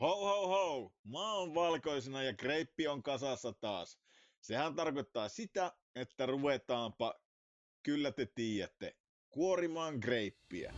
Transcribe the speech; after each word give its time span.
Ho 0.00 0.14
ho 0.16 0.48
ho! 0.48 0.92
Maa 1.04 1.34
on 1.34 1.54
valkoisena 1.54 2.22
ja 2.22 2.34
kreippi 2.34 2.88
on 2.88 3.02
kasassa 3.02 3.52
taas. 3.52 3.98
Sehän 4.40 4.74
tarkoittaa 4.74 5.28
sitä, 5.28 5.72
että 5.94 6.26
ruvetaanpa, 6.26 7.20
kyllä 7.82 8.12
te 8.12 8.26
tiedätte, 8.26 8.96
kuorimaan 9.30 9.98
greippiä. 9.98 10.74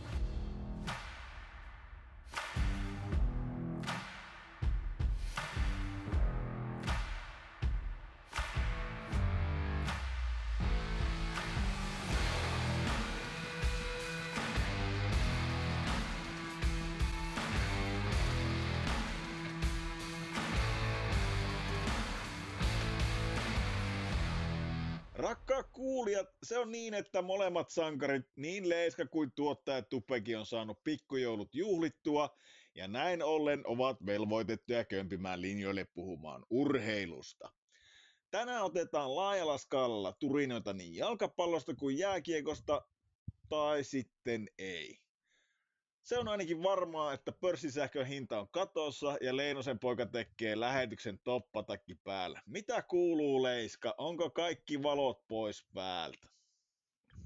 On 26.63 26.71
niin, 26.71 26.93
että 26.93 27.21
molemmat 27.21 27.69
sankarit, 27.69 28.25
niin 28.35 28.69
Leiska 28.69 29.05
kuin 29.05 29.31
tuottaja 29.35 29.81
Tupekin 29.81 30.37
on 30.37 30.45
saanut 30.45 30.83
pikkujoulut 30.83 31.55
juhlittua, 31.55 32.37
ja 32.75 32.87
näin 32.87 33.23
ollen 33.23 33.67
ovat 33.67 34.05
velvoitettuja 34.05 34.85
kömpimään 34.85 35.41
linjoille 35.41 35.87
puhumaan 35.93 36.45
urheilusta. 36.49 37.51
Tänään 38.31 38.63
otetaan 38.63 39.15
laajalla 39.15 39.57
skaalalla 39.57 40.13
turinoita 40.19 40.73
niin 40.73 40.95
jalkapallosta 40.95 41.75
kuin 41.75 41.97
jääkiekosta, 41.97 42.81
tai 43.49 43.83
sitten 43.83 44.49
ei. 44.57 44.99
Se 46.01 46.17
on 46.17 46.27
ainakin 46.27 46.63
varmaa, 46.63 47.13
että 47.13 47.31
pörssisähkön 47.31 48.07
hinta 48.07 48.39
on 48.39 48.49
katossa 48.49 49.17
ja 49.21 49.37
Leinosen 49.37 49.79
poika 49.79 50.05
tekee 50.05 50.59
lähetyksen 50.59 51.19
toppatakki 51.23 51.95
päällä. 51.95 52.41
Mitä 52.45 52.81
kuuluu 52.81 53.43
Leiska? 53.43 53.95
Onko 53.97 54.29
kaikki 54.29 54.83
valot 54.83 55.27
pois 55.27 55.67
päältä? 55.73 56.32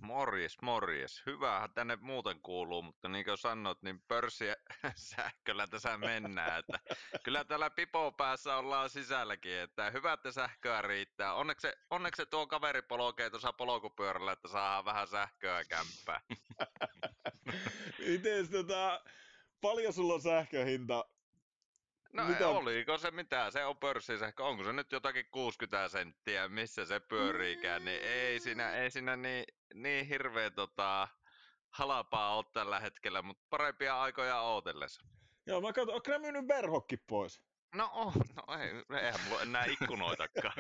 Morjes, 0.02 0.62
morjes. 0.62 1.24
Hyvähän 1.26 1.74
tänne 1.74 1.98
muuten 2.02 2.42
kuuluu, 2.42 2.82
mutta 2.82 3.10
niin 3.10 3.26
kuin 3.26 3.38
sanoit, 3.38 3.82
niin 3.82 4.02
pörssiä 4.08 4.56
sähköllä 4.96 5.68
tässä 5.68 5.98
mennään. 5.98 6.60
Että 6.60 6.80
kyllä 7.24 7.44
täällä 7.44 7.70
pipo 7.70 8.12
päässä 8.12 8.58
ollaan 8.58 8.90
sisälläkin, 8.90 9.52
että 9.52 9.92
hyvä, 9.92 10.14
että 10.14 10.32
sähköä 10.32 10.82
riittää. 10.82 11.34
Onneksi, 11.34 11.68
onneksi 11.90 12.26
tuo 12.26 12.48
kaveri 12.48 12.82
polkee 12.82 13.30
tuossa 13.30 13.54
polkupyörällä, 13.54 14.32
että 14.32 14.48
saadaan 14.48 14.86
vähän 14.86 15.08
sähköä 15.08 15.64
kämppää. 15.70 16.22
Miten 18.08 18.48
tota, 18.52 19.02
paljon 19.62 19.94
sulla 19.94 20.14
on 20.14 20.22
sähköhinta? 20.22 21.06
No 22.18 22.24
mitä? 22.24 22.48
oliko 22.48 22.98
se 22.98 23.12
mitä, 23.12 23.52
se 23.52 23.66
on 23.66 23.78
pörssisähkö, 23.78 24.44
onko 24.44 24.64
se 24.64 24.74
nyt 24.74 24.92
jotakin 24.92 25.26
60 25.32 25.90
senttiä, 25.90 26.48
missä 26.48 26.86
se 26.86 27.00
pyöriikään, 27.00 27.86
niin 27.86 28.02
ei 28.02 28.40
siinä, 28.40 28.72
ei 28.72 28.92
siinä 28.92 29.16
niin, 29.16 29.46
niin 29.74 30.06
hirveä 30.06 30.50
tota, 30.50 31.08
halapaa 31.70 32.38
ole 32.38 32.46
tällä 32.54 32.80
hetkellä, 32.80 33.22
mutta 33.22 33.44
parempia 33.50 34.02
aikoja 34.02 34.42
ootellessa. 34.42 35.02
Joo, 35.46 35.62
mä 35.62 35.74
katson, 35.74 35.96
onko 35.96 36.20
myynyt 36.20 36.48
verhokki 36.48 36.98
pois? 36.98 37.42
No, 37.76 37.90
oh, 37.94 38.14
no 38.16 38.58
ei, 38.60 39.00
eihän 39.02 39.22
mulla 39.28 39.42
enää 39.42 39.66
ikkunoitakaan. 39.66 40.54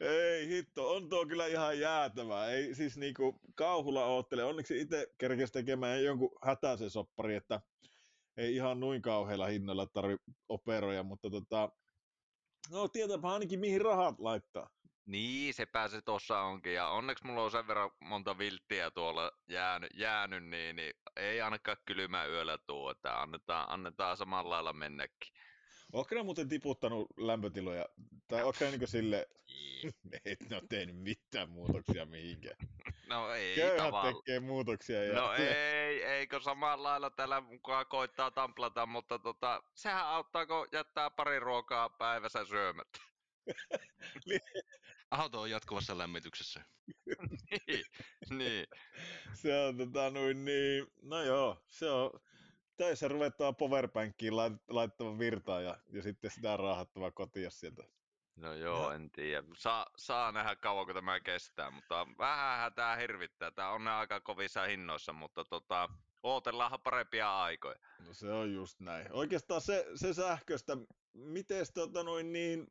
ei 0.00 0.48
hitto, 0.48 0.94
on 0.94 1.08
tuo 1.08 1.26
kyllä 1.26 1.46
ihan 1.46 1.80
jäätävä. 1.80 2.46
Ei 2.46 2.74
siis 2.74 2.96
niinku 2.96 3.40
kauhulla 3.54 4.04
oottele. 4.04 4.44
Onneksi 4.44 4.80
itse 4.80 5.06
kerkesi 5.18 5.52
tekemään 5.52 6.04
jonkun 6.04 6.38
hätäisen 6.44 6.90
soppari, 6.90 7.34
että 7.34 7.60
ei 8.36 8.54
ihan 8.54 8.80
noin 8.80 9.02
kauheilla 9.02 9.46
hinnoilla 9.46 9.86
tarvi 9.86 10.16
operoja, 10.48 11.02
mutta 11.02 11.30
tota, 11.30 11.68
no 12.70 12.88
tietääpä 12.88 13.32
ainakin 13.32 13.60
mihin 13.60 13.80
rahat 13.80 14.18
laittaa. 14.18 14.70
Niin, 15.06 15.54
se 15.54 15.66
pääsi 15.66 16.02
tuossa 16.02 16.40
onkin. 16.40 16.74
Ja 16.74 16.88
onneksi 16.88 17.26
mulla 17.26 17.42
on 17.42 17.50
sen 17.50 17.66
verran 17.66 17.90
monta 18.00 18.38
vilttiä 18.38 18.90
tuolla 18.90 19.32
jäänyt, 19.48 19.90
jäänyt 19.94 20.44
niin, 20.44 20.76
niin 20.76 20.92
ei 21.16 21.40
ainakaan 21.40 21.76
kylmä 21.86 22.26
yöllä 22.26 22.58
tuu, 22.66 22.88
että 22.88 23.22
annetaan, 23.22 23.70
annetaan 23.70 24.16
samalla 24.16 24.50
lailla 24.50 24.72
mennäkin. 24.72 25.34
Oletko 25.92 26.14
ne 26.14 26.22
muuten 26.22 26.48
tiputtanut 26.48 27.06
lämpötiloja? 27.16 27.88
Tai 28.28 28.42
oletko 28.42 28.64
ne 28.64 28.70
niin 28.70 28.88
sille, 28.88 29.28
et 30.24 30.52
ole 30.52 30.62
tehnyt 30.68 30.96
mitään 30.96 31.50
muutoksia 31.50 32.06
mihinkään? 32.06 32.56
No 33.08 33.30
ei 33.30 33.54
Köyhät 33.54 33.76
tavalla. 33.76 34.12
tekee 34.12 34.40
muutoksia. 34.40 35.04
Ja... 35.04 35.14
No 35.14 35.32
ei, 35.32 36.04
eikö 36.04 36.40
samalla 36.40 36.88
lailla 36.88 37.10
täällä 37.10 37.40
mukaan 37.40 37.86
koittaa 37.86 38.30
tamplata, 38.30 38.86
mutta 38.86 39.18
tota, 39.18 39.62
sehän 39.74 40.06
auttaa, 40.06 40.46
kun 40.46 40.68
jättää 40.72 41.10
pari 41.10 41.40
ruokaa 41.40 41.90
päivässä 41.90 42.44
syömättä. 42.44 42.98
Auto 45.10 45.40
on 45.40 45.50
jatkuvassa 45.50 45.98
lämmityksessä. 45.98 46.64
niin, 47.50 47.84
niin. 48.30 48.66
Se 49.34 49.60
on 49.60 49.76
tota 49.76 50.10
noin 50.10 50.44
niin, 50.44 50.86
no 51.02 51.22
joo, 51.22 51.62
se 51.68 51.90
on, 51.90 52.10
töissä 52.76 53.08
ruvetaan 53.08 53.56
powerbankiin 53.56 54.36
laittamaan 54.68 55.18
virtaa 55.18 55.60
ja, 55.60 55.76
ja 55.92 56.02
sitten 56.02 56.30
sitä 56.30 56.56
raahattava 56.56 57.10
kotia 57.10 57.50
sieltä. 57.50 57.82
No 58.36 58.54
joo, 58.54 58.90
ja. 58.90 58.94
en 58.94 59.10
tiedä. 59.10 59.46
Saa, 59.56 59.86
saa 59.96 60.32
nähdä 60.32 60.56
kauanko 60.56 60.94
tämä 60.94 61.20
kestää, 61.20 61.70
mutta 61.70 62.06
vähän 62.18 62.74
tämä 62.74 62.96
hirvittää. 62.96 63.50
Tämä 63.50 63.70
on 63.70 63.88
aika 63.88 64.20
kovissa 64.20 64.64
hinnoissa, 64.64 65.12
mutta 65.12 65.44
tota, 65.44 65.88
ootellaanhan 66.22 66.80
parempia 66.80 67.42
aikoja. 67.42 67.78
No 68.06 68.14
se 68.14 68.32
on 68.32 68.54
just 68.54 68.80
näin. 68.80 69.12
Oikeastaan 69.12 69.60
se, 69.60 69.86
se 69.94 70.14
sähköstä, 70.14 70.76
miten 71.12 71.66
tota 71.74 72.02
noin 72.02 72.32
niin, 72.32 72.66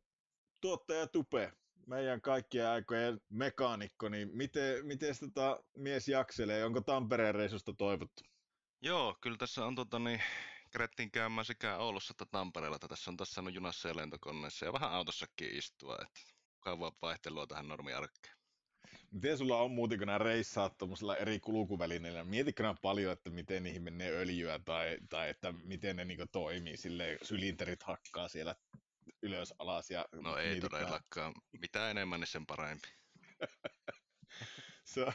tuottaja 0.61 1.07
Tupe, 1.07 1.53
meidän 1.87 2.21
kaikkien 2.21 2.67
aikojen 2.67 3.21
mekaanikko, 3.29 4.09
niin 4.09 4.29
miten, 4.33 4.85
miten 4.85 5.15
tota 5.19 5.63
mies 5.77 6.07
jakselee? 6.07 6.65
Onko 6.65 6.81
Tampereen 6.81 7.35
reissusta 7.35 7.73
toivottu? 7.73 8.30
Joo, 8.81 9.17
kyllä 9.21 9.37
tässä 9.37 9.65
on 9.65 9.75
tota, 9.75 9.99
niin, 9.99 10.21
kerettiin 10.71 11.11
käymään 11.11 11.45
sekä 11.45 11.77
Oulussa 11.77 12.11
että 12.11 12.25
Tampereella, 12.25 12.75
että 12.75 12.87
tässä 12.87 13.11
on 13.11 13.17
tässä 13.17 13.33
saanut 13.33 13.53
junassa 13.53 13.87
ja 13.87 13.95
lentokoneessa 13.95 14.65
ja 14.65 14.73
vähän 14.73 14.91
autossakin 14.91 15.57
istua, 15.57 15.97
että 16.01 16.19
mukavaa 16.53 16.91
vaihtelua 17.01 17.47
tähän 17.47 17.67
normiarkkeen. 17.67 18.35
Miten 19.11 19.37
sulla 19.37 19.57
on 19.57 19.71
muuten, 19.71 19.97
kun 19.97 20.07
nämä 20.07 20.17
reissaat 20.17 20.73
eri 21.19 21.39
kulkuvälineillä, 21.39 22.23
mietitkö 22.23 22.75
paljon, 22.81 23.13
että 23.13 23.29
miten 23.29 23.63
niihin 23.63 23.83
menee 23.83 24.11
öljyä 24.11 24.59
tai, 24.59 24.97
tai 25.09 25.29
että 25.29 25.51
miten 25.51 25.95
ne 25.95 26.05
niin 26.05 26.29
toimii, 26.31 26.77
sille 26.77 27.17
sylinterit 27.21 27.83
hakkaa 27.83 28.27
siellä 28.27 28.55
ylös 29.21 29.53
alas. 29.59 29.91
Ja 29.91 30.05
no 30.11 30.37
ei 30.37 30.45
mietitään. 30.47 30.71
todellakaan. 30.71 31.33
Mitä 31.61 31.91
enemmän, 31.91 32.19
niin 32.19 32.27
sen 32.27 32.45
parempi. 32.45 32.87
se, 34.93 35.03
on, 35.03 35.13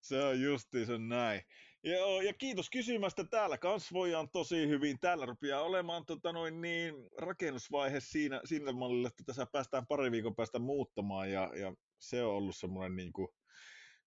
se 0.00 0.24
on 0.24 0.42
justiinsa 0.42 0.98
näin. 0.98 1.42
Joo, 1.82 2.20
ja 2.20 2.34
kiitos 2.34 2.70
kysymästä. 2.70 3.24
Täällä 3.24 3.58
kans 3.58 3.92
voidaan 3.92 4.30
tosi 4.30 4.68
hyvin. 4.68 5.00
Täällä 5.00 5.26
rupeaa 5.26 5.62
olemaan 5.62 6.06
tota 6.06 6.32
noin 6.32 6.60
niin, 6.60 6.94
rakennusvaihe 7.18 8.00
siinä, 8.00 8.40
siinä 8.44 8.72
mallilla, 8.72 9.08
että 9.08 9.24
tässä 9.26 9.46
päästään 9.46 9.86
pari 9.86 10.10
viikon 10.10 10.36
päästä 10.36 10.58
muuttamaan. 10.58 11.30
Ja, 11.32 11.50
ja 11.56 11.74
se 11.98 12.22
on 12.22 12.34
ollut 12.34 12.56
semmoinen 12.56 12.96
niin 12.96 13.12
kuin, 13.12 13.28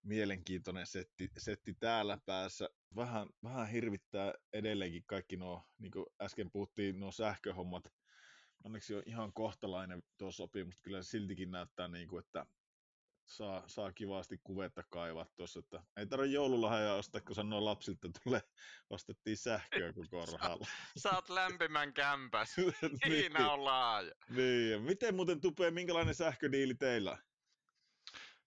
mielenkiintoinen 0.04 0.88
setti, 0.88 1.30
setti 1.38 1.74
täällä 1.74 2.18
päässä. 2.26 2.70
Vähän, 2.96 3.28
vähän 3.44 3.70
hirvittää 3.70 4.34
edelleenkin 4.54 5.04
kaikki 5.06 5.38
nuo, 5.38 5.62
niin 5.80 5.92
kuin 5.92 6.06
äsken 6.22 6.52
puhuttiin, 6.52 7.00
nuo 7.00 7.12
sähköhommat. 7.12 7.84
Onneksi 8.64 8.96
on 8.96 9.04
ihan 9.06 9.34
kohtalainen 9.34 10.04
tuo 10.18 10.32
sopimus, 10.32 10.82
kyllä 10.82 11.04
siltikin 11.04 11.52
näyttää 11.52 11.88
niin 11.88 12.08
kuin, 12.08 12.24
että 12.26 12.46
saa, 13.26 13.64
saa 13.68 13.92
kivasti 13.92 14.40
kuvetta 14.44 14.84
kaivaa 14.90 15.26
tuossa, 15.36 15.60
että 15.60 15.84
ei 15.98 16.06
tarvitse 16.06 16.34
joululahjaa 16.34 16.96
ostaa, 16.96 17.22
kun 17.22 17.36
sanoo 17.36 17.66
lapsilta 17.66 18.10
tulee, 18.24 18.42
ostettiin 18.90 19.38
sähköä 19.38 19.94
koko 19.94 20.26
rahalla. 20.26 20.68
Saat 20.98 21.30
lämpimän 21.30 21.94
kämpäs, 21.94 22.56
siinä 23.08 23.40
niin. 23.40 23.50
on 23.50 23.66
laaja. 23.66 24.12
Niin, 24.30 24.72
ja 24.72 24.80
miten 24.80 25.16
muuten 25.16 25.42
tupee, 25.42 25.72
minkälainen 25.72 26.16
sähködiili 26.16 26.75
teillä 26.75 27.18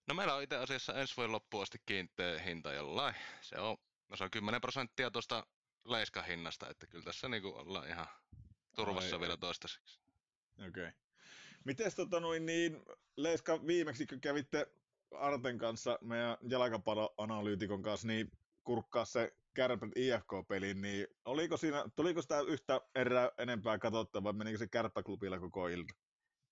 No 0.07 0.13
meillä 0.13 0.35
on 0.35 0.43
itse 0.43 0.57
asiassa 0.57 0.93
ensi 0.93 1.17
vuoden 1.17 1.31
loppuun 1.31 1.63
asti 1.63 1.77
kiinteä 1.85 2.39
hinta 2.39 2.73
jollain. 2.73 3.15
Se 3.41 3.59
on, 3.59 3.77
no 4.09 4.17
se 4.17 4.23
on 4.23 4.31
10 4.31 4.61
prosenttia 4.61 5.11
tuosta 5.11 5.45
leiskahinnasta, 5.85 6.69
että 6.69 6.87
kyllä 6.87 7.03
tässä 7.03 7.29
niinku 7.29 7.47
ollaan 7.55 7.87
ihan 7.87 8.07
turvassa 8.75 9.15
Ai, 9.15 9.19
vielä 9.19 9.37
toistaiseksi. 9.37 9.99
Okei. 10.57 10.67
Okay. 10.67 10.91
Miten 11.67 11.91
tota 11.95 12.19
noin 12.19 12.45
niin, 12.45 12.81
Leiska 13.17 13.67
viimeksi 13.67 14.07
kun 14.07 14.21
kävitte 14.21 14.67
Arten 15.11 15.57
kanssa, 15.57 15.99
meidän 16.01 16.37
jalkapalloanalyytikon 16.49 17.81
kanssa, 17.81 18.07
niin 18.07 18.31
kurkkaa 18.63 19.05
se 19.05 19.33
Kärpät 19.53 19.89
IFK-peli, 19.95 20.73
niin 20.73 21.07
oliko 21.25 21.57
siinä, 21.57 21.85
tuliko 21.95 22.21
sitä 22.21 22.41
yhtä 22.41 22.81
erää 22.95 23.31
enempää 23.37 23.77
katsottavaa, 23.77 24.23
vai 24.23 24.33
menikö 24.33 24.57
se 24.57 24.67
kärppäklubilla 24.67 25.39
koko 25.39 25.67
ilta? 25.67 25.93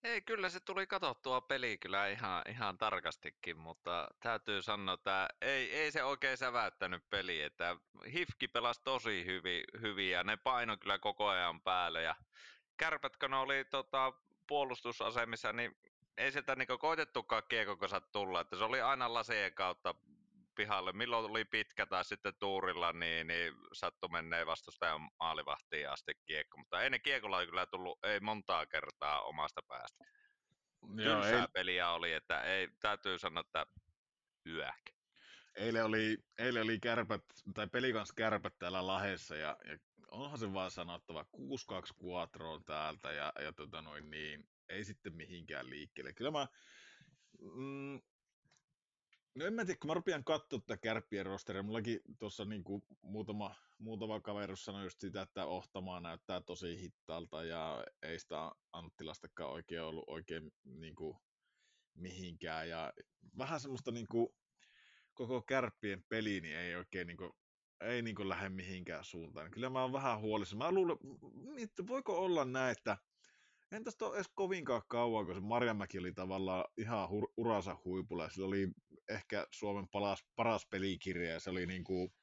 Ei, 0.04 0.22
kyllä 0.22 0.50
se 0.50 0.60
tuli 0.60 0.88
katsottua 0.88 1.42
peli 1.42 1.78
kyllä 1.78 2.08
ihan, 2.08 2.42
ihan 2.50 2.78
tarkastikin, 2.78 3.58
mutta 3.58 4.08
täytyy 4.20 4.62
sanoa, 4.62 4.94
että 4.94 5.28
ei, 5.42 5.72
ei 5.72 5.92
se 5.92 6.04
oikein 6.04 6.38
säväyttänyt 6.38 7.10
peli, 7.10 7.42
että 7.42 7.78
Hifki 8.14 8.48
pelasi 8.48 8.82
tosi 8.84 9.26
hyvin, 9.26 9.64
hyvin 9.82 10.12
ja 10.12 10.24
ne 10.24 10.38
paino 10.38 10.78
kyllä 10.78 11.00
koko 11.00 11.28
ajan 11.28 11.62
päälle 11.62 12.02
ja 12.02 12.16
kärpät, 12.78 13.18
kun 13.18 13.32
ne 13.32 13.38
oli 13.38 13.66
tota, 13.66 14.14
puolustusasemissa, 14.48 15.54
niin 15.54 15.78
ei 16.18 16.32
sieltä 16.32 16.56
niinku 16.56 16.78
koitettukaan 16.78 17.44
kiekokosat 17.50 18.12
tulla, 18.12 18.42
että 18.42 18.58
se 18.58 18.64
oli 18.64 18.82
aina 18.82 19.14
laseen 19.14 19.54
kautta 19.54 19.96
pihalle. 20.56 20.94
Milloin 20.94 21.32
oli 21.32 21.46
pitkä 21.46 21.86
tai 21.86 22.06
sitten 22.06 22.34
tuurilla, 22.40 22.94
niin, 22.94 23.28
niin 23.28 23.54
sattui 23.74 24.10
menee 24.10 24.46
vastustajan 24.46 25.10
maalivahtiin 25.20 25.90
asti 25.90 26.14
kiekko. 26.26 26.58
Mutta 26.58 26.82
ei 26.82 26.90
ne 26.90 27.00
kiekolla 27.00 27.46
kyllä 27.46 27.66
tullut, 27.66 28.00
ei 28.06 28.20
montaa 28.20 28.66
kertaa 28.66 29.22
omasta 29.22 29.62
päästä. 29.68 30.06
Joo, 30.96 31.22
Tylsää 31.22 31.42
ei... 31.42 31.48
peliä 31.54 31.90
oli, 31.90 32.14
että 32.14 32.42
ei, 32.42 32.68
täytyy 32.80 33.20
sanoa, 33.20 33.42
että 33.42 33.66
yäk. 34.46 34.82
Eilen 35.56 35.86
oli, 35.86 36.18
eilen 36.38 36.64
oli 36.64 36.80
kärpät, 36.80 37.22
tai 37.54 37.68
pelikans 37.68 38.12
kärpät 38.12 38.54
täällä 38.60 38.88
Lahessa, 38.88 39.36
ja, 39.36 39.58
ja 39.66 39.78
onhan 40.16 40.40
se 40.40 40.54
vaan 40.54 40.72
sanottava, 40.72 41.26
6-2 41.36 42.06
Quattroon 42.06 42.66
täältä, 42.66 43.12
ja, 43.12 43.34
ja 43.42 43.54
tota 43.54 43.82
noin 43.82 44.12
niin, 44.12 44.50
ei 44.70 44.86
sitten 44.86 45.16
mihinkään 45.16 45.70
liikkeelle. 45.70 46.14
Kyllä 46.14 46.32
mä, 46.32 46.48
mm, 47.40 48.02
No 49.36 49.46
en 49.46 49.54
mä 49.54 49.66
tiedä, 49.66 49.78
kun 49.80 49.88
mä 49.88 49.94
rupean 49.94 50.24
katsoa 50.24 50.60
tätä 50.60 50.78
kärppien 50.78 51.26
rosteria, 51.26 51.64
mullakin 51.64 52.00
tuossa 52.20 52.46
niinku 52.46 52.88
muutama, 53.02 53.56
muutama 53.78 54.20
kaverus 54.20 54.66
sanoi 54.66 54.84
just 54.84 55.00
sitä, 55.00 55.22
että 55.22 55.46
Ohtamaa 55.46 56.00
näyttää 56.00 56.42
tosi 56.42 56.82
hittaalta 56.82 57.44
ja 57.44 57.84
ei 58.02 58.20
sitä 58.20 58.52
Anttilastakaan 58.74 59.52
oikein 59.52 59.82
ollut 59.82 60.04
oikein 60.08 60.52
niinku 60.64 61.22
mihinkään 61.94 62.70
ja 62.70 62.94
vähän 63.38 63.60
semmoista 63.60 63.92
niinku 63.92 64.36
koko 65.14 65.42
kärppien 65.42 66.04
peli 66.10 66.42
niin 66.42 66.58
ei 66.58 66.76
oikein 66.76 67.08
niinku, 67.08 67.38
ei 67.82 68.02
niinku 68.02 68.30
lähde 68.30 68.50
mihinkään 68.50 69.04
suuntaan. 69.04 69.52
Kyllä 69.52 69.70
mä 69.70 69.82
oon 69.82 69.94
vähän 69.94 70.20
huolissa. 70.20 70.56
Mä 70.56 70.72
luulen, 70.72 70.98
että 71.58 71.88
voiko 71.88 72.18
olla 72.18 72.46
näin, 72.46 72.72
että 72.72 72.98
en 73.72 73.84
tästä 73.84 74.06
ole 74.06 74.16
edes 74.16 74.32
kovinkaan 74.36 74.82
kauan, 74.88 75.26
kun 75.26 75.36
se 75.36 75.42
Marjamäki 75.42 76.00
oli 76.00 76.14
tavallaan 76.14 76.66
ihan 76.78 77.10
ur- 77.10 77.34
uransa 77.38 77.78
huipulla. 77.86 78.30
Sillä 78.30 78.48
oli 78.48 78.68
ehkä 79.10 79.48
Suomen 79.52 79.88
paras, 79.88 80.26
paras 80.36 80.68
pelikirja 80.70 81.32
ja 81.32 81.40
se 81.40 81.50
oli 81.50 81.66
niin 81.66 81.84
kuin 81.84 82.14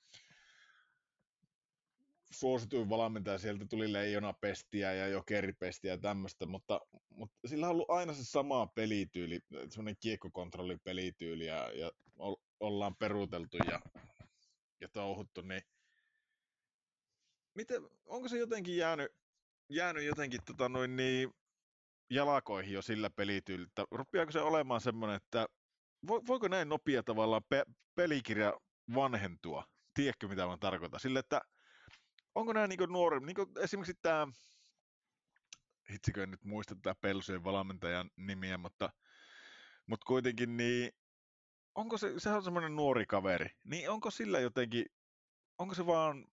suosituin 2.32 2.88
valmentaja, 2.88 3.38
sieltä 3.38 3.66
tuli 3.70 3.93
leijona 3.93 4.32
pestiä 4.32 4.93
ja 4.93 5.08
jokeripestiä 5.08 5.93
ja 5.93 5.98
tämmöistä, 5.98 6.46
mutta, 6.46 6.81
mutta 7.10 7.48
sillä 7.48 7.66
on 7.66 7.72
ollut 7.72 7.90
aina 7.90 8.14
se 8.14 8.25
sama 8.25 8.66
pelityyli, 8.66 9.40
semmoinen 9.69 9.96
kiekkokontrollin 10.00 10.81
pelityyli 10.84 11.46
ja, 11.46 11.72
ja 11.72 11.90
ollaan 12.60 12.96
peruuteltu 12.96 13.56
ja, 13.56 13.81
ja 14.82 14.88
touhuttu, 14.88 15.40
niin 15.40 15.62
miten, 17.55 17.82
onko 18.05 18.29
se 18.29 18.38
jotenkin 18.38 18.76
jäänyt, 18.76 19.12
jäänyt 19.69 20.05
jotenkin 20.05 20.40
tota 20.44 20.69
noin 20.69 20.96
niin 20.96 21.31
jalakoihin 22.11 22.75
jo 22.75 22.82
sillä 22.82 23.11
pelityylillä, 23.11 23.87
rupeaako 23.90 24.32
se 24.32 24.40
olemaan 24.40 24.81
semmoinen, 24.81 25.17
että 25.17 25.46
voiko 26.06 26.49
näin 26.49 26.69
nopea 26.69 27.02
tavallaan 27.02 27.43
pe- 27.49 27.67
pelikirja 27.94 28.52
vanhentua? 28.94 29.64
Tiedätkö, 29.94 30.29
mitä 30.29 30.46
mä 30.46 30.56
tarkoitan? 30.61 31.00
Sille, 31.00 31.19
että 31.19 31.40
onko 32.34 32.52
nämä 32.52 32.67
niin 32.67 32.88
nuori, 32.88 33.20
niin 33.20 33.37
esimerkiksi 33.61 33.94
tämä, 34.02 34.26
hitsikö 35.90 36.23
en 36.23 36.31
nyt 36.31 36.44
muista 36.44 36.75
tätä 36.75 36.94
Pelsujen 37.00 37.44
valmentajan 37.44 38.11
nimiä, 38.17 38.58
mutta, 38.58 38.93
mutta 39.87 40.05
kuitenkin 40.06 40.56
niin, 40.56 40.93
onko 41.74 41.98
se, 41.98 42.12
sehän 42.19 42.36
on 42.36 42.44
semmoinen 42.44 42.76
nuori 42.76 43.06
kaveri, 43.06 43.50
niin 43.64 43.90
onko 43.90 44.10
sillä 44.10 44.40
jotenkin, 44.40 44.86
onko 45.58 45.74
se 45.74 45.86
vaan 45.86 46.24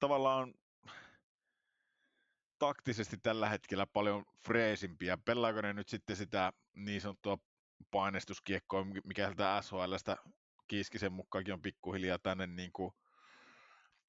tavallaan 0.00 0.54
taktisesti 2.58 3.16
tällä 3.22 3.48
hetkellä 3.48 3.86
paljon 3.86 4.24
freesimpiä. 4.44 5.18
Pelaako 5.24 5.60
ne 5.60 5.72
nyt 5.72 5.88
sitten 5.88 6.16
sitä 6.16 6.52
niin 6.74 7.00
sanottua 7.00 7.38
painestuskiekkoa, 7.90 8.84
mikä 8.84 9.26
sieltä 9.26 9.62
SHLstä 9.62 10.16
Kiiskisen 10.68 11.12
mukaankin 11.12 11.54
on 11.54 11.62
pikkuhiljaa 11.62 12.18
tänne 12.18 12.46
niin 12.46 12.72
kuin, 12.72 12.92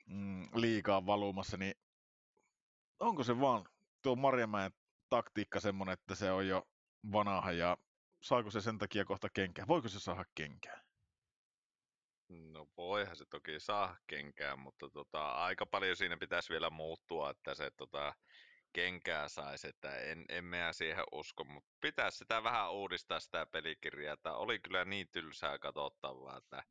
mm, 0.06 0.50
liikaa 0.54 1.06
valumassa, 1.06 1.58
niin 1.58 1.74
onko 3.00 3.24
se 3.24 3.40
vaan 3.40 3.66
tuo 4.02 4.16
Marjamäen 4.16 4.72
taktiikka 5.10 5.60
semmoinen, 5.60 5.94
että 5.94 6.16
se 6.16 6.32
on 6.32 6.48
jo 6.48 6.68
vanha 7.12 7.52
ja 7.52 7.78
saako 8.22 8.52
se 8.52 8.62
sen 8.62 8.78
takia 8.78 9.06
kohta 9.06 9.30
kenkää? 9.30 9.68
Voiko 9.68 9.88
se 9.88 10.00
saada 10.00 10.26
kenkää? 10.36 10.82
No 12.30 12.68
voihan 12.78 13.16
se 13.16 13.26
toki 13.26 13.60
saa 13.60 13.98
kenkää, 14.08 14.56
mutta 14.56 14.90
tota, 14.90 15.32
aika 15.32 15.66
paljon 15.66 15.96
siinä 15.96 16.18
pitäisi 16.18 16.50
vielä 16.50 16.70
muuttua, 16.70 17.30
että 17.30 17.56
se 17.56 17.72
tota, 17.78 18.14
kenkää 18.74 19.30
saisi, 19.30 19.68
että 19.68 19.98
en, 19.98 20.26
en 20.30 20.46
meä 20.46 20.74
siihen 20.74 21.04
usko, 21.12 21.44
mutta 21.44 21.70
pitäisi 21.82 22.18
sitä 22.18 22.44
vähän 22.44 22.72
uudistaa 22.72 23.20
sitä 23.20 23.46
pelikirjaa, 23.46 24.14
että 24.14 24.34
oli 24.34 24.60
kyllä 24.60 24.86
niin 24.86 25.08
tylsää 25.12 25.60
katsottavaa, 25.60 26.38
että 26.38 26.64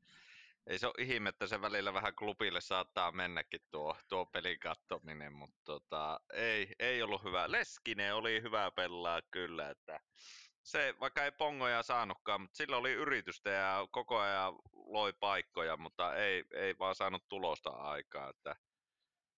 ei 0.66 0.78
se 0.78 0.86
ole 0.86 0.94
ihme, 0.98 1.28
että 1.28 1.46
se 1.46 1.60
välillä 1.60 1.94
vähän 1.94 2.14
klubille 2.14 2.60
saattaa 2.60 3.12
mennäkin 3.12 3.60
tuo, 3.70 3.96
tuo 4.08 4.26
pelin 4.26 4.58
kattominen, 4.60 5.32
mutta 5.32 5.60
tota, 5.64 6.20
ei, 6.32 6.74
ei 6.78 7.02
ollut 7.02 7.24
hyvä. 7.24 7.50
Leskinen 7.52 8.14
oli 8.14 8.42
hyvä 8.42 8.70
pelaa 8.70 9.22
kyllä, 9.30 9.70
että 9.70 10.00
se, 10.70 10.94
vaikka 11.00 11.25
ei 11.25 11.32
pongoja 11.32 11.82
saanutkaan, 11.82 12.41
mutta 12.41 12.56
sillä 12.56 12.76
oli 12.76 12.93
yritystä 12.93 13.50
ja 13.50 13.88
koko 13.91 14.19
ajan 14.19 14.55
loi 14.73 15.12
paikkoja, 15.12 15.76
mutta 15.76 16.15
ei, 16.15 16.44
ei 16.55 16.79
vaan 16.79 16.94
saanut 16.94 17.29
tulosta 17.29 17.70
aikaa, 17.70 18.29
että 18.31 18.56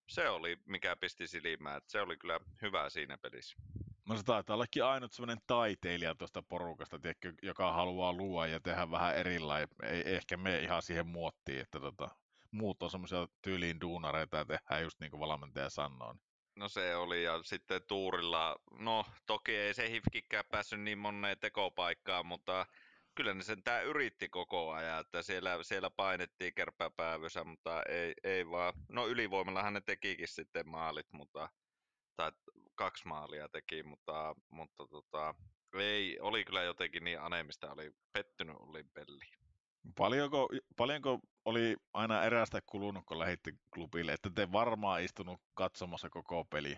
se 0.08 0.28
oli, 0.28 0.56
mikä 0.66 0.96
pisti 0.96 1.26
silmään, 1.26 1.76
että 1.76 1.90
se 1.90 2.00
oli 2.00 2.16
kyllä 2.16 2.40
hyvä 2.62 2.90
siinä 2.90 3.18
pelissä. 3.18 3.56
No 4.08 4.16
se 4.16 4.22
taitaa 4.22 4.54
ollakin 4.54 4.84
ainut 4.84 5.12
sellainen 5.12 5.44
taiteilija 5.46 6.14
tuosta 6.14 6.42
porukasta, 6.42 6.98
tiedätkö, 6.98 7.32
joka 7.42 7.72
haluaa 7.72 8.12
luoda 8.12 8.46
ja 8.46 8.60
tehdä 8.60 8.90
vähän 8.90 9.16
erilainen. 9.16 9.68
Ei 9.82 10.02
ehkä 10.14 10.36
me 10.36 10.58
ihan 10.58 10.82
siihen 10.82 11.06
muottiin, 11.06 11.60
että 11.60 11.80
tota, 11.80 12.08
muut 12.50 12.82
on 12.82 12.90
semmoisia 12.90 13.28
tyyliin 13.42 13.80
duunareita 13.80 14.36
ja 14.36 14.44
tehdään 14.44 14.82
just 14.82 15.00
niin 15.00 15.10
kuin 15.10 15.20
valmentaja 15.20 15.70
sanoo. 15.70 16.12
Niin. 16.12 16.29
No 16.60 16.68
se 16.68 16.96
oli, 16.96 17.22
ja 17.22 17.42
sitten 17.42 17.82
Tuurilla, 17.88 18.56
no 18.78 19.04
toki 19.26 19.56
ei 19.56 19.74
se 19.74 19.90
Hifkikään 19.90 20.44
päässyt 20.50 20.80
niin 20.80 20.98
moneen 20.98 21.38
tekopaikkaan, 21.38 22.26
mutta 22.26 22.66
kyllä 23.14 23.34
ne 23.34 23.42
sen 23.42 23.62
tää 23.62 23.82
yritti 23.82 24.28
koko 24.28 24.72
ajan, 24.72 25.00
että 25.00 25.22
siellä, 25.22 25.62
siellä 25.62 25.90
painettiin 25.90 26.54
kärpäpäävysä, 26.54 27.44
mutta 27.44 27.82
ei, 27.88 28.14
ei 28.24 28.50
vaan, 28.50 28.72
no 28.88 29.06
ylivoimallahan 29.06 29.72
ne 29.72 29.80
tekikin 29.80 30.28
sitten 30.28 30.68
maalit, 30.68 31.06
mutta, 31.12 31.48
tai 32.16 32.32
kaksi 32.74 33.08
maalia 33.08 33.48
teki, 33.48 33.82
mutta, 33.82 34.34
mutta 34.50 34.86
tota, 34.86 35.34
ei, 35.78 36.18
oli 36.20 36.44
kyllä 36.44 36.62
jotenkin 36.62 37.04
niin 37.04 37.20
anemista, 37.20 37.72
oli 37.72 37.90
pettynyt 38.12 38.56
oli 38.58 38.84
peli. 38.84 39.49
Paljonko, 39.96 40.48
paljonko 40.76 41.20
oli 41.44 41.76
aina 41.92 42.24
erästä 42.24 42.60
kulunut, 42.66 43.04
kun 43.06 43.18
lähditte 43.18 43.52
klubille, 43.74 44.12
että 44.12 44.30
te 44.34 44.52
varmaan 44.52 45.02
istunut 45.02 45.40
katsomassa 45.54 46.10
koko 46.10 46.44
peli? 46.44 46.76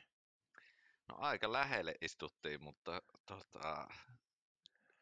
No 1.09 1.17
aika 1.19 1.53
lähelle 1.53 1.95
istuttiin, 2.01 2.63
mutta 2.63 3.03
tota, 3.27 3.89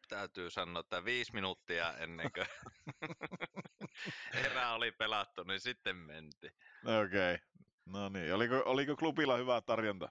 täytyy 0.09 0.49
sanoa, 0.49 0.79
että 0.79 1.05
viisi 1.05 1.33
minuuttia 1.33 1.97
ennen 1.97 2.29
kuin 2.31 2.47
erä 4.45 4.73
oli 4.73 4.91
pelattu, 4.91 5.43
niin 5.43 5.59
sitten 5.59 5.95
menti. 5.95 6.47
Okei. 7.03 7.35
Okay. 7.35 7.47
No 7.85 8.09
niin, 8.09 8.33
oliko, 8.33 8.63
oliko 8.65 8.95
klubilla 8.95 9.37
hyvä 9.37 9.61
tarjonta? 9.61 10.09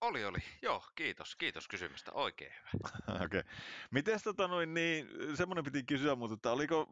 Oli, 0.00 0.24
oli. 0.24 0.38
Joo, 0.62 0.84
kiitos. 0.94 1.36
Kiitos 1.36 1.68
kysymästä. 1.68 2.12
Oikein 2.12 2.52
hyvä. 2.74 2.88
Okei. 3.24 3.40
Okay. 3.40 3.52
Miten 3.90 4.20
tota 4.24 4.48
noin, 4.48 4.74
niin, 4.74 5.08
semmoinen 5.34 5.64
piti 5.64 5.82
kysyä, 5.82 6.14
mutta 6.14 6.34
että 6.34 6.52
oliko, 6.52 6.88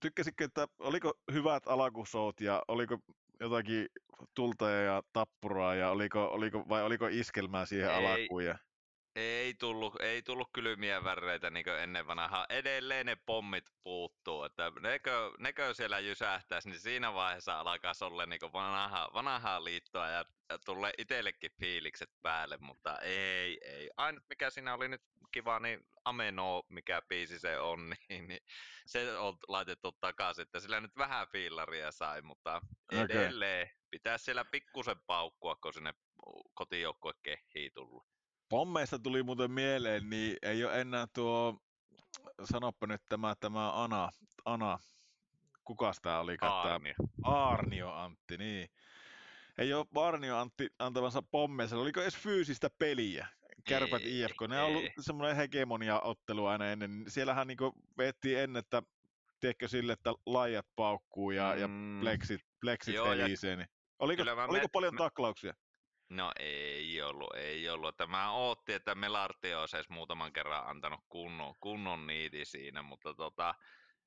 tykkäsitkö, 0.00 0.44
että 0.44 0.68
oliko 0.78 1.18
hyvät 1.32 1.68
alakusoot 1.68 2.40
ja 2.40 2.62
oliko 2.68 2.98
jotakin 3.40 3.88
tulta 4.34 4.70
ja 4.70 5.02
tappuraa 5.12 5.74
ja 5.74 5.90
oliko, 5.90 6.24
oliko, 6.24 6.64
vai 6.68 6.82
oliko 6.82 7.06
iskelmää 7.06 7.66
siihen 7.66 7.90
Ei. 7.90 7.96
alakuun? 7.96 8.44
Ja... 8.44 8.58
Ei 9.16 9.54
tullut, 9.54 10.00
ei 10.00 10.22
tullut 10.22 10.48
kylmiä 10.52 11.04
väreitä 11.04 11.50
niin 11.50 11.68
ennen 11.68 12.06
vanhaa. 12.06 12.46
Edelleen 12.48 13.06
ne 13.06 13.16
pommit 13.26 13.64
puuttuu, 13.82 14.44
että 14.44 14.72
nekö, 14.80 15.30
nekö 15.38 15.74
siellä 15.74 15.98
jysähtäisi, 15.98 16.68
niin 16.68 16.80
siinä 16.80 17.14
vaiheessa 17.14 17.60
alkaa 17.60 17.92
olla 18.00 18.26
niin 18.26 18.40
vanhaa, 18.52 19.10
vanhaa 19.14 19.64
liittoa 19.64 20.08
ja, 20.08 20.24
ja 20.48 20.58
tulee 20.64 20.92
itsellekin 20.98 21.50
fiilikset 21.60 22.10
päälle, 22.22 22.56
mutta 22.60 22.98
ei, 22.98 23.58
ei. 23.62 23.90
Ainut 23.96 24.24
mikä 24.28 24.50
siinä 24.50 24.74
oli 24.74 24.88
nyt 24.88 25.02
kiva, 25.32 25.58
niin 25.58 25.80
Ameno, 26.04 26.62
mikä 26.68 27.02
biisi 27.08 27.38
se 27.38 27.58
on, 27.58 27.90
niin, 28.08 28.28
niin 28.28 28.40
se 28.86 29.18
on 29.18 29.36
laitettu 29.48 29.92
takaisin, 29.92 30.42
että 30.42 30.60
sillä 30.60 30.80
nyt 30.80 30.96
vähän 30.96 31.28
fiilaria 31.32 31.92
sai, 31.92 32.22
mutta 32.22 32.60
edelleen 32.92 33.66
okay. 33.66 33.76
pitää 33.90 34.18
siellä 34.18 34.44
pikkusen 34.44 35.00
paukkua, 35.06 35.56
kun 35.56 35.74
sinne 35.74 35.94
kotijoukkue 36.54 37.12
kehii 37.22 37.70
tullut. 37.70 38.13
Pommeista 38.48 38.98
tuli 38.98 39.22
muuten 39.22 39.50
mieleen, 39.50 40.10
niin 40.10 40.36
ei 40.42 40.64
ole 40.64 40.80
enää 40.80 41.06
tuo, 41.14 41.60
sanoppa 42.44 42.86
nyt 42.86 43.02
tämä, 43.08 43.34
tämä 43.40 43.82
Ana, 43.82 44.10
Ana 44.44 44.78
kukas 45.64 45.98
tämä 46.02 46.20
oli? 46.20 46.36
Aarnio. 46.40 46.94
Aarnio 47.22 47.92
Antti, 47.92 48.36
niin. 48.36 48.68
Ei 49.58 49.72
ole 49.74 49.86
Aarnio 49.96 50.36
Antti 50.38 50.68
antavansa 50.78 51.22
pommeissa, 51.22 51.76
oliko 51.76 52.00
edes 52.00 52.16
fyysistä 52.16 52.70
peliä? 52.78 53.26
Kärpät 53.68 54.02
Ei, 54.02 54.20
IFK, 54.20 54.40
ne 54.48 54.60
on 54.60 54.66
ollut 54.66 54.84
semmoinen 55.00 55.36
hegemonia-ottelu 55.36 56.46
aina 56.46 56.66
ennen. 56.66 56.90
niin 56.98 57.10
Siellähän 57.10 57.46
niinku 57.46 57.72
vettiin 57.98 58.38
ennen, 58.38 58.60
että 58.60 58.82
tiedätkö 59.40 59.68
sille, 59.68 59.92
että 59.92 60.12
laijat 60.26 60.66
paukkuu 60.76 61.30
ja, 61.30 61.54
ja 61.54 61.68
Mm, 61.68 62.00
pleksit, 62.00 62.40
pleksit 62.60 62.94
Joo, 62.94 63.12
ja 63.12 63.22
helisee. 63.24 63.56
Niin. 63.56 63.68
Oliko, 63.98 64.24
mä 64.24 64.44
oliko 64.44 64.64
me- 64.64 64.68
paljon 64.72 64.94
mä- 64.94 64.98
taklauksia? 64.98 65.54
No 66.14 66.32
ei 66.38 67.02
ollut, 67.02 67.34
ei 67.36 67.68
ollut. 67.68 67.88
Että 67.88 68.06
mä 68.06 68.32
ootin, 68.32 68.74
että 68.74 68.94
Melarti 68.94 69.54
olisi 69.54 69.76
edes 69.76 69.88
muutaman 69.88 70.32
kerran 70.32 70.66
antanut 70.66 71.00
kunnon, 71.08 71.54
kunnon 71.60 72.06
niiti 72.06 72.44
siinä, 72.44 72.82
mutta 72.82 73.14
tota, 73.14 73.54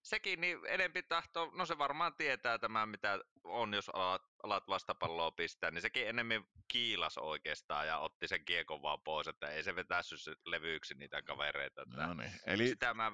sekin 0.03 0.41
niin 0.41 0.59
enempi 0.67 1.03
tahto, 1.03 1.51
no 1.55 1.65
se 1.65 1.77
varmaan 1.77 2.15
tietää 2.15 2.59
tämä, 2.59 2.85
mitä 2.85 3.19
on, 3.43 3.73
jos 3.73 3.89
alat, 3.89 4.21
alat 4.43 4.67
vastapalloa 4.67 5.31
pistää, 5.31 5.71
niin 5.71 5.81
sekin 5.81 6.07
enemmän 6.07 6.43
kiilas 6.67 7.17
oikeastaan 7.17 7.87
ja 7.87 7.97
otti 7.97 8.27
sen 8.27 8.45
kiekon 8.45 8.81
vaan 8.81 9.01
pois, 9.01 9.27
että 9.27 9.49
ei 9.49 9.63
se 9.63 9.75
vetässyt 9.75 10.39
levyyksi 10.45 10.93
niitä 10.93 11.21
kavereita. 11.21 11.81
Että 11.81 12.07
No 12.07 12.13
niin. 12.13 12.31
Eli 12.45 12.67
sitä 12.67 12.93
mä 12.93 13.11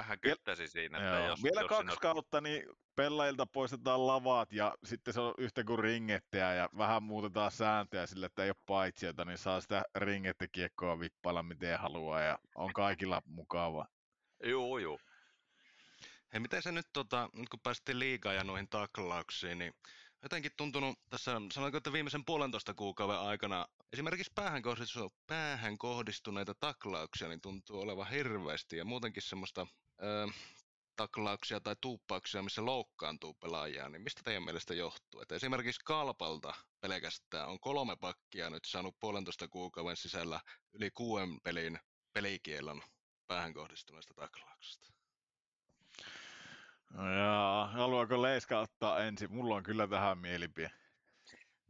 vähän 0.00 0.20
kyttäsin 0.20 0.68
siinä, 0.68 0.98
että 0.98 1.10
Joo. 1.10 1.26
jos, 1.26 1.42
Vielä 1.42 1.60
jos 1.60 1.68
kaksi 1.68 1.84
olisi- 1.84 2.00
kautta, 2.00 2.40
niin 2.40 2.62
pelaajilta 2.96 3.46
poistetaan 3.46 4.06
lavat 4.06 4.52
ja 4.52 4.74
sitten 4.84 5.14
se 5.14 5.20
on 5.20 5.34
yhtä 5.38 5.64
kuin 5.64 5.78
ringettiä 5.78 6.54
ja 6.54 6.68
vähän 6.78 7.02
muutetaan 7.02 7.50
sääntöjä 7.52 8.06
sille, 8.06 8.26
että 8.26 8.44
ei 8.44 8.50
ole 8.50 8.56
paitsiota, 8.66 9.24
niin 9.24 9.38
saa 9.38 9.60
sitä 9.60 9.82
ringettikiekkoa 9.94 11.00
vippailla 11.00 11.42
miten 11.42 11.78
haluaa 11.78 12.20
ja 12.20 12.38
on 12.54 12.72
kaikilla 12.72 13.22
mukava. 13.26 13.86
Juu, 14.44 14.78
juu. 14.78 15.00
Hei, 16.32 16.40
miten 16.40 16.62
se 16.62 16.72
nyt, 16.72 16.86
tota, 16.92 17.28
nyt 17.32 17.48
kun 17.48 17.60
päästiin 17.60 17.98
liigaan 17.98 18.36
ja 18.36 18.44
noihin 18.44 18.68
taklauksiin, 18.68 19.58
niin 19.58 19.72
jotenkin 20.22 20.52
tuntunut 20.56 20.98
tässä, 21.10 21.40
sanoinko, 21.52 21.78
että 21.78 21.92
viimeisen 21.92 22.24
puolentoista 22.24 22.74
kuukauden 22.74 23.18
aikana 23.18 23.66
esimerkiksi 23.92 24.32
päähän, 24.34 24.62
kohdistu, 24.62 25.14
päähän 25.26 25.78
kohdistuneita 25.78 26.54
taklauksia 26.54 27.28
niin 27.28 27.40
tuntuu 27.40 27.80
olevan 27.80 28.10
hirveästi 28.10 28.76
ja 28.76 28.84
muutenkin 28.84 29.22
semmoista 29.22 29.66
ö, 30.02 30.28
taklauksia 30.96 31.60
tai 31.60 31.76
tuuppauksia, 31.80 32.42
missä 32.42 32.64
loukkaantuu 32.64 33.34
pelaajia, 33.34 33.88
niin 33.88 34.02
mistä 34.02 34.22
teidän 34.24 34.42
mielestä 34.42 34.74
johtuu? 34.74 35.20
Että 35.20 35.34
esimerkiksi 35.34 35.80
Kalpalta 35.84 36.54
pelkästään 36.80 37.48
on 37.48 37.60
kolme 37.60 37.96
pakkia 37.96 38.50
nyt 38.50 38.64
saanut 38.64 38.96
puolentoista 39.00 39.48
kuukauden 39.48 39.96
sisällä 39.96 40.40
yli 40.72 40.90
kuuden 40.90 41.40
pelin 41.40 41.78
pelikielon 42.12 42.82
päähän 43.26 43.54
kohdistuneista 43.54 44.14
taklauksista. 44.14 44.92
No 46.90 47.12
Ja 47.12 47.68
haluaako 47.72 48.22
Leiska 48.22 48.60
ottaa 48.60 49.04
ensin? 49.04 49.32
Mulla 49.32 49.54
on 49.54 49.62
kyllä 49.62 49.86
tähän 49.86 50.18
mielipide. 50.18 50.70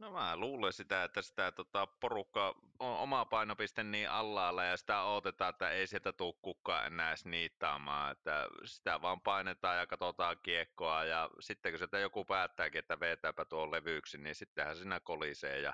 No 0.01 0.11
mä 0.11 0.37
luulen 0.37 0.73
sitä, 0.73 1.03
että 1.03 1.21
sitä 1.21 1.51
tota, 1.51 1.87
porukka 1.87 2.55
on 2.79 2.97
oma 2.97 3.25
painopiste 3.25 3.83
niin 3.83 4.09
allaalla 4.09 4.63
ja 4.63 4.77
sitä 4.77 5.03
odotetaan, 5.03 5.49
että 5.49 5.69
ei 5.69 5.87
sieltä 5.87 6.13
tule 6.13 6.33
kukaan 6.41 6.85
enää 6.85 7.09
edes 7.09 7.25
niittaamaan. 7.25 8.11
Että 8.11 8.47
sitä 8.65 9.01
vaan 9.01 9.21
painetaan 9.21 9.77
ja 9.77 9.87
katsotaan 9.87 10.37
kiekkoa 10.43 11.03
ja 11.03 11.29
sitten 11.39 11.71
kun 11.71 11.77
sieltä 11.79 11.99
joku 11.99 12.25
päättääkin, 12.25 12.79
että 12.79 12.99
veetääpä 12.99 13.45
tuon 13.45 13.71
levyyksi, 13.71 14.17
niin 14.17 14.35
sittenhän 14.35 14.75
siinä 14.75 14.99
kolisee 14.99 15.59
ja 15.59 15.73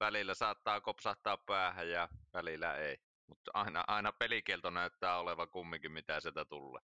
välillä 0.00 0.34
saattaa 0.34 0.80
kopsahtaa 0.80 1.36
päähän 1.36 1.90
ja 1.90 2.08
välillä 2.34 2.76
ei. 2.76 2.96
Mutta 3.26 3.50
aina, 3.54 3.84
aina 3.86 4.12
pelikielto 4.12 4.70
näyttää 4.70 5.18
olevan 5.18 5.48
kumminkin, 5.48 5.92
mitä 5.92 6.20
sieltä 6.20 6.44
tulee. 6.44 6.82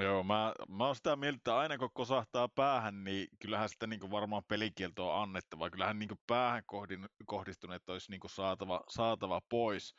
Joo, 0.00 0.22
mä, 0.22 0.54
mä 0.68 0.86
oon 0.86 0.96
sitä 0.96 1.16
mieltä, 1.16 1.36
että 1.36 1.58
aina 1.58 1.78
kun 1.78 1.90
kosahtaa 1.94 2.48
päähän, 2.48 3.04
niin 3.04 3.28
kyllähän 3.40 3.68
sitä 3.68 3.86
niin 3.86 4.10
varmaan 4.10 4.42
pelikielto 4.48 5.10
on 5.10 5.22
annettava. 5.22 5.70
Kyllähän 5.70 5.98
niin 5.98 6.20
päähän 6.26 6.62
kohdin, 6.66 7.06
kohdistuneet 7.26 7.88
olisi 7.88 8.10
niin 8.10 8.20
saatava, 8.26 8.80
saatava 8.88 9.40
pois. 9.48 9.94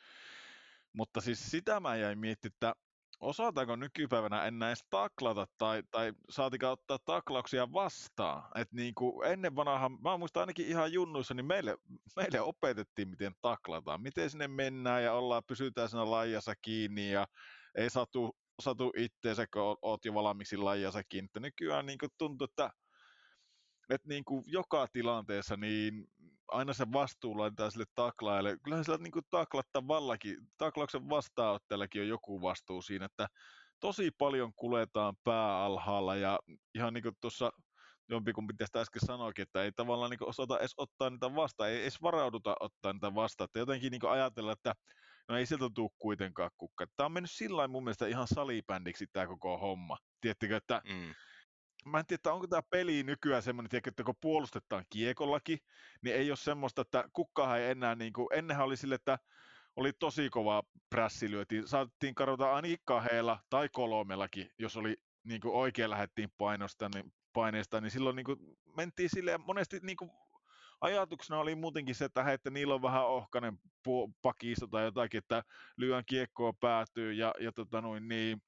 Mutta 0.92 1.20
siis 1.20 1.50
sitä 1.50 1.80
mä 1.80 1.96
jäin 1.96 2.18
miettimään, 2.18 2.54
että 2.54 2.74
osataanko 3.20 3.76
nykypäivänä 3.76 4.44
enää 4.44 4.68
edes 4.68 4.84
taklata 4.90 5.46
tai, 5.58 5.82
tai 5.90 6.12
saatika 6.30 6.70
ottaa 6.70 6.98
taklauksia 7.04 7.72
vastaan. 7.72 8.42
Et 8.54 8.72
niin 8.72 8.94
kuin 8.94 9.26
ennen 9.26 9.56
vanhaa, 9.56 9.88
mä 9.88 10.16
muistan 10.16 10.40
ainakin 10.40 10.66
ihan 10.66 10.92
junnuissa, 10.92 11.34
niin 11.34 11.46
meille, 11.46 11.76
meille 12.16 12.40
opetettiin, 12.40 13.08
miten 13.08 13.32
taklataan, 13.42 14.02
miten 14.02 14.30
sinne 14.30 14.48
mennään 14.48 15.04
ja 15.04 15.12
ollaan, 15.12 15.42
pysytään 15.46 15.88
siinä 15.88 16.10
laijassa 16.10 16.54
kiinni 16.62 17.12
ja 17.12 17.26
ei 17.74 17.90
satu, 17.90 18.36
satu 18.60 18.92
itteensä, 18.96 19.46
kun 19.46 19.76
oot- 19.82 20.04
jo 20.04 20.14
valmiiksi 20.14 20.56
laijassa 20.56 21.02
kiinni. 21.08 21.28
Nykyään 21.38 21.86
niin 21.86 21.98
kuin 21.98 22.10
tuntuu, 22.18 22.44
että, 22.44 22.70
että 23.90 24.08
niin 24.08 24.24
kuin 24.24 24.44
joka 24.46 24.86
tilanteessa 24.92 25.56
niin 25.56 26.06
aina 26.48 26.72
se 26.72 26.86
vastuu 26.92 27.38
laitetaan 27.38 27.70
sille 27.70 27.84
taklaajalle. 27.94 28.56
Kyllähän 28.62 28.84
sillä 28.84 28.98
niin 28.98 29.12
taklattavallakin, 29.30 30.36
taklauksen 30.58 31.08
vastaanottajallakin 31.08 32.02
on 32.02 32.08
joku 32.08 32.42
vastuu 32.42 32.82
siinä, 32.82 33.04
että 33.04 33.28
tosi 33.80 34.10
paljon 34.18 34.52
kuletaan 34.56 35.14
pää 35.24 35.64
alhaalla 35.64 36.16
ja 36.16 36.38
ihan 36.74 36.94
niin 36.94 37.02
kuin 37.02 37.14
tuossa 37.20 37.52
jompikumpi 38.08 38.54
tästä 38.54 38.80
äsken 38.80 39.06
sanoikin, 39.06 39.42
että 39.42 39.62
ei 39.62 39.72
tavallaan 39.72 40.10
niin 40.10 40.28
osata 40.28 40.58
edes 40.58 40.74
ottaa 40.76 41.10
niitä 41.10 41.34
vastaan, 41.34 41.70
ei 41.70 41.82
edes 41.82 42.02
varauduta 42.02 42.56
ottaa 42.60 42.92
niitä 42.92 43.14
vastaan, 43.14 43.44
että 43.44 43.58
jotenkin 43.58 43.90
niin 43.90 44.10
ajatella, 44.10 44.52
että 44.52 44.74
no 45.28 45.36
ei 45.36 45.46
sieltä 45.46 45.70
tule 45.74 45.90
kuitenkaan 45.98 46.50
kukka. 46.58 46.86
Tämä 46.96 47.04
on 47.04 47.12
mennyt 47.12 47.30
sillä 47.30 47.68
mun 47.68 47.84
mielestä 47.84 48.06
ihan 48.06 48.26
salibändiksi 48.28 49.06
tämä 49.12 49.26
koko 49.26 49.58
homma. 49.58 49.98
Tiedättekö, 50.20 50.56
että 50.56 50.82
Mm. 50.84 51.14
mä 51.90 51.98
en 51.98 52.06
tiedä, 52.06 52.18
että 52.18 52.32
onko 52.32 52.46
tämä 52.46 52.62
peli 52.70 53.02
nykyään 53.02 53.42
semmoinen, 53.42 53.70
tiedätkö, 53.70 53.90
että 53.90 54.04
kun 54.04 54.14
puolustetaan 54.20 54.84
kiekollakin, 54.90 55.58
niin 56.02 56.16
ei 56.16 56.30
ole 56.30 56.36
semmoista, 56.36 56.82
että 56.82 57.04
kukkahan 57.12 57.58
ei 57.58 57.70
enää, 57.70 57.94
niin 57.94 58.12
kuin, 58.12 58.28
ennenhän 58.32 58.66
oli 58.66 58.76
sille, 58.76 58.94
että 58.94 59.18
oli 59.76 59.92
tosi 59.92 60.30
kova 60.30 60.62
prässi 60.90 61.30
lyötiin, 61.30 61.68
saatettiin 61.68 62.14
kadota 62.14 62.54
ainakin 62.54 62.78
kahdella 62.84 63.38
tai 63.50 63.68
kolmellakin, 63.72 64.50
jos 64.58 64.76
oli 64.76 64.96
niin 65.24 65.40
kuin 65.40 65.54
oikein 65.54 65.90
lähdettiin 65.90 66.28
painosta, 66.38 66.88
niin, 66.94 67.12
paineesta, 67.32 67.80
niin 67.80 67.90
silloin 67.90 68.16
niin 68.16 68.24
kuin, 68.24 68.38
mentiin 68.76 69.10
silleen, 69.10 69.40
monesti 69.40 69.78
niin 69.82 69.96
kuin, 69.96 70.10
ajatuksena 70.82 71.40
oli 71.40 71.54
muutenkin 71.54 71.94
se, 71.94 72.04
että, 72.04 72.24
hei, 72.24 72.34
että 72.34 72.50
niillä 72.50 72.74
on 72.74 72.82
vähän 72.82 73.06
ohkainen 73.06 73.58
pakisto 74.22 74.66
tai 74.66 74.84
jotakin, 74.84 75.18
että 75.18 75.42
lyön 75.76 76.04
kiekkoa 76.06 76.52
päätyy 76.60 77.12
ja, 77.12 77.34
ja 77.40 77.52
tota 77.52 77.80
noin, 77.80 78.08
niin, 78.08 78.42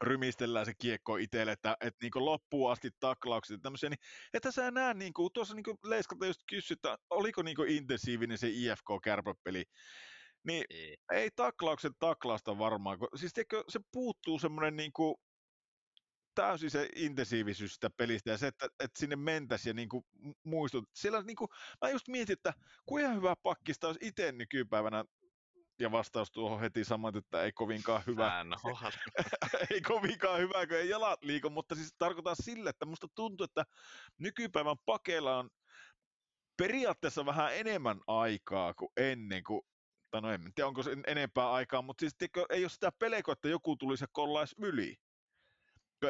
rymistellään 0.00 0.66
se 0.66 0.72
kiekko 0.78 1.16
itselle, 1.16 1.52
että, 1.52 1.76
että 1.80 1.98
niin 2.02 2.24
loppuun 2.24 2.72
asti 2.72 2.90
taklaukset 3.00 3.54
ja 3.54 3.58
tämmöisiä, 3.62 3.90
niin 3.90 3.98
että 4.34 4.50
sä 4.50 4.70
näe, 4.70 4.94
niin 4.94 5.12
kuin, 5.12 5.32
tuossa 5.32 5.54
niin 5.54 5.78
Leiskalta 5.84 6.26
just 6.26 6.40
kysyi, 6.48 6.74
että 6.74 6.96
oliko 7.10 7.42
niin 7.42 7.68
intensiivinen 7.68 8.38
se 8.38 8.48
IFK-kärpäpeli, 8.48 9.64
niin 10.46 10.64
Ei. 10.70 10.96
ei 11.12 11.30
taklauksen 11.36 11.92
taklausta 11.98 12.58
varmaan, 12.58 12.98
kun, 12.98 13.08
siis 13.14 13.32
tiedätkö, 13.32 13.64
se 13.68 13.80
puuttuu 13.92 14.38
semmoinen 14.38 14.76
niin 14.76 14.92
kuin, 14.92 15.14
täysin 16.34 16.70
se 16.70 16.88
intensiivisyys 16.96 17.74
sitä 17.74 17.90
pelistä 17.90 18.30
ja 18.30 18.38
se, 18.38 18.46
että, 18.46 18.66
että 18.80 18.98
sinne 18.98 19.16
mentäisiin 19.16 19.70
ja 19.70 19.74
niin 19.74 19.88
kuin 19.88 20.04
muistut. 20.44 20.88
Siellä 20.94 21.22
niin 21.22 21.36
kuin, 21.36 21.48
mä 21.82 21.90
just 21.90 22.08
mietin, 22.08 22.32
että 22.32 22.54
kuinka 22.86 23.12
hyvä 23.12 23.36
pakkista 23.42 23.86
olisi 23.86 24.06
itse 24.06 24.32
nykypäivänä 24.32 25.04
ja 25.80 25.92
vastaus 25.92 26.30
tuohon 26.30 26.60
heti 26.60 26.84
samoin, 26.84 27.16
että 27.16 27.42
ei 27.42 27.52
kovinkaan 27.52 28.02
hyvä. 28.06 28.44
Ei 29.70 29.80
kovinkaan 29.80 30.40
hyvä, 30.40 30.66
kun 30.66 30.76
ei 30.76 30.88
jalat 30.88 31.24
liiku, 31.24 31.50
mutta 31.50 31.74
siis 31.74 31.94
tarkoitan 31.98 32.36
sille, 32.42 32.70
että 32.70 32.86
musta 32.86 33.06
tuntuu, 33.14 33.44
että 33.44 33.64
nykypäivän 34.18 34.76
pakeilla 34.84 35.38
on 35.38 35.50
periaatteessa 36.56 37.26
vähän 37.26 37.56
enemmän 37.56 38.00
aikaa 38.06 38.74
kuin 38.74 38.92
ennen, 38.96 39.44
kuin, 39.44 39.60
tai 40.10 40.20
no 40.20 40.32
en 40.32 40.54
tiedä 40.54 40.68
onko 40.68 40.82
se 40.82 40.96
enempää 41.06 41.52
aikaa, 41.52 41.82
mutta 41.82 42.02
siis 42.02 42.14
tiedätkö, 42.18 42.46
ei 42.50 42.64
ole 42.64 42.68
sitä 42.68 42.92
pelkoa, 42.98 43.32
että 43.32 43.48
joku 43.48 43.76
tulisi 43.76 44.04
ja 44.04 44.08
kollaisi 44.12 44.56
yli. 44.58 44.96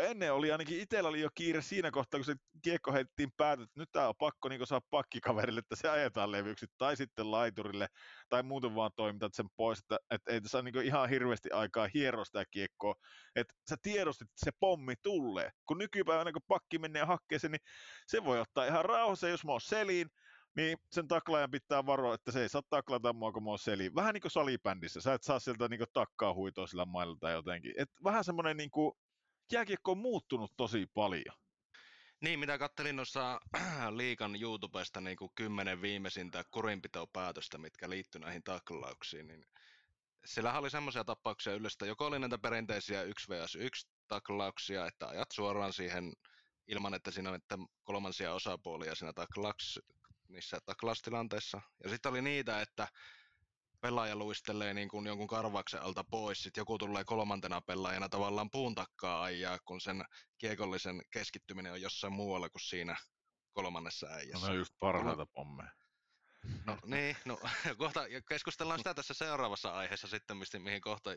Ennen 0.00 0.32
oli 0.32 0.52
ainakin 0.52 0.80
itsellä 0.80 1.08
oli 1.08 1.20
jo 1.20 1.28
kiire 1.34 1.62
siinä 1.62 1.90
kohtaa, 1.90 2.18
kun 2.18 2.24
se 2.24 2.34
kiekko 2.62 2.92
heitettiin 2.92 3.32
päätä, 3.36 3.62
että 3.62 3.80
nyt 3.80 3.88
tää 3.92 4.08
on 4.08 4.14
pakko 4.18 4.48
niin 4.48 4.66
saa 4.66 4.80
pakkikaverille, 4.90 5.58
että 5.58 5.76
se 5.76 5.88
ajetaan 5.88 6.32
levyksi, 6.32 6.66
tai 6.78 6.96
sitten 6.96 7.30
laiturille, 7.30 7.86
tai 8.28 8.42
muuten 8.42 8.74
vaan 8.74 8.90
toimitat 8.96 9.34
sen 9.34 9.46
pois, 9.56 9.78
että, 9.78 9.98
että 10.10 10.32
ei 10.32 10.40
tässä 10.40 10.62
niin 10.62 10.82
ihan 10.82 11.08
hirveästi 11.08 11.50
aikaa 11.50 11.88
hieroa 11.94 12.24
sitä 12.24 12.44
kiekkoa, 12.50 12.94
että 13.36 13.54
sä 13.70 13.76
tiedostit, 13.82 14.28
että 14.28 14.44
se 14.44 14.50
pommi 14.60 14.94
tulee. 15.02 15.50
Kun 15.66 15.78
nykypäivänä, 15.78 16.32
kun 16.32 16.42
pakki 16.48 16.78
menee 16.78 17.00
ja 17.00 17.06
hakkee 17.06 17.38
sen, 17.38 17.52
niin 17.52 17.62
se 18.06 18.24
voi 18.24 18.40
ottaa 18.40 18.66
ihan 18.66 18.84
rauhassa, 18.84 19.28
jos 19.28 19.44
mä 19.44 19.52
oon 19.52 19.60
seliin, 19.60 20.08
niin 20.56 20.78
sen 20.90 21.08
taklaajan 21.08 21.50
pitää 21.50 21.86
varoa, 21.86 22.14
että 22.14 22.32
se 22.32 22.42
ei 22.42 22.48
saa 22.48 22.62
taklata 22.70 23.12
mua, 23.12 23.32
kun 23.32 23.44
mä 23.44 23.50
oon 23.50 23.58
seliin. 23.58 23.94
Vähän 23.94 24.14
niin 24.14 24.20
kuin 24.20 24.30
salibändissä, 24.30 25.00
sä 25.00 25.14
et 25.14 25.22
saa 25.22 25.38
sieltä 25.38 25.68
niin 25.68 25.80
takkaa 25.92 26.34
huitoa 26.34 26.66
sillä 26.66 26.84
mailla 26.84 27.16
tai 27.20 27.32
jotenkin. 27.32 27.74
Et 27.78 27.88
vähän 28.04 28.24
semmoinen 28.24 28.56
niin 28.56 28.70
kuin, 28.70 28.92
jääkiekko 29.52 29.90
on 29.90 29.98
muuttunut 29.98 30.52
tosi 30.56 30.86
paljon. 30.94 31.36
Niin, 32.20 32.38
mitä 32.40 32.58
kattelin 32.58 32.96
noissa 32.96 33.40
liikan 33.96 34.42
YouTubesta 34.42 35.00
niin 35.00 35.16
kuin 35.16 35.32
kymmenen 35.34 35.82
viimeisintä 35.82 36.44
kurinpitopäätöstä, 36.50 37.58
mitkä 37.58 37.90
liittyy 37.90 38.20
näihin 38.20 38.42
taklauksiin, 38.42 39.26
niin 39.26 39.46
siellä 40.24 40.58
oli 40.58 40.70
semmoisia 40.70 41.04
tapauksia 41.04 41.54
yleistä, 41.54 41.86
joko 41.86 42.06
oli 42.06 42.18
näitä 42.18 42.38
perinteisiä 42.38 43.02
1 43.02 43.28
vs 43.28 43.54
1 43.54 43.88
taklauksia, 44.08 44.86
että 44.86 45.08
ajat 45.08 45.30
suoraan 45.32 45.72
siihen 45.72 46.12
ilman, 46.68 46.94
että 46.94 47.10
siinä 47.10 47.28
on 47.28 47.36
että 47.36 47.58
kolmansia 47.84 48.34
osapuolia 48.34 48.94
siinä 48.94 49.12
taklauks, 49.12 49.80
niissä 50.28 50.58
taklaustilanteissa. 50.66 51.60
Ja 51.84 51.90
sitten 51.90 52.10
oli 52.10 52.22
niitä, 52.22 52.60
että 52.60 52.88
pelaaja 53.82 54.16
luistelee 54.16 54.74
niin 54.74 54.88
kuin 54.88 55.06
jonkun 55.06 55.26
karvauksen 55.26 55.82
alta 55.82 56.04
pois, 56.04 56.42
sitten 56.42 56.60
joku 56.60 56.78
tulee 56.78 57.04
kolmantena 57.04 57.60
pelaajana 57.60 58.08
tavallaan 58.08 58.50
puun 58.50 58.74
takkaa 58.74 59.22
ajaa, 59.22 59.58
kun 59.64 59.80
sen 59.80 60.04
kiekollisen 60.38 61.02
keskittyminen 61.10 61.72
on 61.72 61.82
jossain 61.82 62.12
muualla 62.12 62.50
kuin 62.50 62.62
siinä 62.62 62.96
kolmannessa 63.52 64.06
äijässä. 64.06 64.46
No 64.46 64.46
ne 64.46 64.52
on 64.52 64.58
just 64.58 64.74
parhaita 64.78 65.26
pommeja. 65.26 65.70
No 66.66 66.78
niin, 66.86 67.16
no 67.24 67.40
kohta 67.78 68.00
keskustellaan 68.28 68.80
sitä 68.80 68.94
tässä 68.94 69.14
seuraavassa 69.14 69.72
aiheessa 69.72 70.08
sitten, 70.08 70.36
mistä, 70.36 70.58
mihin 70.58 70.80
kohta 70.80 71.10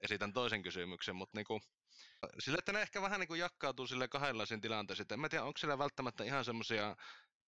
esitän 0.00 0.32
toisen 0.32 0.62
kysymyksen, 0.62 1.16
mutta 1.16 1.38
niin 1.38 1.46
kuin, 1.46 1.60
sille, 2.38 2.58
että 2.58 2.72
ne 2.72 2.82
ehkä 2.82 3.02
vähän 3.02 3.20
niin 3.20 3.28
kuin 3.28 3.40
jakautuu 3.40 3.86
sille 3.86 4.08
kahdenlaisiin 4.08 4.60
tilanteisiin. 4.60 5.06
En 5.12 5.20
mä 5.20 5.28
tiedä, 5.28 5.44
onko 5.44 5.58
siellä 5.58 5.78
välttämättä 5.78 6.24
ihan 6.24 6.44
semmoisia 6.44 6.96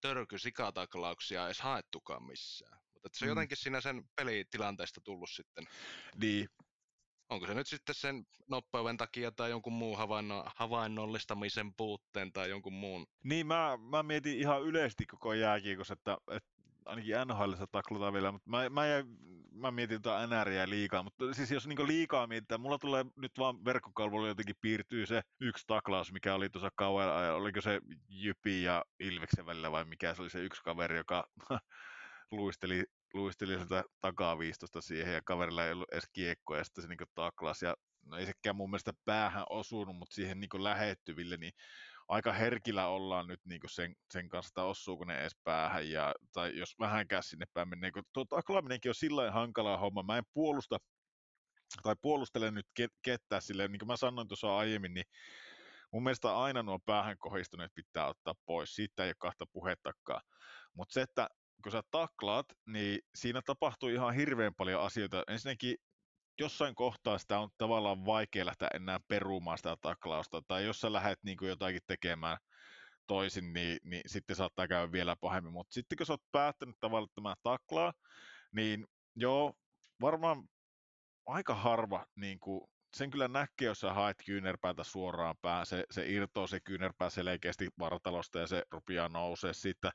törky-sikataklauksia 0.00 1.47
edes 1.47 1.61
haettukaan 1.61 2.23
missään. 2.23 2.86
Mutta 3.07 3.19
se 3.19 3.25
on 3.25 3.29
mm. 3.29 3.31
jotenkin 3.31 3.57
siinä 3.57 3.81
sen 3.81 4.05
pelitilanteesta 4.17 5.01
tullut 5.01 5.31
sitten. 5.31 5.65
Niin. 6.17 6.49
Onko 7.29 7.47
se 7.47 7.55
nyt 7.55 7.67
sitten 7.67 7.95
sen 7.95 8.27
nopeuden 8.49 8.97
takia 8.97 9.33
tai 9.33 9.51
jonkun 9.51 9.73
muun 9.73 9.99
havainno, 9.99 10.45
havainnollistamisen 10.57 11.75
puutteen 11.75 12.33
tai 12.33 12.51
jonkun 12.51 12.73
muun? 12.73 13.07
Niin, 13.25 13.47
mä, 13.47 13.79
mä 13.91 14.03
mietin 14.03 14.39
ihan 14.39 14.63
yleisesti 14.63 15.07
koko 15.07 15.35
jääkiekossa, 15.35 15.93
että, 15.93 16.19
että 16.31 16.51
ainakin 16.85 17.15
NHL 17.27 17.53
taklataan 17.73 18.13
vielä, 18.13 18.33
mutta 18.33 18.51
mä, 18.51 18.71
mä, 18.71 18.87
jäin, 18.87 19.07
mä 19.53 19.71
mietin 19.71 20.03
tuota 20.03 20.27
NRiä 20.27 20.69
liikaa, 20.69 21.03
mutta 21.03 21.35
siis 21.35 21.51
jos 21.51 21.67
niin 21.67 21.87
liikaa 21.87 22.27
mietitään, 22.27 22.61
mulla 22.61 22.79
tulee 22.79 23.05
nyt 23.17 23.33
vaan 23.39 23.65
verkkokalvolle 23.65 24.29
jotenkin 24.29 24.57
piirtyy 24.61 25.07
se 25.07 25.23
yksi 25.41 25.65
taklaus, 25.67 26.13
mikä 26.13 26.35
oli 26.35 26.49
tuossa 26.49 26.71
kauan, 26.77 27.35
oliko 27.35 27.61
se 27.61 27.81
Jypi 28.09 28.63
ja 28.63 28.85
Ilveksen 29.01 29.47
välillä 29.47 29.73
vai 29.73 29.85
mikä 29.85 30.15
se 30.15 30.23
oli 30.23 30.31
se 30.31 30.45
yksi 30.45 30.63
kaveri, 30.63 30.97
joka 30.97 31.29
luisteli, 32.31 32.85
luisteli 33.15 33.55
sieltä 33.55 33.85
takaa 34.01 34.39
viistosta 34.39 34.81
siihen 34.81 35.15
ja 35.15 35.23
kaverilla 35.25 35.65
ei 35.65 35.73
ollut 35.73 35.93
edes 35.93 36.09
kiekkoa 36.13 36.59
ja 36.59 36.65
sitten 36.65 36.83
se 36.83 36.89
niin 36.89 36.99
taklasi. 37.15 37.65
Ja 37.65 37.75
no 38.07 38.17
ei 38.17 38.27
sekään 38.27 38.57
mun 38.57 38.71
mielestä 38.71 38.93
päähän 39.05 39.45
osunut, 39.51 39.97
mutta 39.97 40.15
siihen 40.15 40.41
niin 40.41 40.65
lähettyville, 40.65 41.37
niin 41.37 41.53
aika 42.09 42.33
herkillä 42.33 42.87
ollaan 42.89 43.27
nyt 43.27 43.41
niin 43.45 43.61
sen, 43.67 43.95
sen 44.11 44.29
kanssa, 44.29 44.51
että 44.51 44.63
osuuko 44.63 45.05
ne 45.05 45.21
edes 45.21 45.37
päähän, 45.45 45.91
ja, 45.91 46.15
tai 46.33 46.59
jos 46.59 46.79
vähänkään 46.79 47.23
sinne 47.23 47.47
päin 47.53 47.69
menee, 47.69 47.91
kun 47.91 48.03
tuo 48.13 48.25
taklaaminenkin 48.25 48.91
on 48.91 48.95
sillä 48.95 49.31
hankalaa 49.31 49.79
homma, 49.79 50.03
mä 50.03 50.19
en 50.19 50.25
puolusta, 50.35 50.79
tai 51.83 51.95
puolustele 52.03 52.51
nyt 52.51 52.67
ket, 52.75 52.91
ketään 53.03 53.43
silleen, 53.43 53.73
niin 53.73 53.81
kuin 53.81 53.87
mä 53.87 53.97
sanoin 53.97 54.29
tuossa 54.29 54.57
aiemmin, 54.57 54.95
niin 54.95 55.07
mun 55.93 56.03
mielestä 56.03 56.39
aina 56.39 56.63
nuo 56.63 56.79
päähän 56.87 57.19
kohdistuneet 57.19 57.75
pitää 57.75 58.07
ottaa 58.07 58.35
pois, 58.47 58.75
siitä 58.75 59.05
ei 59.05 59.09
ole 59.09 59.15
kahta 59.19 59.45
puhettakaan, 59.53 60.21
mutta 60.75 60.93
se, 60.93 61.03
että 61.03 61.29
kun 61.63 61.73
sä 61.73 61.83
taklaat, 61.91 62.47
niin 62.67 62.99
siinä 63.15 63.43
tapahtuu 63.43 63.89
ihan 63.89 64.15
hirveän 64.15 64.55
paljon 64.55 64.83
asioita. 64.83 65.23
Ensinnäkin 65.29 65.77
jossain 66.41 66.75
kohtaa 66.75 67.19
sitä 67.19 67.39
on 67.39 67.51
tavallaan 67.59 68.07
vaikea 68.07 68.47
lähteä 68.47 68.69
enää 68.75 69.01
perumaan 69.09 69.59
sitä 69.59 69.77
taklausta, 69.81 70.43
tai 70.49 70.65
jos 70.65 70.81
sä 70.81 70.93
lähdet 70.93 71.19
niin 71.23 71.37
kuin 71.37 71.49
jotakin 71.49 71.81
tekemään 71.87 72.39
toisin, 73.07 73.53
niin, 73.53 73.79
niin 73.85 74.03
sitten 74.07 74.37
saattaa 74.37 74.69
käydä 74.69 74.93
vielä 74.93 75.17
pahemmin. 75.21 75.53
Mutta 75.53 75.75
sitten 75.75 75.99
kun 75.99 76.07
sä 76.07 76.13
oot 76.13 76.33
päättänyt 76.33 76.77
tavallaan 76.81 77.11
tämä 77.15 77.35
taklaa, 77.43 77.93
niin 78.53 78.87
joo, 79.17 79.55
varmaan 80.01 80.49
aika 81.27 81.55
harva 81.55 82.07
niin 82.17 82.41
kuin, 82.41 82.71
sen 82.97 83.11
kyllä 83.11 83.29
näkee, 83.29 83.67
jos 83.67 83.81
sä 83.81 83.93
haet 83.93 84.17
kyynärpäätä 84.26 84.85
suoraan 84.85 85.37
päähän, 85.43 85.67
se, 85.67 85.85
se 85.91 86.09
irtoo 86.09 86.47
se 86.47 86.61
kyynärpää 86.61 87.11
selkeästi 87.11 87.69
vartalosta 87.79 88.38
ja 88.38 88.47
se 88.47 88.62
rupeaa 88.71 89.09
nousee 89.09 89.53
siitä. 89.53 89.93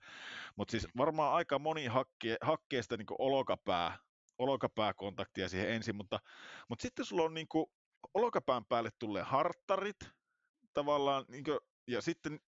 Mutta 0.55 0.71
siis 0.71 0.87
varmaan 0.97 1.33
aika 1.33 1.59
moni 1.59 1.85
hakkee, 1.85 2.37
hakkee 2.41 2.83
sitä 2.83 2.97
niin 2.97 3.07
olokapää 3.19 3.97
olkapääkontaktia 4.37 5.49
siihen 5.49 5.69
ensin, 5.69 5.95
mutta, 5.95 6.19
mutta 6.69 6.81
sitten 6.81 7.05
sulla 7.05 7.23
on 7.23 7.33
niin 7.33 7.47
kuin 7.47 7.65
olkapään 8.13 8.65
päälle 8.65 8.89
tulee 8.99 9.23
harttarit 9.23 9.99
tavallaan, 10.73 11.25
niin 11.27 11.43
kuin, 11.43 11.59
ja 11.87 12.01
sitten 12.01 12.39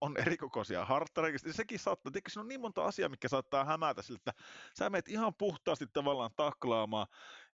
on 0.00 0.16
erikokoisia 0.16 0.84
harttareita, 0.84 1.52
sekin 1.52 1.78
saattaa, 1.78 2.12
tiedätkö, 2.12 2.30
siinä 2.30 2.40
on 2.40 2.48
niin 2.48 2.60
monta 2.60 2.84
asiaa, 2.84 3.08
mikä 3.08 3.28
saattaa 3.28 3.64
hämätä 3.64 4.02
sille, 4.02 4.16
että 4.16 4.32
sä 4.78 4.90
menet 4.90 5.08
ihan 5.08 5.34
puhtaasti 5.38 5.86
tavallaan 5.92 6.30
taklaamaan, 6.36 7.06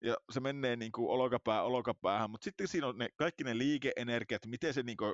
ja 0.04 0.16
se 0.32 0.40
menee 0.40 0.76
niin 0.76 0.92
kuin 0.92 1.10
olkapää 1.10 1.64
olkapäähän, 1.64 2.32
mutta 2.32 2.46
sitten 2.46 2.68
siinä 2.68 2.88
on 2.88 2.98
ne, 2.98 3.10
kaikki 3.16 3.44
ne 3.44 3.58
liikeenergiat, 3.58 4.46
miten 4.46 4.74
se 4.74 4.84
niin 4.84 4.98
kuin, 4.98 5.14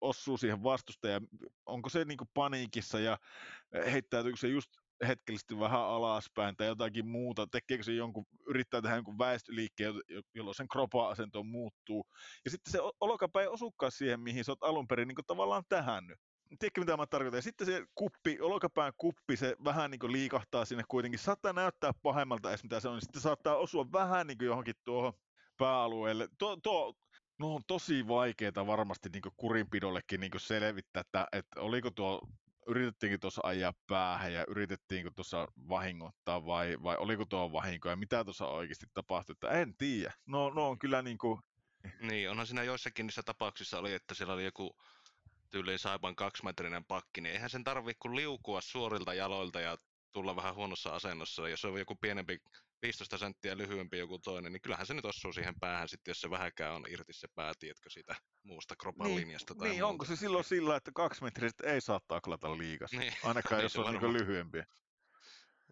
osuu 0.00 0.36
siihen 0.36 0.62
vastustajan, 0.62 1.28
onko 1.66 1.88
se 1.88 2.04
niin 2.04 2.18
kuin 2.18 2.30
paniikissa 2.34 3.00
ja 3.00 3.18
heittäytyykö 3.92 4.36
se 4.36 4.48
just 4.48 4.70
hetkellisesti 5.06 5.58
vähän 5.58 5.80
alaspäin 5.80 6.56
tai 6.56 6.66
jotakin 6.66 7.06
muuta, 7.06 7.46
tekeekö 7.46 7.82
se 7.82 7.92
jonkun, 7.92 8.26
yrittää 8.46 8.82
tehdä 8.82 8.96
jonkun 8.96 9.18
väestöliikkeen, 9.18 9.94
jolloin 10.34 10.54
sen 10.54 10.68
kropa-asento 10.68 11.42
muuttuu. 11.42 12.06
Ja 12.44 12.50
sitten 12.50 12.72
se 12.72 12.78
olokapä 13.00 13.40
ei 13.40 13.46
osukaan 13.46 13.92
siihen, 13.92 14.20
mihin 14.20 14.44
sä 14.44 14.52
oot 14.52 14.62
alun 14.62 14.88
perin 14.88 15.08
niin 15.08 15.16
tavallaan 15.26 15.64
tähännyt. 15.68 16.18
Tiedätkö, 16.58 16.80
mitä 16.80 16.96
mä 16.96 17.06
tarkoitan? 17.06 17.38
Ja 17.38 17.42
sitten 17.42 17.66
se 17.66 17.86
kuppi, 17.94 18.40
olokapään 18.40 18.92
kuppi, 18.98 19.36
se 19.36 19.56
vähän 19.64 19.90
niin 19.90 20.12
liikahtaa 20.12 20.64
sinne 20.64 20.84
kuitenkin. 20.88 21.18
Saattaa 21.18 21.52
näyttää 21.52 21.92
pahemmalta 22.02 22.48
edes 22.48 22.62
mitä 22.62 22.80
se 22.80 22.88
on, 22.88 23.00
sitten 23.00 23.22
saattaa 23.22 23.56
osua 23.56 23.92
vähän 23.92 24.26
niin 24.26 24.38
johonkin 24.40 24.74
tuohon 24.84 25.12
pääalueelle. 25.56 26.28
Tuo, 26.38 26.56
tuo, 26.56 26.94
no 27.38 27.54
on 27.54 27.62
tosi 27.66 28.08
vaikeaa 28.08 28.66
varmasti 28.66 29.08
niin 29.08 29.22
kurinpidollekin 29.36 30.20
niin 30.20 30.30
selvittää, 30.36 31.00
että, 31.00 31.26
että 31.32 31.60
oliko 31.60 31.90
tuo 31.90 32.20
yritettiinkö 32.66 33.18
tuossa 33.18 33.40
ajaa 33.44 33.74
päähän 33.86 34.32
ja 34.32 34.44
yritettiinkö 34.48 35.10
tuossa 35.14 35.48
vahingoittaa 35.68 36.46
vai, 36.46 36.76
vai 36.82 36.96
oliko 36.96 37.24
tuo 37.24 37.52
vahinko 37.52 37.88
ja 37.88 37.96
mitä 37.96 38.24
tuossa 38.24 38.46
oikeasti 38.46 38.86
tapahtui, 38.94 39.32
että 39.32 39.50
en 39.50 39.74
tiedä. 39.76 40.12
No, 40.26 40.50
no 40.50 40.68
on 40.68 40.78
kyllä 40.78 41.02
niin 41.02 41.18
kuin... 41.18 41.40
Niin, 42.00 42.30
onhan 42.30 42.46
siinä 42.46 42.62
joissakin 42.62 43.06
niissä 43.06 43.22
tapauksissa 43.22 43.78
oli, 43.78 43.94
että 43.94 44.14
siellä 44.14 44.34
oli 44.34 44.44
joku 44.44 44.76
tyyliin 45.52 45.78
saipan 45.78 46.16
kaksimetrinen 46.16 46.84
pakki, 46.84 47.20
niin 47.20 47.32
eihän 47.32 47.50
sen 47.50 47.64
tarvitse 47.64 47.98
kuin 48.02 48.16
liukua 48.16 48.60
suorilta 48.60 49.14
jaloilta 49.14 49.60
ja 49.60 49.76
tulla 50.12 50.36
vähän 50.36 50.54
huonossa 50.54 50.90
asennossa. 50.94 51.48
Jos 51.48 51.64
on 51.64 51.78
joku 51.78 51.96
pienempi 52.00 52.38
15 52.82 53.18
senttiä 53.18 53.56
lyhyempi 53.56 53.98
joku 53.98 54.18
toinen, 54.18 54.52
niin 54.52 54.60
kyllähän 54.60 54.86
se 54.86 54.94
nyt 54.94 55.04
osuu 55.04 55.32
siihen 55.32 55.54
päähän 55.60 55.88
sitten, 55.88 56.10
jos 56.10 56.20
se 56.20 56.30
vähäkään 56.30 56.74
on 56.74 56.84
irti 56.88 57.12
se 57.12 57.28
pää, 57.34 57.52
tiedätkö, 57.58 57.90
siitä 57.90 58.14
muusta 58.42 58.76
kropan 58.76 59.06
niin, 59.06 59.20
linjasta 59.20 59.54
tai 59.54 59.68
Niin, 59.68 59.74
muuta. 59.74 59.86
onko 59.86 60.04
se 60.04 60.16
silloin 60.16 60.44
sillä, 60.44 60.76
että 60.76 60.90
kaksimetriset 60.94 61.60
ei 61.60 61.80
saa 61.80 62.00
taklata 62.08 62.58
liikassa, 62.58 62.96
niin. 62.96 63.12
ainakaan 63.24 63.62
jos 63.62 63.76
on 63.76 63.94
niin 63.94 64.12
lyhyempi. 64.12 64.58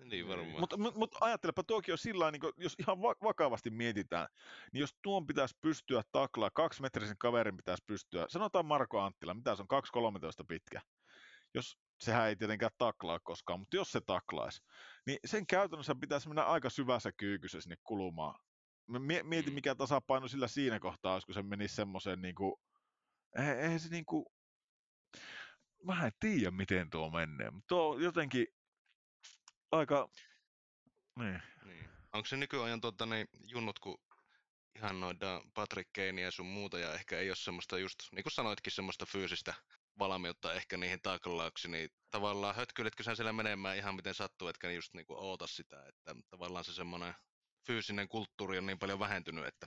Niin 0.04 0.28
varmaan. 0.28 0.60
Mutta 0.60 0.76
mut, 0.76 0.94
mut 0.94 1.14
ajattelepa, 1.20 1.62
tuokin 1.62 1.94
on 1.94 1.98
sillä 1.98 2.30
niin 2.30 2.42
jos 2.56 2.74
ihan 2.78 3.00
vakavasti 3.00 3.70
mietitään, 3.70 4.28
niin 4.72 4.80
jos 4.80 4.94
tuon 5.02 5.26
pitäisi 5.26 5.58
pystyä 5.60 6.02
taklaa, 6.12 6.50
kaksimetrisen 6.54 7.18
kaverin 7.18 7.56
pitäisi 7.56 7.84
pystyä, 7.86 8.26
sanotaan 8.28 8.66
Marko 8.66 9.00
Anttila, 9.00 9.34
mitä 9.34 9.56
se 9.56 9.62
on, 9.62 9.82
2.13 10.40 10.44
pitkä. 10.48 10.80
Jos 11.54 11.78
sehän 12.00 12.28
ei 12.28 12.36
tietenkään 12.36 12.72
taklaa 12.78 13.20
koskaan, 13.22 13.60
mutta 13.60 13.76
jos 13.76 13.92
se 13.92 14.00
taklaisi, 14.00 14.62
niin 15.06 15.18
sen 15.24 15.46
käytännössä 15.46 15.94
pitäisi 15.94 16.28
mennä 16.28 16.44
aika 16.44 16.70
syvässä 16.70 17.12
kyykyssä 17.12 17.60
sinne 17.60 17.76
kulumaan. 17.84 18.40
Mä 18.86 18.98
mietin, 18.98 19.52
mm. 19.52 19.54
mikä 19.54 19.74
tasapaino 19.74 20.28
sillä 20.28 20.48
siinä 20.48 20.80
kohtaa 20.80 21.12
olisi, 21.12 21.26
kun 21.26 21.34
se 21.34 21.42
menisi 21.42 21.74
semmoiseen 21.74 22.22
niin 22.22 22.34
kuin, 22.34 22.54
eihän 23.36 23.80
se 23.80 23.88
niin 23.88 24.04
kuin, 24.04 24.26
mä 25.84 26.06
en 26.06 26.12
tiedä, 26.20 26.50
miten 26.50 26.90
tuo 26.90 27.10
menee, 27.10 27.50
mutta 27.50 27.68
tuo 27.68 27.98
jotenkin 27.98 28.46
aika, 29.72 30.08
niin. 31.18 31.42
niin. 31.64 31.88
Onko 32.12 32.26
se 32.26 32.36
nykyajan 32.36 32.80
tuota, 32.80 33.06
niin, 33.06 33.28
junnut, 33.42 33.78
kun 33.78 34.00
ihan 34.76 35.00
noita 35.00 35.42
Patrick 35.54 35.92
Kane 35.92 36.20
ja 36.22 36.30
sun 36.30 36.46
muuta, 36.46 36.78
ja 36.78 36.94
ehkä 36.94 37.18
ei 37.18 37.30
ole 37.30 37.36
semmoista 37.36 37.78
just, 37.78 37.98
niin 38.12 38.22
kuin 38.22 38.32
sanoitkin, 38.32 38.72
semmoista 38.72 39.06
fyysistä 39.06 39.54
valmiutta 39.98 40.54
ehkä 40.54 40.76
niihin 40.76 41.02
taklauksiin, 41.02 41.72
niin 41.72 41.90
tavallaan 42.10 42.54
hötkyiletkö 42.54 43.02
sä 43.02 43.14
siellä 43.14 43.32
menemään 43.32 43.76
ihan 43.76 43.94
miten 43.94 44.14
sattuu, 44.14 44.48
etkä 44.48 44.70
just 44.70 44.94
niinku 44.94 45.14
oota 45.14 45.46
sitä, 45.46 45.84
että 45.88 46.14
tavallaan 46.30 46.64
se 46.64 46.72
semmoinen 46.72 47.14
fyysinen 47.66 48.08
kulttuuri 48.08 48.58
on 48.58 48.66
niin 48.66 48.78
paljon 48.78 48.98
vähentynyt, 48.98 49.46
että... 49.46 49.66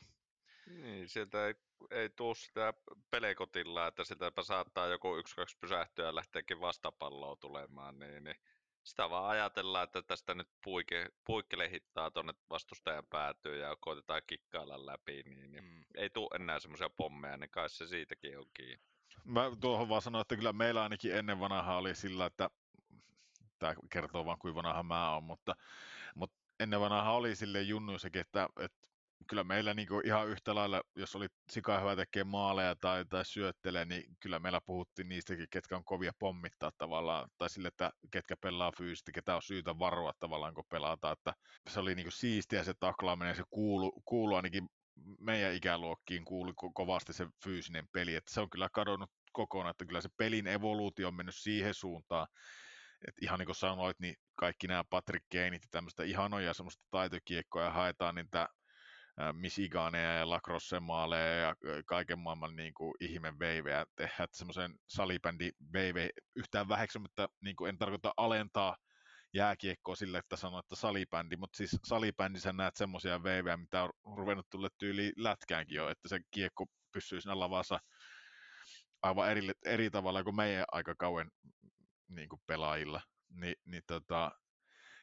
Niin, 0.67 1.09
sieltä 1.09 1.47
ei, 1.47 1.53
ei 1.91 2.09
tule 2.09 2.35
sitä 2.35 2.73
pelekotilla, 3.09 3.87
että 3.87 4.03
sitäpä 4.03 4.43
saattaa 4.43 4.87
joku 4.87 5.17
yksi 5.17 5.35
kaksi 5.35 5.57
pysähtyä 5.61 6.05
ja 6.05 6.15
lähteekin 6.15 6.59
vastapalloa 6.59 7.35
tulemaan, 7.35 7.99
niin, 7.99 8.23
niin 8.23 8.35
sitä 8.83 9.09
vaan 9.09 9.29
ajatellaan, 9.29 9.83
että 9.83 10.01
tästä 10.01 10.35
nyt 10.35 10.47
puike, 10.63 11.09
puikkele 11.25 11.69
hittaa 11.69 12.11
tuonne 12.11 12.33
vastustajan 12.49 13.05
päätyy 13.09 13.59
ja 13.59 13.75
koitetaan 13.79 14.21
kikkailla 14.27 14.85
läpi, 14.85 15.23
niin, 15.23 15.51
niin 15.51 15.63
mm. 15.63 15.83
ei 15.95 16.09
tule 16.09 16.29
enää 16.35 16.59
semmoisia 16.59 16.89
pommeja, 16.89 17.37
niin 17.37 17.49
kai 17.49 17.69
se 17.69 17.87
siitäkin 17.87 18.39
on 18.39 18.45
kiinni. 18.53 18.85
Mä 19.25 19.51
tuohon 19.61 19.89
vaan 19.89 20.01
sanoin, 20.01 20.21
että 20.21 20.35
kyllä 20.35 20.53
meillä 20.53 20.83
ainakin 20.83 21.15
ennen 21.15 21.39
vanhaa 21.39 21.77
oli 21.77 21.95
sillä, 21.95 22.25
että 22.25 22.49
tämä 23.59 23.73
kertoo 23.89 24.25
vaan 24.25 24.37
kuinka 24.39 24.63
vanha 24.63 24.83
mä 24.83 25.13
oon, 25.13 25.23
mutta, 25.23 25.55
mutta 26.15 26.37
ennen 26.59 26.79
vanhaa 26.79 27.15
oli 27.15 27.35
sille 27.35 27.61
junnuissakin, 27.61 28.21
että, 28.21 28.49
että 28.59 28.87
kyllä 29.27 29.43
meillä 29.43 29.73
niin 29.73 29.87
ihan 30.03 30.27
yhtä 30.27 30.55
lailla, 30.55 30.81
jos 30.95 31.15
oli 31.15 31.27
sika 31.51 31.79
hyvä 31.79 31.95
tekee 31.95 32.23
maaleja 32.23 32.75
tai, 32.75 33.05
tai 33.05 33.25
syöttelee, 33.25 33.85
niin 33.85 34.03
kyllä 34.19 34.39
meillä 34.39 34.61
puhuttiin 34.65 35.09
niistäkin, 35.09 35.47
ketkä 35.51 35.75
on 35.75 35.85
kovia 35.85 36.11
pommittaa 36.19 36.71
tavallaan, 36.77 37.29
tai 37.37 37.49
sille, 37.49 37.67
että 37.67 37.91
ketkä 38.11 38.35
pelaa 38.41 38.71
fyysisesti, 38.77 39.11
ketä 39.11 39.35
on 39.35 39.41
syytä 39.41 39.79
varoa 39.79 40.13
tavallaan, 40.19 40.53
kun 40.53 40.63
pelataan, 40.69 41.13
että 41.13 41.33
se 41.69 41.79
oli 41.79 41.95
niin 41.95 42.11
siistiä 42.11 42.63
se 42.63 42.73
taklaaminen, 42.79 43.35
se 43.35 43.43
kuulu, 43.49 44.01
kuulu 44.05 44.35
ainakin 44.35 44.69
meidän 45.19 45.53
ikäluokkiin 45.53 46.25
kuuli 46.25 46.53
kovasti 46.73 47.13
se 47.13 47.27
fyysinen 47.43 47.87
peli, 47.91 48.15
että 48.15 48.33
se 48.33 48.41
on 48.41 48.49
kyllä 48.49 48.69
kadonnut 48.73 49.09
kokonaan, 49.31 49.71
että 49.71 49.85
kyllä 49.85 50.01
se 50.01 50.09
pelin 50.17 50.47
evoluutio 50.47 51.07
on 51.07 51.15
mennyt 51.15 51.35
siihen 51.35 51.73
suuntaan, 51.73 52.27
että 53.07 53.19
ihan 53.21 53.39
niin 53.39 53.45
kuin 53.45 53.55
sanoit, 53.55 53.99
niin 53.99 54.15
kaikki 54.35 54.67
nämä 54.67 54.83
Patrick 54.89 55.25
Keinit 55.29 55.63
ja 55.63 55.67
tämmöistä 55.71 56.03
ihanoja 56.03 56.53
semmoista 56.53 56.83
taitokiekkoja 56.91 57.71
haetaan, 57.71 58.15
niin 58.15 58.27
tämä 58.31 58.47
Michiganeja 59.33 60.13
ja 60.13 60.29
lacrosse 60.29 60.79
maaleja 60.79 61.35
ja 61.35 61.55
kaiken 61.85 62.19
maailman 62.19 62.55
niin 62.55 62.73
kuin 62.73 62.93
ihme 62.99 63.39
veivejä 63.39 63.85
tehdä, 63.95 64.27
semmoisen 64.31 64.75
salibändi 64.87 65.51
veive 65.73 66.09
yhtään 66.35 66.67
väheksymättä, 66.67 67.27
niin 67.41 67.55
kuin 67.55 67.69
en 67.69 67.77
tarkoita 67.77 68.13
alentaa 68.17 68.77
jääkiekkoa 69.33 69.95
sille, 69.95 70.17
että 70.17 70.35
sanoo, 70.35 70.59
että 70.59 70.75
salibändi, 70.75 71.37
mutta 71.37 71.57
siis 71.57 71.77
salibändissä 71.85 72.53
näet 72.53 72.75
semmoisia 72.75 73.23
veivejä, 73.23 73.57
mitä 73.57 73.83
on 73.83 74.17
ruvennut 74.17 74.49
tulla 74.49 74.69
tyyli 74.77 75.13
lätkäänkin 75.17 75.75
jo, 75.75 75.89
että 75.89 76.07
se 76.07 76.19
kiekko 76.31 76.65
pysyy 76.91 77.21
siinä 77.21 77.39
lavassa 77.39 77.79
aivan 79.01 79.31
eri, 79.31 79.51
eri 79.65 79.89
tavalla 79.89 80.23
kuin 80.23 80.35
meidän 80.35 80.65
aika 80.71 80.95
kauan 80.95 81.31
niin 82.07 82.29
kuin 82.29 82.41
pelaajilla. 82.47 83.01
Ni, 83.29 83.53
niin 83.65 83.83
tota, 83.87 84.31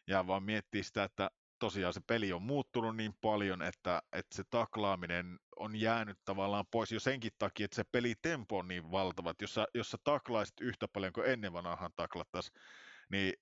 ja 0.07 0.27
vaan 0.27 0.43
miettiä 0.43 0.83
sitä, 0.83 1.05
että 1.05 1.31
tosiaan 1.61 1.95
se 1.95 2.01
peli 2.07 2.33
on 2.33 2.43
muuttunut 2.43 2.97
niin 2.97 3.15
paljon, 3.21 3.63
että, 3.63 4.03
että 4.13 4.37
se 4.37 4.45
taklaaminen 4.51 5.39
on 5.57 5.77
jäänyt 5.77 6.19
tavallaan 6.25 6.65
pois 6.71 6.93
jo 6.93 7.01
senkin 7.01 7.33
takia, 7.39 7.65
että 7.65 7.77
se 7.77 7.85
pelitempo 7.93 8.59
on 8.59 8.69
niin 8.69 8.91
valtava, 8.91 9.31
että 9.31 9.45
jos 9.45 9.55
sä, 9.55 9.67
jos 9.75 9.91
sä 9.91 9.99
taklaisit 10.05 10.61
yhtä 10.61 10.89
paljon 10.89 11.13
kuin 11.13 11.27
ennen 11.27 11.53
vanhaan 11.53 11.91
taklattaisiin, 11.97 12.61
niin 13.11 13.35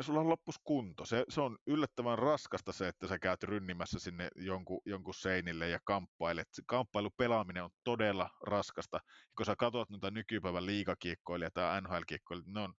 sulla 0.00 0.28
loppus 0.28 0.60
kunto. 0.64 1.04
Se, 1.04 1.24
se 1.28 1.40
on 1.40 1.58
yllättävän 1.66 2.18
raskasta 2.18 2.72
se, 2.72 2.88
että 2.88 3.06
sä 3.06 3.18
käyt 3.18 3.42
rynnimässä 3.42 3.98
sinne 3.98 4.28
jonkun, 4.36 4.80
jonkun 4.86 5.14
seinille 5.14 5.68
ja 5.68 5.78
kamppailet. 5.84 6.48
Kamppailupelaaminen 6.66 7.64
on 7.64 7.70
todella 7.84 8.30
raskasta. 8.40 9.00
Kun 9.36 9.46
sä 9.46 9.56
katsot 9.56 9.90
noita 9.90 10.10
nykypäivän 10.10 10.66
liikakiekkoilija 10.66 11.50
tai 11.50 11.80
NHL-kiekkoilija, 11.82 12.52
ne 12.52 12.60
on 12.60 12.74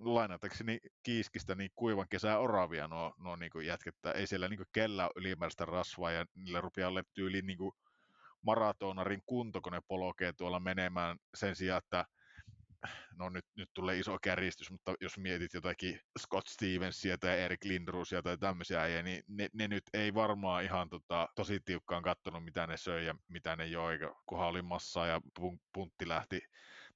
lainatakseni 0.00 0.80
kiiskistä 1.02 1.54
niin 1.54 1.70
kuivan 1.76 2.08
kesää 2.08 2.38
oravia 2.38 2.88
nuo, 2.88 3.14
nuo 3.18 3.36
niin 3.36 3.50
kuin 3.50 3.66
jätkettä. 3.66 4.12
Ei 4.12 4.26
siellä 4.26 4.48
niin 4.48 4.58
kuin 4.58 4.68
kellä 4.72 5.04
ole 5.04 5.12
ylimääräistä 5.16 5.64
rasvaa 5.64 6.10
ja 6.10 6.26
niillä 6.34 6.60
rupeaa 6.60 6.88
olemaan 6.88 7.12
tyyliin 7.14 7.46
niin 7.46 7.58
kuin 7.58 7.72
maratonarin 8.42 9.22
kunto, 9.26 9.60
tuolla 10.36 10.60
menemään 10.60 11.18
sen 11.34 11.56
sijaan, 11.56 11.82
että 11.84 12.04
no 13.18 13.28
nyt, 13.28 13.44
nyt 13.56 13.70
tulee 13.74 13.98
iso 13.98 14.18
kärjistys, 14.22 14.70
mutta 14.70 14.94
jos 15.00 15.18
mietit 15.18 15.54
jotakin 15.54 16.00
Scott 16.18 16.48
Stevensia 16.48 17.18
tai 17.18 17.40
Erik 17.40 17.64
Lindrusia 17.64 18.22
tai 18.22 18.38
tämmöisiä 18.38 18.82
äijä, 18.82 19.02
niin 19.02 19.24
ne, 19.28 19.48
ne, 19.52 19.68
nyt 19.68 19.84
ei 19.92 20.14
varmaan 20.14 20.64
ihan 20.64 20.88
tota, 20.88 21.28
tosi 21.36 21.60
tiukkaan 21.60 22.02
kattonut, 22.02 22.44
mitä 22.44 22.66
ne 22.66 22.76
söi 22.76 23.06
ja 23.06 23.14
mitä 23.28 23.56
ne 23.56 23.66
joi, 23.66 23.98
kunhan 24.26 24.48
oli 24.48 24.62
massaa 24.62 25.06
ja 25.06 25.20
puntti 25.72 26.08
lähti 26.08 26.40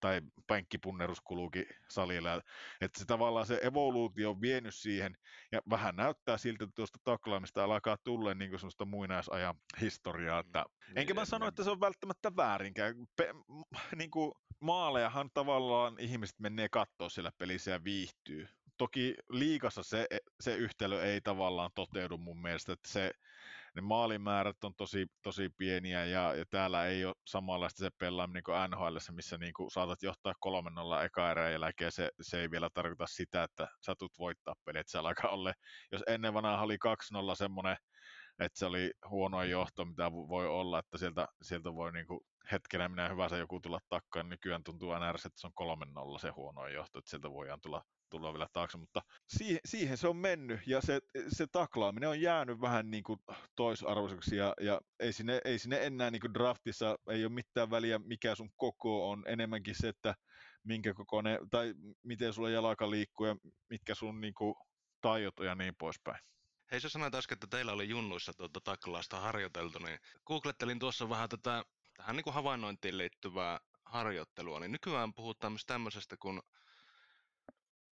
tai 0.05 0.21
penkkipunnerus 0.47 1.21
kuluukin 1.21 1.67
salilla. 1.89 2.43
Että 2.81 2.99
se 2.99 3.05
tavallaan 3.05 3.47
se 3.47 3.61
evoluutio 3.63 4.31
on 4.31 4.41
vienyt 4.41 4.75
siihen, 4.75 5.17
ja 5.53 5.61
vähän 5.71 5.97
näyttää 5.97 6.39
siltä, 6.39 6.65
että 6.65 6.75
tuosta 6.75 6.99
taklaamista 7.05 7.65
alkaa 7.65 7.97
tulla 8.05 8.35
niin 8.35 8.51
kuin 8.51 8.61
sellaista 8.61 8.85
muinaisajan 8.85 9.55
historiaa. 9.81 10.41
Että, 10.41 10.65
mm, 10.89 10.97
enkä 10.97 11.15
mä 11.15 11.21
niin, 11.21 11.27
sano, 11.27 11.47
että 11.47 11.65
se 11.65 11.71
on 11.71 11.81
välttämättä 11.81 12.37
väärinkään. 12.37 12.95
Pe, 13.17 13.35
niin 13.97 14.11
kuin 14.11 14.33
maalejahan 14.61 15.31
tavallaan 15.35 15.97
ihmiset 15.99 16.41
menee 16.41 16.69
katsoa 16.69 17.09
siellä 17.09 17.33
pelissä 17.39 17.71
ja 17.71 17.85
viihtyy. 17.85 18.49
Toki 18.77 19.15
liikassa 19.29 19.83
se, 19.83 20.07
se 20.41 20.57
yhtälö 20.57 21.05
ei 21.05 21.21
tavallaan 21.21 21.71
toteudu 21.75 22.19
mun 22.19 22.43
mielestä, 22.43 22.73
että 22.73 22.89
se, 22.89 23.11
ne 23.75 23.83
maalimäärät 23.83 24.65
on 24.65 24.75
tosi, 24.75 25.07
tosi 25.23 25.51
pieniä 25.57 26.05
ja, 26.05 26.35
ja 26.35 26.45
täällä 26.51 26.87
ei 26.87 27.05
ole 27.05 27.15
samanlaista 27.27 27.79
se 27.79 27.91
pelaaminen 27.99 28.43
kuin 28.43 28.71
NHL, 28.71 28.97
missä 29.13 29.39
niin 29.39 29.53
kuin 29.53 29.71
saatat 29.71 30.03
johtaa 30.03 30.35
3-0 31.01 31.05
eka 31.05 31.31
erää 31.31 31.51
jälkeen, 31.51 31.93
se, 31.93 32.11
se 32.21 32.41
ei 32.41 32.51
vielä 32.51 32.71
tarkoita 32.75 33.07
sitä, 33.07 33.43
että 33.43 33.69
sä 33.87 33.95
tulet 33.99 34.19
voittaa 34.19 34.55
peli, 34.65 34.79
että 34.79 34.91
se 34.91 34.99
alkaa 34.99 35.31
olla, 35.31 35.53
jos 35.93 36.03
ennen 36.07 36.35
vanhaa 36.35 36.63
oli 36.63 36.77
2-0 37.33 37.35
semmoinen, 37.35 37.77
että 38.39 38.59
se 38.59 38.67
oli 38.67 38.93
huono 39.09 39.43
johto, 39.43 39.85
mitä 39.85 40.13
voi 40.13 40.49
olla, 40.49 40.79
että 40.79 40.99
sieltä, 40.99 41.29
sieltä 41.43 41.75
voi 41.75 41.93
niin 41.93 42.07
kuin 42.07 42.21
hetkenä 42.53 42.89
minä 42.89 43.09
hyvänsä 43.09 43.37
joku 43.37 43.61
tulla 43.61 43.81
takkaan, 43.89 44.29
nykyään 44.29 44.65
tuntuu 44.65 44.91
aina 44.91 45.11
että 45.11 45.31
se 45.35 45.47
on 45.47 45.79
3-0 46.17 46.19
se 46.19 46.31
huono 46.31 46.69
johto, 46.69 46.99
että 46.99 47.11
sieltä 47.11 47.31
voidaan 47.31 47.61
tulla 47.61 47.83
tulla 48.19 48.33
vielä 48.33 48.49
taakse, 48.53 48.79
mutta 48.79 49.03
siihen, 49.29 49.61
siihen 49.65 49.97
se 49.97 50.09
on 50.09 50.17
mennyt 50.17 50.61
ja 50.67 50.81
se, 50.81 51.01
se 51.29 51.47
taklaaminen 51.47 52.09
on 52.09 52.21
jäänyt 52.21 52.61
vähän 52.61 52.91
niin 52.91 53.05
kuin 53.05 53.21
toisarvoiseksi 53.57 54.37
ja, 54.37 54.55
ja 54.61 54.81
ei, 55.01 55.13
sinne, 55.13 55.41
ei 55.45 55.59
sinne 55.59 55.87
enää 55.87 56.11
niin 56.11 56.21
kuin 56.21 56.35
draftissa, 56.35 56.99
ei 57.11 57.25
ole 57.25 57.33
mitään 57.33 57.71
väliä 57.71 57.99
mikä 57.99 58.35
sun 58.35 58.51
koko 58.57 59.11
on, 59.11 59.25
enemmänkin 59.27 59.75
se, 59.75 59.89
että 59.89 60.15
minkä 60.65 60.95
kokoinen, 60.95 61.39
tai 61.51 61.75
miten 62.03 62.33
sulla 62.33 62.51
jalka 62.51 62.91
liikkuu 62.91 63.27
ja 63.27 63.37
mitkä 63.71 63.95
sun 63.95 64.21
niin 64.21 64.35
kuin 64.35 64.55
taidot 65.01 65.35
ja 65.45 65.55
niin 65.55 65.75
poispäin. 65.79 66.19
Hei, 66.71 66.81
sä 66.81 66.89
sanoit 66.89 67.15
äsken, 67.15 67.37
että 67.37 67.47
teillä 67.47 67.73
oli 67.73 67.89
junnuissa 67.89 68.33
tuota 68.33 68.61
taklaasta 68.61 69.21
harjoiteltu, 69.21 69.79
niin 69.79 69.99
googlettelin 70.27 70.79
tuossa 70.79 71.09
vähän 71.09 71.29
tätä 71.29 71.65
tähän 71.97 72.17
niin 72.17 72.25
kuin 72.25 72.35
havainnointiin 72.35 72.99
liittyvää 72.99 73.61
harjoittelua, 73.85 74.61
niin 74.61 74.73
nykyään 74.73 75.15
puhutaan 75.15 75.53
myös 75.53 75.67
tämmöisestä 75.67 76.17
kuin 76.17 76.41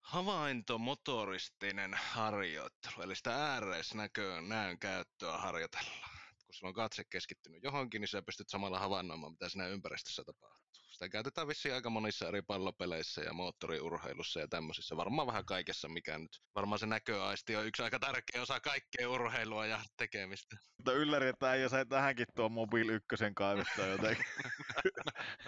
havaintomotoristinen 0.07 1.93
harjoittelu, 1.93 3.01
eli 3.03 3.15
sitä 3.15 3.35
ääreisnäköön 3.35 4.49
näön 4.49 4.79
käyttöä 4.79 5.37
harjoitellaan. 5.37 6.09
Kun 6.45 6.55
sulla 6.55 6.69
on 6.69 6.73
katse 6.73 7.03
keskittynyt 7.09 7.63
johonkin, 7.63 8.01
niin 8.01 8.07
sä 8.07 8.21
pystyt 8.21 8.49
samalla 8.49 8.79
havainnoimaan, 8.79 9.31
mitä 9.31 9.49
siinä 9.49 9.67
ympäristössä 9.67 10.23
tapahtuu. 10.25 10.57
Sitä 10.91 11.09
käytetään 11.09 11.47
vissiin 11.47 11.75
aika 11.75 11.89
monissa 11.89 12.27
eri 12.27 12.41
pallopeleissä 12.41 13.21
ja 13.21 13.33
moottoriurheilussa 13.33 14.39
ja 14.39 14.47
tämmöisissä. 14.47 14.97
Varmaan 14.97 15.27
vähän 15.27 15.45
kaikessa, 15.45 15.89
mikä 15.89 16.17
nyt. 16.17 16.41
Varmaan 16.55 16.79
se 16.79 16.85
näköaisti 16.85 17.55
on 17.55 17.65
yksi 17.65 17.83
aika 17.83 17.99
tärkeä 17.99 18.41
osa 18.41 18.59
kaikkea 18.59 19.09
urheilua 19.09 19.65
ja 19.65 19.79
tekemistä. 19.97 20.57
Mutta 20.77 20.93
ylläri, 20.93 21.27
että 21.27 21.53
ei 21.53 21.69
sai 21.69 21.85
tähänkin 21.85 22.25
tuo 22.35 22.49
mobiili 22.49 22.93
ykkösen 22.93 23.35
kaivettaa 23.35 23.85
jotenkin. 23.85 24.25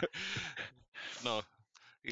no, 1.26 1.44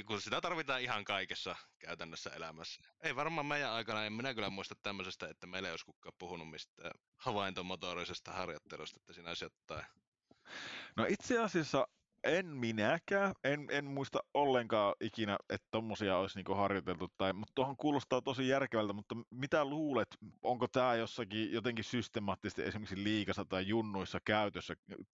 kun 0.06 0.21
sitä 0.21 0.41
tarvitaan 0.41 0.82
ihan 0.82 1.04
kaikessa 1.06 1.56
käytännössä 1.80 2.30
elämässä. 2.30 2.82
Ei 3.02 3.15
varmaan 3.15 3.45
meidän 3.45 3.71
aikana, 3.71 4.06
en 4.06 4.13
minä 4.13 4.34
kyllä 4.34 4.50
muista 4.50 4.76
tämmöisestä, 4.84 5.30
että 5.30 5.47
meillä 5.47 5.67
ei 5.67 5.73
olisi 5.73 5.86
kukaan 5.86 6.13
puhunut 6.17 6.50
mistään 6.50 6.91
havaintomotorisesta 7.17 8.32
harjoittelusta, 8.32 8.97
että 9.00 9.13
siinä 9.13 9.30
olisi 9.30 9.45
jotain. 9.45 9.86
No 10.95 11.06
itse 11.10 11.39
asiassa 11.39 11.88
en 12.28 12.48
minäkään, 12.48 13.34
en, 13.44 13.68
en 13.72 13.86
muista 13.86 14.20
ollenkaan 14.34 14.96
ikinä, 15.02 15.38
että 15.50 15.68
tommosia 15.72 16.18
olisi 16.18 16.38
niinku 16.38 16.54
harjoiteltu, 16.54 17.08
tai, 17.18 17.34
mutta 17.34 17.52
tuohon 17.56 17.78
kuulostaa 17.78 18.22
tosi 18.22 18.48
järkevältä, 18.48 18.94
mutta 18.94 19.16
mitä 19.30 19.66
luulet, 19.66 20.08
onko 20.44 20.68
tämä 20.68 20.96
jossakin 20.96 21.52
jotenkin 21.52 21.84
systemaattisesti 21.84 22.63
esimerkiksi 22.63 23.04
liikassa 23.04 23.46
tai 23.46 23.68
junnuissa 23.68 24.20
käytössä, 24.26 24.74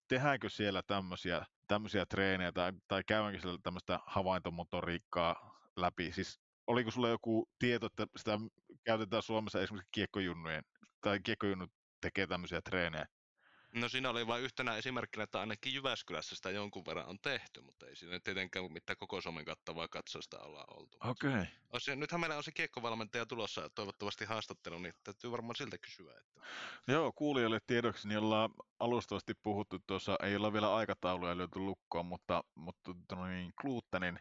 tehdäänkö 0.09 0.51
siellä 0.51 0.83
tämmöisiä, 0.87 1.47
tämmöisiä 1.69 2.07
treenejä 2.07 2.53
tai, 2.53 2.73
tai 2.89 3.03
käydäänkö 3.07 3.41
siellä 3.41 3.59
tämmöistä 3.63 4.01
havaintomotoriikkaa 4.07 5.61
läpi, 5.77 6.13
siis 6.13 6.41
oliko 6.67 6.91
sulla 6.91 7.09
joku 7.09 7.49
tieto, 7.59 7.87
että 7.87 8.07
sitä 8.17 8.39
käytetään 8.85 9.23
Suomessa 9.23 9.61
esimerkiksi 9.61 9.89
kiekkojunnujen, 9.93 10.65
tai 11.01 11.21
kiekkojunnut 11.21 11.71
tekee 12.01 12.27
tämmöisiä 12.27 12.61
treenejä? 12.63 13.07
No 13.75 13.89
siinä 13.89 14.11
oli 14.11 14.27
vain 14.27 14.43
yhtenä 14.43 14.77
esimerkkinä, 14.77 15.25
että 15.25 15.41
ainakin 15.41 15.75
Jyväskylässä 15.75 16.37
sitä 16.37 16.51
jonkun 16.51 16.87
verran 16.87 17.07
on 17.07 17.19
tehty, 17.23 17.61
mutta 17.61 17.87
ei 17.87 17.97
siinä 17.97 18.21
tietenkään 18.21 18.73
mitään 18.73 18.97
koko 18.97 19.21
Suomen 19.21 19.45
kattavaa 19.45 19.89
katsoista 19.89 20.39
olla 20.39 20.65
oltu. 20.69 20.99
Okei. 21.05 21.31
Okay. 21.71 21.97
nythän 21.97 22.21
meillä 22.21 22.37
on 22.37 22.45
se 22.45 22.53
kiekkovalmentaja 22.53 23.27
tulossa 23.27 23.71
toivottavasti 23.75 24.25
haastattelu, 24.25 24.79
niin 24.79 24.95
täytyy 25.05 25.31
varmaan 25.31 25.57
siltä 25.57 25.79
kysyä. 25.79 26.13
Että... 26.19 26.41
Joo, 26.89 27.13
kuulijoille 27.13 27.61
tiedoksi, 27.67 28.09
niin 28.09 28.19
ollaan 28.19 28.51
alustavasti 28.79 29.35
puhuttu 29.35 29.79
tuossa, 29.87 30.17
ei 30.23 30.37
olla 30.37 30.53
vielä 30.53 30.75
aikatauluja 30.75 31.39
löyty 31.39 31.59
lukkoon, 31.59 32.07
mutta, 32.07 32.45
mutta 32.55 32.93
niin, 33.29 33.53
Kluuttenin 33.61 34.19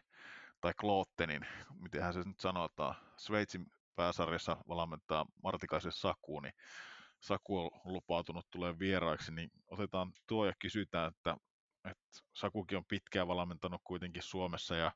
tai 0.60 0.72
Kloottenin, 0.80 1.46
mitenhän 1.80 2.14
se 2.14 2.18
nyt 2.18 2.40
sanotaan, 2.40 2.94
Sveitsin 3.16 3.66
pääsarjassa 3.96 4.56
valmentaa 4.68 5.26
Martikaisen 5.42 5.92
Saku, 5.92 6.40
niin 6.40 6.54
Saku 7.22 7.58
on 7.58 7.70
lupautunut 7.84 8.46
tulee 8.50 8.78
vieraiksi, 8.78 9.32
niin 9.32 9.50
otetaan 9.68 10.12
tuo 10.26 10.46
ja 10.46 10.52
kysytään, 10.58 11.12
että 11.16 11.36
että 11.90 12.20
Sakukin 12.34 12.78
on 12.78 12.84
pitkään 12.88 13.28
valmentanut 13.28 13.80
kuitenkin 13.84 14.22
Suomessa 14.22 14.76
ja 14.76 14.92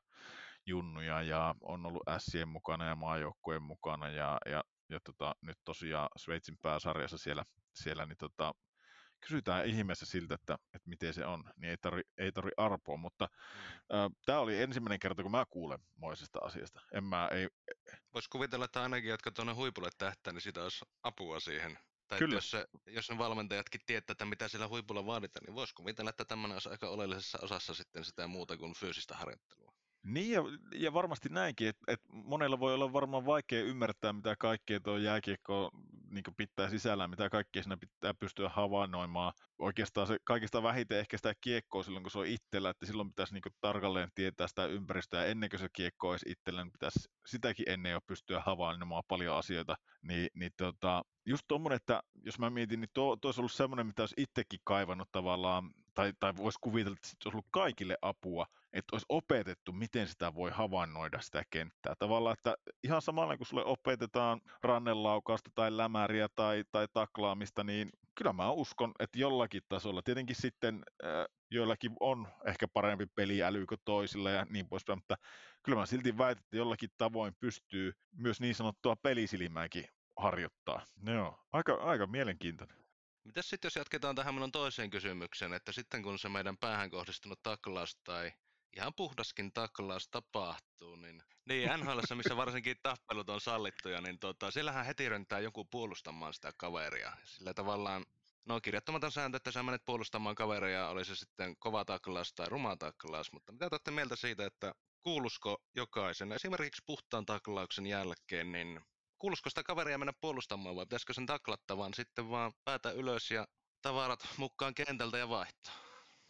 junnuja 0.65 1.21
ja 1.21 1.55
on 1.61 1.85
ollut 1.85 2.03
Sien 2.17 2.47
mukana 2.47 2.85
ja 2.85 2.95
maajoukkueen 2.95 3.63
mukana 3.63 4.09
ja, 4.09 4.37
ja, 4.45 4.63
ja 4.89 4.99
tota, 5.03 5.35
nyt 5.41 5.57
tosiaan 5.65 6.09
Sveitsin 6.17 6.57
pääsarjassa 6.61 7.17
siellä, 7.17 7.43
siellä 7.73 8.05
niin 8.05 8.17
tota, 8.17 8.53
kysytään 9.19 9.65
ihmeessä 9.65 10.05
siltä, 10.05 10.35
että, 10.35 10.57
että 10.73 10.89
miten 10.89 11.13
se 11.13 11.25
on, 11.25 11.43
niin 11.55 11.69
ei 11.69 11.77
tarvi, 11.77 12.01
ei 12.17 12.31
tarvi 12.31 12.51
arpoa, 12.57 12.97
mutta 12.97 13.29
mm. 13.93 13.97
äh, 13.97 14.09
tämä 14.25 14.39
oli 14.39 14.61
ensimmäinen 14.61 14.99
kerta, 14.99 15.23
kun 15.23 15.31
mä 15.31 15.45
kuulen 15.49 15.79
moisesta 15.95 16.39
asiasta. 16.39 16.81
En 16.93 17.03
mä, 17.03 17.27
ei... 17.31 17.47
Voisi 18.13 18.29
kuvitella, 18.31 18.65
että 18.65 18.81
ainakin, 18.81 19.09
jotka 19.09 19.31
tuonne 19.31 19.53
huipulle 19.53 19.89
tähtää, 19.97 20.33
niin 20.33 20.41
siitä 20.41 20.63
olisi 20.63 20.85
apua 21.03 21.39
siihen. 21.39 21.79
Tai 22.07 22.19
Kyllä. 22.19 22.35
jos, 22.35 22.51
se, 22.51 22.67
jos 22.85 23.09
ne 23.09 23.17
valmentajatkin 23.17 23.81
tietää, 23.85 24.11
että 24.11 24.25
mitä 24.25 24.47
siellä 24.47 24.67
huipulla 24.67 25.05
vaaditaan, 25.05 25.43
niin 25.45 25.55
voisi 25.55 25.75
kuvitella, 25.75 26.09
että 26.09 26.25
tämmöinen 26.25 26.55
olisi 26.55 26.69
aika 26.69 26.89
oleellisessa 26.89 27.39
osassa 27.41 27.73
sitten 27.73 28.05
sitä 28.05 28.27
muuta 28.27 28.57
kuin 28.57 28.73
fyysistä 28.73 29.15
harjoittelua. 29.15 29.73
Niin 30.03 30.31
ja, 30.31 30.41
ja 30.75 30.93
varmasti 30.93 31.29
näinkin, 31.29 31.67
että 31.67 31.83
et 31.87 32.01
monella 32.09 32.59
voi 32.59 32.73
olla 32.73 32.93
varmaan 32.93 33.25
vaikea 33.25 33.63
ymmärtää, 33.63 34.13
mitä 34.13 34.35
kaikkea 34.39 34.79
tuo 34.79 34.97
jääkiekko 34.97 35.71
niin 36.09 36.23
pitää 36.37 36.69
sisällään, 36.69 37.09
mitä 37.09 37.29
kaikkea 37.29 37.63
siinä 37.63 37.77
pitää 37.77 38.13
pystyä 38.13 38.49
havainnoimaan. 38.49 39.33
Oikeastaan 39.59 40.07
se 40.07 40.17
kaikista 40.23 40.63
vähiten 40.63 40.99
ehkä 40.99 41.17
sitä 41.17 41.33
kiekkoa 41.41 41.83
silloin, 41.83 42.03
kun 42.03 42.11
se 42.11 42.19
on 42.19 42.27
itsellä, 42.27 42.69
että 42.69 42.85
silloin 42.85 43.09
pitäisi 43.09 43.33
niin 43.33 43.43
tarkalleen 43.61 44.11
tietää 44.15 44.47
sitä 44.47 44.65
ympäristöä. 44.65 45.25
Ennen 45.25 45.49
kuin 45.49 45.59
se 45.59 45.67
kiekko 45.73 46.09
olisi 46.09 46.29
itsellä, 46.29 46.63
niin 46.63 46.71
pitäisi 46.71 47.09
sitäkin 47.27 47.69
ennen 47.69 47.91
jo 47.91 47.99
pystyä 48.07 48.41
havainnoimaan 48.45 49.03
paljon 49.07 49.37
asioita. 49.37 49.75
Niin, 50.01 50.29
niin 50.33 50.51
tota, 50.57 51.03
just 51.25 51.43
tuommoinen, 51.47 51.75
että 51.75 52.03
jos 52.25 52.39
mä 52.39 52.49
mietin, 52.49 52.81
niin 52.81 52.89
tuo, 52.93 53.15
tuo 53.15 53.29
olisi 53.29 53.41
ollut 53.41 53.51
semmoinen, 53.51 53.87
mitä 53.87 54.01
olisi 54.01 54.15
itsekin 54.17 54.59
kaivannut 54.63 55.11
tavallaan, 55.11 55.71
tai, 55.93 56.13
tai 56.19 56.35
voisi 56.37 56.59
kuvitella, 56.61 56.95
että 56.95 57.07
se 57.07 57.15
olisi 57.25 57.35
ollut 57.35 57.47
kaikille 57.51 57.97
apua, 58.01 58.45
että 58.77 58.95
olisi 58.95 59.05
opetettu, 59.09 59.71
miten 59.71 60.07
sitä 60.07 60.33
voi 60.35 60.51
havainnoida 60.51 61.21
sitä 61.21 61.43
kenttää. 61.49 61.93
Tavallaan, 61.99 62.33
että 62.33 62.55
ihan 62.83 63.01
samalla 63.01 63.37
kun 63.37 63.45
sulle 63.45 63.65
opetetaan 63.65 64.41
rannelaukausta 64.63 65.49
tai 65.55 65.77
lämäriä 65.77 66.27
tai, 66.35 66.63
tai 66.71 66.87
taklaamista, 66.93 67.63
niin 67.63 67.89
kyllä 68.15 68.33
mä 68.33 68.51
uskon, 68.51 68.91
että 68.99 69.19
jollakin 69.19 69.61
tasolla, 69.69 70.01
tietenkin 70.01 70.35
sitten 70.35 70.83
äh, 71.03 71.25
joillakin 71.51 71.91
on 71.99 72.27
ehkä 72.45 72.67
parempi 72.67 73.05
peliäly 73.15 73.65
kuin 73.65 73.81
toisilla 73.85 74.29
ja 74.29 74.45
niin 74.49 74.69
poispäin, 74.69 74.97
mutta 74.97 75.15
kyllä 75.63 75.77
mä 75.77 75.85
silti 75.85 76.17
väitän, 76.17 76.43
että 76.43 76.57
jollakin 76.57 76.89
tavoin 76.97 77.35
pystyy 77.39 77.93
myös 78.15 78.41
niin 78.41 78.55
sanottua 78.55 78.95
pelisilmääkin 78.95 79.85
harjoittaa. 80.17 80.85
Joo, 81.05 81.39
aika, 81.51 81.73
aika 81.73 82.07
mielenkiintoinen. 82.07 82.77
Mitäs 83.23 83.49
sitten 83.49 83.67
jos 83.67 83.75
jatketaan 83.75 84.15
tähän 84.15 84.33
minun 84.33 84.51
toiseen 84.51 84.89
kysymykseen, 84.89 85.53
että 85.53 85.71
sitten 85.71 86.03
kun 86.03 86.19
se 86.19 86.29
meidän 86.29 86.57
päähän 86.57 86.89
kohdistunut 86.89 87.39
taklaus 87.43 87.97
tai 88.03 88.31
ihan 88.75 88.93
puhdaskin 88.93 89.53
taklaus 89.53 90.07
tapahtuu, 90.07 90.95
niin, 90.95 91.23
niin 91.45 91.69
NHL, 91.79 91.99
missä 92.15 92.37
varsinkin 92.37 92.75
tappelut 92.83 93.29
on 93.29 93.41
sallittuja, 93.41 94.01
niin 94.01 94.19
tota, 94.19 94.51
siellähän 94.51 94.85
heti 94.85 95.09
rentää 95.09 95.39
joku 95.39 95.65
puolustamaan 95.65 96.33
sitä 96.33 96.51
kaveria. 96.57 97.13
Sillä 97.23 97.53
tavallaan, 97.53 98.05
no 98.45 98.61
kirjattomaton 98.61 99.11
sääntö, 99.11 99.37
että 99.37 99.51
sä 99.51 99.63
menet 99.63 99.85
puolustamaan 99.85 100.35
kaveria, 100.35 100.89
oli 100.89 101.05
se 101.05 101.15
sitten 101.15 101.57
kova 101.59 101.85
taklaus 101.85 102.33
tai 102.33 102.49
ruma 102.49 102.77
taklaus, 102.77 103.31
mutta 103.31 103.51
mitä 103.51 103.67
olette 103.71 103.91
mieltä 103.91 104.15
siitä, 104.15 104.45
että 104.45 104.73
kuulusko 105.03 105.57
jokaisen, 105.75 106.31
esimerkiksi 106.31 106.81
puhtaan 106.85 107.25
taklauksen 107.25 107.87
jälkeen, 107.87 108.51
niin 108.51 108.81
kuulusko 109.19 109.49
sitä 109.49 109.63
kaveria 109.63 109.97
mennä 109.97 110.13
puolustamaan 110.21 110.75
vai 110.75 110.85
pitäisikö 110.85 111.13
sen 111.13 111.25
taklattavan 111.25 111.93
sitten 111.93 112.29
vaan 112.29 112.53
päätä 112.65 112.91
ylös 112.91 113.31
ja 113.31 113.47
tavarat 113.81 114.27
mukaan 114.37 114.73
kentältä 114.75 115.17
ja 115.17 115.29
vaihtaa? 115.29 115.86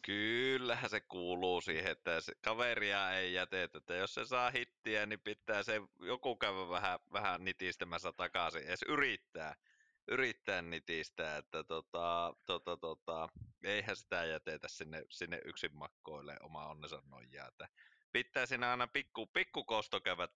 Kyllähän 0.07 0.89
se 0.89 1.01
kuuluu 1.01 1.61
siihen, 1.61 1.91
että 1.91 2.11
kaveria 2.41 3.11
ei 3.11 3.33
jätetä. 3.33 3.77
Että 3.77 3.93
jos 3.93 4.13
se 4.13 4.25
saa 4.25 4.49
hittiä, 4.49 5.05
niin 5.05 5.19
pitää 5.19 5.63
se 5.63 5.81
joku 5.99 6.35
käydä 6.35 6.69
vähän, 6.69 6.99
vähän 7.13 7.43
nitistämässä 7.43 8.11
takaisin. 8.11 8.63
Edes 8.63 8.83
yrittää, 8.87 9.55
yrittää 10.07 10.61
nitistää, 10.61 11.37
että 11.37 11.63
tota, 11.63 12.33
tota, 12.45 12.77
tota, 12.77 13.29
eihän 13.63 13.95
sitä 13.95 14.25
jätetä 14.25 14.67
sinne, 14.67 15.03
sinne 15.09 15.41
yksin 15.45 15.75
makkoille 15.75 16.37
oma 16.41 16.65
onnensa 16.65 17.01
nojaa. 17.05 17.47
Että 17.47 17.67
pitää 18.11 18.45
siinä 18.45 18.71
aina 18.71 18.87
pikku, 18.87 19.25
pikku 19.25 19.63
kosto 19.63 20.01
käydä. 20.01 20.27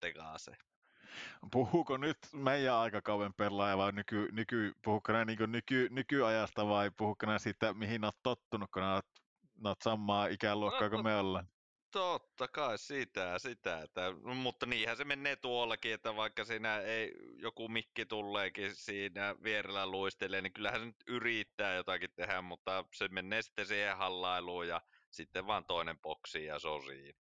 Puhuuko 1.52 1.98
nyt 1.98 2.18
meidän 2.34 2.76
aikakauden 2.76 3.34
pelaaja 3.34 3.78
vai 3.78 3.92
nyky, 3.92 4.28
nyky, 4.32 4.74
puhuuko 4.84 5.12
näin 5.12 5.28
niin 5.28 5.52
nyky, 5.52 5.88
nykyajasta 5.92 6.68
vai 6.68 6.92
puhuuko 6.98 7.26
näin 7.26 7.40
siitä, 7.40 7.74
mihin 7.74 8.04
olet 8.04 8.16
tottunut, 8.24 8.72
kun 8.72 8.84
olet 8.84 9.22
oot 9.70 9.82
samaa 9.82 10.28
ikäluokkaa 10.28 10.82
no, 10.82 10.90
kuin 10.90 11.04
me 11.04 11.16
ollaan. 11.16 11.48
Totta 11.92 12.48
kai 12.48 12.78
sitä, 12.78 13.40
sitä. 13.40 13.82
Että, 13.82 14.02
mutta 14.36 14.66
niinhän 14.66 14.98
se 14.98 15.04
menee 15.04 15.36
tuollakin, 15.36 15.94
että 15.94 16.16
vaikka 16.16 16.46
siinä 16.46 16.80
ei 16.80 17.14
joku 17.38 17.68
mikki 17.68 18.06
tulleekin 18.06 18.76
siinä 18.76 19.36
vierellä 19.44 19.88
luistelee, 19.88 20.42
niin 20.42 20.54
kyllähän 20.54 20.80
se 20.80 20.86
nyt 20.86 21.04
yrittää 21.08 21.76
jotakin 21.76 22.10
tehdä, 22.16 22.42
mutta 22.42 22.86
se 22.94 23.08
menee 23.08 23.42
sitten 23.42 23.68
siihen 23.68 23.98
hallailuun 23.98 24.68
ja 24.68 24.82
sitten 25.12 25.48
vaan 25.48 25.66
toinen 25.66 26.00
boksi 26.00 26.46
ja 26.46 26.60
siinä. 26.60 27.20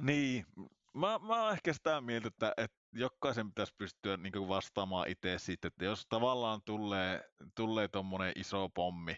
Niin, 0.00 0.46
mä, 0.94 1.18
mä 1.18 1.42
oon 1.42 1.52
ehkä 1.52 1.72
sitä 1.72 2.00
mieltä, 2.00 2.28
että, 2.28 2.54
että 2.56 2.76
jokaisen 2.92 3.48
pitäisi 3.48 3.74
pystyä 3.78 4.16
niin 4.16 4.48
vastaamaan 4.48 5.08
itse 5.08 5.38
siitä, 5.38 5.68
että 5.68 5.84
jos 5.84 6.06
tavallaan 6.08 6.62
tulee, 6.62 7.30
tulee 7.54 7.88
tuommoinen 7.88 8.32
iso 8.36 8.68
pommi, 8.68 9.16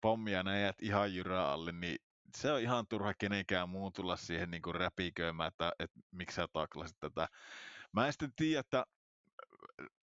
pommi 0.00 0.32
ja 0.32 0.42
näet 0.42 0.82
ihan 0.82 1.14
jyrä 1.14 1.48
alle, 1.48 1.72
niin 1.72 1.96
se 2.36 2.52
on 2.52 2.60
ihan 2.60 2.86
turha 2.88 3.14
kenenkään 3.14 3.68
muun 3.68 3.92
tulla 3.92 4.16
siihen 4.16 4.50
niin 4.50 4.74
räpiköimään, 4.74 5.48
että, 5.48 5.72
että 5.78 6.00
miksi 6.10 6.34
sä 6.34 6.48
taklasit 6.52 6.96
tätä. 7.00 7.28
Mä 7.92 8.06
en 8.06 8.12
sitten 8.12 8.32
tiedä, 8.36 8.60
että 8.60 8.84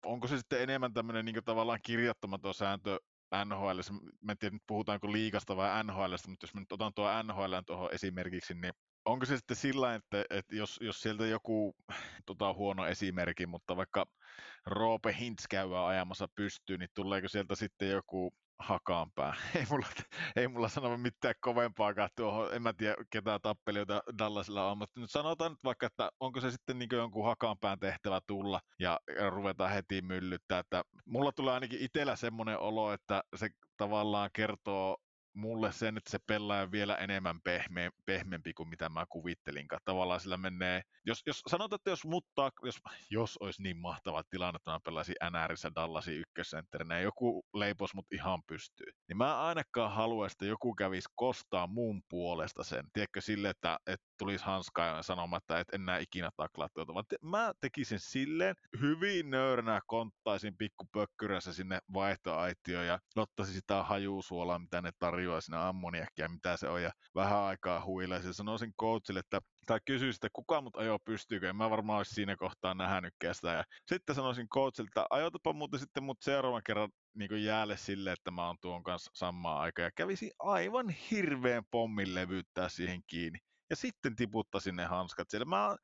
onko 0.07 0.29
se 0.29 0.38
sitten 0.38 0.62
enemmän 0.62 0.92
tämmöinen 0.92 1.24
niin 1.24 1.44
tavallaan 1.44 1.79
kirjattomaton 1.83 2.55
sääntö 2.55 2.98
NHL, 3.44 3.81
mä 4.20 4.33
en 4.33 4.38
tiedä 4.38 4.55
nyt 4.55 4.62
puhutaanko 4.66 5.12
liikasta 5.12 5.57
vai 5.57 5.85
NHL, 5.85 6.14
mutta 6.29 6.44
jos 6.44 6.55
mä 6.55 6.61
nyt 6.61 6.72
otan 6.72 6.94
tuo 6.94 7.22
NHL 7.22 7.55
tuohon 7.66 7.94
esimerkiksi, 7.94 8.55
niin 8.55 8.72
onko 9.05 9.27
se 9.27 9.37
sitten 9.37 9.57
sillä, 9.57 9.94
että, 9.94 10.24
että 10.31 10.57
jos, 10.57 10.79
jos 10.83 11.01
sieltä 11.01 11.27
joku, 11.27 11.77
tota 12.27 12.53
huono 12.53 12.87
esimerkki, 12.87 13.46
mutta 13.46 13.77
vaikka 13.77 14.07
Roope 14.66 15.16
Hintz 15.20 15.46
käy 15.51 15.88
ajamassa 15.88 16.29
pystyyn, 16.35 16.81
niin 16.81 16.90
tuleeko 16.94 17.29
sieltä 17.29 17.55
sitten 17.55 17.90
joku 17.90 18.35
Hakaanpää. 18.59 19.35
Ei 19.57 19.66
mulla, 19.71 19.87
ei 20.37 20.49
mulla 20.49 20.68
sano 20.68 20.97
mitään 20.97 21.35
kovempaakaan 21.40 22.09
tuohon, 22.16 22.55
en 22.55 22.62
mä 22.62 22.73
tiedä 22.73 22.97
ketään 23.11 23.40
tappelijoita 23.42 24.03
Dallasilla 24.18 24.71
on, 24.71 24.79
mutta 24.79 25.01
nyt 25.01 25.11
sanotaan 25.11 25.53
nyt 25.53 25.64
vaikka, 25.64 25.87
että 25.87 26.11
onko 26.21 26.40
se 26.40 26.51
sitten 26.51 26.79
niin 26.79 26.88
jonkun 26.92 27.25
Hakaanpään 27.25 27.79
tehtävä 27.79 28.21
tulla 28.27 28.61
ja, 28.79 29.01
ruvetaan 29.31 29.71
heti 29.71 30.03
myllyttää, 30.03 30.59
että 30.59 30.83
mulla 31.07 31.33
tulee 31.33 31.55
ainakin 31.55 31.81
itsellä 31.81 32.16
semmoinen 32.16 32.59
olo, 32.59 32.92
että 32.92 33.23
se 33.37 33.49
tavallaan 33.77 34.31
kertoo 34.33 34.97
mulle 35.38 35.72
sen, 35.72 35.96
että 35.96 36.11
se 36.11 36.18
pelaa 36.27 36.70
vielä 36.70 36.96
enemmän 36.96 37.40
pehme, 37.44 37.90
pehmeämpi 38.07 38.53
kuin 38.53 38.68
mitä 38.68 38.88
mä 38.88 39.07
kuvittelinkaan. 39.09 39.81
Tavallaan 39.85 40.20
sillä 40.20 40.37
menee, 40.37 40.83
jos, 41.07 41.22
jos 41.27 41.42
sanotaan, 41.48 41.77
että 41.77 41.90
jos 41.90 42.05
mutta, 42.05 42.51
jos, 42.62 42.79
jos 43.11 43.37
olisi 43.37 43.62
niin 43.62 43.77
mahtava 43.77 44.22
tilanne, 44.31 44.57
että 44.57 44.70
mä 44.70 44.81
pelaisin 44.85 45.14
NRissä 45.31 45.70
Dallasin 45.74 46.20
ykkössentterinä 46.20 46.94
ja 46.94 47.03
joku 47.03 47.44
leipos 47.55 47.94
mut 47.94 48.12
ihan 48.12 48.42
pystyy, 48.46 48.92
niin 49.09 49.16
mä 49.16 49.42
ainakaan 49.46 49.92
haluaisin, 49.92 50.35
että 50.35 50.46
joku 50.46 50.74
kävisi 50.74 51.09
kostaa 51.16 51.66
muun 51.66 52.03
puolesta 52.09 52.64
sen. 52.64 52.85
Tiedätkö 52.92 53.20
sille, 53.20 53.51
että, 53.51 53.79
että 53.87 54.08
tulisi 54.18 54.44
hanskaa 54.44 55.02
sanomaan, 55.02 55.40
että 55.42 55.61
et 55.61 55.68
enää 55.72 55.98
ikinä 55.98 56.31
taklaa 56.37 56.68
tuota, 56.74 56.94
vaan 56.94 57.04
te, 57.09 57.16
mä 57.22 57.52
tekisin 57.61 58.00
silleen, 58.00 58.54
hyvin 58.81 59.31
nöyränä 59.31 59.81
konttaisin 59.87 60.57
pikkupökkyrässä 60.57 61.52
sinne 61.52 61.78
vaihtoaitioon 61.94 62.87
ja 62.87 62.98
ottaisin 63.16 63.54
sitä 63.54 63.83
hajusuolaa, 63.83 64.59
mitä 64.59 64.83
ne 64.83 64.90
tarjoaa 64.98 65.40
sinne 65.40 65.59
ammoniakkia, 65.59 66.28
mitä 66.28 66.57
se 66.57 66.68
on, 66.68 66.83
ja 66.83 66.90
vähän 67.14 67.38
aikaa 67.38 67.85
huilaisin. 67.85 68.35
Sanoisin 68.35 68.74
coachille, 68.81 69.20
että 69.20 69.40
tai 69.66 69.81
kysyisin, 69.85 70.16
että 70.16 70.28
kuka 70.33 70.61
mut 70.61 70.76
ajoo 70.76 70.98
pystyykö, 71.04 71.48
en 71.48 71.57
mä 71.57 71.70
varmaan 71.70 71.98
olisi 71.98 72.14
siinä 72.14 72.37
kohtaa 72.37 72.74
nähnytkään 72.74 73.35
sitä. 73.35 73.52
Ja 73.52 73.64
sitten 73.87 74.14
sanoisin 74.16 74.48
coachille, 74.48 74.88
että 74.88 75.07
ajoitapa 75.11 75.52
muuten 75.52 75.81
sitten 75.81 76.02
mut 76.02 76.18
seuraavan 76.22 76.62
kerran 76.66 76.90
niin 77.14 77.44
jäälle 77.44 77.76
sille, 77.76 78.12
että 78.12 78.31
mä 78.31 78.46
oon 78.46 78.57
tuon 78.61 78.83
kanssa 78.83 79.11
samaa 79.14 79.61
aikaa 79.61 79.85
ja 79.85 79.90
kävisi 79.96 80.31
aivan 80.38 80.88
hirveän 80.88 81.62
pommin 81.70 82.14
levyttää 82.14 82.68
siihen 82.68 83.02
kiinni 83.07 83.38
ja 83.70 83.76
sitten 83.76 84.16
tiputtaisin 84.16 84.76
ne 84.76 84.85
hanskat 84.85 85.31
siellä. 85.31 85.44
Mä, 85.44 85.76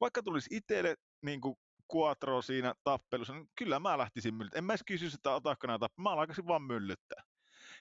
vaikka 0.00 0.22
tulisi 0.22 0.56
itselle 0.56 0.96
niin 1.22 1.40
kuin 1.40 1.56
siinä 2.40 2.74
tappelussa, 2.84 3.32
niin 3.32 3.50
kyllä 3.58 3.80
mä 3.80 3.98
lähtisin 3.98 4.34
myllyttää. 4.34 4.58
En 4.58 4.64
mä 4.64 4.72
edes 4.72 4.82
kysyisi, 4.86 5.14
että 5.14 5.34
otatko 5.34 5.66
näitä 5.66 5.86
mä 5.96 6.10
alkaisin 6.10 6.46
vaan 6.46 6.62
myllyttää. 6.62 7.22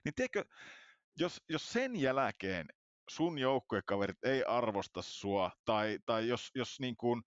Niin 0.05 0.13
tiedätkö, 0.15 0.45
jos, 1.19 1.41
jos 1.49 1.69
sen 1.73 1.95
jälkeen 1.95 2.67
sun 3.09 3.39
joukkuekaverit 3.39 4.23
ei 4.23 4.43
arvosta 4.43 5.01
sua, 5.01 5.51
tai, 5.65 5.99
tai 6.05 6.27
jos, 6.27 6.49
jos, 6.55 6.79
niin 6.79 6.97
kuin, 6.97 7.23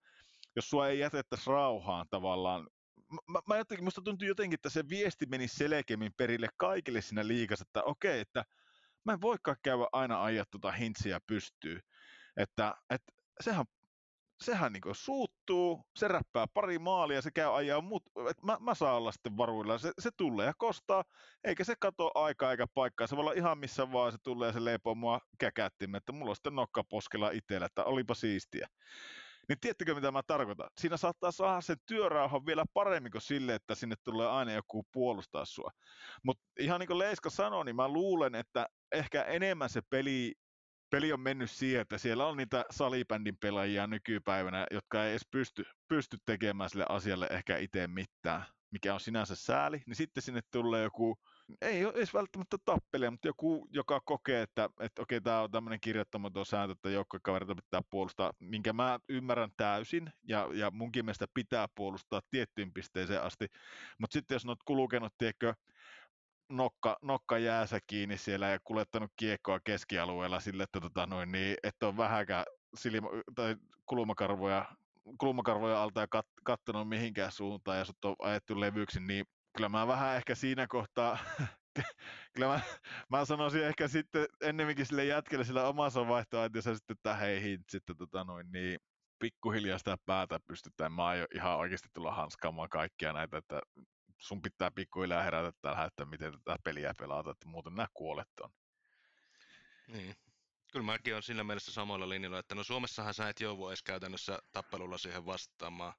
jos 0.55 0.69
sua 0.69 0.87
ei 0.87 0.99
jätettäisi 0.99 1.49
rauhaan 1.49 2.05
tavallaan, 2.09 2.67
mä, 3.27 3.39
mä 3.47 3.57
jotenkin, 3.57 3.83
musta 3.83 4.01
tuntuu 4.01 4.27
jotenkin, 4.27 4.57
että 4.57 4.69
se 4.69 4.89
viesti 4.89 5.25
meni 5.25 5.47
selkeämmin 5.47 6.13
perille 6.17 6.47
kaikille 6.57 7.01
siinä 7.01 7.27
liikassa, 7.27 7.65
että 7.67 7.83
okei, 7.83 8.19
että 8.19 8.45
mä 9.05 9.13
en 9.13 9.21
voikaan 9.21 9.57
käydä 9.63 9.87
aina 9.91 10.23
ajaa 10.23 10.45
tuota 10.51 10.71
hintsiä 10.71 11.19
pystyy. 11.27 11.79
Että, 12.37 12.75
että 12.89 13.13
sehän 13.41 13.65
sehän 14.41 14.73
niin 14.73 14.81
suuttuu, 14.91 15.85
se 15.95 16.07
räppää 16.07 16.45
pari 16.53 16.79
maalia, 16.79 17.21
se 17.21 17.31
käy 17.31 17.55
ajaa 17.55 17.81
mut, 17.81 18.03
et 18.29 18.43
mä, 18.43 18.57
mä 18.59 18.75
saan 18.75 18.97
olla 18.97 19.11
sitten 19.11 19.37
varuilla, 19.37 19.77
se, 19.77 19.91
se 19.99 20.09
tulee 20.17 20.45
ja 20.45 20.53
kostaa, 20.57 21.03
eikä 21.43 21.63
se 21.63 21.75
kato 21.79 22.11
aikaa 22.15 22.51
eikä 22.51 22.65
paikkaa, 22.73 23.07
se 23.07 23.15
voi 23.15 23.21
olla 23.21 23.33
ihan 23.33 23.57
missä 23.57 23.91
vaan 23.91 24.11
se 24.11 24.17
tulee 24.23 24.49
ja 24.49 24.53
se 24.53 24.65
leipoo 24.65 24.95
mua 24.95 25.19
käkättimme, 25.39 25.97
että 25.97 26.11
mulla 26.11 26.29
on 26.29 26.35
sitten 26.35 26.55
nokka 26.55 26.83
poskella 26.83 27.31
itsellä, 27.31 27.65
että 27.65 27.83
olipa 27.83 28.13
siistiä. 28.13 28.67
Niin 29.49 29.59
tiedättekö 29.59 29.95
mitä 29.95 30.11
mä 30.11 30.21
tarkoitan? 30.27 30.69
Siinä 30.79 30.97
saattaa 30.97 31.31
saada 31.31 31.61
sen 31.61 31.77
työrauhan 31.85 32.45
vielä 32.45 32.65
paremmin 32.73 33.11
kuin 33.11 33.21
sille, 33.21 33.55
että 33.55 33.75
sinne 33.75 33.95
tulee 34.03 34.27
aina 34.27 34.51
joku 34.51 34.83
puolustaa 34.91 35.45
sua. 35.45 35.71
Mutta 36.23 36.43
ihan 36.59 36.79
niin 36.79 36.87
kuin 36.87 36.99
Leiska 36.99 37.29
sanoi, 37.29 37.65
niin 37.65 37.75
mä 37.75 37.87
luulen, 37.87 38.35
että 38.35 38.67
ehkä 38.91 39.23
enemmän 39.23 39.69
se 39.69 39.81
peli 39.89 40.33
peli 40.91 41.13
on 41.13 41.19
mennyt 41.19 41.51
siihen, 41.51 41.81
että 41.81 41.97
siellä 41.97 42.27
on 42.27 42.37
niitä 42.37 42.65
salibändin 42.69 43.37
pelaajia 43.37 43.87
nykypäivänä, 43.87 44.67
jotka 44.71 45.05
ei 45.05 45.11
edes 45.11 45.27
pysty, 45.31 45.63
pysty 45.87 46.17
tekemään 46.25 46.69
sille 46.69 46.85
asialle 46.89 47.27
ehkä 47.31 47.57
itse 47.57 47.87
mitään, 47.87 48.45
mikä 48.71 48.93
on 48.93 48.99
sinänsä 48.99 49.35
sääli, 49.35 49.81
niin 49.85 49.95
sitten 49.95 50.23
sinne 50.23 50.41
tulee 50.51 50.83
joku, 50.83 51.17
ei 51.61 51.85
ole 51.85 51.93
edes 51.93 52.13
välttämättä 52.13 52.57
tappelija, 52.65 53.11
mutta 53.11 53.27
joku, 53.27 53.67
joka 53.71 54.01
kokee, 54.05 54.41
että, 54.41 54.69
että 54.79 55.01
okei, 55.01 55.21
tämä 55.21 55.41
on 55.41 55.51
tämmöinen 55.51 55.79
kirjoittamaton 55.79 56.45
sääntö, 56.45 56.71
että 56.71 56.89
joukkuekavereita 56.89 57.55
pitää 57.55 57.81
puolustaa, 57.89 58.31
minkä 58.39 58.73
mä 58.73 58.99
ymmärrän 59.09 59.51
täysin, 59.57 60.11
ja, 60.23 60.49
ja 60.53 60.71
munkin 60.71 61.05
mielestä 61.05 61.25
pitää 61.33 61.67
puolustaa 61.75 62.21
tiettyyn 62.31 62.73
pisteeseen 62.73 63.23
asti, 63.23 63.47
mutta 63.99 64.13
sitten 64.13 64.35
jos 64.35 64.45
olet 64.45 64.63
kulkenut, 64.65 65.13
tiedätkö, 65.17 65.53
nokka, 66.51 66.97
nokka 67.01 67.37
jäässä 67.37 67.79
kiinni 67.87 68.17
siellä 68.17 68.47
ja 68.47 68.59
kuljettanut 68.63 69.11
kiekkoa 69.15 69.59
keskialueella 69.63 70.39
sille, 70.39 70.63
että 70.63 70.79
tota 70.81 71.05
noin, 71.05 71.31
niin, 71.31 71.55
että 71.63 71.87
on 71.87 71.97
vähäkään 71.97 72.45
silmä, 72.75 73.07
tai 73.35 73.55
kulmakarvoja, 73.85 74.65
kulmakarvoja 75.17 75.83
alta 75.83 76.01
ja 76.01 76.07
kat, 76.07 76.27
kattonut 76.43 76.89
mihinkään 76.89 77.31
suuntaan 77.31 77.77
ja 77.77 77.85
sut 77.85 78.05
on 78.05 78.15
ajettu 78.19 78.59
levyksi, 78.59 78.99
niin 78.99 79.25
kyllä 79.57 79.69
mä 79.69 79.87
vähän 79.87 80.15
ehkä 80.15 80.35
siinä 80.35 80.67
kohtaa, 80.67 81.17
kyllä 82.33 82.47
mä, 82.47 82.59
mä 83.09 83.25
sanoisin 83.25 83.63
ehkä 83.63 83.87
sitten 83.87 84.25
ennemminkin 84.41 84.85
sille 84.85 85.05
jätkelle 85.05 85.45
sillä 85.45 85.67
omassa 85.67 86.07
vaihtoehtoissa 86.07 86.75
sitten, 86.75 86.93
että 86.93 87.15
hei 87.15 87.41
hint, 87.43 87.69
sitten 87.69 87.97
tota 87.97 88.23
noin, 88.23 88.51
niin 88.51 88.79
pikkuhiljaa 89.19 89.77
sitä 89.77 89.97
päätä 90.05 90.39
pystytään. 90.47 90.91
Mä 90.91 91.05
aion 91.05 91.27
ihan 91.35 91.57
oikeasti 91.57 91.89
tulla 91.93 92.11
hanskaamaan 92.11 92.69
kaikkia 92.69 93.13
näitä, 93.13 93.37
että 93.37 93.61
sun 94.21 94.41
pitää 94.41 94.71
pikkuhiljaa 94.71 95.23
herätä 95.23 95.51
tällä, 95.61 95.85
että 95.85 96.05
miten 96.05 96.33
tätä 96.33 96.57
peliä 96.63 96.93
pelata, 96.99 97.31
että 97.31 97.47
muuten 97.47 97.75
nämä 97.75 97.87
kuolet 97.93 98.39
on. 98.41 98.49
Niin. 99.87 100.15
Kyllä 100.71 100.85
mäkin 100.85 101.13
olen 101.13 101.23
siinä 101.23 101.43
mielessä 101.43 101.71
samoilla 101.71 102.09
linjoilla, 102.09 102.39
että 102.39 102.55
no 102.55 102.63
Suomessahan 102.63 103.13
sä 103.13 103.29
et 103.29 103.39
joudu 103.39 103.67
edes 103.67 103.83
käytännössä 103.83 104.39
tappelulla 104.51 104.97
siihen 104.97 105.25
vastaamaan. 105.25 105.93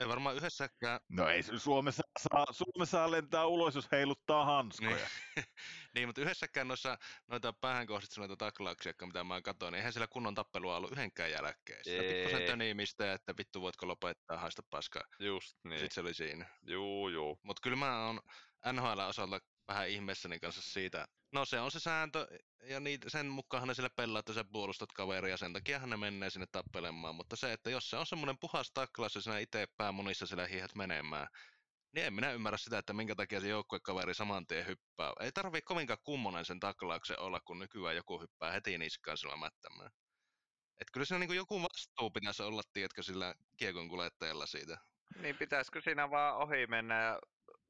Ei 0.00 0.08
varmaan 0.08 0.36
yhdessäkään... 0.36 1.00
No 1.08 1.28
ei 1.28 1.42
Suomessa 1.42 2.02
saa, 2.18 2.46
Suomessa 2.50 3.10
lentää 3.10 3.46
ulos, 3.46 3.74
jos 3.74 3.88
heiluttaa 3.92 4.44
hanskoja. 4.44 4.90
Niin, 5.36 5.46
niin 5.94 6.08
mutta 6.08 6.20
yhdessäkään 6.20 6.68
noissa 6.68 6.98
noita 7.26 7.52
päähän 7.52 7.86
kohdistuneita 7.86 8.36
taklauksia, 8.36 8.92
mitä 9.06 9.24
mä 9.24 9.42
katsoin, 9.42 9.72
niin 9.72 9.78
eihän 9.78 9.92
siellä 9.92 10.06
kunnon 10.06 10.34
tappelua 10.34 10.76
ollut 10.76 10.92
yhdenkään 10.92 11.30
jälkeen. 11.30 11.84
Sitä 11.84 12.02
pikkusen 12.02 12.46
tönimistä, 12.46 13.12
että 13.12 13.34
vittu 13.38 13.60
voitko 13.60 13.88
lopettaa, 13.88 14.38
haista 14.38 14.62
paskaa. 14.70 15.02
Just 15.18 15.56
niin. 15.64 15.78
Sitten 15.78 15.94
se 15.94 16.00
oli 16.00 16.14
siinä. 16.14 16.46
Juu, 16.62 17.08
juu. 17.08 17.38
Mutta 17.42 17.60
kyllä 17.62 17.76
mä 17.76 18.06
oon 18.06 18.20
NHL-osalta 18.72 19.40
vähän 19.68 19.88
ihmeessäni 19.88 20.40
kanssa 20.40 20.62
siitä. 20.62 21.06
No 21.34 21.44
se 21.44 21.60
on 21.60 21.70
se 21.70 21.80
sääntö, 21.80 22.26
ja 22.62 22.80
niitä, 22.80 23.10
sen 23.10 23.26
mukaan 23.26 23.68
ne 23.68 23.74
sille 23.74 23.88
pelaa, 23.88 24.18
että 24.20 24.32
sä 24.32 24.44
puolustat 24.52 24.92
kaveria, 24.92 25.36
sen 25.36 25.52
takia 25.52 25.86
ne 25.86 25.96
menee 25.96 26.30
sinne 26.30 26.46
tappelemaan. 26.52 27.14
Mutta 27.14 27.36
se, 27.36 27.52
että 27.52 27.70
jos 27.70 27.90
se 27.90 27.96
on 27.96 28.06
semmoinen 28.06 28.38
puhas 28.40 28.70
taklaus, 28.74 29.14
ja 29.14 29.20
sinä 29.20 29.38
itse 29.38 29.66
päämunissa 29.76 30.26
sillä 30.26 30.46
hiihet 30.46 30.74
menemään, 30.74 31.26
niin 31.92 32.06
en 32.06 32.14
minä 32.14 32.32
ymmärrä 32.32 32.56
sitä, 32.56 32.78
että 32.78 32.92
minkä 32.92 33.14
takia 33.14 33.40
se 33.40 33.48
joukkuekaveri 33.48 34.14
saman 34.14 34.46
tien 34.46 34.66
hyppää. 34.66 35.12
Ei 35.20 35.32
tarvii 35.32 35.62
kovinkaan 35.62 35.98
kummonen 36.04 36.44
sen 36.44 36.60
taklauksen 36.60 37.20
olla, 37.20 37.40
kun 37.40 37.58
nykyään 37.58 37.96
joku 37.96 38.20
hyppää 38.20 38.52
heti 38.52 38.78
niskaan 38.78 39.18
sillä 39.18 39.36
mättämään. 39.36 39.90
Et 40.80 40.90
kyllä 40.92 41.06
siinä 41.06 41.26
niin 41.26 41.36
joku 41.36 41.62
vastuu 41.62 42.10
pitäisi 42.10 42.42
olla, 42.42 42.62
tiedätkö, 42.72 43.02
sillä 43.02 43.34
kiekon 43.56 43.88
kuljettajalla 43.88 44.46
siitä. 44.46 44.78
Niin 45.22 45.36
pitäisikö 45.38 45.80
siinä 45.80 46.10
vaan 46.10 46.36
ohi 46.36 46.66
mennä 46.66 47.02
ja 47.02 47.18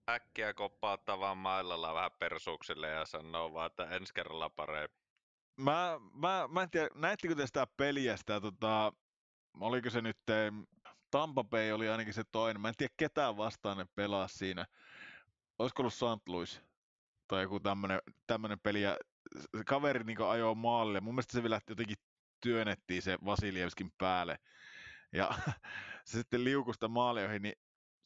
äkkiä 0.08 0.54
koppauttaa 0.54 1.18
vaan 1.18 1.38
mailalla 1.38 1.94
vähän 1.94 2.10
persuuksille 2.18 2.88
ja 2.88 3.06
sanoo 3.06 3.52
vaan, 3.52 3.66
että 3.66 3.84
ensi 3.84 4.14
kerralla 4.14 4.50
parempi. 4.50 4.96
Mä, 5.56 6.00
mä, 6.12 6.48
mä 6.52 6.62
en 6.62 6.70
tiedä, 6.70 6.88
näittekö 6.94 7.34
te 7.34 7.46
sitä 7.46 7.66
peliä, 7.76 8.16
sitä 8.16 8.40
tota, 8.40 8.92
oliko 9.60 9.90
se 9.90 10.00
nyt, 10.00 10.18
Tampa 11.10 11.44
Bay 11.44 11.72
oli 11.72 11.88
ainakin 11.88 12.14
se 12.14 12.24
toinen, 12.32 12.60
mä 12.60 12.68
en 12.68 12.74
tiedä 12.76 12.94
ketään 12.96 13.36
vastaan 13.36 13.76
ne 13.76 13.86
pelaa 13.94 14.28
siinä. 14.28 14.66
Olisiko 15.58 15.82
ollut 15.82 15.94
St. 15.94 16.28
Louis 16.28 16.62
tai 17.28 17.42
joku 17.42 17.60
tämmönen, 17.60 18.00
tämmönen 18.26 18.60
peli, 18.60 18.82
ja 18.82 18.96
kaveri 19.66 20.04
niin 20.04 20.22
ajoi 20.22 20.54
maalle, 20.54 21.00
mun 21.00 21.14
mielestä 21.14 21.32
se 21.32 21.42
vielä 21.42 21.60
jotenkin 21.68 21.96
työnnettiin 22.40 23.02
se 23.02 23.18
Vasilievskin 23.24 23.92
päälle, 23.98 24.38
ja 25.12 25.30
se 26.04 26.18
sitten 26.18 26.44
liukusta 26.44 26.88
maalioihin, 26.88 27.42
niin 27.42 27.54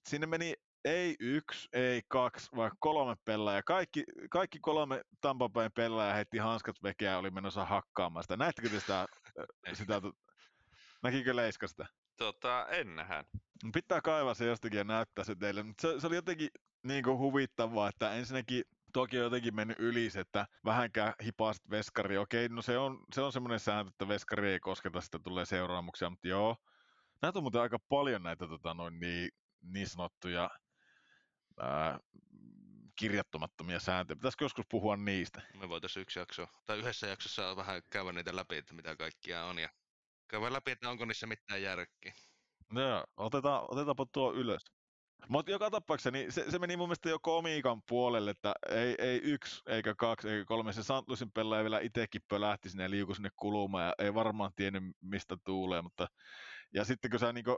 sinne 0.09 0.27
meni 0.27 0.55
ei 0.85 1.17
yksi, 1.21 1.69
ei 1.73 2.03
kaksi, 2.09 2.49
vaan 2.57 2.71
kolme 2.79 3.17
pelaajaa. 3.25 3.63
Kaikki, 3.63 4.05
kaikki 4.31 4.59
kolme 4.59 5.01
Tampa 5.21 5.49
Bayn 5.49 5.73
pelaajaa 5.73 6.15
heitti 6.15 6.39
hanskat 6.39 6.77
vekeä 6.83 7.19
oli 7.19 7.31
menossa 7.31 7.65
hakkaamaan 7.65 8.25
sitä. 8.25 8.37
Näettekö 8.37 8.69
te 8.69 8.81
sitä, 8.81 9.07
sitä 9.73 10.03
näkikö 11.03 11.37
Leiskasta? 11.37 11.87
Tota, 12.17 12.67
en 12.67 12.97
nähdä. 12.97 13.25
Pitää 13.73 14.01
kaivaa 14.01 14.35
se 14.35 14.47
jostakin 14.47 14.79
ja 14.79 14.85
näyttää 14.85 15.25
se 15.25 15.35
teille. 15.35 15.63
Mutta 15.63 15.81
se, 15.81 16.01
se, 16.01 16.07
oli 16.07 16.15
jotenkin 16.15 16.49
niin 16.83 17.05
kuin 17.05 17.19
huvittavaa, 17.19 17.89
että 17.89 18.15
ensinnäkin 18.15 18.65
toki 18.93 19.19
on 19.19 19.25
jotenkin 19.25 19.55
mennyt 19.55 19.79
yli 19.79 20.09
että 20.19 20.47
vähänkään 20.65 21.15
hipaast 21.25 21.71
veskari. 21.71 22.19
Okei, 22.19 22.49
no 22.49 22.63
se 22.63 22.79
on, 22.79 23.05
se 23.15 23.21
on 23.21 23.33
semmoinen 23.33 23.61
sääntö, 23.61 23.89
että 23.89 24.09
veskari 24.09 24.53
ei 24.53 24.61
kosketa, 24.61 25.01
sitä 25.01 25.19
tulee 25.19 25.45
seuraamuksia, 25.45 26.11
mutta 26.11 26.29
joo. 26.29 26.57
Näitä 27.23 27.39
on 27.39 27.43
muuten 27.43 27.61
aika 27.61 27.79
paljon 27.89 28.23
näitä 28.23 28.49
tota, 28.49 28.75
noin, 28.75 29.01
niin, 29.01 29.31
niin 29.63 29.89
sanottuja 29.89 30.51
ää, 31.61 32.01
kirjattomattomia 32.99 33.81
sääntöjä. 33.81 34.17
Pitäisikö 34.17 34.45
joskus 34.45 34.67
puhua 34.71 34.97
niistä? 34.97 35.43
Me 35.55 35.69
voitaisiin 35.69 36.03
yksi 36.03 36.19
jakso, 36.19 36.47
tai 36.67 36.79
yhdessä 36.79 37.07
jaksossa 37.07 37.57
vähän 37.57 37.83
käydä 37.91 38.13
niitä 38.13 38.37
läpi, 38.37 38.57
että 38.57 38.75
mitä 38.75 38.97
kaikkia 38.97 39.45
on, 39.45 39.59
ja 39.59 39.69
käydä 40.29 40.53
läpi, 40.53 40.71
että 40.71 40.91
onko 40.91 41.05
niissä 41.05 41.27
mitään 41.27 41.63
järkkiä. 41.63 42.13
Joo, 42.73 43.05
otetaan, 43.17 43.65
otetaanpa 43.69 44.07
tuo 44.13 44.33
ylös. 44.33 44.65
Mutta 45.29 45.51
joka 45.51 45.71
tapauksessa 45.71 46.11
niin 46.11 46.33
se, 46.33 46.51
se, 46.51 46.59
meni 46.59 46.77
mun 46.77 46.89
mielestä 46.89 47.09
jo 47.09 47.19
komiikan 47.19 47.83
puolelle, 47.89 48.31
että 48.31 48.55
ei, 48.69 48.95
ei 48.99 49.21
yksi, 49.23 49.63
eikä 49.67 49.95
kaksi, 49.95 50.29
eikä 50.29 50.45
kolme. 50.45 50.73
Se 50.73 50.83
Santlusin 50.83 51.33
pelaaja 51.33 51.63
vielä 51.63 51.81
itsekin 51.81 52.21
pölähti 52.29 52.71
sinne 52.71 52.83
ja 52.83 52.91
liukui 52.91 53.15
sinne 53.15 53.31
kulumaan 53.37 53.87
ja 53.87 53.95
ei 53.99 54.15
varmaan 54.15 54.53
tiennyt 54.57 54.83
mistä 55.01 55.37
tuulee. 55.45 55.83
Mutta... 55.83 56.07
Ja 56.75 56.85
sitten 56.85 57.11
kun 57.11 57.21
sä 57.21 57.33
niinku, 57.33 57.57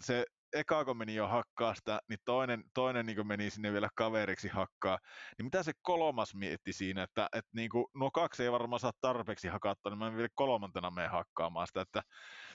se 0.00 0.24
eka 0.58 0.84
kun 0.84 0.96
meni 0.96 1.14
jo 1.14 1.28
hakkaa 1.28 1.74
sitä, 1.74 2.00
niin 2.08 2.18
toinen, 2.24 2.64
toinen 2.74 3.06
niin 3.06 3.26
meni 3.26 3.50
sinne 3.50 3.72
vielä 3.72 3.88
kaveriksi 3.94 4.48
hakkaa. 4.48 4.98
Niin 5.38 5.46
mitä 5.46 5.62
se 5.62 5.72
kolmas 5.82 6.34
mietti 6.34 6.72
siinä, 6.72 7.02
että, 7.02 7.28
että 7.32 7.50
niin 7.54 7.70
kuin, 7.70 7.86
nuo 7.94 8.10
kaksi 8.10 8.42
ei 8.42 8.52
varmaan 8.52 8.80
saa 8.80 8.92
tarpeeksi 9.00 9.48
hakattua, 9.48 9.90
niin 9.90 9.98
mä 9.98 10.16
vielä 10.16 10.28
kolmantena 10.34 10.90
menen 10.90 11.10
hakkaamaan 11.10 11.66
sitä, 11.66 11.80
että 11.80 12.02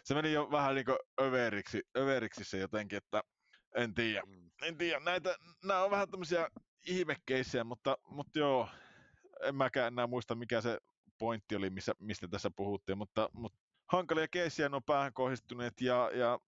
se 0.03 0.13
meni 0.13 0.33
jo 0.33 0.51
vähän 0.51 0.75
niin 0.75 0.85
kuin 0.85 0.97
överiksi, 1.21 1.81
överiksi 1.97 2.43
se 2.43 2.57
jotenkin, 2.57 2.97
että 2.97 3.23
en 3.75 3.93
tiedä. 3.93 4.21
Mm. 4.25 4.51
En 4.61 4.77
tiedä. 4.77 4.99
Näitä, 4.99 5.35
nämä 5.63 5.83
on 5.83 5.91
vähän 5.91 6.09
tämmöisiä 6.09 6.49
ihmekeissejä, 6.87 7.63
mutta, 7.63 7.97
mutta 8.07 8.39
joo, 8.39 8.69
en 9.41 9.55
mäkään 9.55 9.93
enää 9.93 10.07
muista 10.07 10.35
mikä 10.35 10.61
se 10.61 10.77
pointti 11.17 11.55
oli, 11.55 11.69
missä, 11.69 11.93
mistä 11.99 12.27
tässä 12.27 12.51
puhuttiin, 12.55 12.97
mutta, 12.97 13.29
mutta 13.33 13.59
hankalia 13.87 14.27
keissiä 14.27 14.69
on 14.73 14.83
päähän 14.83 15.13
kohdistuneet 15.13 15.81
ja, 15.81 16.11
ja 16.13 16.39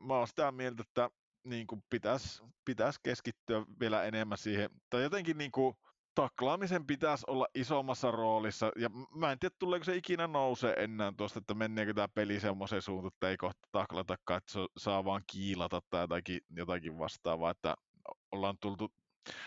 mä 0.00 0.14
oon 0.14 0.28
sitä 0.28 0.52
mieltä, 0.52 0.82
että 0.82 1.10
niin 1.44 1.66
kuin 1.66 1.84
pitäisi, 1.90 2.42
pitäisi 2.64 3.00
keskittyä 3.02 3.64
vielä 3.80 4.04
enemmän 4.04 4.38
siihen, 4.38 4.70
tai 4.90 5.02
jotenkin 5.02 5.38
niin 5.38 5.52
kuin, 5.52 5.76
taklaamisen 6.14 6.86
pitäisi 6.86 7.24
olla 7.28 7.46
isommassa 7.54 8.10
roolissa, 8.10 8.72
ja 8.76 8.90
mä 9.14 9.32
en 9.32 9.38
tiedä, 9.38 9.54
tuleeko 9.58 9.84
se 9.84 9.96
ikinä 9.96 10.26
nousee 10.26 10.74
enää 10.78 11.12
tuosta, 11.16 11.38
että 11.38 11.54
menneekö 11.54 11.94
tämä 11.94 12.08
peli 12.08 12.40
semmoiseen 12.40 12.82
suuntaan, 12.82 13.12
että 13.14 13.28
ei 13.28 13.36
kohta 13.36 13.68
taklatakaan, 13.72 14.38
että 14.38 14.52
se 14.52 14.60
saa 14.76 15.04
vaan 15.04 15.22
kiilata 15.26 15.82
tai 15.90 16.02
jotakin, 16.02 16.40
jotakin 16.56 16.98
vastaavaa, 16.98 17.50
että 17.50 17.74
ollaan 18.32 18.58
tultu, 18.60 18.92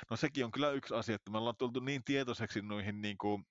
no 0.09 0.15
sekin 0.17 0.45
on 0.45 0.51
kyllä 0.51 0.71
yksi 0.71 0.93
asia, 0.93 1.15
että 1.15 1.31
me 1.31 1.37
ollaan 1.37 1.57
tultu 1.57 1.79
niin 1.79 2.03
tietoiseksi 2.03 2.61
noihin 2.61 3.01
niin 3.01 3.17
kuin 3.17 3.45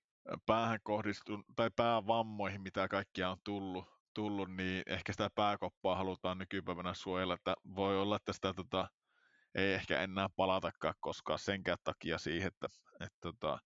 päähän 0.46 0.80
kohdistun, 0.82 1.44
tai 1.56 1.70
päävammoihin, 1.76 2.62
mitä 2.62 2.88
kaikkia 2.88 3.30
on 3.30 3.38
tullut, 3.44 3.84
tullut, 4.14 4.50
niin 4.50 4.82
ehkä 4.86 5.12
sitä 5.12 5.30
pääkoppaa 5.34 5.96
halutaan 5.96 6.38
nykypäivänä 6.38 6.94
suojella, 6.94 7.34
että 7.34 7.54
voi 7.76 8.00
olla, 8.00 8.16
että 8.16 8.32
sitä 8.32 8.54
tota, 8.54 8.88
ei 9.54 9.72
ehkä 9.72 10.00
enää 10.00 10.28
palatakaan 10.36 10.94
koskaan 11.00 11.38
senkään 11.38 11.78
takia 11.84 12.18
siihen, 12.18 12.48
että, 12.48 12.66
että 13.00 13.18
tota, 13.20 13.58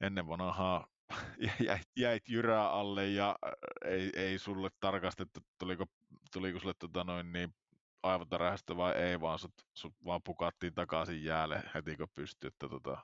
ennen 0.00 0.28
vanhaa 0.28 0.86
jäit, 1.66 1.88
jäit 1.96 2.28
jyrää 2.28 2.70
alle 2.70 3.06
ja 3.06 3.36
ei, 3.84 4.10
ei 4.16 4.38
sulle 4.38 4.68
tarkastettu, 4.80 5.40
tuliko, 5.58 5.86
tuliko 6.32 6.60
sulle 6.60 6.74
tota 6.78 7.04
noin 7.04 7.32
niin 7.32 7.54
aivotärähästä 8.02 8.76
vai 8.76 8.92
ei, 8.92 9.20
vaan 9.20 9.38
sut, 9.38 9.54
sut 9.74 9.94
vaan 10.04 10.20
pukattiin 10.24 10.74
takaisin 10.74 11.24
jäälle 11.24 11.62
heti 11.74 11.96
kun 11.96 12.08
pystyi, 12.14 12.48
että 12.48 12.68
tota, 12.68 12.98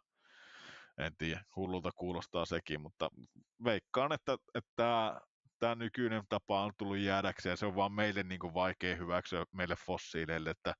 en 0.98 1.16
tiedä, 1.18 1.44
hullulta 1.56 1.90
kuulostaa 1.96 2.44
sekin, 2.44 2.80
mutta 2.80 3.10
veikkaan, 3.64 4.12
että, 4.12 4.36
että 4.54 5.20
tämä, 5.58 5.74
nykyinen 5.74 6.22
tapa 6.28 6.62
on 6.62 6.72
tullut 6.78 6.98
jäädäkseen 6.98 7.56
se 7.56 7.66
on 7.66 7.76
vaan 7.76 7.92
meille 7.92 8.22
niin 8.22 8.40
kuin 8.40 8.54
vaikea 8.54 8.96
hyväksyä 8.96 9.44
meille 9.52 9.76
fossiileille, 9.76 10.50
että 10.50 10.74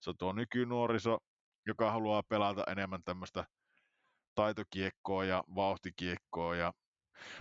se 0.00 0.10
on 0.10 0.16
tuo 0.18 0.32
nykynuoriso, 0.32 1.18
joka 1.66 1.90
haluaa 1.90 2.22
pelata 2.22 2.64
enemmän 2.68 3.04
tämmöistä 3.04 3.44
taitokiekkoa 4.34 5.24
ja 5.24 5.44
vauhtikiekkoa 5.54 6.56
ja 6.56 6.72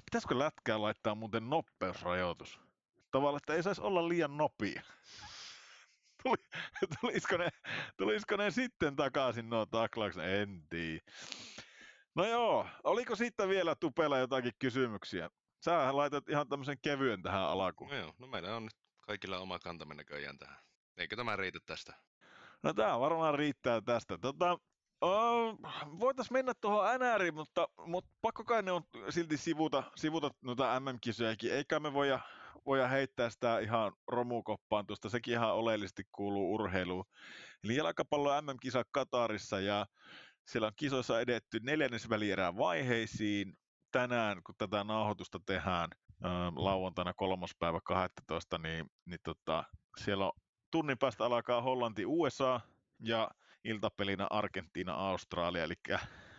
pitäisikö 0.05 0.39
lätkää 0.39 0.81
laittaa 0.81 1.15
muuten 1.15 1.49
nopeusrajoitus? 1.49 2.59
Tavallaan, 3.11 3.37
että 3.43 3.53
ei 3.53 3.63
saisi 3.63 3.81
olla 3.81 4.09
liian 4.09 4.37
nopea. 4.37 4.81
Tuli, 6.23 6.37
tulisiko, 7.01 7.37
ne, 7.37 7.49
tulisiko 7.97 8.35
ne 8.37 8.51
sitten 8.51 8.95
takaisin 8.95 9.49
nuo 9.49 9.65
taklaukset? 9.65 10.23
En 10.23 10.63
tiedä. 10.69 11.01
No 12.15 12.25
joo, 12.25 12.67
oliko 12.83 13.15
sitten 13.15 13.49
vielä 13.49 13.75
Tupella 13.75 14.17
jotakin 14.17 14.51
kysymyksiä? 14.59 15.29
Sä 15.65 15.97
laitat 15.97 16.29
ihan 16.29 16.49
tämmöisen 16.49 16.77
kevyen 16.81 17.21
tähän 17.21 17.41
alakuun. 17.41 17.89
No 17.89 17.95
joo, 17.95 18.13
no 18.19 18.27
meillä 18.27 18.55
on 18.55 18.63
nyt 18.63 18.73
kaikilla 19.01 19.37
oma 19.37 19.59
kantamme 19.59 19.95
näköjään 19.95 20.37
tähän. 20.37 20.57
Eikö 20.97 21.15
tämä 21.15 21.35
riitä 21.35 21.59
tästä? 21.65 21.93
No 22.63 22.73
tää 22.73 22.99
varmaan 22.99 23.35
riittää 23.35 23.81
tästä. 23.81 24.17
Tota, 24.17 24.57
Uh, 25.03 25.59
Voitaisiin 25.99 26.33
mennä 26.33 26.53
tuohon 26.61 26.99
NRiin, 26.99 27.33
mutta, 27.33 27.67
mutta 27.85 28.11
pakko 28.21 28.43
kai 28.43 28.63
ne 28.63 28.71
on 28.71 28.83
silti 29.09 29.37
sivuta, 29.37 29.83
sivuta 29.95 30.31
noita 30.41 30.79
MM-kisojakin. 30.79 31.53
Eikä 31.53 31.79
me 31.79 31.93
voida, 31.93 32.19
voida 32.65 32.87
heittää 32.87 33.29
sitä 33.29 33.59
ihan 33.59 33.91
romukoppaan 34.07 34.87
tuosta. 34.87 35.09
Sekin 35.09 35.33
ihan 35.33 35.53
oleellisesti 35.53 36.03
kuuluu 36.11 36.53
urheiluun. 36.53 37.05
Eli 37.63 37.75
jalkapallo 37.75 38.41
MM-kisa 38.41 38.83
Katarissa 38.91 39.59
ja 39.59 39.85
siellä 40.47 40.67
on 40.67 40.73
kisoissa 40.75 41.21
edetty 41.21 41.59
neljännesvälierään 41.63 42.57
vaiheisiin. 42.57 43.57
Tänään, 43.93 44.43
kun 44.43 44.55
tätä 44.57 44.83
nauhoitusta 44.83 45.39
tehdään 45.45 45.89
lauantaina 46.55 47.13
kolmospäivä 47.13 47.79
12, 47.83 48.57
niin, 48.57 48.85
niin 49.05 49.19
tota, 49.23 49.63
siellä 49.97 50.25
on 50.25 50.31
tunnin 50.71 50.97
päästä 50.97 51.25
alkaa 51.25 51.61
Hollanti-USA 51.61 52.59
ja 52.99 53.29
iltapelinä 53.63 54.27
Argentiina-Australia, 54.29 55.63
eli 55.63 55.73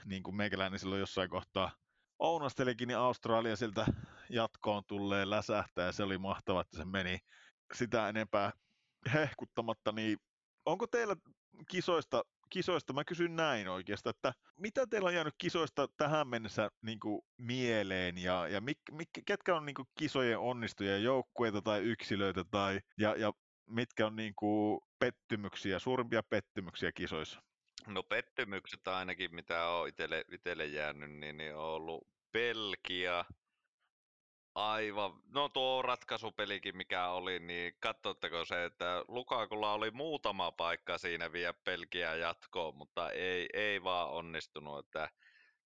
niin 0.05 0.23
kuin 0.23 0.37
meikäläinen 0.37 0.79
silloin 0.79 1.01
jossain 1.01 1.31
kohtaa 1.31 1.71
ounastelikin, 2.19 2.89
niin 2.89 2.99
Australia 2.99 3.57
siltä 3.57 3.87
jatkoon 4.31 4.83
tulee 4.87 5.31
läsähtää. 5.31 5.87
Ja 5.87 5.93
se 5.93 6.03
oli 6.03 6.19
mahtavaa, 6.19 6.61
että 6.61 6.77
se 6.77 6.85
meni 6.85 7.19
sitä 7.75 8.09
enempää 8.09 8.53
hehkuttamatta, 9.13 9.93
niin 9.93 10.19
onko 10.67 10.87
teillä 10.87 11.17
kisoista, 11.69 12.25
kisoista, 12.55 12.93
mä 12.93 13.05
kysyn 13.05 13.37
näin 13.37 13.69
oikeastaan, 13.69 14.15
että 14.17 14.33
mitä 14.57 14.87
teillä 14.87 15.09
on 15.09 15.15
jäänyt 15.15 15.35
kisoista 15.39 15.89
tähän 15.97 16.29
mennessä 16.29 16.71
niin 16.83 17.01
kuin 17.01 17.23
mieleen 17.39 18.19
ja, 18.19 18.49
ja 18.49 18.61
mik, 18.61 18.79
mik, 18.93 19.09
ketkä 19.27 19.57
on 19.57 19.67
niin 19.67 19.75
kuin 19.75 19.89
kisojen 19.99 20.39
onnistuja 20.39 20.99
joukkueita 20.99 21.63
tai 21.63 21.81
yksilöitä 21.81 22.45
tai, 22.51 22.81
ja, 22.99 23.17
ja 23.17 23.33
mitkä 23.67 24.07
on 24.07 24.17
niin 24.17 24.35
kuin 24.37 24.81
pettymyksiä, 24.99 25.79
suurimpia 25.79 26.23
pettymyksiä 26.23 26.93
kisoissa? 26.93 27.43
No 27.87 28.03
pettymykset 28.03 28.89
ainakin, 28.89 29.35
mitä 29.35 29.67
on 29.67 29.89
itselle 30.33 30.67
jäänyt, 30.67 31.11
niin, 31.11 31.37
niin 31.37 31.57
on 31.57 31.65
ollut 31.65 32.09
Belgia, 32.33 33.25
aivan, 34.55 35.13
no 35.29 35.49
tuo 35.49 35.83
ratkaisupelikin 35.83 36.77
mikä 36.77 37.09
oli, 37.09 37.39
niin 37.39 37.75
katsotteko 37.81 38.45
se, 38.45 38.65
että 38.65 39.05
Lukakulla 39.09 39.73
oli 39.73 39.91
muutama 39.91 40.53
paikka 40.53 40.99
siinä 40.99 41.33
vielä 41.33 41.55
Belgia 41.65 42.15
jatkoon, 42.15 42.77
mutta 42.77 43.11
ei, 43.11 43.47
ei 43.53 43.83
vaan 43.85 44.11
onnistunut, 44.11 44.79
että 44.79 45.09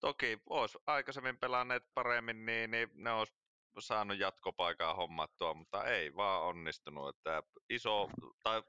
toki 0.01 0.39
olisi 0.47 0.79
aikaisemmin 0.87 1.39
pelanneet 1.39 1.85
paremmin, 1.95 2.47
niin, 2.47 2.71
niin 2.71 2.89
ne 2.95 3.11
olisi 3.11 3.35
saanut 3.79 4.19
jatkopaikaa 4.19 4.95
hommattua, 4.95 5.55
mutta 5.55 5.85
ei 5.85 6.17
vaan 6.17 6.43
onnistunut, 6.43 7.09
että 7.09 7.43
iso 7.71 8.09
tai 8.43 8.63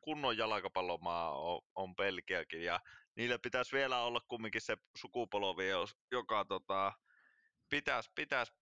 kunnon 0.00 0.38
jalkapallomaa 0.38 1.38
on, 1.38 1.60
on 1.74 1.96
Belgiakin 1.96 2.64
ja 2.64 2.80
niillä 3.16 3.38
pitäisi 3.38 3.76
vielä 3.76 4.02
olla 4.02 4.20
kumminkin 4.28 4.60
se 4.60 4.76
sukupolvi, 4.98 5.64
joka 6.10 6.44
tota, 6.44 6.92
pitäisi, 7.68 8.10
pitäisi 8.14 8.52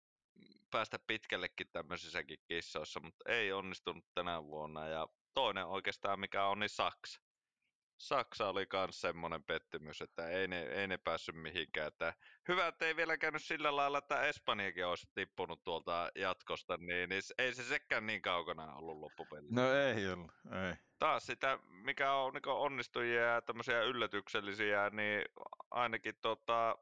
päästä 0.71 0.99
pitkällekin 1.07 1.67
tämmöisissäkin 1.73 2.39
kissoissa, 2.49 3.01
mutta 3.01 3.33
ei 3.33 3.53
onnistunut 3.53 4.05
tänä 4.15 4.45
vuonna. 4.45 4.89
Ja 4.89 5.09
toinen 5.35 5.67
oikeastaan, 5.67 6.21
mikä 6.21 6.47
on, 6.47 6.59
niin 6.59 6.69
Saksa. 6.69 7.21
Saksa 8.01 8.49
oli 8.49 8.67
myös 8.73 9.01
semmoinen 9.01 9.45
pettymys, 9.45 10.03
että 10.03 10.29
ei 10.29 10.49
ne, 10.49 10.63
ei 10.63 10.89
ne 10.89 10.99
päässyt 10.99 11.35
mihinkään. 11.35 11.87
Että 11.89 12.15
hyvä, 12.49 12.67
että 12.67 12.87
ei 12.87 12.97
vielä 12.97 13.19
käynyt 13.19 13.45
sillä 13.45 13.77
lailla, 13.77 13.99
että 13.99 14.23
Espanjakin 14.23 14.87
olisi 14.87 15.07
tippunut 15.15 15.65
tuolta 15.65 16.11
jatkosta, 16.15 16.77
niin, 16.77 17.09
niin 17.09 17.23
ei 17.39 17.55
se 17.55 17.63
sekään 17.63 18.07
niin 18.07 18.23
kaukana 18.23 18.75
ollut 18.75 18.99
loppupelissä. 18.99 19.55
No 19.55 19.75
ei 19.75 20.13
ollut, 20.13 20.31
ei. 20.45 20.75
Taas 20.99 21.27
sitä, 21.27 21.59
mikä 21.69 22.13
on 22.13 22.33
niin 22.33 22.49
onnistujia 22.49 23.23
ja 23.23 23.43
tämmöisiä 23.43 23.83
yllätyksellisiä, 23.83 24.91
niin 24.91 25.25
ainakin 25.71 26.15
tota, 26.21 26.79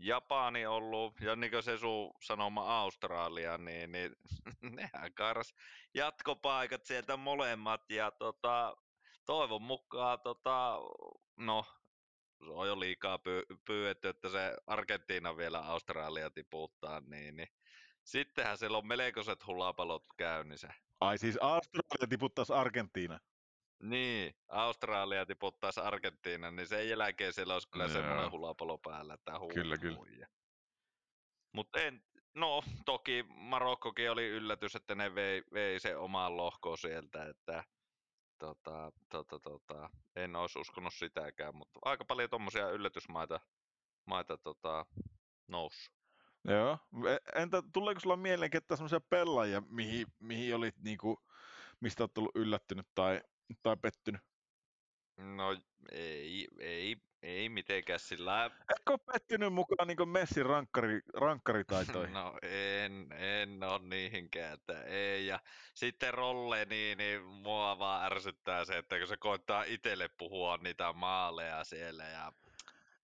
Japani 0.00 0.66
ollut, 0.66 1.20
ja 1.20 1.36
niin 1.36 1.50
kuin 1.50 1.62
se 1.62 1.78
sun 1.78 2.10
sanoma 2.22 2.80
Australia, 2.80 3.58
niin, 3.58 3.92
niin 3.92 4.12
nehän 4.76 5.14
kairas 5.14 5.54
jatkopaikat 5.94 6.86
sieltä 6.86 7.16
molemmat, 7.16 7.90
ja 7.90 8.10
tota, 8.10 8.76
toivon 9.26 9.62
mukaan, 9.62 10.20
tota, 10.20 10.78
no, 11.36 11.64
se 12.46 12.50
on 12.50 12.68
jo 12.68 12.80
liikaa 12.80 13.16
py- 13.16 13.56
pyydetty, 13.66 14.08
että 14.08 14.28
se 14.28 14.56
Argentiina 14.66 15.36
vielä 15.36 15.58
Australia 15.58 16.30
tiputtaa, 16.30 17.00
niin, 17.00 17.36
niin 17.36 17.48
sittenhän 18.04 18.58
siellä 18.58 18.78
on 18.78 18.86
melkoiset 18.86 19.46
hulapalot 19.46 20.04
käynnissä. 20.16 20.74
Ai 21.00 21.18
siis 21.18 21.38
Australia 21.40 22.08
tiputtaisi 22.08 22.52
Argentiina? 22.52 23.20
Niin, 23.82 24.34
Australia 24.48 25.26
tiputtaisi 25.26 25.80
Argentiina, 25.80 26.50
niin 26.50 26.66
sen 26.66 26.88
jälkeen 26.88 27.32
siellä 27.32 27.54
olisi 27.54 27.68
kyllä 27.68 27.88
semmoinen 27.88 28.30
hulapalo 28.30 28.78
päällä, 28.78 29.14
että 29.14 29.38
huu, 29.38 29.48
Kyllä, 29.48 29.78
kyllä. 29.78 30.26
Mutta 31.52 31.80
en, 31.80 32.02
no 32.34 32.62
toki 32.84 33.24
Marokkokin 33.28 34.10
oli 34.10 34.28
yllätys, 34.28 34.76
että 34.76 34.94
ne 34.94 35.14
vei, 35.14 35.42
vei 35.52 35.80
se 35.80 35.96
omaan 35.96 36.36
lohkoon 36.36 36.78
sieltä, 36.78 37.24
että 37.24 37.64
tota, 38.38 38.92
tota, 39.08 39.38
tota, 39.40 39.90
en 40.16 40.36
olisi 40.36 40.58
uskonut 40.58 40.94
sitäkään, 40.94 41.56
mutta 41.56 41.78
aika 41.82 42.04
paljon 42.04 42.30
tuommoisia 42.30 42.70
yllätysmaita 42.70 43.40
maita, 44.04 44.38
tota, 44.38 44.86
noussut. 45.48 45.94
Joo. 46.44 46.78
E, 47.08 47.40
entä 47.42 47.62
tuleeko 47.72 48.00
sulla 48.00 48.16
mieleen 48.16 48.50
ketään 48.50 48.78
semmoisia 48.78 49.00
pelaajia, 49.00 49.62
mihin, 49.68 50.06
mihin 50.18 50.54
olit 50.54 50.74
niinku, 50.82 51.22
mistä 51.80 52.02
olet 52.02 52.14
tullut 52.14 52.36
yllättynyt 52.36 52.86
tai, 52.94 53.20
tai 53.62 53.76
pettynyt? 53.82 54.20
No 55.16 55.56
ei, 55.92 56.48
ei, 56.58 56.96
ei 57.22 57.48
mitenkään 57.48 58.00
sillä... 58.00 58.44
Etkö 58.44 58.92
ole 58.92 58.98
pettynyt 59.12 59.52
mukaan 59.52 59.88
niin 59.88 60.08
Messin 60.08 60.46
rankkari, 60.46 61.00
rankkaritaitoihin? 61.14 62.14
no 62.14 62.38
en, 62.42 63.12
en 63.12 63.62
ole 63.62 63.78
niihinkään, 63.82 64.54
että 64.54 64.82
ei. 64.82 65.26
Ja 65.26 65.40
sitten 65.74 66.14
Rolle, 66.14 66.64
niin, 66.64 66.98
niin 66.98 67.22
mua 67.24 67.78
vaan 67.78 68.04
ärsyttää 68.04 68.64
se, 68.64 68.78
että 68.78 68.98
kun 68.98 69.08
se 69.08 69.16
koittaa 69.16 69.62
itselle 69.62 70.10
puhua 70.18 70.56
niitä 70.56 70.92
maaleja 70.92 71.64
siellä 71.64 72.04
ja 72.04 72.32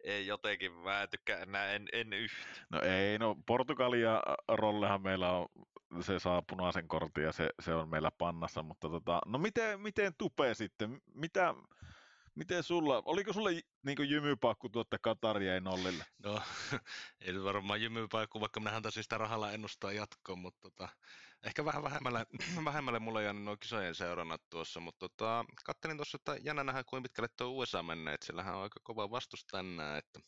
ei 0.04 0.26
jotenkin, 0.26 0.72
mä 0.72 1.02
en 1.02 1.08
tykkää 1.08 1.38
enää, 1.38 1.72
en, 1.72 1.88
en 1.92 2.12
yhtä. 2.12 2.48
No 2.70 2.80
ei, 2.80 3.18
no 3.18 3.36
Portugalia 3.46 4.22
Rollehan 4.48 5.02
meillä 5.02 5.32
on, 5.32 5.46
se 6.02 6.18
saa 6.18 6.42
punaisen 6.42 6.88
kortin 6.88 7.24
ja 7.24 7.32
se, 7.32 7.50
se 7.62 7.74
on 7.74 7.88
meillä 7.88 8.10
pannassa, 8.18 8.62
mutta 8.62 8.88
tota, 8.88 9.20
no 9.26 9.38
miten, 9.38 9.80
miten 9.80 10.12
Tupe 10.18 10.54
sitten, 10.54 11.00
mitä, 11.14 11.54
Miten 12.34 12.62
sulla, 12.62 13.02
oliko 13.04 13.32
sulle 13.32 13.50
niin 13.82 14.10
jymypaikku 14.10 14.68
tuotte 14.68 14.98
Kataria 15.02 15.60
nollille? 15.60 16.06
No, 16.18 16.42
ei 17.20 17.44
varmaan 17.44 17.82
jymypaikku, 17.82 18.40
vaikka 18.40 18.60
minähän 18.60 18.82
taas 18.82 18.94
sitä 18.94 19.18
rahalla 19.18 19.52
ennustaa 19.52 19.92
jatkoon, 19.92 20.38
mutta 20.38 20.60
tota, 20.60 20.88
ehkä 21.42 21.64
vähän 21.64 21.82
vähemmälle, 21.82 22.26
vähemmälle 22.64 22.98
mulla 22.98 23.22
jäänyt 23.22 23.44
nuo 23.44 23.56
kisojen 23.56 23.94
seurannat 23.94 24.42
tuossa, 24.50 24.80
mutta 24.80 25.08
tota, 25.08 25.44
kattelin 25.64 25.96
tuossa, 25.96 26.16
että 26.16 26.36
jännä 26.40 26.64
nähdä, 26.64 26.84
kuinka 26.84 27.08
pitkälle 27.08 27.28
tuo 27.36 27.48
USA 27.48 27.82
menee, 27.82 28.14
että 28.14 28.26
sillähän 28.26 28.54
on 28.54 28.62
aika 28.62 28.80
kova 28.82 29.10
vastus 29.10 29.44
tänään, 29.44 29.98
että 29.98 30.20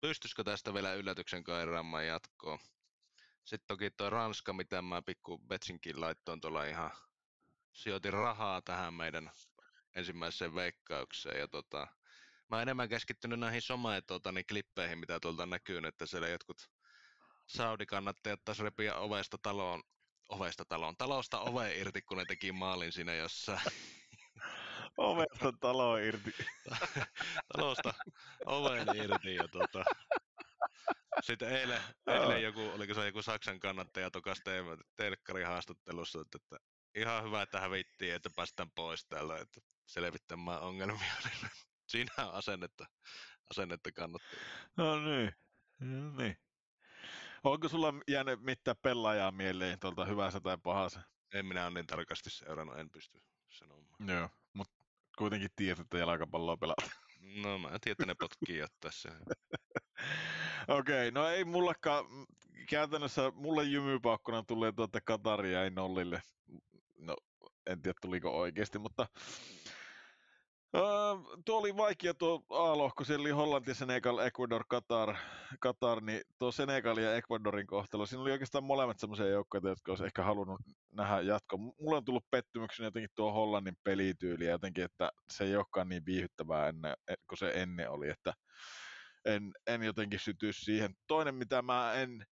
pystyisikö 0.00 0.44
tästä 0.44 0.74
vielä 0.74 0.94
yllätyksen 0.94 1.44
kairaamaan 1.44 2.06
jatkoon. 2.06 2.58
Sitten 3.44 3.66
toki 3.66 3.90
tuo 3.90 4.10
Ranska, 4.10 4.52
mitä 4.52 4.82
mä 4.82 5.02
pikku 5.02 5.38
Betsinkin 5.38 6.00
laittoon 6.00 6.40
tuolla 6.40 6.64
ihan 6.64 6.90
sijoitin 7.72 8.12
rahaa 8.12 8.62
tähän 8.62 8.94
meidän 8.94 9.30
ensimmäiseen 9.96 10.54
veikkaukseen. 10.54 11.40
Ja 11.40 11.48
tota, 11.48 11.86
mä 12.50 12.56
oon 12.56 12.62
enemmän 12.62 12.88
keskittynyt 12.88 13.40
näihin 13.40 13.62
some 13.62 14.00
tota, 14.06 14.32
niin 14.32 14.46
klippeihin, 14.46 14.98
mitä 14.98 15.20
tuolta 15.20 15.46
näkyy, 15.46 15.80
että 15.86 16.06
siellä 16.06 16.28
jotkut 16.28 16.70
Saudi-kannattajat 17.46 18.40
taas 18.44 18.58
repiä 18.58 18.94
ovesta 18.94 19.38
taloon, 19.42 19.82
ovesta 20.28 20.64
taloon, 20.64 20.96
talosta 20.96 21.40
ove 21.40 21.78
irti, 21.78 22.02
kun 22.02 22.18
ne 22.18 22.24
teki 22.24 22.52
maalin 22.52 22.92
siinä 22.92 23.14
jossain. 23.14 23.60
Ovesta 24.96 25.52
taloon 25.60 26.02
irti. 26.02 26.34
Talosta 27.52 27.94
oven 28.46 28.88
irti 28.96 29.34
ja 29.34 29.48
tota, 29.48 29.84
sitten 31.20 31.48
eilen, 31.48 31.80
eilen 32.06 32.42
joku, 32.42 32.60
oliko 32.60 32.94
se 32.94 33.06
joku 33.06 33.22
Saksan 33.22 33.60
kannattaja 33.60 34.10
tokas 34.10 34.42
telkkarihaastattelussa, 34.96 36.20
että, 36.20 36.38
että 36.42 36.56
ihan 36.94 37.24
hyvä, 37.24 37.42
että 37.42 37.60
hävittiin, 37.60 38.14
että 38.14 38.30
päästään 38.36 38.70
pois 38.74 39.06
täällä, 39.06 39.38
että 39.38 39.60
selvittämään 39.86 40.60
ongelmia. 40.60 41.14
Siinä 41.90 42.12
on 42.18 42.34
asennetta, 42.34 42.86
asennetta 43.50 43.92
kannattaa. 43.92 44.38
No 44.76 45.04
niin, 45.04 45.32
no 45.80 46.16
niin. 46.16 46.36
Onko 47.44 47.68
sulla 47.68 47.94
jäänyt 48.08 48.42
mitään 48.42 48.76
pelaajaa 48.82 49.30
mieleen 49.30 49.80
tuolta 49.80 50.04
hyvässä 50.04 50.40
tai 50.40 50.58
pahassa? 50.62 51.02
En 51.34 51.46
minä 51.46 51.64
ole 51.66 51.74
niin 51.74 51.86
tarkasti 51.86 52.30
seurannut, 52.30 52.78
en 52.78 52.90
pysty 52.90 53.22
sanomaan. 53.48 54.08
Joo, 54.08 54.28
mutta 54.52 54.84
kuitenkin 55.18 55.50
tiedät, 55.56 55.78
että 55.78 55.98
jalkapalloa 55.98 56.56
pelata. 56.56 56.90
No 57.20 57.58
mä 57.58 57.68
en 57.68 57.80
tiedä, 57.80 57.92
että 57.92 58.06
ne 58.06 58.14
potkii 58.14 58.64
tässä. 58.80 59.08
Okei, 60.68 61.08
okay, 61.08 61.10
no 61.10 61.28
ei 61.28 61.44
mullakaan, 61.44 62.04
käytännössä 62.68 63.32
mulle 63.34 63.64
jymypaukkuna 63.64 64.42
tulee 64.42 64.72
tuota 64.72 65.00
Kataria 65.04 65.64
ei 65.64 65.70
nollille. 65.70 66.22
No, 66.98 67.16
en 67.66 67.82
tiedä 67.82 67.98
tuliko 68.02 68.38
oikeasti, 68.38 68.78
mutta 68.78 69.06
Öö, 70.76 70.82
tuo 71.44 71.58
oli 71.58 71.76
vaikea 71.76 72.14
tuo 72.14 72.44
A-lohko, 72.50 73.04
siellä 73.04 73.22
oli 73.22 73.30
Hollanti, 73.30 73.74
Senegal, 73.74 74.18
Ecuador, 74.18 74.64
Qatar, 74.74 75.16
Qatar, 75.66 76.00
niin 76.00 76.20
tuo 76.38 76.52
Senegal 76.52 76.96
ja 76.96 77.16
Ecuadorin 77.16 77.66
kohtalo, 77.66 78.06
siinä 78.06 78.22
oli 78.22 78.32
oikeastaan 78.32 78.64
molemmat 78.64 78.98
semmoisia 78.98 79.26
joukkoja, 79.26 79.68
jotka 79.68 79.92
olisi 79.92 80.04
ehkä 80.04 80.22
halunnut 80.22 80.60
nähdä 80.90 81.20
jatkoa. 81.20 81.58
Mulla 81.58 81.96
on 81.96 82.04
tullut 82.04 82.30
pettymyksenä 82.30 82.86
jotenkin 82.86 83.10
tuo 83.14 83.32
Hollannin 83.32 83.76
pelityyli 83.84 84.46
jotenkin, 84.46 84.84
että 84.84 85.10
se 85.30 85.44
ei 85.44 85.56
olekaan 85.56 85.88
niin 85.88 86.06
viihyttävää 86.06 86.68
ennen, 86.68 86.94
kun 87.28 87.38
se 87.38 87.52
ennen 87.54 87.90
oli, 87.90 88.08
että 88.08 88.32
en, 89.24 89.52
en 89.66 89.82
jotenkin 89.82 90.20
syty 90.20 90.52
siihen. 90.52 90.96
Toinen, 91.06 91.34
mitä 91.34 91.62
mä 91.62 91.92
en 91.92 92.26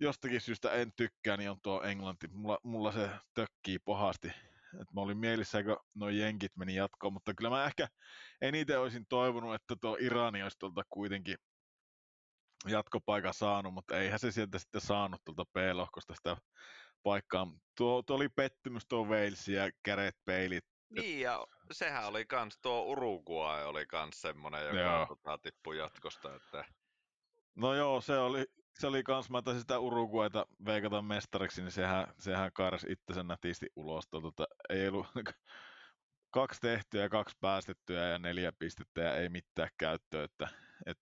jostakin 0.00 0.40
syystä 0.40 0.72
en 0.72 0.92
tykkää, 0.96 1.36
niin 1.36 1.50
on 1.50 1.60
tuo 1.62 1.82
Englanti. 1.82 2.28
Mulla, 2.28 2.58
mulla 2.62 2.92
se 2.92 3.10
tökkii 3.34 3.78
pahasti 3.78 4.32
että 4.72 4.94
mä 4.94 5.00
olin 5.00 5.18
mielissä, 5.18 5.62
kun 5.62 5.76
nuo 5.94 6.08
jenkit 6.08 6.56
meni 6.56 6.74
jatkoon, 6.74 7.12
mutta 7.12 7.34
kyllä 7.34 7.50
mä 7.50 7.64
ehkä 7.64 7.88
eniten 8.40 8.80
olisin 8.80 9.06
toivonut, 9.06 9.54
että 9.54 9.76
tuo 9.80 9.96
Irani 10.00 10.42
olisi 10.42 10.58
tuolta 10.58 10.82
kuitenkin 10.90 11.36
jatkopaikan 12.66 13.34
saanut, 13.34 13.74
mutta 13.74 13.98
eihän 13.98 14.18
se 14.18 14.32
sieltä 14.32 14.58
sitten 14.58 14.80
saanut 14.80 15.24
tuolta 15.24 15.44
B-lohkosta 15.44 16.14
sitä 16.14 16.36
paikkaa. 17.02 17.46
Tuo, 17.76 18.02
tuo 18.02 18.16
oli 18.16 18.28
pettymys 18.28 18.86
tuo 18.88 19.04
Wales 19.04 19.48
ja 19.48 19.70
käret 19.82 20.16
peilit. 20.24 20.64
Niin, 20.90 21.20
ja 21.20 21.46
sehän 21.74 22.06
oli 22.06 22.26
kans, 22.26 22.58
tuo 22.62 22.82
Uruguay 22.82 23.64
oli 23.64 23.86
kans 23.86 24.20
semmonen, 24.20 24.66
joka 24.66 25.06
tota, 25.08 25.38
tippui 25.38 25.78
jatkosta, 25.78 26.34
että... 26.34 26.64
No 27.54 27.74
joo, 27.74 28.00
se 28.00 28.18
oli, 28.18 28.46
se 28.78 28.86
oli 28.86 29.02
kans, 29.02 29.30
mä 29.30 29.42
taisin 29.42 29.60
sitä 29.60 29.78
Uruguayta 29.78 30.46
veikata 30.64 31.02
mestariksi, 31.02 31.62
niin 31.62 31.72
sehän, 31.72 32.06
sehän 32.18 32.50
kairas 32.52 32.86
itsensä 32.88 33.22
nätisti 33.22 33.66
ulos. 33.76 34.08
Tuota, 34.08 34.46
ei 34.68 34.88
ollut 34.88 35.06
kaksi 36.30 36.60
tehtyä 36.60 37.08
kaksi 37.08 37.36
päästettyä 37.40 38.08
ja 38.08 38.18
neljä 38.18 38.52
pistettä 38.58 39.00
ja 39.00 39.14
ei 39.14 39.28
mitään 39.28 39.70
käyttöä. 39.78 40.24
Että, 40.24 40.48
et, 40.86 40.98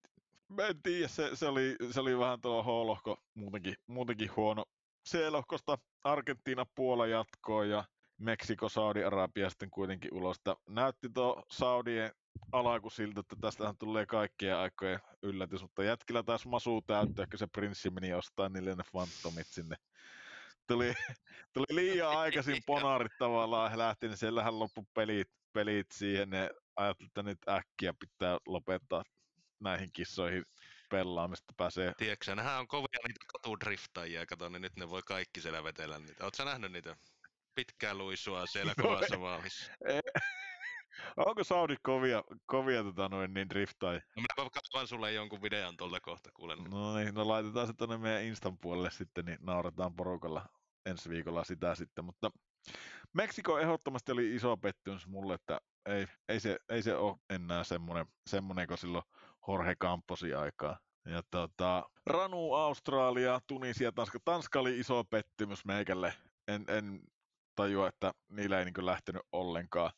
mä 0.49 0.67
en 0.67 0.83
tiedä, 0.83 1.09
se, 1.09 1.37
se, 1.37 1.47
oli, 1.47 1.77
se 1.91 2.01
oli 2.01 2.19
vähän 2.19 2.41
tuo 2.41 2.63
H-lohko 2.63 3.23
muutenkin, 3.35 3.75
muutenkin 3.87 4.37
huono. 4.37 4.65
C-lohkosta 5.09 5.79
Argentiina 6.05 6.67
Puola 6.75 7.07
jatkoon 7.07 7.71
ja 7.71 7.85
Meksiko, 8.19 8.69
Saudi-Arabia 8.69 9.51
sitten 9.51 9.71
kuitenkin 9.71 10.15
ulos. 10.15 10.41
Näytti 10.69 11.09
tuo 11.15 11.43
Saudien 11.51 12.13
alku 12.53 12.91
siltä, 12.91 13.21
että 13.21 13.37
tästähän 13.41 13.77
tulee 13.77 14.07
kaikkien 14.07 14.57
aikojen 14.57 15.01
yllätys, 15.23 15.63
mutta 15.63 15.85
jätkillä 15.85 16.23
taas 16.23 16.47
masu 16.47 16.83
täyttää, 16.83 17.23
ehkä 17.23 17.37
se 17.37 17.47
prinssi 17.47 17.91
meni 17.91 18.15
ostaa 18.15 18.49
niille 18.49 18.75
ne 18.75 18.83
fantomit 18.93 19.47
sinne. 19.47 19.77
Tuli, 20.67 20.95
tuli 21.53 21.67
liian 21.71 22.11
aikaisin 22.11 22.63
ponarit 22.67 23.13
tavallaan, 23.19 23.71
he 23.71 23.79
lähti, 23.79 24.09
niin 24.09 24.17
siellähän 24.17 24.59
loppu 24.59 24.87
pelit, 24.95 25.29
pelit 25.53 25.93
siihen, 25.93 26.31
ne 26.31 26.51
ajattelivat, 26.77 27.11
että 27.11 27.23
nyt 27.23 27.39
äkkiä 27.49 27.95
pitää 27.99 28.39
lopettaa 28.47 29.05
näihin 29.61 29.93
kissoihin 29.93 30.45
pelaamista 30.91 31.55
pääsee. 31.57 31.93
Tiedätkö, 31.97 32.35
nehän 32.35 32.59
on 32.59 32.69
kovia 32.69 33.01
niitä 33.07 33.25
katudriftajia, 33.33 34.27
kato, 34.27 34.49
niin 34.49 34.63
nyt 34.63 34.77
ne 34.77 34.91
voi 34.91 35.03
kaikki 35.07 35.41
siellä 35.41 35.65
vetellä 35.65 35.99
niitä. 35.99 36.25
Oletko 36.25 36.45
nähnyt 36.45 36.73
niitä 36.73 36.97
pitkää 37.59 37.95
luisua 37.95 38.47
siellä 38.47 38.75
kovassa 38.83 39.21
vauhissa? 39.21 39.73
Onko 41.27 41.45
Saudit 41.45 41.79
kovia, 41.83 42.25
kovia 42.47 42.83
tota 42.83 43.09
noin, 43.09 43.35
niin 43.35 43.49
driftai? 43.51 43.95
No 43.95 44.23
minä 44.23 44.51
katson 44.51 44.89
sulle 44.89 45.13
jonkun 45.13 45.43
videon 45.43 45.77
tuolta 45.77 46.01
kohta, 46.01 46.31
kuulen. 46.35 46.59
No 46.65 46.97
niin, 46.97 47.15
no 47.15 47.29
laitetaan 47.29 47.67
se 47.67 47.73
tuonne 47.73 47.99
meidän 47.99 48.25
Instan 48.25 48.59
puolelle 48.59 48.91
sitten, 48.91 49.25
niin 49.25 49.39
naurataan 49.41 49.97
porukalla 49.97 50.47
ensi 50.87 51.09
viikolla 51.09 51.45
sitä 51.45 51.75
sitten, 51.75 52.05
mutta 52.05 52.31
Meksiko 53.13 53.59
ehdottomasti 53.59 54.13
oli 54.13 54.35
iso 54.35 54.57
pettymys 54.57 55.07
mulle, 55.07 55.35
että 55.35 55.61
ei, 55.87 56.07
ei, 56.29 56.41
se, 56.41 56.59
ei 56.69 56.83
se 56.83 56.97
ole 56.97 57.17
enää 57.31 57.65
semmoinen, 57.65 58.07
semmoinen 58.27 58.67
kuin 58.67 58.79
silloin 58.79 59.05
Jorge 59.49 59.77
Camposi 59.77 60.35
aikaa. 60.35 60.79
Ja 61.07 61.23
tota, 61.31 61.91
Ranu, 62.07 62.55
Australia, 62.55 63.41
Tunisia, 63.47 63.93
Tanska. 63.93 64.19
Tanska 64.25 64.61
oli 64.61 64.79
iso 64.79 65.05
pettymys 65.05 65.65
meikälle. 65.65 66.15
En, 66.49 66.65
en 66.69 67.01
tajua, 67.59 67.89
että 67.89 68.13
niillä 68.29 68.59
ei 68.59 68.65
niin 68.65 68.87
lähtenyt 68.87 69.23
ollenkaan 69.33 69.91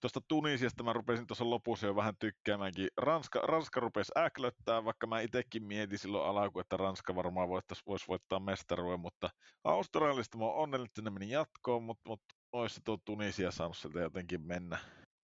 tuosta 0.00 0.20
Tunisiasta 0.28 0.82
mä 0.82 0.92
rupesin 0.92 1.26
tuossa 1.26 1.50
lopussa 1.50 1.86
jo 1.86 1.96
vähän 1.96 2.16
tykkäämäänkin. 2.18 2.88
Ranska, 2.96 3.40
Ranska 3.40 3.80
rupesi 3.80 4.12
äklöttää, 4.16 4.84
vaikka 4.84 5.06
mä 5.06 5.20
itsekin 5.20 5.64
mietin 5.64 5.98
silloin 5.98 6.28
alaku, 6.30 6.60
että 6.60 6.76
Ranska 6.76 7.14
varmaan 7.14 7.48
voisi 7.48 7.82
vois 7.86 8.08
voittaa 8.08 8.40
mestaruuden, 8.40 9.00
mutta 9.00 9.30
Australiasta 9.64 10.38
mä 10.38 10.44
oon 10.44 10.62
onnellinen, 10.62 10.86
että 10.90 11.02
ne 11.02 11.10
meni 11.10 11.30
jatkoon, 11.30 11.82
mutta, 11.82 12.08
mutta 12.08 12.34
olisi 12.52 12.80
tuo 12.84 12.96
Tunisia 13.04 13.50
saanut 13.50 13.76
sieltä 13.76 14.00
jotenkin 14.00 14.40
mennä. 14.40 14.78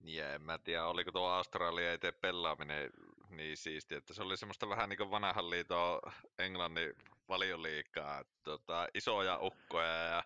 Ja 0.05 0.35
en 0.35 0.43
mä 0.43 0.59
tiedä, 0.59 0.87
oliko 0.87 1.13
tuo 1.13 1.29
Australia 1.29 1.95
itse 1.95 2.13
pelaaminen 2.13 2.91
niin 3.31 3.57
siisti, 3.57 3.95
että 3.95 4.15
se 4.15 4.23
oli 4.23 4.37
semmoista 4.37 4.69
vähän 4.69 4.89
niin 4.89 4.97
kuin 4.97 5.11
vanhan 5.11 5.51
liiton 5.51 6.01
Englannin 6.39 6.93
valioliikaa, 7.29 8.25
tota, 8.43 8.89
isoja 8.95 9.39
ukkoja 9.43 9.95
ja 9.95 10.25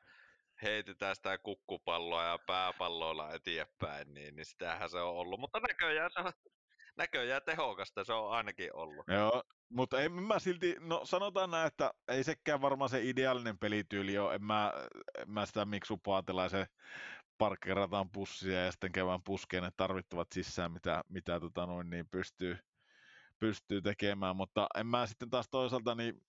heitetään 0.63 1.17
sitä 1.17 1.39
kukkupalloa 1.39 2.25
ja 2.25 2.39
pääpalloilla 2.39 3.33
eteenpäin, 3.33 4.15
niin, 4.15 4.37
niin 4.37 4.47
sitähän 4.47 4.91
se 4.91 4.99
on 4.99 5.15
ollut. 5.15 5.41
Mutta 5.41 5.61
näköjään 5.61 6.11
se 6.11 6.21
on, 6.21 6.33
näköjään 6.97 7.43
tehokasta 7.47 8.05
se 8.05 8.13
on 8.13 8.33
ainakin 8.33 8.77
ollut. 8.77 9.05
Joo, 9.09 9.43
mutta 9.69 10.01
en 10.01 10.13
mä 10.13 10.39
silti, 10.39 10.77
no 10.81 11.01
sanotaan 11.05 11.51
näin, 11.51 11.67
että 11.67 11.91
ei 12.09 12.25
sekään 12.25 12.61
varmaan 12.61 12.91
se 12.91 13.03
ideaalinen 13.03 13.59
pelityyli 13.59 14.19
ole. 14.19 14.35
En 14.35 14.45
mä, 14.45 14.73
en 15.19 15.31
mä 15.31 15.47
sitä 15.47 15.65
miksu 15.65 16.01
se 16.51 16.67
parkkerataan 17.39 18.11
pussia 18.11 18.65
ja 18.65 18.73
sitten 18.73 18.93
käydään 18.93 19.23
puskeen 19.23 19.63
ne 19.63 19.71
tarvittavat 19.77 20.29
sisään, 20.33 20.73
mitä, 20.73 21.05
mitä 21.09 21.41
tota 21.41 21.67
noin, 21.67 21.91
niin 21.91 22.09
pystyy, 22.09 22.59
pystyy 23.39 23.83
tekemään, 23.83 24.37
mutta 24.37 24.67
en 24.77 24.87
mä 24.87 25.07
sitten 25.07 25.31
taas 25.31 25.49
toisaalta, 25.51 25.95
niin 25.95 26.23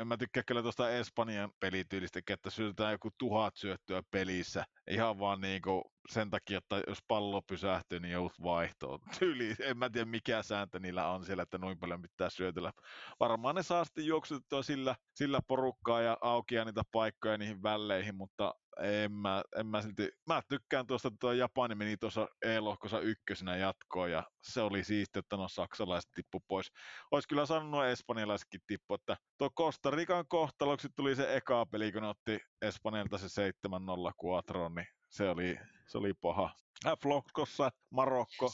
en 0.00 0.06
mä 0.06 0.16
tykkää 0.16 0.42
kyllä 0.42 0.62
tuosta 0.62 0.90
Espanjan 0.90 1.52
pelityylistä, 1.60 2.20
että 2.30 2.50
syötetään 2.50 2.92
joku 2.92 3.10
tuhat 3.18 3.56
syöttöä 3.56 4.02
pelissä. 4.10 4.64
Ihan 4.90 5.18
vaan 5.18 5.40
niinku 5.40 5.92
sen 6.10 6.30
takia, 6.30 6.58
että 6.58 6.82
jos 6.86 6.98
pallo 7.08 7.42
pysähtyy, 7.42 8.00
niin 8.00 8.12
joudut 8.12 8.42
vaihtoon. 8.42 9.00
Tyyli, 9.18 9.56
en 9.60 9.78
mä 9.78 9.90
tiedä 9.90 10.04
mikä 10.04 10.42
sääntö 10.42 10.80
niillä 10.80 11.08
on 11.10 11.24
siellä, 11.24 11.42
että 11.42 11.58
noin 11.58 11.78
paljon 11.78 12.02
pitää 12.02 12.30
syötellä. 12.30 12.72
Varmaan 13.20 13.54
ne 13.54 13.62
saa 13.62 13.84
sitten 13.84 14.06
juoksutettua 14.06 14.62
sillä, 14.62 14.96
sillä 15.14 15.40
porukkaa 15.46 16.00
ja 16.00 16.18
aukia 16.20 16.64
niitä 16.64 16.82
paikkoja 16.92 17.38
niihin 17.38 17.62
väleihin, 17.62 18.14
mutta 18.14 18.54
en 18.80 19.12
mä, 19.12 19.42
en 19.56 19.66
mä 19.66 19.82
silti, 19.82 20.10
mä 20.26 20.42
tykkään 20.48 20.86
tuosta, 20.86 21.08
että 21.08 21.16
tuo 21.20 21.32
Japani 21.32 21.74
meni 21.74 21.96
tuossa 21.96 22.28
E-lohkossa 22.42 23.00
ykkösenä 23.00 23.56
jatkoon 23.56 24.10
ja 24.10 24.22
se 24.42 24.60
oli 24.60 24.84
siisti, 24.84 25.18
että 25.18 25.36
no 25.36 25.48
saksalaiset 25.48 26.10
tippu 26.14 26.40
pois. 26.48 26.72
Olisi 27.10 27.28
kyllä 27.28 27.46
sanonut 27.46 27.84
espanjalaisetkin 27.84 28.60
tippu, 28.66 28.94
että 28.94 29.16
tuo 29.38 29.50
Costa 29.50 29.90
Rican 29.90 30.24
kohtaloksi 30.28 30.88
tuli 30.96 31.16
se 31.16 31.36
eka 31.36 31.66
peli, 31.66 31.92
kun 31.92 32.04
otti 32.04 32.38
Espanjalta 32.62 33.18
se 33.18 33.52
7-0 33.66 34.12
Quattron, 34.24 34.74
niin 34.74 34.86
se 35.08 35.28
oli, 35.28 35.58
se 35.86 35.98
oli 35.98 36.14
paha. 36.14 36.50
F-lohkossa 36.86 37.70
Marokko. 37.90 38.52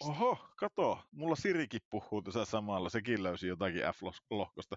Oho, 0.00 0.38
kato, 0.56 0.98
mulla 1.10 1.36
Sirikin 1.36 1.80
puhuu 1.90 2.22
tässä 2.22 2.44
samalla, 2.44 2.88
sekin 2.88 3.22
löysi 3.22 3.46
jotakin 3.48 3.82
F-lohkosta. 3.82 4.76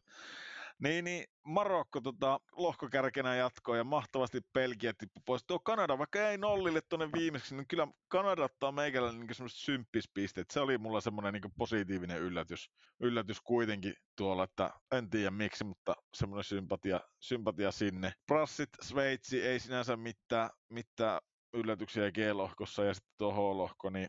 Niin, 0.79 1.05
niin 1.05 1.25
Marokko 1.45 2.01
tota, 2.01 2.39
lohkokärkenä 2.51 3.35
jatkoi 3.35 3.77
ja 3.77 3.83
mahtavasti 3.83 4.41
Belgia 4.53 4.93
tippui 4.97 5.21
pois. 5.25 5.43
Tuo 5.47 5.59
Kanada, 5.59 5.97
vaikka 5.97 6.29
ei 6.29 6.37
nollille 6.37 6.81
tuonne 6.89 7.09
viimeksi, 7.11 7.55
niin 7.55 7.67
kyllä 7.67 7.87
Kanada 8.07 8.43
ottaa 8.43 8.71
meikällä 8.71 9.11
niin 9.11 9.35
semmoiset 9.35 9.59
symppispisteet. 9.59 10.51
Se 10.51 10.59
oli 10.59 10.77
mulla 10.77 11.01
semmoinen 11.01 11.33
niin 11.33 11.53
positiivinen 11.57 12.19
yllätys, 12.19 12.69
yllätys 12.99 13.41
kuitenkin 13.41 13.93
tuolla, 14.17 14.43
että 14.43 14.69
en 14.91 15.09
tiedä 15.09 15.31
miksi, 15.31 15.63
mutta 15.63 15.95
semmoinen 16.13 16.43
sympatia, 16.43 16.99
sympatia 17.19 17.71
sinne. 17.71 18.13
Prassit, 18.27 18.69
Sveitsi, 18.81 19.41
ei 19.41 19.59
sinänsä 19.59 19.97
mitään, 19.97 20.49
mitään 20.69 21.19
yllätyksiä 21.53 22.11
G-lohkossa 22.11 22.83
ja 22.83 22.93
sitten 22.93 23.13
tuo 23.17 23.33
H-lohko, 23.33 23.89
niin 23.89 24.07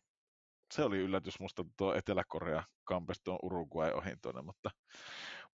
se 0.75 0.85
oli 0.85 0.99
yllätys 0.99 1.41
musta 1.41 1.65
tuo 1.77 1.95
Etelä-Korea 1.95 2.63
kampesi 2.85 3.21
tuon 3.25 3.39
Uruguay 3.43 3.93
ohi 3.93 4.17
tuonne, 4.23 4.43
mutta, 4.43 4.71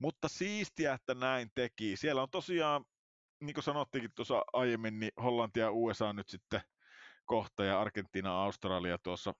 mutta 0.03 0.28
siistiä, 0.28 0.92
että 0.92 1.14
näin 1.14 1.50
teki. 1.55 1.96
Siellä 1.96 2.22
on 2.22 2.30
tosiaan, 2.30 2.84
niin 3.40 3.55
kuin 3.55 3.64
sanottiinkin 3.64 4.11
tuossa 4.14 4.42
aiemmin, 4.53 5.00
niin 5.00 5.12
Hollanti 5.22 5.61
ja 5.61 5.70
USA 5.70 6.12
nyt 6.12 6.28
sitten 6.28 6.61
kohta 7.24 7.64
ja 7.64 7.80
Argentiina 7.80 8.42
Australia 8.42 8.98
tuossa. 8.98 9.34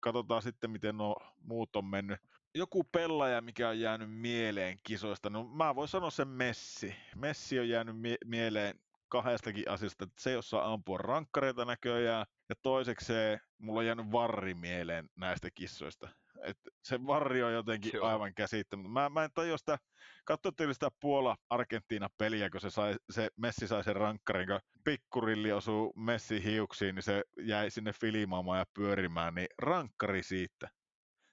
Katsotaan 0.00 0.42
sitten, 0.42 0.70
miten 0.70 0.96
nuo 0.96 1.16
muut 1.36 1.76
on 1.76 1.84
mennyt. 1.84 2.20
Joku 2.54 2.84
pelaaja, 2.84 3.40
mikä 3.40 3.68
on 3.68 3.80
jäänyt 3.80 4.10
mieleen 4.10 4.76
kisoista, 4.82 5.30
no 5.30 5.44
mä 5.44 5.74
voin 5.74 5.88
sanoa 5.88 6.10
sen 6.10 6.28
Messi. 6.28 6.94
Messi 7.16 7.58
on 7.58 7.68
jäänyt 7.68 8.00
mie- 8.00 8.16
mieleen 8.24 8.80
kahdestakin 9.08 9.70
asiasta, 9.70 10.04
että 10.04 10.22
se 10.22 10.30
ei 10.30 10.36
osaa 10.36 10.72
ampua 10.72 10.98
rankkareita 10.98 11.64
näköjään, 11.64 12.26
ja 12.48 12.54
toisekseen 12.62 13.40
mulla 13.58 13.80
on 13.80 13.86
jäänyt 13.86 14.12
varri 14.12 14.54
mieleen 14.54 15.10
näistä 15.16 15.50
kissoista. 15.50 16.08
Et 16.42 16.58
se 16.82 17.06
varri 17.06 17.42
on 17.42 17.52
jotenkin 17.52 17.90
Joo. 17.94 18.06
aivan 18.06 18.34
käsittämättä. 18.34 18.88
Mä, 18.88 19.08
mä 19.08 19.24
en 19.24 19.30
tajua 19.34 19.58
sitä, 19.58 19.78
katsotteko 20.24 20.72
sitä 20.72 20.88
Puola-Argentiina-peliä, 21.00 22.50
kun 22.50 22.60
se, 22.60 22.70
sai, 22.70 22.94
se 23.10 23.28
Messi 23.36 23.68
sai 23.68 23.84
sen 23.84 23.96
rankkarin, 23.96 24.48
kun 24.48 24.60
pikkurilli 24.84 25.52
osuu 25.52 25.92
Messi 25.96 26.44
hiuksiin, 26.44 26.94
niin 26.94 27.02
se 27.02 27.22
jäi 27.40 27.70
sinne 27.70 27.92
filimaamaan 27.92 28.58
ja 28.58 28.64
pyörimään, 28.74 29.34
niin 29.34 29.48
rankkari 29.58 30.22
siitä. 30.22 30.68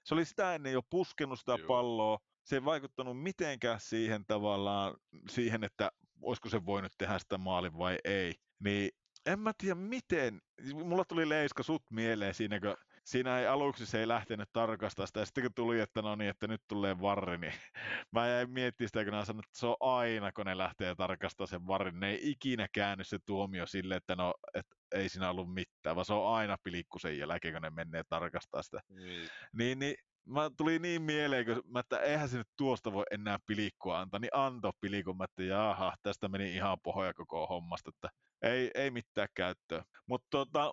Se 0.04 0.14
oli 0.14 0.24
sitä 0.24 0.54
ennen 0.54 0.72
jo 0.72 0.80
puskenut 0.90 1.38
sitä 1.38 1.52
Joo. 1.58 1.66
palloa, 1.66 2.18
se 2.44 2.56
ei 2.56 2.64
vaikuttanut 2.64 3.22
mitenkään 3.22 3.80
siihen 3.80 4.24
tavallaan, 4.26 4.94
siihen, 5.28 5.64
että 5.64 5.90
olisiko 6.22 6.48
se 6.48 6.66
voinut 6.66 6.92
tehdä 6.98 7.18
sitä 7.18 7.38
maalin 7.38 7.78
vai 7.78 7.98
ei. 8.04 8.34
Niin 8.64 8.90
en 9.26 9.40
mä 9.40 9.52
tiedä 9.58 9.74
miten, 9.74 10.40
mulla 10.74 11.04
tuli 11.04 11.28
Leiska 11.28 11.62
sut 11.62 11.82
mieleen 11.90 12.34
siinä, 12.34 12.60
kun 12.60 12.76
siinä 13.10 13.38
ei 13.38 13.46
aluksi 13.46 13.86
se 13.86 14.00
ei 14.00 14.08
lähtenyt 14.08 14.48
tarkastaa 14.52 15.06
sitä, 15.06 15.20
ja 15.20 15.26
sitten 15.26 15.44
kun 15.44 15.54
tuli, 15.54 15.80
että 15.80 16.02
no 16.02 16.16
niin, 16.16 16.30
että 16.30 16.48
nyt 16.48 16.62
tulee 16.68 17.00
varri, 17.00 17.38
niin 17.38 17.52
mä 18.12 18.28
jäin 18.28 18.50
miettimään 18.50 18.88
sitä, 18.88 19.04
kun 19.04 19.26
sanonut, 19.26 19.44
että 19.44 19.58
se 19.58 19.66
on 19.66 19.76
aina, 19.80 20.32
kun 20.32 20.46
ne 20.46 20.58
lähtee 20.58 20.94
tarkastaa 20.94 21.46
sen 21.46 21.66
varrin, 21.66 22.00
ne 22.00 22.10
ei 22.10 22.30
ikinä 22.30 22.68
käänny 22.72 23.04
se 23.04 23.18
tuomio 23.26 23.66
sille, 23.66 23.96
että 23.96 24.16
no, 24.16 24.34
että 24.54 24.76
ei 24.94 25.08
siinä 25.08 25.30
ollut 25.30 25.54
mitään, 25.54 25.96
vaan 25.96 26.04
se 26.04 26.12
on 26.12 26.34
aina 26.34 26.56
pilikku 26.62 26.98
sen 26.98 27.18
jälkeen, 27.18 27.54
kun 27.54 27.62
ne 27.62 27.70
menee 27.70 28.02
tarkastaa 28.08 28.62
sitä. 28.62 28.80
Niin, 28.88 29.28
niin, 29.52 29.78
niin 29.78 29.94
mä 30.24 30.50
tuli 30.56 30.78
niin 30.78 31.02
mieleen, 31.02 31.46
kun 31.46 31.62
mä, 31.66 31.80
että 31.80 31.98
eihän 31.98 32.28
se 32.28 32.38
nyt 32.38 32.48
tuosta 32.56 32.92
voi 32.92 33.04
enää 33.10 33.38
pilikkua 33.46 34.00
antaa, 34.00 34.20
niin 34.20 34.30
anto 34.34 34.70
pilikun, 34.80 35.16
mä 35.16 35.24
että 35.24 35.42
jaha, 35.42 35.94
tästä 36.02 36.28
meni 36.28 36.54
ihan 36.54 36.80
pohoja 36.82 37.14
koko 37.14 37.46
hommasta, 37.46 37.90
että 37.94 38.08
ei, 38.42 38.70
ei 38.74 38.90
mitään 38.90 39.28
käyttöä. 39.34 39.84
Mutta 40.06 40.26
tota, 40.30 40.72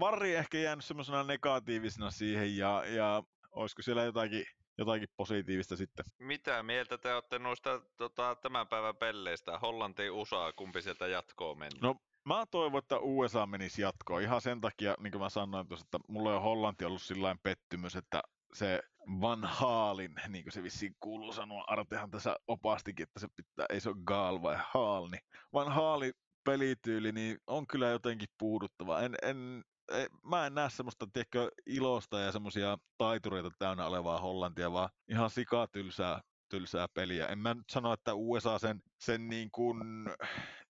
Varri 0.00 0.34
ehkä 0.34 0.58
jäänyt 0.58 0.84
semmoisena 0.84 1.22
negatiivisena 1.22 2.10
siihen 2.10 2.56
ja, 2.56 2.84
ja 2.86 3.22
olisiko 3.52 3.82
siellä 3.82 4.04
jotakin, 4.04 4.44
jotakin 4.78 5.08
positiivista 5.16 5.76
sitten. 5.76 6.04
Mitä 6.18 6.62
mieltä 6.62 6.98
te 6.98 7.14
olette 7.14 7.38
noista 7.38 7.80
tota, 7.96 8.36
tämän 8.42 8.68
päivän 8.68 8.96
pelleistä? 8.96 9.58
Hollanti, 9.58 10.10
USA, 10.10 10.52
kumpi 10.56 10.82
sieltä 10.82 11.06
jatkoon 11.06 11.58
meni? 11.58 11.78
No 11.82 11.94
mä 12.24 12.44
toivon, 12.50 12.78
että 12.78 12.98
USA 12.98 13.46
menisi 13.46 13.82
jatkoon. 13.82 14.22
Ihan 14.22 14.40
sen 14.40 14.60
takia, 14.60 14.94
niin 15.00 15.10
kuin 15.10 15.22
mä 15.22 15.28
sanoin 15.28 15.68
tuossa, 15.68 15.86
että 15.86 15.98
mulla 16.08 16.36
on 16.36 16.42
Hollanti 16.42 16.84
ollut 16.84 17.02
sillä 17.02 17.36
pettymys, 17.42 17.96
että 17.96 18.22
se 18.54 18.82
Van 19.20 19.44
Haalin, 19.44 20.14
niin 20.28 20.44
kuin 20.44 20.52
se 20.52 20.62
vissiin 20.62 20.96
kuuluu 21.00 21.32
sanoa, 21.32 21.64
Artehan 21.66 22.10
tässä 22.10 22.36
opastikin, 22.46 23.02
että 23.02 23.20
se 23.20 23.28
pitää, 23.36 23.66
ei 23.70 23.80
se 23.80 23.88
ole 23.88 23.96
Gaal 24.04 24.42
vai 24.42 24.56
Haal, 24.72 25.08
niin 25.08 25.22
Van 25.52 25.72
Haali 25.72 26.12
pelityyli 26.44 27.12
niin 27.12 27.38
on 27.46 27.66
kyllä 27.66 27.88
jotenkin 27.88 28.28
puuduttava. 28.38 29.00
En, 29.00 29.14
en, 29.22 29.64
en, 29.92 30.08
mä 30.22 30.46
en 30.46 30.54
näe 30.54 30.70
semmoista 30.70 31.06
tiedätkö, 31.12 31.50
ilosta 31.66 32.20
ja 32.20 32.32
semmoisia 32.32 32.78
taitureita 32.98 33.50
täynnä 33.58 33.86
olevaa 33.86 34.20
Hollantia, 34.20 34.72
vaan 34.72 34.90
ihan 35.08 35.30
sikatylsää 35.30 36.20
tylsää 36.48 36.86
peliä. 36.94 37.26
En 37.26 37.38
mä 37.38 37.54
nyt 37.54 37.70
sano, 37.70 37.92
että 37.92 38.14
USA 38.14 38.58
sen, 38.58 38.82
sen 39.00 39.28
niin 39.28 39.50
kuin 39.52 39.78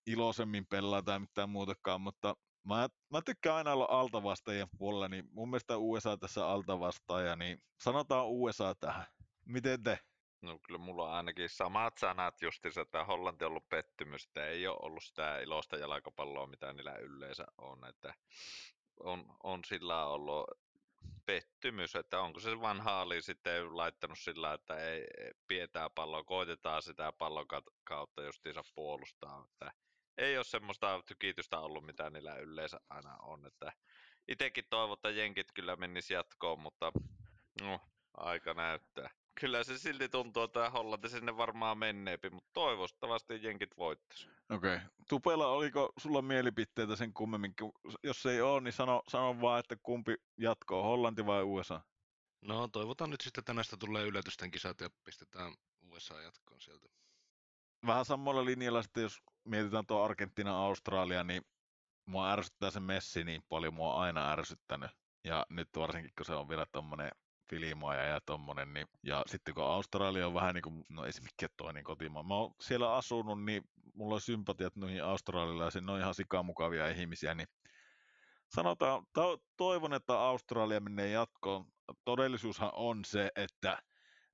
iloisemmin 0.07 0.65
pelaa 0.69 1.01
tai 1.01 1.19
mitään 1.19 1.49
muutakaan, 1.49 2.01
mutta 2.01 2.35
mä, 2.65 2.89
mä 3.11 3.21
tykkään 3.21 3.55
aina 3.55 3.73
olla 3.73 3.87
altavastaajien 3.89 4.67
puolella, 4.77 5.07
niin 5.07 5.25
mun 5.31 5.49
mielestä 5.49 5.77
USA 5.77 6.17
tässä 6.17 6.47
altavastaaja, 6.47 7.35
niin 7.35 7.63
sanotaan 7.81 8.27
USA 8.27 8.75
tähän. 8.75 9.05
Miten 9.45 9.83
te? 9.83 9.99
No 10.41 10.59
kyllä 10.59 10.79
mulla 10.79 11.03
on 11.03 11.13
ainakin 11.13 11.49
samat 11.49 11.97
sanat 11.97 12.41
justiinsa, 12.41 12.81
että 12.81 13.05
Hollanti 13.05 13.45
on 13.45 13.51
ollut 13.51 13.69
pettymys, 13.69 14.25
että 14.25 14.47
ei 14.47 14.67
ole 14.67 14.77
ollut 14.81 15.03
sitä 15.03 15.39
iloista 15.39 15.77
jalkapalloa, 15.77 16.47
mitä 16.47 16.73
niillä 16.73 16.95
yleensä 16.95 17.45
on, 17.57 17.85
että 17.85 18.13
on, 18.99 19.25
on 19.43 19.63
sillä 19.63 20.05
ollut 20.05 20.45
pettymys, 21.25 21.95
että 21.95 22.21
onko 22.21 22.39
se 22.39 22.61
vanha 22.61 23.01
oli 23.01 23.21
sitten 23.21 23.77
laittanut 23.77 24.19
sillä, 24.19 24.53
että 24.53 24.77
ei 24.77 25.07
pietää 25.47 25.89
palloa, 25.89 26.23
koitetaan 26.23 26.81
sitä 26.81 27.11
pallon 27.11 27.45
kautta 27.83 28.23
justiinsa 28.23 28.61
puolustaa, 28.75 29.45
että 29.51 29.71
ei 30.17 30.37
ole 30.37 30.43
semmoista 30.43 31.01
tykitystä 31.05 31.59
ollut, 31.59 31.85
mitä 31.85 32.09
niillä 32.09 32.35
yleensä 32.35 32.79
aina 32.89 33.17
on, 33.17 33.45
että 33.45 33.71
itsekin 34.27 34.65
toivon, 34.69 34.93
että 34.93 35.09
jenkit 35.09 35.51
kyllä 35.53 35.75
menisi 35.75 36.13
jatkoon, 36.13 36.59
mutta 36.59 36.91
no, 37.61 37.79
aika 38.17 38.53
näyttää 38.53 39.09
kyllä 39.39 39.63
se 39.63 39.77
silti 39.77 40.09
tuntuu, 40.09 40.43
että 40.43 40.69
Hollanti 40.69 41.09
sinne 41.09 41.37
varmaan 41.37 41.77
menneepi, 41.77 42.29
mutta 42.29 42.49
toivottavasti 42.53 43.43
jenkit 43.43 43.77
voittaisi. 43.77 44.29
Okei. 44.49 44.75
Okay. 44.75 44.87
Tupella, 45.09 45.47
oliko 45.47 45.93
sulla 45.97 46.21
mielipiteitä 46.21 46.95
sen 46.95 47.13
kummemmin? 47.13 47.53
Jos 48.03 48.25
ei 48.25 48.41
ole, 48.41 48.61
niin 48.61 48.73
sano, 48.73 49.01
sano 49.07 49.41
vaan, 49.41 49.59
että 49.59 49.75
kumpi 49.83 50.15
jatkoo, 50.37 50.83
Hollanti 50.83 51.25
vai 51.25 51.43
USA? 51.43 51.81
No 52.41 52.67
toivotaan 52.67 53.09
nyt 53.09 53.21
sitten, 53.21 53.41
että 53.41 53.53
näistä 53.53 53.77
tulee 53.77 54.05
yllätysten 54.05 54.51
kisat 54.51 54.81
ja 54.81 54.89
pistetään 55.03 55.53
USA 55.81 56.21
jatkoon 56.21 56.61
sieltä. 56.61 56.89
Vähän 57.85 58.05
samalla 58.05 58.45
linjalla 58.45 58.81
sitten, 58.81 59.03
jos 59.03 59.21
mietitään 59.45 59.85
tuo 59.85 60.03
Argentina 60.03 60.57
Australia, 60.57 61.23
niin 61.23 61.41
mua 62.05 62.31
ärsyttää 62.31 62.71
se 62.71 62.79
Messi 62.79 63.23
niin 63.23 63.43
paljon, 63.49 63.73
mua 63.73 63.93
aina 63.93 64.31
ärsyttänyt. 64.31 64.91
Ja 65.23 65.45
nyt 65.49 65.69
varsinkin, 65.75 66.11
kun 66.17 66.25
se 66.25 66.33
on 66.33 66.49
vielä 66.49 66.65
tommonen 66.71 67.11
filimoja 67.49 68.03
ja 68.03 68.21
tommonen, 68.25 68.73
niin, 68.73 68.87
ja 69.03 69.23
sitten 69.27 69.53
kun 69.53 69.63
Australia 69.63 70.27
on 70.27 70.33
vähän 70.33 70.55
niin 70.55 70.61
kuin, 70.61 70.85
no 70.89 71.05
ei 71.05 71.11
toinen 71.57 71.83
kotimaa, 71.83 72.23
mä 72.23 72.35
oon 72.35 72.53
siellä 72.61 72.93
asunut, 72.93 73.43
niin 73.43 73.63
mulla 73.93 74.15
on 74.15 74.21
sympatiat 74.21 74.75
noihin 74.75 75.03
australialaisiin, 75.03 75.85
ne 75.85 75.91
on 75.91 75.99
ihan 75.99 76.15
sikamukavia 76.15 76.89
ihmisiä, 76.89 77.35
niin 77.35 77.47
sanotaan, 78.47 79.05
to, 79.13 79.37
toivon, 79.57 79.93
että 79.93 80.19
Australia 80.19 80.79
menee 80.79 81.09
jatkoon. 81.09 81.65
Todellisuushan 82.05 82.71
on 82.73 83.05
se, 83.05 83.31
että 83.35 83.83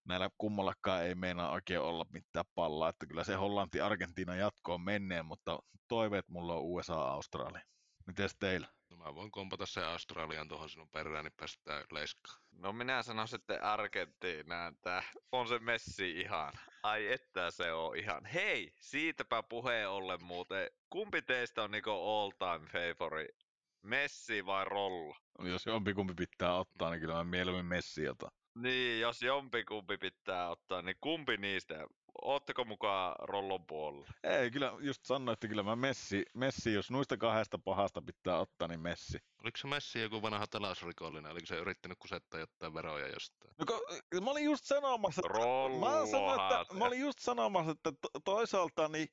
näillä 0.06 0.30
kummallakaan 0.38 1.04
ei 1.04 1.16
meinaa 1.16 1.52
oikein 1.52 1.80
olla 1.80 2.06
mitään 2.10 2.46
pallaa, 2.56 2.90
että 2.90 3.06
kyllä 3.06 3.24
se 3.24 3.36
Hollanti 3.36 3.82
Argentiina 3.82 4.36
jatkoon 4.36 4.82
menee, 4.82 5.24
mutta 5.24 5.60
toiveet 5.88 6.30
mulla 6.30 6.54
on 6.54 6.64
USA 6.64 7.02
Australia. 7.02 7.62
Mites 8.08 8.36
teillä? 8.40 8.68
No 8.90 8.98
mä 8.98 9.16
voin 9.16 9.32
kompata 9.32 9.66
sen 9.66 9.86
Australian 9.86 10.48
tuohon 10.48 10.70
sinun 10.70 10.90
perään, 10.90 11.26
niin 11.26 11.34
päästään 11.38 11.84
leiskaan. 11.92 12.42
No 12.52 12.74
minä 12.74 13.04
sanon 13.04 13.28
sitten 13.28 13.64
Argentiina, 13.64 14.68
että 14.68 15.04
on 15.32 15.48
se 15.48 15.60
Messi 15.60 16.12
ihan. 16.12 16.54
Ai 16.84 17.12
että 17.12 17.52
se 17.52 17.74
on 17.74 17.98
ihan. 17.98 18.26
Hei, 18.26 18.74
siitäpä 18.80 19.44
puheen 19.44 19.90
ollen 19.90 20.24
muuten. 20.24 20.70
Kumpi 20.90 21.22
teistä 21.22 21.64
on 21.64 21.72
niinku 21.72 21.90
all 21.90 22.32
time 22.32 22.68
favorite? 22.68 23.34
Messi 23.82 24.46
vai 24.46 24.66
Rolla? 24.66 25.18
No, 25.40 25.48
jos 25.48 25.66
jompikumpi 25.66 26.14
pitää 26.14 26.56
ottaa, 26.56 26.90
niin 26.92 27.02
kyllä 27.02 27.14
mä 27.14 27.24
mieluummin 27.24 27.66
Messi 27.66 28.10
otan. 28.10 28.32
Niin, 28.56 29.02
jos 29.02 29.22
jompikumpi 29.22 29.98
pitää 29.98 30.50
ottaa, 30.50 30.82
niin 30.82 30.96
kumpi 31.02 31.38
niistä? 31.38 31.88
Ootteko 32.22 32.66
mukaan 32.66 33.16
Rollon 33.20 33.66
puolella? 33.66 34.08
Ei, 34.24 34.52
kyllä 34.52 34.74
just 34.80 35.06
sanoin, 35.06 35.34
että 35.34 35.48
kyllä 35.48 35.64
mä 35.64 35.76
Messi, 35.76 36.26
Messi, 36.34 36.74
jos 36.74 36.92
noista 36.92 37.18
kahdesta 37.18 37.58
pahasta 37.58 38.02
pitää 38.02 38.40
ottaa, 38.40 38.68
niin 38.68 38.80
Messi. 38.80 39.18
Oliko 39.44 39.58
se 39.58 39.68
Messi 39.68 40.02
joku 40.02 40.22
vanha 40.22 40.48
talousrikollinen? 40.48 41.32
Oliko 41.32 41.46
se 41.46 41.56
yrittänyt 41.56 41.98
kusettaa 42.00 42.40
jotain 42.40 42.74
veroja 42.74 43.08
jostain? 43.08 43.54
No, 43.60 43.66
kun, 43.66 44.24
mä 44.24 44.32
olin 44.32 44.46
just 44.46 44.66
sanomassa, 44.66 45.22
että, 45.26 45.40
mä, 45.80 46.06
sanoin, 46.12 46.62
että, 46.62 46.74
mä 46.74 46.86
olin 46.86 47.00
just 47.00 47.20
sanomassa, 47.20 47.72
että 47.72 47.92
to, 47.92 48.10
toisaalta 48.24 48.88
niin 48.88 49.08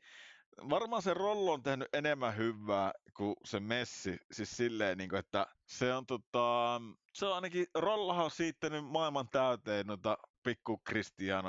varmaan 0.70 1.02
se 1.02 1.14
Rollo 1.14 1.52
on 1.52 1.62
tehnyt 1.62 1.88
enemmän 1.92 2.36
hyvää 2.36 2.92
kuin 3.16 3.36
se 3.44 3.60
Messi. 3.60 4.16
Siis 4.32 4.56
silleen, 4.56 4.98
niin 4.98 5.10
kuin, 5.10 5.18
että 5.18 5.46
se 5.66 5.94
on 5.94 6.06
tota, 6.06 6.80
se 7.18 7.26
on 7.26 7.34
ainakin, 7.34 7.66
Rollahan 7.74 8.24
on 8.24 8.30
siittänyt 8.30 8.84
maailman 8.84 9.28
täyteen 9.28 9.86
noita 9.86 10.18
pikku 10.42 10.80
ja, 11.18 11.42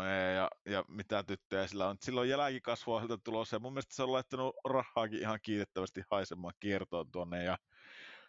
ja 0.65 0.85
mitä 0.87 1.23
tyttöjä 1.23 1.67
sillä 1.67 1.87
on. 1.87 1.97
Silloin 2.01 2.29
jälkikasvua 2.29 2.99
sieltä 2.99 3.17
tulossa 3.23 3.55
ja 3.55 3.59
mun 3.59 3.73
mielestä 3.73 3.95
se 3.95 4.03
on 4.03 4.11
laittanut 4.11 4.55
rahaakin 4.65 5.19
ihan 5.19 5.39
kiitettävästi 5.43 6.01
haisemaan 6.11 6.53
kiertoon 6.59 7.11
tuonne 7.11 7.43
ja 7.43 7.57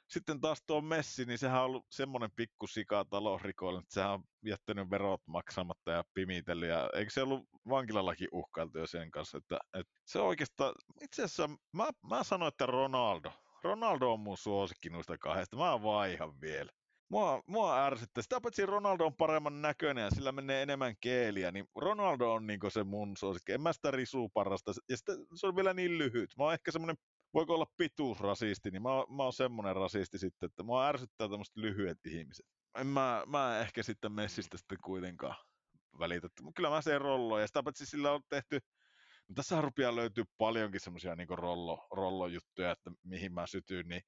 sitten 0.08 0.40
taas 0.40 0.62
tuo 0.66 0.80
Messi, 0.80 1.24
niin 1.24 1.38
sehän 1.38 1.60
on 1.60 1.66
ollut 1.66 1.86
semmoinen 1.90 2.30
pikku 2.36 2.66
sika 2.66 3.04
talousrikollinen, 3.04 3.82
että 3.82 3.94
sehän 3.94 4.10
on 4.10 4.24
jättänyt 4.44 4.90
verot 4.90 5.22
maksamatta 5.26 5.90
ja 5.90 6.04
pimitellyt. 6.14 6.68
Ja 6.68 6.90
eikö 6.94 7.10
se 7.10 7.22
ollut 7.22 7.48
vankilallakin 7.68 8.28
uhkailtu 8.32 8.78
jo 8.78 8.86
sen 8.86 9.10
kanssa, 9.10 9.38
että, 9.38 9.58
että 9.74 9.92
se 10.04 10.18
oikeastaan, 10.18 10.74
itse 11.00 11.22
asiassa 11.22 11.48
mä, 11.72 11.90
mä 12.10 12.24
sanoin, 12.24 12.48
että 12.48 12.66
Ronaldo. 12.66 13.32
Ronaldo 13.62 14.12
on 14.12 14.20
mun 14.20 14.38
suosikki 14.38 14.90
noista 14.90 15.18
kahdesta. 15.18 15.56
Mä 15.56 15.82
vaihan 15.82 16.40
vielä. 16.40 16.72
Mua, 17.10 17.42
mua 17.46 17.86
ärsyttää. 17.86 18.22
Sitä 18.22 18.40
paitsi 18.40 18.66
Ronaldo 18.66 19.06
on 19.06 19.16
paremman 19.16 19.62
näköinen 19.62 20.04
ja 20.04 20.10
sillä 20.10 20.32
menee 20.32 20.62
enemmän 20.62 20.94
keeliä, 21.00 21.50
niin 21.50 21.66
Ronaldo 21.76 22.32
on 22.32 22.46
niinku 22.46 22.70
se 22.70 22.84
mun 22.84 23.16
suosikki. 23.16 23.52
En 23.52 23.60
mä 23.60 23.72
sitä 23.72 23.90
risuu 23.90 24.28
parasta. 24.28 24.72
Ja 24.88 24.96
sitten 24.96 25.16
se 25.34 25.46
on 25.46 25.56
vielä 25.56 25.74
niin 25.74 25.98
lyhyt. 25.98 26.30
Mä 26.38 26.44
oon 26.44 26.52
ehkä 26.52 26.70
semmonen 26.72 26.96
voiko 27.34 27.54
olla 27.54 27.66
pituusrasisti, 27.76 28.70
niin 28.70 28.82
mä, 28.82 28.88
mä 29.16 29.22
oon 29.22 29.32
semmonen 29.32 29.76
rasisti 29.76 30.18
sitten, 30.18 30.46
että 30.46 30.62
mua 30.62 30.86
ärsyttää 30.86 31.28
tämmöiset 31.28 31.56
lyhyet 31.56 31.98
ihmiset. 32.06 32.46
En 32.78 32.86
mä, 32.86 33.22
mä 33.26 33.58
ehkä 33.60 33.82
sitten 33.82 34.12
Messistä 34.12 34.58
sitten 34.58 34.78
kuitenkaan 34.84 35.36
välitä. 35.98 36.28
Kyllä 36.56 36.70
mä 36.70 36.82
sen 36.82 37.00
rollo, 37.00 37.38
ja 37.38 37.46
sitä 37.46 37.62
paitsi 37.62 37.86
sillä 37.86 38.12
on 38.12 38.22
tehty, 38.28 38.60
no 39.28 39.34
tässä 39.34 39.60
rupeaa 39.60 39.96
löytyy 39.96 40.24
paljonkin 40.38 40.80
semmoisia 40.80 41.16
niin 41.16 41.28
rollo, 41.28 41.86
rollojuttuja, 41.90 42.70
että 42.70 42.90
mihin 43.04 43.32
mä 43.32 43.46
sytyn, 43.46 43.88
niin 43.88 44.02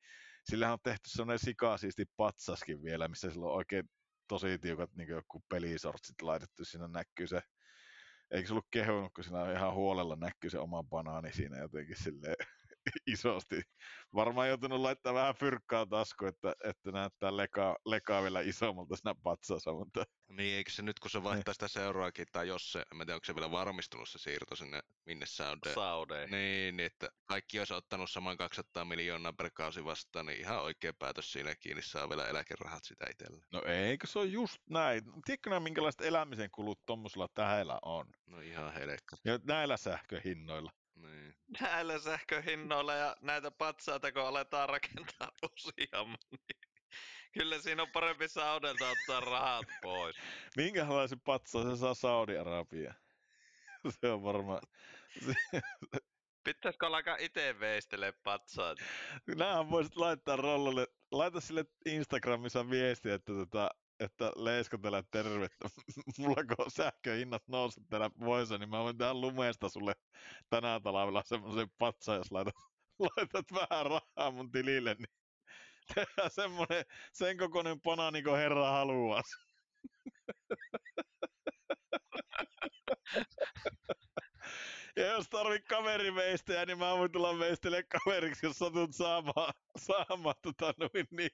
sillä 0.45 0.72
on 0.72 0.78
tehty 0.82 1.09
semmoinen 1.09 1.38
sikasiisti 1.38 2.05
patsaskin 2.16 2.82
vielä, 2.82 3.09
missä 3.09 3.30
sillä 3.30 3.47
on 3.47 3.55
oikein 3.55 3.90
tosi 4.28 4.59
tiukat 4.59 4.90
niin 4.97 5.09
joku 5.09 5.43
pelisortsit 5.49 6.22
laitettu, 6.22 6.64
siinä 6.64 6.88
näkyy 6.88 7.26
se. 7.26 7.40
Eikö 8.30 8.47
se 8.47 8.53
ollut 8.53 8.66
kehunut, 8.70 9.12
kun 9.14 9.24
siinä 9.24 9.53
ihan 9.53 9.74
huolella 9.74 10.16
näkyy 10.16 10.51
se 10.51 10.59
oma 10.59 10.82
banaani 10.82 11.32
siinä 11.32 11.59
jotenkin 11.59 11.97
silleen 11.97 12.36
isosti. 13.07 13.62
Varmaan 14.14 14.49
joutunut 14.49 14.80
laittaa 14.80 15.14
vähän 15.14 15.35
fyrkkaa 15.35 15.87
tasku, 15.87 16.26
että, 16.26 16.55
että 16.64 16.93
näyttää 16.93 17.37
lekaa, 17.37 17.76
lekaa 17.85 18.22
vielä 18.22 18.41
isommalta 18.41 18.97
siinä 18.97 19.14
patsassa. 19.22 19.72
Mutta... 19.72 20.05
Niin, 20.28 20.57
eikö 20.57 20.70
se 20.70 20.83
nyt 20.83 20.99
kun 20.99 21.11
se 21.11 21.22
vaihtaa 21.22 21.55
sitä 21.55 21.68
seuraakin, 21.68 22.26
tai 22.33 22.49
jos 22.49 22.72
se, 22.72 22.78
en 22.78 22.99
tiedä, 22.99 23.14
onko 23.14 23.24
se 23.24 23.35
vielä 23.35 23.51
varmistunut 23.51 24.09
se 24.09 24.18
siirto 24.18 24.57
sinne, 24.57 24.80
minne 25.07 25.26
Saude. 25.26 25.74
Saude. 25.74 26.26
Niin, 26.26 26.76
niin, 26.76 26.87
että 26.87 27.09
kaikki 27.26 27.59
olisi 27.59 27.74
ottanut 27.74 28.11
saman 28.11 28.37
200 28.37 28.85
miljoonaa 28.85 29.33
per 29.33 29.51
kausi 29.55 29.85
vastaan, 29.85 30.26
niin 30.26 30.39
ihan 30.39 30.62
oikea 30.62 30.93
päätös 30.99 31.33
siinä 31.33 31.55
kiinni 31.55 31.83
saa 31.83 32.09
vielä 32.09 32.28
eläkerahat 32.28 32.85
sitä 32.85 33.07
itsellä. 33.11 33.45
No 33.53 33.62
eikö 33.66 34.07
se 34.07 34.18
ole 34.18 34.26
just 34.26 34.59
näin? 34.70 35.03
Tiedätkö 35.24 35.51
nämä, 35.51 35.61
minkälaiset 35.61 36.01
elämisen 36.01 36.51
kulut 36.51 36.80
tuommoisella 36.87 37.28
tähäillä 37.35 37.78
on? 37.83 38.07
No 38.26 38.41
ihan 38.41 38.74
helekka. 38.74 39.16
Ja 39.24 39.39
näillä 39.43 39.76
sähköhinnoilla. 39.76 40.70
Niin. 40.95 41.34
Näillä 41.61 41.99
sähköhinnoilla 41.99 42.95
ja 42.95 43.16
näitä 43.20 43.51
patsaita, 43.51 44.12
kun 44.12 44.22
aletaan 44.22 44.68
rakentaa 44.68 45.32
useamman, 45.53 46.18
niin 46.30 46.72
kyllä 47.32 47.59
siinä 47.59 47.82
on 47.82 47.90
parempi 47.93 48.28
Saudelta 48.28 48.90
ottaa 48.90 49.20
rahat 49.20 49.66
pois. 49.82 50.16
Minkälaisen 50.57 51.20
patsaa 51.20 51.64
se 51.64 51.76
saa 51.76 51.95
Saudi-Arabia? 51.95 52.95
se 54.01 54.09
on 54.11 54.22
varmaan... 54.22 54.61
Pitäisikö 56.45 56.86
alkaa 56.86 57.16
itse 57.20 57.61
veistele 57.61 58.12
patsaat? 58.12 58.78
Nämähän 59.36 59.70
voisit 59.70 59.97
laittaa 59.97 60.36
rollalle, 60.36 60.86
laita 61.12 61.40
sille 61.40 61.64
Instagramissa 61.86 62.70
viesti, 62.70 63.11
että 63.11 63.32
tota, 63.32 63.70
että 64.05 64.32
Leiskotella 64.36 65.03
tervettä. 65.11 65.68
Mulla 66.18 66.44
kun 66.57 66.70
sähköhinnat 66.70 67.48
nouset 67.48 67.84
tänä 67.90 68.11
vuosina, 68.20 68.59
niin 68.59 68.70
mä 68.70 68.78
voin 68.78 68.98
tehdä 68.98 69.14
lumeesta 69.14 69.68
sulle 69.68 69.92
tänään 70.50 70.82
talvella 70.82 71.22
semmoisen 71.26 71.68
patsaan, 71.78 72.18
jos 72.18 72.32
laitat, 72.32 72.55
laitat 73.16 73.46
vähän 73.53 73.86
rahaa 73.86 74.30
mun 74.30 74.50
tilille, 74.53 74.94
niin 74.94 75.14
tehdään 75.94 76.30
semmoinen 76.30 76.84
sen 77.12 77.36
kokoinen 77.38 77.80
pana, 77.80 78.11
niin 78.11 78.24
kuin 78.24 78.36
herra 78.36 78.70
haluaa. 78.70 79.22
Ja 84.97 85.07
jos 85.07 85.28
tarvit 85.28 85.64
kaveriveistejä, 85.68 86.66
niin 86.66 86.78
mä 86.78 86.99
voin 86.99 87.12
tulla 87.12 87.38
veistele 87.38 87.82
kaveriksi, 87.82 88.47
jos 88.47 88.59
satut 88.59 88.95
saamaan, 88.95 89.55
saamaan 89.78 90.34
tota, 90.43 90.74
noin, 90.78 91.07
niin, 91.11 91.30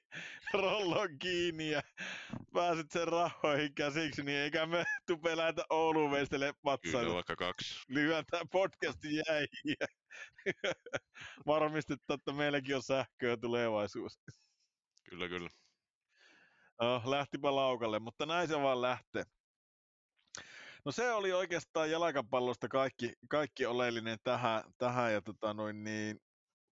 rollon 0.53 1.19
kiinni 1.19 1.71
ja 1.71 1.81
pääset 2.53 2.91
sen 2.91 3.07
rahoihin 3.07 3.73
käsiksi, 3.75 4.23
niin 4.23 4.37
eikä 4.37 4.65
me 4.65 4.83
tupe 5.07 5.37
lähdetä 5.37 5.65
Ouluun 5.69 6.11
veistele 6.11 6.53
patsaa. 6.63 7.01
Kyllä 7.01 7.13
vaikka 7.13 7.35
kaksi. 7.35 7.85
Lyhyen 7.87 8.25
tää 8.31 8.41
podcast 8.51 8.99
jäi. 9.03 9.47
Varmistetaan, 11.47 12.19
että 12.19 12.33
meilläkin 12.33 12.75
on 12.75 12.83
sähköä 12.83 13.37
tulevaisuus. 13.37 14.19
Kyllä, 15.09 15.27
kyllä. 15.27 15.49
Oh, 16.79 17.07
lähtipä 17.07 17.55
laukalle, 17.55 17.99
mutta 17.99 18.25
näin 18.25 18.47
se 18.47 18.61
vaan 18.61 18.81
lähtee. 18.81 19.23
No 20.85 20.91
se 20.91 21.11
oli 21.11 21.33
oikeastaan 21.33 21.91
jalkapallosta 21.91 22.67
kaikki, 22.67 23.13
kaikki 23.29 23.65
oleellinen 23.65 24.17
tähän, 24.23 24.63
tähän 24.77 25.13
ja 25.13 25.21
tota 25.21 25.53
noin 25.53 25.83
niin, 25.83 26.21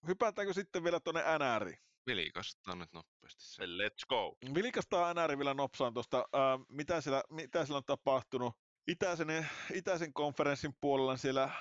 hypätäänkö 0.07 0.53
sitten 0.53 0.83
vielä 0.83 0.99
tuonne 0.99 1.21
NRiin? 1.39 1.77
Vilikastaan 2.07 2.79
nyt 2.79 2.93
nopeasti 2.93 3.43
se. 3.43 3.63
Let's 3.65 4.05
go. 4.09 4.35
Vilikastaa 4.53 5.13
NR 5.13 5.37
vielä 5.37 5.53
nopsaan 5.53 5.93
tuosta, 5.93 6.17
äh, 6.17 6.65
mitä, 6.69 7.01
siellä, 7.01 7.23
mitä 7.29 7.65
siellä 7.65 7.77
on 7.77 7.83
tapahtunut. 7.85 8.53
Itäisen, 8.87 9.47
itäisen 9.73 10.13
konferenssin 10.13 10.73
puolella 10.81 11.17
siellä 11.17 11.43
äh, 11.43 11.53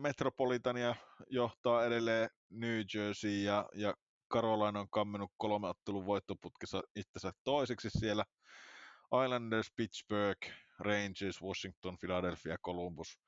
Metropolitania 0.00 0.94
johtaa 1.30 1.84
edelleen 1.84 2.30
New 2.50 2.80
Jersey 2.94 3.30
ja, 3.30 3.68
ja 3.74 3.94
Carolina 4.32 4.80
on 4.80 4.90
kammennut 4.90 5.30
kolme 5.36 5.68
ottelun 5.68 6.06
voittoputkessa 6.06 6.82
itsensä 6.96 7.32
toiseksi 7.44 7.90
siellä. 7.90 8.24
Islanders, 9.24 9.72
Pittsburgh, 9.76 10.48
Rangers, 10.78 11.42
Washington, 11.42 11.98
Philadelphia, 11.98 12.56
Columbus. 12.58 13.18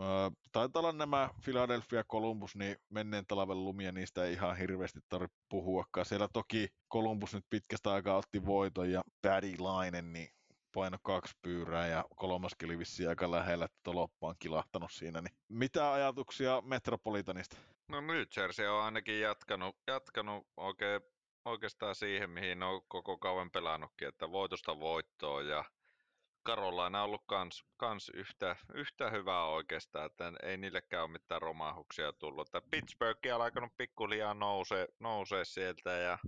Öö, 0.00 0.06
taitaa 0.52 0.80
olla 0.80 0.92
nämä 0.92 1.30
Philadelphia, 1.44 2.04
Columbus, 2.04 2.56
niin 2.56 2.76
menneen 2.88 3.24
talven 3.28 3.64
lumia, 3.64 3.92
niistä 3.92 4.24
ei 4.24 4.32
ihan 4.32 4.56
hirveästi 4.56 5.00
tarvitse 5.08 5.36
puhuakaan. 5.48 6.06
Siellä 6.06 6.28
toki 6.32 6.68
Columbus 6.92 7.34
nyt 7.34 7.44
pitkästä 7.50 7.92
aikaa 7.92 8.16
otti 8.16 8.46
voiton 8.46 8.90
ja 8.90 9.02
Paddy 9.22 9.58
Lainen, 9.58 10.12
niin 10.12 10.28
paino 10.74 10.98
kaksi 11.02 11.34
pyyrää 11.42 11.86
ja 11.86 12.04
kolmaskin 12.16 12.68
oli 12.68 12.78
vissiin 12.78 13.08
aika 13.08 13.30
lähellä, 13.30 13.64
että 13.64 13.78
toloppa 13.82 14.28
on 14.28 14.34
kilahtanut 14.38 14.92
siinä. 14.92 15.20
Niin 15.20 15.36
mitä 15.48 15.92
ajatuksia 15.92 16.60
Metropolitanista? 16.60 17.56
No 17.88 18.00
New 18.00 18.22
Jersey 18.36 18.66
on 18.66 18.82
ainakin 18.82 19.20
jatkanut, 19.20 19.76
jatkanut 19.86 20.46
oikein, 20.56 21.00
oikeastaan 21.44 21.94
siihen, 21.94 22.30
mihin 22.30 22.62
on 22.62 22.82
koko 22.88 23.18
kauan 23.18 23.50
pelannutkin, 23.50 24.08
että 24.08 24.32
voitosta 24.32 24.80
voittoa 24.80 25.42
ja 25.42 25.64
Karolaina 26.42 26.98
on 26.98 27.04
ollut 27.04 27.22
kans, 27.26 27.64
kans 27.76 28.08
yhtä, 28.14 28.56
yhtä 28.74 29.10
hyvää 29.10 29.44
oikeastaan, 29.44 30.06
että 30.06 30.32
ei 30.42 30.56
niillekään 30.56 31.02
ole 31.02 31.12
mitään 31.12 31.42
romahuksia 31.42 32.12
tullut. 32.12 32.48
Että 32.48 32.70
Pittsburgh 32.70 33.34
on 33.34 33.42
alkanut 33.42 33.72
pikkuliaan 33.76 34.38
nousee, 34.38 34.88
nousee 35.00 35.44
sieltä 35.44 35.90
ja 35.90 36.18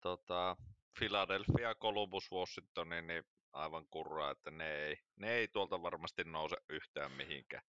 tota, 0.00 0.56
Philadelphia, 0.98 1.74
Columbus, 1.74 2.32
Washington, 2.32 2.88
niin 2.88 3.24
aivan 3.52 3.86
kurraa, 3.90 4.30
että 4.30 4.50
ne 4.50 4.74
ei, 4.74 4.96
ne 5.16 5.32
ei 5.32 5.48
tuolta 5.48 5.82
varmasti 5.82 6.24
nouse 6.24 6.56
yhtään 6.68 7.12
mihinkään. 7.12 7.62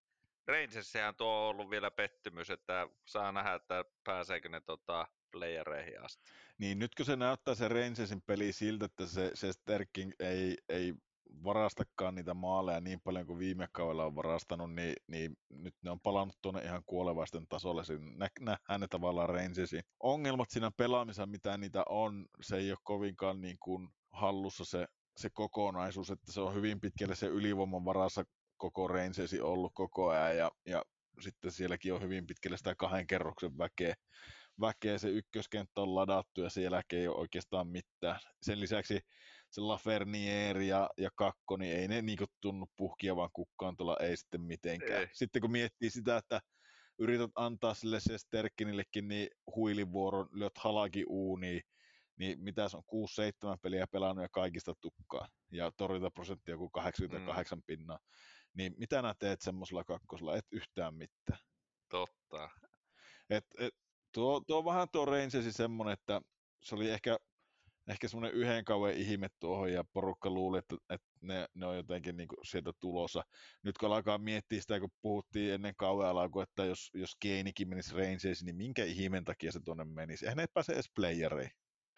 Rangersihän 0.48 1.16
tuo 1.16 1.28
on 1.28 1.50
ollut 1.50 1.70
vielä 1.70 1.92
pettymys, 1.92 2.50
että 2.50 2.88
saa 3.06 3.32
nähdä, 3.32 3.54
että 3.54 3.86
pääseekö 4.04 4.50
ne 4.50 4.62
tota, 4.62 5.08
playereihin 5.32 6.02
asti. 6.02 6.32
Niin 6.58 6.80
nytkö 6.80 7.04
se 7.04 7.16
näyttää 7.16 7.56
se 7.56 7.68
Rangersin 7.68 8.22
peli 8.22 8.54
siltä, 8.54 8.86
että 8.86 9.06
se, 9.06 9.32
se 9.34 9.54
Sterking 9.54 10.12
ei, 10.20 10.58
ei 10.70 10.94
varastakaan 11.44 12.16
niitä 12.16 12.34
maaleja 12.34 12.80
niin 12.82 13.02
paljon 13.04 13.26
kuin 13.26 13.40
viime 13.40 13.68
kaudella 13.72 14.06
on 14.06 14.16
varastanut, 14.16 14.74
niin, 14.74 14.94
niin 15.08 15.38
nyt 15.50 15.76
ne 15.82 15.92
on 15.92 16.00
palannut 16.00 16.38
tuonne 16.42 16.62
ihan 16.62 16.84
kuolevaisten 16.86 17.48
tasolle. 17.48 17.84
Siinä 17.84 18.30
nähdään 18.40 18.82
ne 18.82 18.88
tavallaan 18.88 19.30
Rangersin 19.30 19.84
ongelmat 20.00 20.50
siinä 20.50 20.72
pelaamisessa, 20.78 21.26
mitä 21.26 21.58
niitä 21.58 21.84
on, 21.90 22.26
se 22.42 22.58
ei 22.58 22.72
ole 22.72 22.78
kovinkaan 22.84 23.42
niin 23.42 23.58
kuin 23.60 23.90
hallussa 24.12 24.66
se, 24.66 24.88
se 25.18 25.30
kokonaisuus, 25.30 26.12
että 26.12 26.32
se 26.32 26.42
on 26.42 26.54
hyvin 26.54 26.82
pitkälle 26.82 27.16
se 27.16 27.28
ylivoiman 27.28 27.86
varassa 27.86 28.24
koko 28.58 28.88
Rangersi 28.88 29.42
ollut 29.42 29.72
koko 29.76 30.10
ajan 30.10 30.38
ja, 30.38 30.52
ja 30.66 30.84
sitten 31.20 31.52
sielläkin 31.52 31.94
on 31.94 32.02
hyvin 32.02 32.28
pitkälle 32.28 32.58
sitä 32.58 32.76
kahden 32.76 33.08
kerroksen 33.08 33.58
väkeä, 33.58 33.96
väkeä 34.62 34.98
se 34.98 35.10
ykköskenttä 35.10 35.82
on 35.82 35.96
ladattu 35.96 36.42
ja 36.42 36.50
siellä 36.50 36.82
ei 36.94 37.08
ole 37.08 37.18
oikeastaan 37.18 37.68
mitään. 37.68 38.20
Sen 38.42 38.60
lisäksi 38.60 39.00
se 39.54 39.62
Lafernier 39.62 40.58
ja, 40.58 40.90
ja 40.98 41.10
Kakko, 41.16 41.58
niin 41.58 41.76
ei 41.76 41.88
ne 41.88 42.02
niinku 42.02 42.26
tunnu 42.42 42.66
puhkia 42.78 43.16
vaan 43.16 43.30
kukkaan 43.34 43.78
tuolla 43.78 43.98
ei 44.00 44.18
sitten 44.18 44.42
mitenkään. 44.42 45.02
Ei. 45.02 45.08
Sitten 45.14 45.42
kun 45.42 45.52
miettii 45.52 45.90
sitä, 45.90 46.18
että 46.18 46.40
yrität 47.00 47.32
antaa 47.36 47.74
sille 47.74 48.00
se 48.00 48.18
Sterkkinillekin 48.18 49.08
niin 49.08 49.28
huilivuoron, 49.56 50.28
lyöt 50.32 50.58
halaki 50.58 51.06
uuniin, 51.08 51.62
niin 52.20 52.40
mitä 52.44 52.70
se 52.70 52.78
on 52.78 53.08
6-7 53.56 53.58
peliä 53.62 53.86
pelannut 53.92 54.24
ja 54.24 54.30
kaikista 54.32 54.74
tukkaa, 54.82 55.28
ja 55.52 55.72
torjuntaprosentti 55.78 56.52
joku 56.52 56.70
88 56.70 57.58
mm. 57.58 57.64
pinnaa, 57.68 58.00
niin 58.54 58.74
mitä 58.78 59.02
nää 59.02 59.14
teet 59.20 59.42
semmoisella 59.42 59.84
kakkosella, 59.84 60.38
et 60.38 60.46
yhtään 60.52 60.96
mitään. 60.96 61.40
Totta. 61.90 62.50
Et, 63.30 63.46
et, 63.60 63.74
tuo, 64.14 64.42
tuo 64.48 64.66
vähän 64.66 64.88
tuo 64.92 65.06
Rangersi 65.06 65.52
semmonen, 65.52 65.94
että 65.94 66.22
se 66.64 66.76
oli 66.76 66.90
ehkä, 66.90 67.18
ehkä 67.88 68.08
semmoinen 68.08 68.38
yhden 68.38 68.66
kauan 68.66 68.94
ihme 68.94 69.28
tuohon 69.40 69.74
ja 69.74 69.84
porukka 69.84 70.30
luuli, 70.30 70.58
että, 70.58 70.76
että 70.90 71.08
ne, 71.22 71.48
ne 71.54 71.66
on 71.66 71.76
jotenkin 71.76 72.18
niin 72.18 72.28
sieltä 72.44 72.72
tulossa. 72.80 73.24
Nyt 73.64 73.78
kun 73.78 73.94
alkaa 73.94 74.18
miettiä 74.18 74.62
sitä, 74.62 74.80
kun 74.80 74.92
puhuttiin 75.02 75.54
ennen 75.54 75.76
kauan 75.76 76.10
alkua, 76.10 76.44
että 76.44 76.66
jos, 76.66 76.92
jos 76.94 77.16
Keinikin 77.20 77.70
menisi 77.70 77.96
Rangersiin, 77.96 78.46
niin 78.46 78.56
minkä 78.56 78.86
ihmeen 78.86 79.26
takia 79.26 79.52
se 79.52 79.60
tuonne 79.60 79.84
menisi? 79.84 80.26
Eihän 80.26 80.38
ne 80.38 80.46
pääse 80.54 80.74
edes 80.74 80.92
playereihin. 80.96 81.52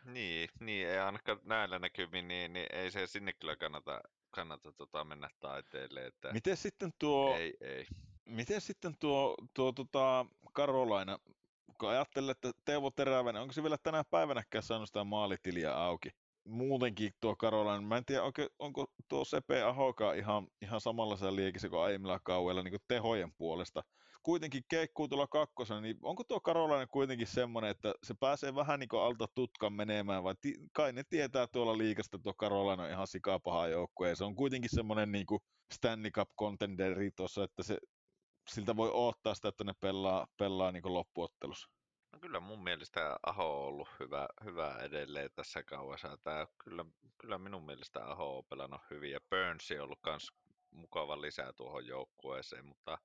Niin, 0.05 0.49
niin, 0.59 0.87
ei 0.87 0.99
ainakaan 0.99 1.39
näillä 1.43 1.79
näkymin, 1.79 2.27
niin, 2.27 2.53
niin 2.53 2.67
ei 2.73 2.91
se 2.91 3.07
sinne 3.07 3.33
kyllä 3.33 3.55
kannata, 3.55 4.01
kannata 4.31 4.71
tota 4.71 5.03
mennä 5.03 5.29
taiteelle. 5.39 6.05
Että 6.05 6.33
Miten 6.33 6.57
sitten 6.57 6.91
tuo, 6.99 7.35
ei, 7.35 7.53
ei. 7.61 7.85
miten 8.25 8.61
sitten 8.61 8.97
tuo, 8.99 9.35
tuo 9.53 9.71
tota 9.71 10.25
Karolaina, 10.53 11.19
kun 11.79 11.89
ajattelee, 11.89 12.31
että 12.31 12.51
Teuvo 12.65 12.91
Terävänen, 12.91 13.41
onko 13.41 13.53
se 13.53 13.63
vielä 13.63 13.77
tänä 13.83 14.03
päivänäkään 14.09 14.63
saanut 14.63 14.89
sitä 14.89 15.03
maalitiliä 15.03 15.75
auki? 15.75 16.09
Muutenkin 16.47 17.11
tuo 17.21 17.35
Karolainen, 17.35 17.87
mä 17.87 17.97
en 17.97 18.05
tiedä, 18.05 18.23
onko, 18.23 18.47
onko 18.59 18.85
tuo 19.07 19.25
Sepe 19.25 19.61
Ahokaan 19.61 20.17
ihan, 20.17 20.47
ihan 20.61 20.81
samanlaisella 20.81 21.35
liekissä 21.35 21.69
kuin 21.69 21.81
aiemmilla 21.81 22.19
kauella 22.23 22.63
niin 22.63 22.71
kuin 22.71 22.81
tehojen 22.87 23.31
puolesta. 23.37 23.81
Kuitenkin 24.23 24.63
keikkuu 24.69 25.07
tuolla 25.07 25.27
kakkosena, 25.27 25.81
niin 25.81 25.97
onko 26.01 26.23
tuo 26.23 26.39
Karolainen 26.39 26.87
kuitenkin 26.91 27.27
semmoinen, 27.27 27.71
että 27.71 27.93
se 28.03 28.13
pääsee 28.19 28.55
vähän 28.55 28.79
niin 28.79 28.89
kuin 28.89 29.01
alta 29.01 29.27
tutkan 29.35 29.73
menemään, 29.73 30.23
vai 30.23 30.35
ti- 30.41 30.55
kai 30.73 30.93
ne 30.93 31.03
tietää 31.09 31.47
tuolla 31.47 31.77
liikasta, 31.77 32.17
että 32.17 32.23
tuo 32.23 32.33
Karolainen 32.37 32.85
on 32.85 32.91
ihan 32.91 33.07
sikapaha 33.07 33.67
joukkue, 33.67 34.15
se 34.15 34.23
on 34.23 34.35
kuitenkin 34.35 34.69
semmoinen 34.73 35.11
niin 35.11 35.25
kuin 35.25 35.39
Stanley 35.73 36.11
Cup 36.11 36.29
contenderi 36.39 37.11
tuossa, 37.11 37.43
että 37.43 37.63
se, 37.63 37.77
siltä 38.47 38.75
voi 38.75 38.91
odottaa 38.93 39.35
sitä, 39.35 39.47
että 39.47 39.63
ne 39.63 39.73
pelaa, 39.73 40.27
pelaa 40.37 40.71
niin 40.71 40.93
loppuottelussa. 40.93 41.69
No 42.13 42.19
kyllä 42.19 42.39
mun 42.39 42.63
mielestä 42.63 43.19
Aho 43.23 43.61
on 43.61 43.67
ollut 43.67 43.89
hyvä, 43.99 44.27
hyvä 44.43 44.77
edelleen 44.81 45.29
tässä 45.35 45.63
kauassa. 45.63 46.17
Tää, 46.17 46.47
kyllä, 46.63 46.85
kyllä 47.17 47.37
minun 47.37 47.65
mielestä 47.65 48.05
Aho 48.05 48.37
on 48.37 48.45
pelannut 48.45 48.81
hyvin 48.89 49.11
ja 49.11 49.19
Burns 49.29 49.71
on 49.71 49.79
ollut 49.79 49.99
myös 50.05 50.31
mukava 50.71 51.21
lisää 51.21 51.53
tuohon 51.53 51.87
joukkueeseen, 51.87 52.65
mutta 52.65 52.97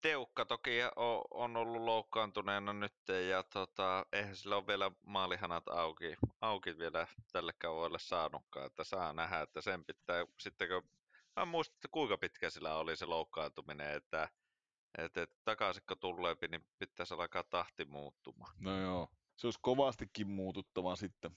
Teukka 0.00 0.44
toki 0.44 0.70
on, 1.30 1.56
ollut 1.56 1.82
loukkaantuneena 1.82 2.72
nyt 2.72 2.94
ja 3.28 3.42
tota, 3.42 4.06
eihän 4.12 4.36
sillä 4.36 4.56
ole 4.56 4.66
vielä 4.66 4.90
maalihanat 5.02 5.68
auki, 5.68 6.16
auki 6.40 6.78
vielä 6.78 7.06
tälle 7.32 7.52
kaualle 7.58 7.98
saanutkaan, 7.98 8.66
että 8.66 8.84
saa 8.84 9.12
nähdä, 9.12 9.40
että 9.40 9.60
sen 9.60 9.84
pitää 9.84 10.26
sitten 10.38 10.68
kun 10.68 10.90
Mä 11.36 11.44
muistan, 11.44 11.76
että 11.76 11.88
kuinka 11.90 12.18
pitkä 12.18 12.50
sillä 12.50 12.76
oli 12.76 12.96
se 12.96 13.06
loukkaantuminen, 13.06 13.90
että 13.90 14.28
et, 14.98 15.16
et, 15.16 15.30
takaisin 15.44 15.82
kun 15.88 15.98
tulee, 15.98 16.36
niin 16.50 16.66
pitäisi 16.78 17.14
alkaa 17.14 17.44
tahti 17.44 17.84
muuttumaan. 17.84 18.54
No 18.58 18.80
joo, 18.80 19.08
se 19.36 19.46
olisi 19.46 19.58
kovastikin 19.62 20.28
muututtava 20.28 20.96
sitten. 20.96 21.36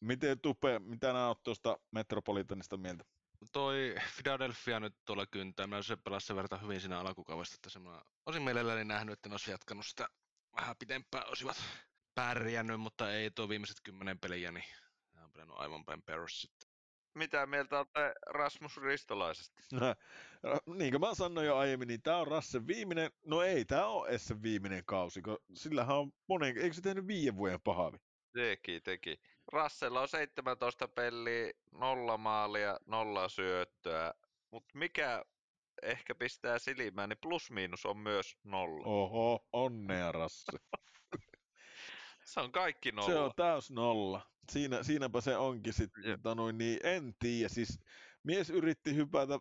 Miten 0.00 0.40
Tupe, 0.40 0.78
mitä 0.78 1.12
nämä 1.12 1.28
olet 1.28 1.42
tuosta 1.42 1.78
Metropolitanista 1.90 2.76
mieltä? 2.76 3.04
Toi 3.52 3.94
Philadelphia 4.16 4.80
nyt 4.80 4.94
tuolla 5.04 5.26
kyntää, 5.26 5.66
mä 5.66 5.82
se 5.82 5.96
pelasi 5.96 6.26
sen 6.26 6.36
verran 6.36 6.62
hyvin 6.62 6.80
siinä 6.80 7.00
alkukaudesta, 7.00 7.56
että 7.68 7.78
mä 7.78 8.02
olisin 8.26 8.42
mielelläni 8.42 8.84
nähnyt, 8.84 9.12
että 9.12 9.28
ne 9.28 9.32
olisi 9.32 9.50
jatkanut 9.50 9.86
sitä 9.86 10.08
vähän 10.56 10.76
pitempään, 10.78 11.28
olisivat 11.28 11.56
pärjännyt, 12.14 12.80
mutta 12.80 13.12
ei 13.12 13.30
tuo 13.30 13.48
viimeiset 13.48 13.76
kymmenen 13.82 14.18
peliä, 14.18 14.52
niin 14.52 14.64
on 15.24 15.32
pelannut 15.32 15.58
aivan 15.58 15.84
päin 15.84 16.02
perus 16.02 16.42
sitten. 16.42 16.61
Mitä 17.14 17.46
mieltä 17.46 17.78
olette 17.78 18.14
Rasmus 18.26 18.76
Ristolaisesta? 18.76 19.62
niin 20.78 20.90
kuin 20.90 21.00
mä 21.00 21.14
sanoin 21.14 21.46
jo 21.46 21.56
aiemmin, 21.56 21.88
niin 21.88 22.02
tämä 22.02 22.16
on 22.16 22.26
Rassen 22.26 22.66
viimeinen, 22.66 23.10
no 23.26 23.42
ei 23.42 23.64
tämä 23.64 23.86
on 23.86 24.08
Essen 24.08 24.42
viimeinen 24.42 24.84
kausi, 24.84 25.22
kun 25.22 25.38
sillähän 25.54 25.96
on 25.96 26.12
monen, 26.28 26.58
eikö 26.58 26.74
se 26.74 26.80
tehnyt 26.80 27.06
viiden 27.06 27.36
vuoden 27.36 27.60
pahavi? 27.60 27.98
Teki, 28.32 28.80
teki. 28.80 29.20
Rassella 29.52 30.00
on 30.00 30.08
17 30.08 30.88
peliä, 30.88 31.50
nolla 31.72 32.18
maalia, 32.18 32.78
nolla 32.86 33.28
syöttöä, 33.28 34.14
mutta 34.50 34.78
mikä 34.78 35.24
ehkä 35.82 36.14
pistää 36.14 36.58
silmään, 36.58 37.08
niin 37.08 37.18
plus-miinus 37.22 37.86
on 37.86 37.96
myös 37.96 38.36
nolla. 38.44 38.86
Oho, 38.86 39.46
onnea 39.52 40.12
Rasse. 40.12 40.52
se 42.24 42.40
on 42.40 42.52
kaikki 42.52 42.92
nolla. 42.92 43.08
Se 43.08 43.18
on 43.18 43.32
täys 43.36 43.70
nolla. 43.70 44.31
Siinä, 44.50 44.82
siinäpä 44.82 45.20
se 45.20 45.36
onkin 45.36 45.72
sitten, 45.72 46.18
noin, 46.34 46.58
niin 46.58 46.78
en 46.84 47.14
tiedä. 47.18 47.48
Siis 47.48 47.78
mies 48.22 48.50
yritti 48.50 48.94
hypätä 48.94 49.38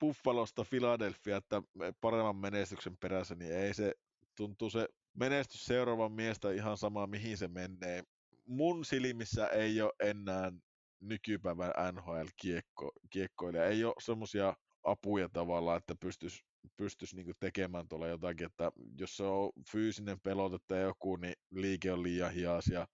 Buffalosta 0.00 0.64
Philadelphia, 0.70 1.36
että 1.36 1.62
paremman 2.00 2.36
menestyksen 2.36 2.96
perässä, 2.96 3.34
niin 3.34 3.52
ei 3.52 3.74
se, 3.74 3.94
tuntuu 4.36 4.70
se 4.70 4.88
menestys 5.14 5.64
seuraavan 5.64 6.12
miestä 6.12 6.50
ihan 6.50 6.76
sama, 6.76 7.06
mihin 7.06 7.36
se 7.36 7.48
menee. 7.48 8.02
Mun 8.46 8.84
silmissä 8.84 9.46
ei 9.46 9.82
ole 9.82 9.92
enää 10.00 10.52
nykypäivän 11.00 11.72
NHL-kiekkoilija. 11.92 13.64
Ei 13.64 13.84
ole 13.84 13.94
semmoisia 14.00 14.56
apuja 14.84 15.28
tavallaan, 15.28 15.78
että 15.78 15.94
pystyisi 16.00 16.48
pystyisi 16.76 17.16
niinku 17.16 17.32
tekemään 17.40 17.88
tuolla 17.88 18.06
jotakin, 18.06 18.46
että 18.46 18.72
jos 18.98 19.16
se 19.16 19.24
on 19.24 19.50
fyysinen 19.72 20.20
pelote 20.20 20.58
tai 20.68 20.82
joku, 20.82 21.16
niin 21.16 21.34
liike 21.50 21.92
on 21.92 22.02
liian 22.02 22.32
hias 22.32 22.66
ja 22.66 22.86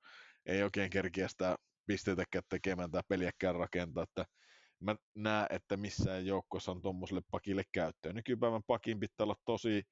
ei 0.47 0.63
oikein 0.63 0.91
kerkiä 0.91 1.29
sitä 1.29 1.57
pisteitäkään 1.87 2.45
tekemään 2.49 2.91
tai 2.91 3.03
peliäkään 3.09 3.55
rakentaa, 3.55 4.05
että 4.05 4.25
mä 4.81 4.97
näen, 5.15 5.47
että 5.51 5.77
missään 5.77 6.27
joukkoissa 6.27 6.73
on 6.73 6.83
tuommoiselle 6.83 7.23
pakille 7.31 7.63
käyttöön. 7.73 8.15
Nykypäivän 8.15 8.63
pakin 8.67 9.01
pitää 9.01 9.25
olla 9.25 9.37
tosi, 9.45 9.83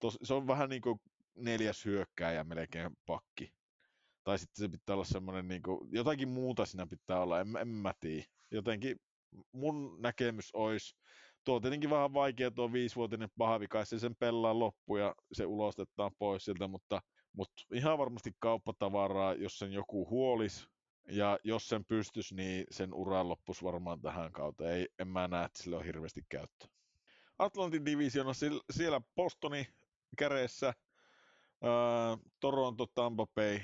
tosi 0.00 0.18
se 0.22 0.34
on 0.34 0.46
vähän 0.46 0.68
niin 0.68 0.82
kuin 0.82 1.00
neljäs 1.36 1.84
hyökkääjä 1.84 2.44
melkein 2.44 2.90
pakki. 3.06 3.52
Tai 4.24 4.38
sitten 4.38 4.64
se 4.64 4.68
pitää 4.68 4.94
olla 4.94 5.04
semmoinen, 5.04 5.48
niin 5.48 5.62
kuin, 5.62 5.88
jotakin 5.92 6.28
muuta 6.28 6.66
siinä 6.66 6.86
pitää 6.86 7.20
olla, 7.20 7.40
en, 7.40 7.56
en 7.60 7.68
mä 7.68 7.92
tiedä. 8.00 8.24
Jotenkin 8.50 8.96
mun 9.52 10.02
näkemys 10.02 10.50
olisi, 10.54 10.96
tuo 11.44 11.54
on 11.54 11.62
tietenkin 11.62 11.90
vähän 11.90 12.14
vaikea 12.14 12.50
tuo 12.50 12.72
viisivuotinen 12.72 13.28
pahavi, 13.38 13.66
se 13.84 13.98
sen 13.98 14.16
pelaa 14.16 14.58
loppu 14.58 14.96
ja 14.96 15.14
se 15.32 15.46
ulostetaan 15.46 16.10
pois 16.18 16.44
siltä, 16.44 16.68
mutta, 16.68 17.00
mutta 17.36 17.62
ihan 17.72 17.98
varmasti 17.98 18.32
kauppatavaraa, 18.38 19.34
jos 19.34 19.58
sen 19.58 19.72
joku 19.72 20.10
huolis, 20.10 20.68
ja 21.08 21.38
jos 21.44 21.68
sen 21.68 21.84
pystys, 21.84 22.32
niin 22.32 22.66
sen 22.70 22.94
ura 22.94 23.28
loppus 23.28 23.62
varmaan 23.62 24.00
tähän 24.00 24.32
kautta. 24.32 24.70
Ei, 24.70 24.88
en 24.98 25.08
mä 25.08 25.28
näe, 25.28 25.44
että 25.44 25.62
sillä 25.62 25.76
on 25.76 25.84
hirveästi 25.84 26.22
käyttöä. 26.28 26.68
Atlantin 27.38 27.84
divisiona 27.84 28.32
siellä 28.70 29.00
Bostoni 29.16 29.66
käreessä, 30.18 30.68
äh, 30.68 32.18
Toronto, 32.40 32.86
Tampa 32.86 33.26
Bay, 33.26 33.60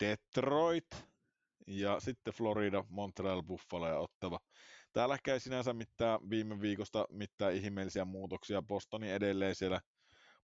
Detroit 0.00 1.06
ja 1.66 2.00
sitten 2.00 2.34
Florida, 2.34 2.84
Montreal, 2.88 3.42
Buffalo 3.42 3.88
ja 3.88 3.98
Ottava. 3.98 4.40
Täällä 4.92 5.18
käy 5.24 5.40
sinänsä 5.40 5.72
mitään 5.72 6.30
viime 6.30 6.60
viikosta 6.60 7.06
mitään 7.10 7.54
ihmeellisiä 7.54 8.04
muutoksia. 8.04 8.62
Bostoni 8.62 9.10
edelleen 9.10 9.54
siellä 9.54 9.80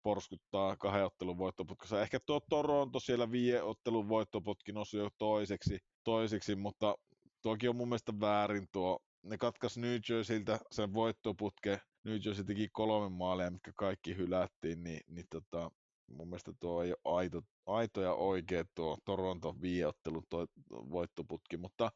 porskuttaa 0.03 0.76
kahden 0.76 1.05
ottelun 1.05 1.38
voittoputkassa. 1.38 2.03
Ehkä 2.03 2.18
tuo 2.26 2.40
Toronto 2.51 3.01
siellä 3.01 3.30
vie 3.30 3.62
ottelun 3.62 4.09
voittoputki 4.09 4.72
nousi 4.72 4.96
jo 4.96 5.09
toiseksi, 5.18 5.78
toiseksi, 6.05 6.57
mutta 6.57 6.94
toki 7.42 7.68
on 7.68 7.76
mun 7.76 7.88
mielestä 7.88 8.12
väärin 8.20 8.66
tuo. 8.72 8.99
Ne 9.22 9.38
katkas 9.38 9.76
New 9.76 9.99
Jerseyltä 10.09 10.59
sen 10.70 10.94
voittoputke. 10.94 11.80
New 12.05 12.18
Jersey 12.24 12.44
teki 12.44 12.68
kolme 12.72 13.16
maalia, 13.16 13.51
mitkä 13.51 13.72
kaikki 13.76 14.16
hylättiin, 14.16 14.84
niin, 14.84 15.01
niin 15.07 15.26
tota, 15.30 15.70
mun 16.07 16.28
mielestä 16.28 16.53
tuo 16.61 16.82
ei 16.82 16.94
ole 17.05 17.16
aito, 17.16 17.42
aito 17.66 18.01
ja 18.01 18.14
oikea 18.14 18.64
tuo 18.74 18.99
Toronto 19.05 19.55
viiottelun 19.61 20.24
voittoputki, 20.70 21.57
mutta 21.57 21.90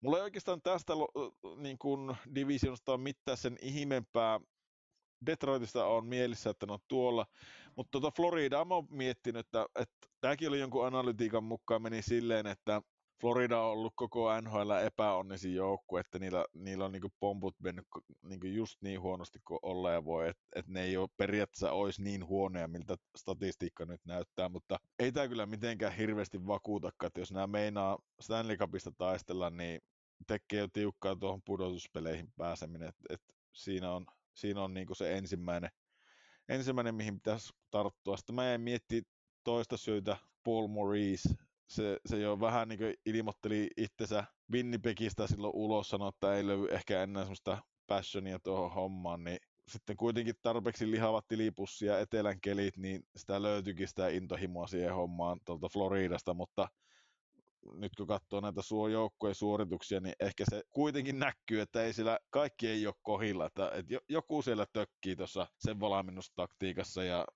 mulla 0.00 0.16
ei 0.16 0.22
oikeastaan 0.22 0.62
tästä 0.62 0.92
niin 1.56 1.78
kuin 1.78 2.16
divisionista 2.34 2.98
mitään 2.98 3.38
sen 3.38 3.56
ihmeempää 3.62 4.40
Detroitista 5.26 5.86
on 5.86 6.06
mielissä, 6.06 6.50
että 6.50 6.66
ne 6.66 6.72
on 6.72 6.78
tuolla. 6.88 7.26
Mutta 7.76 7.90
tuota 7.90 8.16
Florida 8.16 8.64
mä 8.64 8.74
oon 8.74 8.86
miettinyt, 8.90 9.46
että, 9.46 9.66
että 9.74 10.08
tämäkin 10.20 10.48
oli 10.48 10.60
jonkun 10.60 10.86
analytiikan 10.86 11.44
mukaan 11.44 11.82
meni 11.82 12.02
silleen, 12.02 12.46
että 12.46 12.82
Florida 13.20 13.60
on 13.60 13.70
ollut 13.70 13.92
koko 13.96 14.40
NHL 14.40 14.70
epäonnisin 14.70 15.54
joukku, 15.54 15.96
että 15.96 16.18
niillä, 16.18 16.44
niillä 16.54 16.84
on 16.84 16.92
niinku 16.92 17.08
pomput 17.20 17.56
mennyt 17.62 17.86
niinku 18.22 18.46
just 18.46 18.82
niin 18.82 19.00
huonosti 19.00 19.38
kuin 19.44 19.58
olla 19.62 19.92
ja 19.92 20.04
voi, 20.04 20.28
että 20.28 20.42
et 20.56 20.66
ne 20.66 20.82
ei 20.82 20.96
ole 20.96 21.08
periaatteessa 21.16 21.72
olisi 21.72 22.02
niin 22.02 22.26
huonoja, 22.26 22.68
miltä 22.68 22.96
statistiikka 23.16 23.84
nyt 23.84 24.00
näyttää, 24.04 24.48
mutta 24.48 24.78
ei 24.98 25.12
tämä 25.12 25.28
kyllä 25.28 25.46
mitenkään 25.46 25.96
hirveästi 25.96 26.46
vakuutakaan, 26.46 27.06
että 27.06 27.20
jos 27.20 27.32
nämä 27.32 27.46
meinaa 27.46 27.98
Stanley 28.20 28.56
Cupista 28.56 28.92
taistella, 28.98 29.50
niin 29.50 29.80
tekee 30.26 30.60
jo 30.60 30.68
tiukkaa 30.72 31.16
tuohon 31.16 31.42
pudotuspeleihin 31.42 32.32
pääseminen, 32.36 32.88
että 32.88 33.04
et 33.10 33.22
siinä 33.52 33.92
on 33.92 34.06
siinä 34.38 34.62
on 34.62 34.74
niin 34.74 34.86
se 34.92 35.18
ensimmäinen, 35.18 35.70
ensimmäinen, 36.48 36.94
mihin 36.94 37.14
pitäisi 37.14 37.52
tarttua. 37.70 38.16
Sitten 38.16 38.34
mä 38.34 38.44
jäin 38.44 38.60
miettimään 38.60 39.04
toista 39.44 39.76
syytä, 39.76 40.16
Paul 40.44 40.66
Maurice, 40.66 41.28
se, 41.66 42.00
se 42.06 42.18
jo 42.18 42.40
vähän 42.40 42.68
niin 42.68 42.80
ilmoitteli 43.06 43.70
itsensä 43.76 44.24
Winnipegistä 44.52 45.26
silloin 45.26 45.54
ulos, 45.56 45.90
sanoi, 45.90 46.08
että 46.08 46.34
ei 46.34 46.46
löydy 46.46 46.66
ehkä 46.70 47.02
enää 47.02 47.22
semmoista 47.22 47.58
passionia 47.86 48.38
tuohon 48.38 48.72
hommaan, 48.72 49.24
niin 49.24 49.38
sitten 49.68 49.96
kuitenkin 49.96 50.34
tarpeeksi 50.42 50.90
lihavat 50.90 51.28
tilipussia 51.28 51.98
etelän 51.98 52.40
kelit, 52.40 52.76
niin 52.76 53.02
sitä 53.16 53.42
löytyikin 53.42 53.88
sitä 53.88 54.08
intohimoa 54.08 54.66
siihen 54.66 54.94
hommaan 54.94 55.40
tuolta 55.44 55.68
Floridasta, 55.68 56.34
mutta 56.34 56.68
nyt 57.74 57.92
kun 57.96 58.06
katsoo 58.06 58.40
näitä 58.40 58.60
joukkojen 58.92 59.34
suorituksia, 59.34 60.00
niin 60.00 60.14
ehkä 60.20 60.44
se 60.50 60.62
kuitenkin 60.70 61.18
näkyy, 61.18 61.60
että 61.60 61.82
ei 61.82 61.92
sillä 61.92 62.18
kaikki 62.30 62.68
ei 62.68 62.86
ole 62.86 62.94
kohilla, 63.02 63.46
että, 63.46 63.70
että 63.74 63.94
joku 64.08 64.42
siellä 64.42 64.66
tökkii 64.72 65.16
tuossa 65.16 65.46
sen 65.58 65.80
valmennustaktiikassa 65.80 67.04
ja 67.04 67.26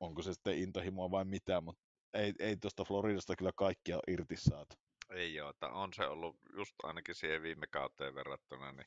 onko 0.00 0.22
se 0.22 0.32
sitten 0.32 0.58
intohimoa 0.58 1.10
vai 1.10 1.24
mitä, 1.24 1.60
mutta 1.60 1.82
ei, 2.14 2.32
ei 2.38 2.56
tuosta 2.56 2.84
Floridasta 2.84 3.36
kyllä 3.36 3.52
kaikkia 3.56 3.98
irti 4.08 4.36
saatu. 4.36 4.76
Ei 5.10 5.34
joo, 5.34 5.52
on 5.72 5.92
se 5.92 6.06
ollut 6.06 6.36
just 6.56 6.74
ainakin 6.82 7.14
siihen 7.14 7.42
viime 7.42 7.66
kauteen 7.66 8.14
verrattuna, 8.14 8.72
niin 8.72 8.86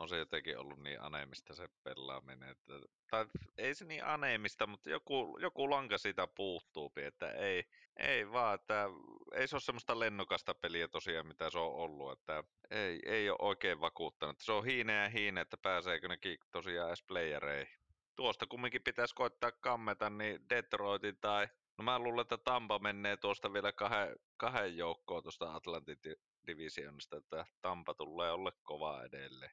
on 0.00 0.08
se 0.08 0.18
jotenkin 0.18 0.58
ollut 0.58 0.78
niin 0.78 1.02
aneemista 1.02 1.54
se 1.54 1.68
pelaaminen. 1.82 2.48
Että, 2.48 2.72
tai 3.10 3.26
ei 3.58 3.74
se 3.74 3.84
niin 3.84 4.04
aneemista, 4.04 4.66
mutta 4.66 4.90
joku, 4.90 5.38
joku 5.40 5.70
lanka 5.70 5.98
siitä 5.98 6.26
puuttuu, 6.26 6.92
että 6.96 7.30
ei, 7.30 7.64
ei 7.96 8.32
vaan, 8.32 8.54
että 8.54 8.88
ei 9.34 9.48
se 9.48 9.56
ole 9.56 9.60
semmoista 9.60 9.98
lennokasta 9.98 10.54
peliä 10.54 10.88
tosiaan, 10.88 11.26
mitä 11.26 11.50
se 11.50 11.58
on 11.58 11.74
ollut, 11.74 12.12
että 12.12 12.44
ei, 12.70 13.00
ei 13.04 13.30
ole 13.30 13.38
oikein 13.40 13.80
vakuuttanut. 13.80 14.40
Se 14.40 14.52
on 14.52 14.64
hiine 14.64 15.02
ja 15.02 15.08
hiine, 15.08 15.40
että 15.40 15.56
pääseekö 15.56 16.08
ne 16.08 16.18
tosiaan 16.50 16.88
edes 16.88 17.02
playereihin. 17.02 17.80
Tuosta 18.16 18.46
kumminkin 18.46 18.82
pitäisi 18.82 19.14
koittaa 19.14 19.52
kammeta, 19.52 20.10
niin 20.10 20.48
Detroitin 20.50 21.16
tai 21.20 21.48
No 21.80 21.84
mä 21.84 21.98
luulen, 21.98 22.22
että 22.22 22.38
Tampa 22.38 22.78
menee 22.78 23.16
tuosta 23.16 23.52
vielä 23.52 23.72
kahden, 23.72 24.16
kahden 24.36 24.76
joukkoon 24.76 25.22
tuosta 25.22 25.54
Atlantin 25.54 25.98
divisionista, 26.46 27.16
että 27.16 27.46
Tampa 27.62 27.94
tulee 27.94 28.32
olla 28.32 28.52
kova 28.62 29.04
edelleen. 29.04 29.50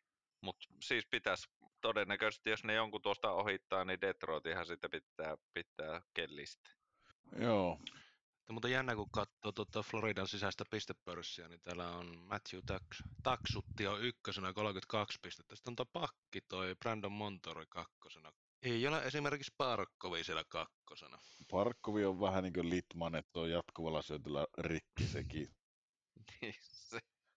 Mutta 0.47 0.67
siis 0.81 1.05
pitäisi 1.05 1.49
todennäköisesti, 1.81 2.49
jos 2.49 2.63
ne 2.63 2.73
jonkun 2.73 3.01
tuosta 3.01 3.31
ohittaa, 3.31 3.85
niin 3.85 4.01
Detroitihan 4.01 4.65
sitten 4.65 4.91
pitää, 4.91 5.37
pitää 5.53 6.01
kellistä. 6.13 6.69
Joo. 7.39 7.79
Ja, 8.47 8.53
mutta 8.53 8.67
jännä, 8.67 8.95
kun 8.95 9.09
katsoo 9.11 9.51
tuota 9.51 9.83
Floridan 9.83 10.27
sisäistä 10.27 10.63
pistepörssiä, 10.71 11.47
niin 11.47 11.61
täällä 11.61 11.89
on 11.89 12.17
Matthew 12.17 12.61
Tax, 12.65 12.83
Taksutti 13.23 13.87
on 13.87 14.01
ykkösenä 14.01 14.53
32 14.53 15.19
pistettä. 15.21 15.55
Sitten 15.55 15.71
on 15.71 15.75
tuo 15.75 15.85
pakki, 15.85 16.41
toi 16.41 16.75
Brandon 16.75 17.11
Montori 17.11 17.65
kakkosena. 17.69 18.31
Ei 18.61 18.87
ole 18.87 19.03
esimerkiksi 19.03 19.53
Parkkovi 19.57 20.23
siellä 20.23 20.43
kakkosena. 20.47 21.19
Parkkovi 21.51 22.05
on 22.05 22.19
vähän 22.19 22.43
niin 22.43 22.53
kuin 22.53 22.69
Litman, 22.69 23.15
että 23.15 23.39
on 23.39 23.51
jatkuvalla 23.51 24.01
syötöllä 24.01 24.47
rikki 24.57 25.07
sekin. 25.07 25.49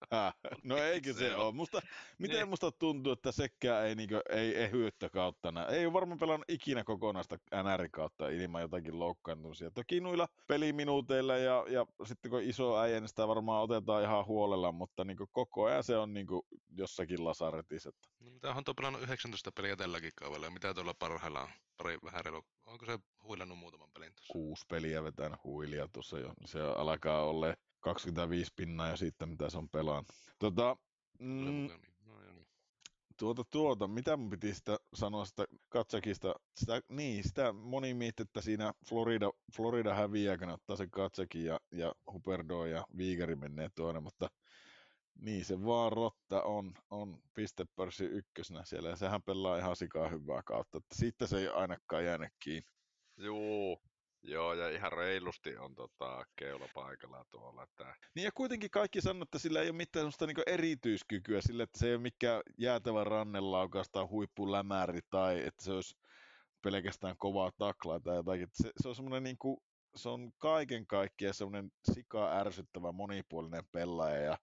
Se 0.45 0.59
no 0.65 0.77
eikö 0.77 1.13
se 1.13 1.37
ole? 1.37 1.55
Musta, 1.55 1.83
miten 2.19 2.37
niin. 2.37 2.49
musta 2.49 2.73
tuntuu, 2.73 3.13
että 3.13 3.33
sekään 3.33 3.87
ei, 3.87 3.95
niin 3.95 4.11
ei 4.31 4.57
ehyettä 4.57 5.09
kautta 5.09 5.53
nää. 5.53 5.67
Ei 5.67 5.87
ole 5.87 5.93
varmaan 5.93 6.19
pelannut 6.19 6.51
ikinä 6.51 6.85
kokonaista 6.85 7.39
NR-kautta 7.63 8.29
ilman 8.29 8.63
jotakin 8.63 8.99
loukkaantumisia. 8.99 9.71
Toki 9.71 10.01
noilla 10.01 10.29
peliminuuteilla 10.47 11.37
ja, 11.37 11.65
ja 11.69 11.87
sitten 12.05 12.31
kun 12.31 12.43
iso 12.43 12.79
äijä, 12.79 13.01
niin 13.01 13.09
sitä 13.09 13.29
varmaan 13.29 13.63
otetaan 13.63 14.03
ihan 14.03 14.27
huolella, 14.27 14.73
mutta 14.73 15.05
niin 15.05 15.17
koko 15.33 15.65
ajan 15.65 15.85
se 15.85 15.97
on 15.97 16.15
niin 16.15 16.27
jossakin 16.77 17.25
lasaretissa. 17.25 17.91
No, 18.21 18.31
mitä 18.31 18.51
on 18.51 18.65
tuo 18.65 18.75
pelannut 18.75 19.03
19 19.03 19.53
peliä 19.53 19.77
tälläkin 19.77 20.13
kaudella 20.15 20.47
ja 20.47 20.51
mitä 20.51 20.75
tuolla 20.75 20.95
parhaillaan? 20.99 21.49
Pari 21.77 21.99
vähän 22.05 22.25
reilu. 22.25 22.45
Onko 22.67 22.87
se 22.87 22.99
huilannut 23.23 23.59
muutaman 23.59 23.91
pelin 23.95 24.15
tuossa? 24.15 24.33
Kuusi 24.33 24.65
peliä 24.69 25.03
vetänyt 25.03 25.45
huilia 25.45 25.89
tuossa 25.93 26.19
jo. 26.19 26.33
Se 26.45 26.61
alkaa 26.63 27.25
olla 27.25 27.55
25 27.81 28.53
pinnaa 28.57 28.89
ja 28.89 28.97
siitä, 28.97 29.27
mitä 29.27 29.51
se 29.51 29.59
on 29.59 29.69
pelannut. 29.69 30.07
Tota, 30.39 30.77
mm, 31.19 31.69
tuota, 33.21 33.45
tuota, 33.51 33.89
mitä 33.89 34.17
mun 34.17 34.31
piti 34.31 34.55
sitä 34.55 34.79
sanoa 34.95 35.25
sitä 35.25 35.45
Katsakista, 35.69 36.35
sitä, 36.57 36.83
niin, 36.89 37.25
sitä 37.25 37.53
moni 37.53 37.95
mietti, 37.95 38.23
että 38.23 38.41
siinä 38.41 38.73
Florida, 38.89 39.31
Florida 39.57 39.95
häviää, 39.95 40.39
kun 40.39 40.49
ottaa 40.49 40.77
sen 40.77 40.91
Katsakin 40.91 41.45
ja, 41.45 41.61
ja 41.73 41.95
Huperdo 42.13 42.67
ja 42.67 42.87
Viigari 42.97 43.37
menee 43.37 43.71
tuonne, 43.75 44.01
mutta 44.01 44.31
niin 45.21 45.45
se 45.45 45.65
vaan 45.65 45.93
rotta 45.93 46.43
on, 46.43 46.75
on 46.91 47.23
pistepörssi 47.35 48.05
ykkösenä 48.05 48.65
siellä 48.65 48.89
ja 48.89 48.97
sehän 48.97 49.23
pelaa 49.23 49.59
ihan 49.59 49.77
sikaa 49.77 50.09
hyvää 50.09 50.43
kautta, 50.45 50.79
että 50.79 50.95
siitä 50.95 51.27
se 51.27 51.39
ei 51.39 51.49
ainakaan 51.49 52.05
jäänyt 52.05 52.33
kiinni. 52.43 52.71
Joo, 53.17 53.83
Joo, 54.23 54.55
ja 54.55 54.69
ihan 54.69 54.93
reilusti 54.93 55.57
on 55.57 55.75
tota, 55.75 56.27
keulapaikalla 56.37 57.25
tuolla. 57.31 57.63
Että... 57.63 57.95
Niin 58.15 58.25
ja 58.25 58.33
kuitenkin 58.35 58.71
kaikki 58.71 59.01
sanoo, 59.01 59.23
että 59.23 59.39
sillä 59.39 59.61
ei 59.61 59.69
ole 59.69 59.77
mitään 59.77 60.01
sellaista 60.01 60.27
niin 60.27 60.37
erityiskykyä 60.47 61.41
sille, 61.41 61.63
että 61.63 61.79
se 61.79 61.87
ei 61.87 61.95
ole 61.95 62.03
mikään 62.03 62.43
jäätävä 62.59 63.05
rannenlaukasta 63.05 64.07
huippulämäri 64.07 65.01
tai 65.11 65.47
että 65.47 65.65
se 65.65 65.73
olisi 65.73 65.97
pelkästään 66.63 67.17
kovaa 67.19 67.51
taklaa 67.59 68.01
tai 68.01 68.17
jotakin. 68.17 68.49
Se, 68.53 68.71
se 68.83 68.89
on 68.89 68.95
semmoinen 68.95 69.23
niin 69.23 69.39
kuin, 69.39 69.57
se 69.97 70.09
on 70.09 70.33
kaiken 70.39 70.87
kaikkiaan 70.87 71.35
semmoinen 71.35 71.73
sika 71.93 72.39
ärsyttävä 72.39 72.93
monipuolinen 72.93 73.65
pelaaja 73.73 74.21
ja, 74.21 74.39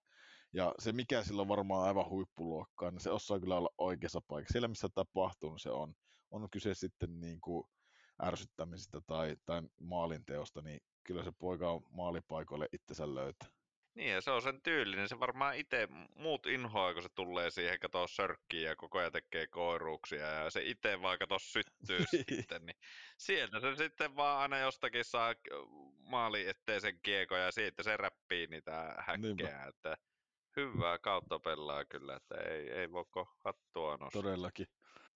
ja 0.52 0.74
se 0.78 0.92
mikä 0.92 1.22
sillä 1.22 1.42
on 1.42 1.48
varmaan 1.48 1.88
aivan 1.88 2.10
huippuluokkaa, 2.10 2.90
niin 2.90 3.00
se 3.00 3.10
osaa 3.10 3.40
kyllä 3.40 3.56
olla 3.56 3.74
oikeassa 3.78 4.20
paikassa. 4.28 4.52
Siellä 4.52 4.68
missä 4.68 4.88
tapahtuu, 4.94 5.50
niin 5.50 5.58
se 5.58 5.70
on. 5.70 5.94
On 6.30 6.50
kyse 6.50 6.74
sitten 6.74 7.20
niin 7.20 7.40
kuin 7.40 7.68
ärsyttämisestä 8.22 9.00
tai, 9.00 9.36
tai 9.46 9.62
maalinteosta, 9.80 10.62
niin 10.62 10.80
kyllä 11.04 11.24
se 11.24 11.32
poika 11.38 11.70
on 11.70 11.82
maalipaikoille 11.90 12.68
itsensä 12.72 13.14
löytää. 13.14 13.48
Niin, 13.94 14.10
ja 14.10 14.20
se 14.20 14.30
on 14.30 14.42
sen 14.42 14.62
tyylinen. 14.62 15.08
Se 15.08 15.20
varmaan 15.20 15.56
itse 15.56 15.88
muut 16.14 16.46
inhoa, 16.46 16.94
kun 16.94 17.02
se 17.02 17.08
tulee 17.14 17.50
siihen, 17.50 17.78
kato 17.80 18.06
sörkkiä 18.06 18.68
ja 18.68 18.76
koko 18.76 18.98
ajan 18.98 19.12
tekee 19.12 19.46
koiruuksia 19.46 20.26
ja 20.26 20.50
se 20.50 20.62
itse 20.62 21.02
vaan 21.02 21.18
kato 21.18 21.38
syttyy 21.38 22.04
sitten. 22.14 22.66
Niin 22.66 22.76
sieltä 23.18 23.60
se 23.60 23.76
sitten 23.76 24.16
vaan 24.16 24.38
aina 24.38 24.58
jostakin 24.58 25.04
saa 25.04 25.34
maali 25.98 26.48
eteen 26.48 26.80
sen 26.80 26.98
kieko 27.02 27.36
ja 27.36 27.52
siitä 27.52 27.82
se 27.82 27.96
räppii 27.96 28.46
niitä 28.46 28.94
häkkejä. 28.98 29.64
Että 29.64 29.96
hyvää 30.56 30.98
kautta 30.98 31.38
pelaa 31.38 31.84
kyllä, 31.84 32.16
että 32.16 32.34
ei, 32.34 32.70
ei 32.70 32.92
voi 32.92 33.04
hattua 33.44 33.96
nostaa. 33.96 34.22
Todellakin 34.22 34.66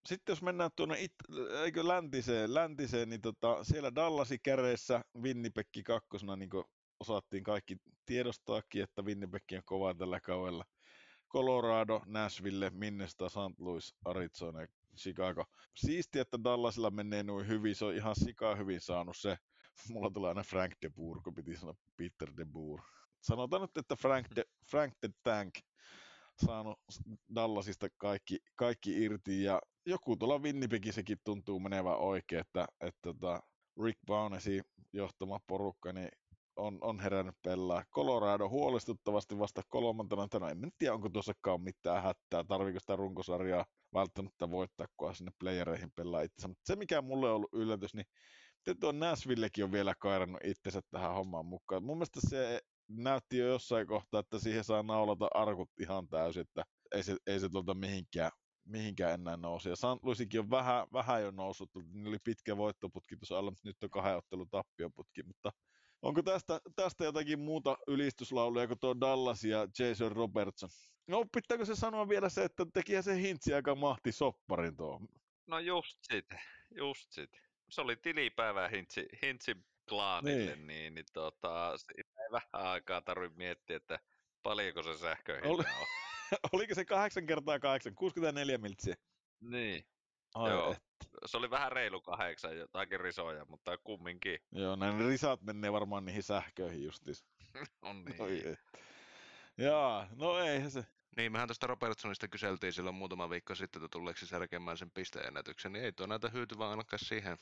sitten 0.06 0.32
jos 0.32 0.42
mennään 0.42 0.70
tuonne 0.76 1.00
it, 1.00 1.14
eikö 1.62 1.88
läntiseen, 1.88 2.54
läntiseen, 2.54 3.08
niin 3.08 3.20
tota, 3.20 3.64
siellä 3.64 3.94
Dallasi 3.94 4.38
käreessä 4.38 5.04
Winnipekki 5.22 5.82
kakkosena, 5.82 6.36
niin 6.36 6.50
kuin 6.50 6.64
osattiin 7.00 7.44
kaikki 7.44 7.76
tiedostaakin, 8.06 8.82
että 8.82 9.02
Winnipeg 9.02 9.42
on 9.52 9.62
kova 9.64 9.94
tällä 9.94 10.20
kaudella. 10.20 10.64
Colorado, 11.32 12.02
Nashville, 12.06 12.70
Minnesota, 12.70 13.28
St. 13.28 13.58
Louis, 13.58 13.94
Arizona 14.04 14.60
ja 14.60 14.66
Chicago. 14.96 15.44
Siisti, 15.76 16.18
että 16.18 16.38
Dallasilla 16.44 16.90
menee 16.90 17.22
noin 17.22 17.48
hyvin, 17.48 17.76
se 17.76 17.84
on 17.84 17.94
ihan 17.94 18.16
sikaa 18.16 18.54
hyvin 18.54 18.80
saanut 18.80 19.16
se. 19.16 19.36
Mulla 19.92 20.10
tulee 20.10 20.28
aina 20.28 20.42
Frank 20.42 20.72
de 20.82 20.90
Boer, 20.90 21.22
kun 21.24 21.34
piti 21.34 21.56
sanoa 21.56 21.74
Peter 21.96 22.36
de 22.36 22.44
Boer. 22.44 22.82
Sanotaan 23.20 23.62
nyt, 23.62 23.76
että 23.76 23.96
Frank 23.96 24.26
de, 24.36 24.44
Frank 24.70 24.94
de 25.02 25.08
Tank 25.22 25.54
saanut 26.46 26.78
Dallasista 27.34 27.88
kaikki, 27.96 28.38
kaikki 28.56 29.04
irti 29.04 29.42
ja 29.42 29.60
joku 29.86 30.16
tuolla 30.16 30.38
Winnipegissäkin 30.38 31.18
tuntuu 31.24 31.60
menevän 31.60 31.98
oikein, 31.98 32.40
että, 32.40 32.66
että, 32.80 33.00
tota, 33.02 33.42
Rick 33.84 33.98
Bownesi 34.06 34.60
johtama 34.92 35.40
porukka 35.46 35.92
niin 35.92 36.08
on, 36.56 36.78
on 36.80 37.00
herännyt 37.00 37.34
pelaa. 37.42 37.84
Colorado 37.94 38.48
huolestuttavasti 38.48 39.38
vasta 39.38 39.62
kolmantena 39.68 40.28
tänä. 40.28 40.48
En 40.48 40.72
tiedä, 40.78 40.94
onko 40.94 41.08
tuossakaan 41.08 41.60
mitään 41.60 42.02
hätää. 42.02 42.44
Tarviiko 42.48 42.80
sitä 42.80 42.96
runkosarjaa 42.96 43.64
välttämättä 43.94 44.50
voittaa, 44.50 44.86
kun 44.96 45.14
sinne 45.14 45.32
playereihin 45.40 45.92
pelaa 45.96 46.22
itse. 46.22 46.48
Mutta 46.48 46.62
se, 46.66 46.76
mikä 46.76 47.02
mulle 47.02 47.28
on 47.30 47.36
ollut 47.36 47.52
yllätys, 47.52 47.94
niin 47.94 48.06
miten 48.58 48.80
tuo 48.80 48.92
Nashvillekin 48.92 49.64
on 49.64 49.72
vielä 49.72 49.94
kairannut 49.98 50.40
itsensä 50.44 50.80
tähän 50.90 51.14
hommaan 51.14 51.46
mukaan. 51.46 51.84
Mun 51.84 51.96
mielestä 51.96 52.20
se 52.28 52.60
näytti 52.88 53.38
jo 53.38 53.46
jossain 53.46 53.86
kohtaa, 53.86 54.20
että 54.20 54.38
siihen 54.38 54.64
saa 54.64 54.82
naulata 54.82 55.28
arkut 55.34 55.70
ihan 55.80 56.08
täysin, 56.08 56.42
että 56.42 56.64
ei 56.94 57.02
se, 57.02 57.16
ei 57.26 57.40
se 57.40 57.48
tuolta 57.48 57.74
mihinkään 57.74 58.30
mihinkään 58.64 59.14
enää 59.14 59.36
nousi. 59.36 59.68
Ja 59.68 59.76
St. 59.76 60.02
Louisikin 60.02 60.40
on 60.40 60.50
vähän, 60.50 60.86
vähän 60.92 61.22
jo 61.22 61.30
noussut, 61.30 61.70
niin 61.92 62.08
oli 62.08 62.18
pitkä 62.24 62.56
voittoputki 62.56 63.16
tuossa 63.16 63.38
alla, 63.38 63.50
mutta 63.50 63.68
nyt 63.68 63.82
on 63.82 63.90
kahden 63.90 64.16
ottelun 64.16 64.50
tappioputki, 64.50 65.22
mutta 65.22 65.52
onko 66.02 66.22
tästä, 66.22 66.60
tästä 66.76 67.04
jotakin 67.04 67.40
muuta 67.40 67.76
ylistyslauluja 67.86 68.66
kuin 68.66 68.78
tuo 68.78 69.00
Dallas 69.00 69.44
ja 69.44 69.68
Jason 69.78 70.12
Robertson? 70.12 70.70
No 71.06 71.24
pitääkö 71.34 71.64
se 71.64 71.74
sanoa 71.74 72.08
vielä 72.08 72.28
se, 72.28 72.44
että 72.44 72.66
teki 72.74 73.02
se 73.02 73.20
hintsi 73.20 73.54
aika 73.54 73.74
mahti 73.74 74.12
sopparin 74.12 74.76
tuo? 74.76 75.00
No 75.46 75.58
just 75.58 75.98
sit, 76.02 76.26
just 76.76 77.12
sit. 77.12 77.30
Se 77.68 77.80
oli 77.80 77.96
tilipäivä 77.96 78.68
hintsi, 78.68 79.08
hintsi 79.22 79.56
klaanille, 79.88 80.56
niin, 80.56 80.66
niin, 80.66 80.94
niin 80.94 81.06
tota, 81.12 81.74
ei 81.96 82.32
vähän 82.32 82.48
aikaa 82.52 83.02
tarvitse 83.02 83.36
miettiä, 83.36 83.76
että 83.76 83.98
paljonko 84.42 84.82
se 84.82 84.98
sähköhinta 84.98 85.48
Oli... 85.48 85.64
on. 85.80 85.86
Oliko 86.52 86.74
se 86.74 86.84
8 86.84 87.26
kertaa 87.26 87.58
8, 87.58 87.94
64 87.94 88.58
miltsiä? 88.58 88.94
Niin. 89.40 89.84
Ai 90.34 90.50
Joo. 90.50 90.72
Et. 90.72 90.82
Se 91.26 91.36
oli 91.36 91.50
vähän 91.50 91.72
reilu 91.72 92.00
kahdeksan, 92.00 92.56
jotakin 92.56 93.00
risoja, 93.00 93.44
mutta 93.44 93.78
kumminkin. 93.84 94.38
Joo, 94.52 94.76
näin 94.76 95.08
risat 95.08 95.42
menee 95.42 95.72
varmaan 95.72 96.04
niihin 96.04 96.22
sähköihin 96.22 96.84
justis. 96.84 97.24
on 97.82 98.04
niin. 98.04 98.22
Oi, 98.22 98.40
ei. 98.40 98.56
Jaa, 99.58 100.08
no 100.16 100.38
eihän 100.38 100.70
se. 100.70 100.84
Niin, 101.16 101.32
mehän 101.32 101.48
tästä 101.48 101.66
Robertsonista 101.66 102.28
kyseltiin 102.28 102.72
silloin 102.72 102.96
muutama 102.96 103.30
viikko 103.30 103.54
sitten, 103.54 103.84
että 103.84 103.92
tuleeko 103.92 104.20
se 104.20 104.26
särkemään 104.26 104.78
sen 104.78 104.90
pisteennätyksen, 104.90 105.72
niin 105.72 105.84
ei 105.84 105.92
tuo 105.92 106.06
näitä 106.06 106.28
hyytyvää 106.28 106.70
ainakaan 106.70 106.98
siihen, 106.98 107.38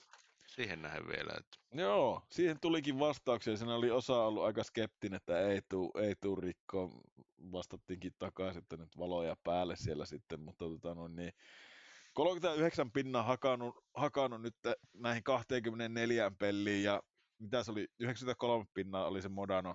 siihen 0.50 0.82
nähden 0.82 1.08
vielä. 1.08 1.32
Että... 1.38 1.58
Joo, 1.82 2.22
siihen 2.30 2.60
tulikin 2.60 2.98
vastauksia. 2.98 3.56
Siinä 3.56 3.74
oli 3.74 3.90
osa 3.90 4.24
ollut 4.24 4.44
aika 4.44 4.64
skeptinen, 4.64 5.16
että 5.16 5.40
ei 5.40 5.60
tuu, 5.68 5.92
ei 5.98 6.14
tuu 6.20 6.36
rikkoon. 6.36 7.00
Vastattiinkin 7.52 8.12
takaisin, 8.18 8.62
että 8.62 8.76
nyt 8.76 8.98
valoja 8.98 9.36
päälle 9.44 9.76
siellä 9.76 10.06
sitten, 10.06 10.40
mutta 10.40 10.64
tota, 10.64 10.94
no, 10.94 11.08
niin, 11.08 11.32
39 12.14 12.90
pinnaa 12.90 13.22
hakannut, 13.22 13.84
hakannut 13.94 14.42
nyt 14.42 14.56
näihin 14.94 15.22
24 15.22 16.32
peliin 16.38 16.82
ja 16.82 17.02
mitä 17.38 17.62
se 17.64 17.70
oli, 17.70 17.88
93 17.98 18.64
pinnaa 18.74 19.06
oli 19.06 19.22
se 19.22 19.28
Modano 19.28 19.74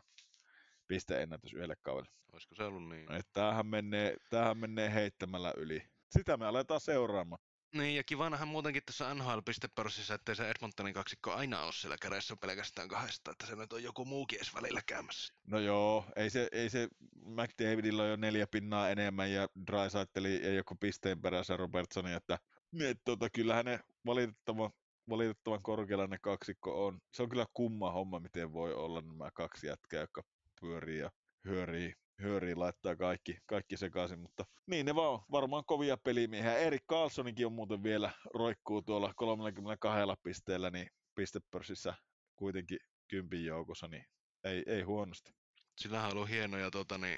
pisteennätys 0.87 1.53
yhdelle 1.53 1.75
kaudelle. 1.81 2.15
Olisiko 2.33 2.55
se 2.55 2.63
ollut 2.63 2.89
niin? 2.89 3.11
Et 3.11 3.27
tämähän, 3.33 3.67
menee, 3.67 4.17
tämähän 4.29 4.57
menee 4.57 4.93
heittämällä 4.93 5.53
yli. 5.57 5.83
Sitä 6.11 6.37
me 6.37 6.45
aletaan 6.45 6.81
seuraamaan. 6.81 7.41
Niin, 7.73 7.95
ja 7.95 8.03
kivanahan 8.03 8.47
muutenkin 8.47 8.83
tässä 8.85 9.13
NHL-pistepörssissä, 9.13 10.13
ettei 10.13 10.35
se 10.35 10.49
Edmontonin 10.49 10.93
kaksikko 10.93 11.33
aina 11.33 11.63
ole 11.63 11.73
siellä 11.73 11.97
kädessä 12.01 12.35
pelkästään 12.35 12.87
kahdesta, 12.87 13.31
että 13.31 13.45
se 13.45 13.55
nyt 13.55 13.73
on 13.73 13.83
joku 13.83 14.05
muukin 14.05 14.37
edes 14.37 14.55
välillä 14.55 14.81
käymässä. 14.85 15.33
No 15.47 15.59
joo, 15.59 16.05
ei 16.15 16.29
se, 16.29 16.47
ei 16.51 16.69
se 16.69 16.87
McDavidilla 17.25 18.03
on 18.03 18.09
jo 18.09 18.15
neljä 18.15 18.47
pinnaa 18.47 18.89
enemmän 18.89 19.31
ja 19.31 19.47
Drysaitteli 19.67 20.35
ei 20.35 20.55
joku 20.55 20.75
pisteen 20.75 21.21
perässä 21.21 21.57
Robertsoni, 21.57 22.13
että 22.13 22.39
niin, 22.71 22.95
tota, 23.05 23.29
kyllähän 23.29 23.65
ne 23.65 23.79
valitettavan, 24.05 24.69
valitettavan 25.09 25.63
korkealla 25.63 26.07
ne 26.07 26.17
kaksikko 26.21 26.85
on. 26.85 26.99
Se 27.13 27.23
on 27.23 27.29
kyllä 27.29 27.45
kumma 27.53 27.91
homma, 27.91 28.19
miten 28.19 28.53
voi 28.53 28.73
olla 28.73 29.01
nämä 29.01 29.29
kaksi 29.33 29.67
jätkää, 29.67 30.01
jotka 30.01 30.23
pyörii 30.61 30.99
ja 30.99 31.11
hyörii, 31.45 31.93
hyörii 32.21 32.55
laittaa 32.55 32.95
kaikki, 32.95 33.37
kaikki 33.45 33.77
sekaisin, 33.77 34.19
mutta 34.19 34.45
niin 34.65 34.85
ne 34.85 34.95
vaan 34.95 35.19
varmaan 35.31 35.65
kovia 35.65 35.97
pelimiehiä. 35.97 36.57
Erik 36.57 36.83
Carlsonikin 36.91 37.45
on 37.45 37.53
muuten 37.53 37.83
vielä 37.83 38.11
roikkuu 38.33 38.81
tuolla 38.81 39.13
32 39.15 39.99
pisteellä, 40.23 40.69
niin 40.69 40.87
pistepörssissä 41.15 41.93
kuitenkin 42.35 42.79
kympin 43.07 43.45
joukossa, 43.45 43.87
niin 43.87 44.05
ei, 44.43 44.63
ei 44.67 44.81
huonosti. 44.81 45.31
Sillähän 45.77 46.07
on 46.07 46.13
ollut 46.17 46.29
hienoja 46.29 46.71
tota, 46.71 46.97
niin, 46.97 47.17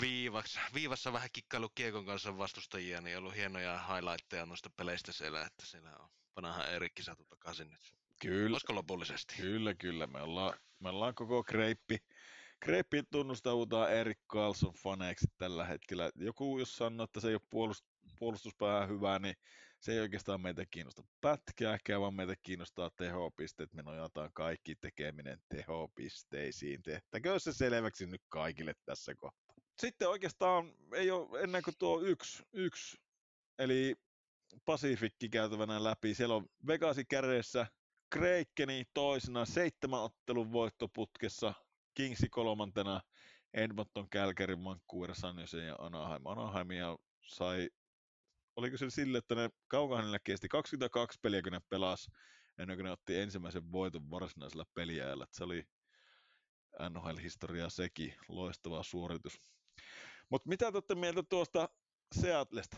viivassa, 0.00 0.60
viivassa 0.74 1.12
vähän 1.12 1.28
kikkailu 1.32 1.68
Kiekon 1.74 2.06
kanssa 2.06 2.38
vastustajia, 2.38 3.00
niin 3.00 3.16
on 3.16 3.22
ollut 3.22 3.36
hienoja 3.36 3.78
highlightteja 3.78 4.46
noista 4.46 4.70
peleistä 4.76 5.12
siellä, 5.12 5.46
että 5.46 5.66
siellä 5.66 5.90
on 6.00 6.08
panahan 6.34 6.74
Erikki 6.74 7.02
saatu 7.02 7.24
takaisin 7.24 7.70
nyt. 7.70 7.80
Kyllä, 8.20 8.54
Olisiko 8.54 8.74
lopullisesti? 8.74 9.34
kyllä, 9.36 9.74
kyllä. 9.74 10.06
Me 10.06 10.22
ollaan, 10.22 10.58
me 10.80 10.88
ollaan 10.88 11.14
koko 11.14 11.44
kreippi, 11.44 11.98
kreippi 12.60 13.02
tunnustaudutaan 13.10 13.92
Erik 13.92 14.18
Carlson 14.32 14.72
faneiksi 14.72 15.26
tällä 15.38 15.64
hetkellä. 15.64 16.10
Joku 16.16 16.58
jos 16.58 16.76
sanoo, 16.76 17.04
että 17.04 17.20
se 17.20 17.28
ei 17.28 17.34
ole 17.34 17.40
puolust, 17.50 17.84
puolustuspäähän 18.18 18.88
hyvää, 18.88 19.18
niin 19.18 19.34
se 19.80 19.92
ei 19.92 20.00
oikeastaan 20.00 20.40
meitä 20.40 20.66
kiinnosta 20.70 21.02
pätkääkään, 21.20 22.00
vaan 22.00 22.14
meitä 22.14 22.34
kiinnostaa 22.42 22.90
tehopisteet. 22.90 23.74
Me 23.74 23.82
nojataan 23.82 24.30
kaikki 24.32 24.74
tekeminen 24.74 25.38
tehopisteisiin. 25.48 26.82
Tehtäkö 26.82 27.38
se 27.38 27.52
selväksi 27.52 28.06
nyt 28.06 28.22
kaikille 28.28 28.74
tässä 28.84 29.14
kohtaa. 29.14 29.56
Sitten 29.78 30.08
oikeastaan 30.08 30.72
ei 30.92 31.10
ole 31.10 31.40
ennen 31.40 31.62
kuin 31.62 31.74
tuo 31.78 32.00
yksi, 32.00 32.42
yksi 32.52 32.96
eli 33.58 33.94
Pasifikki 34.64 35.28
käytävänä 35.28 35.84
läpi. 35.84 36.14
Siellä 36.14 36.34
on 36.34 36.46
Vegasi 36.66 37.04
kädessä, 37.04 37.66
Kreikkeni 38.10 38.84
toisena, 38.94 39.44
seitsemän 39.44 40.00
ottelun 40.00 40.52
voittoputkessa, 40.52 41.54
Kingsi 41.98 42.28
kolmantena, 42.28 43.00
Edmonton, 43.54 44.08
Calgary, 44.10 44.64
Vancouver, 44.64 45.14
San 45.14 45.38
Jose 45.38 45.64
ja 45.64 45.76
Anaheim. 45.78 46.26
Anaheimia 46.26 46.96
sai, 47.22 47.70
oliko 48.56 48.76
se 48.76 48.90
sille, 48.90 49.18
että 49.18 49.34
ne 49.34 49.50
kaukahanilla 49.68 50.18
kesti 50.18 50.48
22 50.48 51.18
peliä, 51.22 51.42
kun 51.42 51.52
ne 51.52 51.60
pelas, 51.68 52.10
ennen 52.58 52.76
kuin 52.76 52.84
ne 52.84 52.90
otti 52.90 53.18
ensimmäisen 53.18 53.72
voiton 53.72 54.10
varsinaisella 54.10 54.64
peliajalla. 54.74 55.26
Se 55.32 55.44
oli 55.44 55.64
NHL-historiaa 56.90 57.70
sekin, 57.70 58.14
loistava 58.28 58.82
suoritus. 58.82 59.40
Mutta 60.30 60.48
mitä 60.48 60.72
te 60.72 60.76
olette 60.76 60.94
mieltä 60.94 61.22
tuosta 61.22 61.68
Seatlesta? 62.20 62.76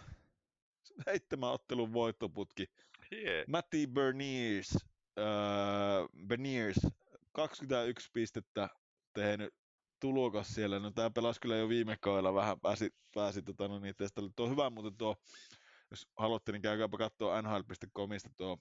Seitsemän 1.04 1.50
ottelun 1.50 1.92
voittoputki. 1.92 2.66
Yeah. 3.12 3.46
Matti 3.46 3.86
Berniers, 3.86 4.76
äh, 5.18 6.26
Berniers 6.26 6.86
21 7.32 8.10
pistettä 8.12 8.68
tehnyt 9.12 9.54
tulokas 10.00 10.54
siellä. 10.54 10.78
No 10.78 10.90
tää 10.90 11.10
pelasi 11.10 11.40
kyllä 11.40 11.56
jo 11.56 11.68
viime 11.68 11.96
kaudella 12.00 12.34
vähän, 12.34 12.60
pääsi, 12.60 12.90
pääsi 13.14 13.42
tota, 13.42 13.68
no 13.68 13.78
niin, 13.78 13.96
testalle. 13.96 14.30
Tuo 14.36 14.46
on 14.46 14.52
hyvä 14.52 14.70
muuten 14.70 14.96
tuo, 14.96 15.16
jos 15.90 16.08
haluatte, 16.16 16.52
niin 16.52 16.62
käykääpä 16.62 16.98
katsoa 16.98 17.42
nhl.comista 17.42 18.30
tuo 18.36 18.58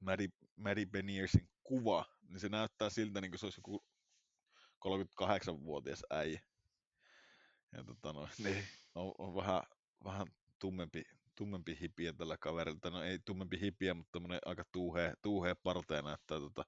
Maddie, 0.00 0.28
Maddie 0.56 0.86
Beniersin 0.86 1.48
kuva, 1.62 2.04
niin 2.28 2.40
se 2.40 2.48
näyttää 2.48 2.90
siltä, 2.90 3.20
niin 3.20 3.30
kuin 3.30 3.38
se 3.38 3.46
olisi 3.46 3.60
joku 3.60 3.84
38-vuotias 4.88 6.04
äijä. 6.10 6.40
Ja 7.72 7.84
tota 7.84 8.12
no, 8.12 8.28
niin, 8.44 8.64
on, 8.94 9.12
on 9.18 9.34
vähän, 9.34 9.62
vähän 10.04 10.26
tummempi, 10.58 11.02
tummempi 11.34 11.78
hipiä 11.80 12.12
tällä 12.12 12.36
kaverilla. 12.36 12.90
No 12.90 13.02
ei 13.02 13.18
tummempi 13.18 13.60
hipiä, 13.60 13.94
mutta 13.94 14.18
aika 14.46 14.64
tuuhea, 14.72 15.14
tuuhea 15.22 15.56
partea 15.56 16.02
näyttää 16.02 16.38
tota, 16.38 16.64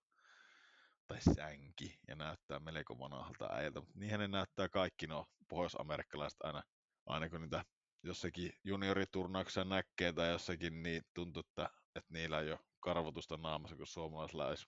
tai 1.07 1.21
sänki, 1.21 1.99
ja 2.09 2.17
näyttää 2.17 2.61
melko 2.61 2.99
vanhalta 2.99 3.49
äijältä, 3.53 3.81
mutta 3.81 3.99
niinhän 3.99 4.21
ne 4.21 4.29
näyttää 4.29 4.69
kaikki 4.69 5.07
no 5.07 5.27
pohjois-amerikkalaiset 5.49 6.43
aina, 6.43 6.63
aina 7.07 7.31
kun 7.31 7.41
niitä 7.41 7.65
jossakin 8.03 8.53
junioriturnauksessa 8.65 9.65
näkee 9.65 10.13
tai 10.13 10.31
jossakin, 10.31 10.83
niin 10.83 11.03
tuntuu, 11.15 11.41
että, 11.41 11.71
että 11.95 12.13
niillä 12.13 12.37
on 12.37 12.47
jo 12.47 12.59
karvotusta 12.81 13.37
naamassa, 13.37 13.77
kun 13.77 13.87
suomalaisilla 13.87 14.47
olisi 14.47 14.67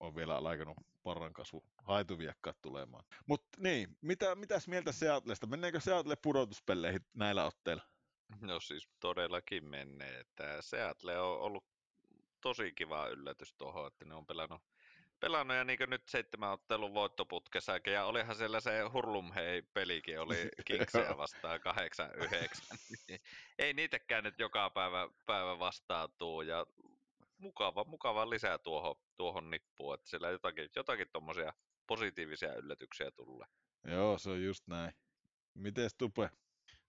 on 0.00 0.16
vielä 0.16 0.36
alkanut 0.36 0.76
parran 1.02 1.32
kasvu 1.32 1.64
haituviakkaat 1.78 2.56
tulemaan. 2.62 3.04
Mutta 3.26 3.48
niin, 3.58 3.96
mitä, 4.00 4.34
mitäs 4.34 4.68
mieltä 4.68 4.92
Seatlesta? 4.92 5.46
Menneekö 5.46 5.80
Seattle 5.80 6.16
pudotuspelleihin 6.22 7.00
näillä 7.14 7.44
otteilla? 7.44 7.82
No 8.40 8.60
siis 8.60 8.88
todellakin 9.00 9.64
menee. 9.64 10.20
Että 10.20 10.62
Seattle 10.62 11.20
on 11.20 11.40
ollut 11.40 11.64
tosi 12.40 12.72
kiva 12.72 13.08
yllätys 13.08 13.54
tuohon, 13.54 13.86
että 13.86 14.04
ne 14.04 14.14
on 14.14 14.26
pelannut, 14.26 14.62
pelannut 15.20 15.56
ja 15.56 15.64
niin 15.64 15.78
nyt 15.86 16.08
seitsemän 16.08 16.50
ottelun 16.50 16.94
voittoputkessakin. 16.94 17.92
Ja 17.92 18.04
olihan 18.04 18.36
siellä 18.36 18.60
se 18.60 18.80
Hurlum 18.92 19.32
hei 19.32 19.62
pelikin 19.62 20.20
oli 20.20 20.48
Kingsia 20.66 21.16
vastaan 21.16 21.60
8-9. 23.10 23.20
Ei 23.58 23.72
niitäkään 23.72 24.24
nyt 24.24 24.38
joka 24.38 24.70
päivä, 24.70 25.08
päivä 25.26 25.58
vastaan 25.58 26.08
tuu. 26.18 26.42
Ja 26.42 26.66
mukava, 27.38 27.84
mukava 27.84 28.30
lisää 28.30 28.58
tuohon, 28.58 28.96
tuohon 29.16 29.50
nippuun, 29.50 29.94
että 29.94 30.10
siellä 30.10 30.30
jotakin, 30.30 30.68
jotakin 30.76 31.08
tuommoisia 31.12 31.52
positiivisia 31.86 32.54
yllätyksiä 32.54 33.10
tulee. 33.10 33.46
Joo, 33.84 34.18
se 34.18 34.30
on 34.30 34.42
just 34.42 34.66
näin. 34.66 34.92
Mites 35.54 35.94
Tupe? 35.94 36.30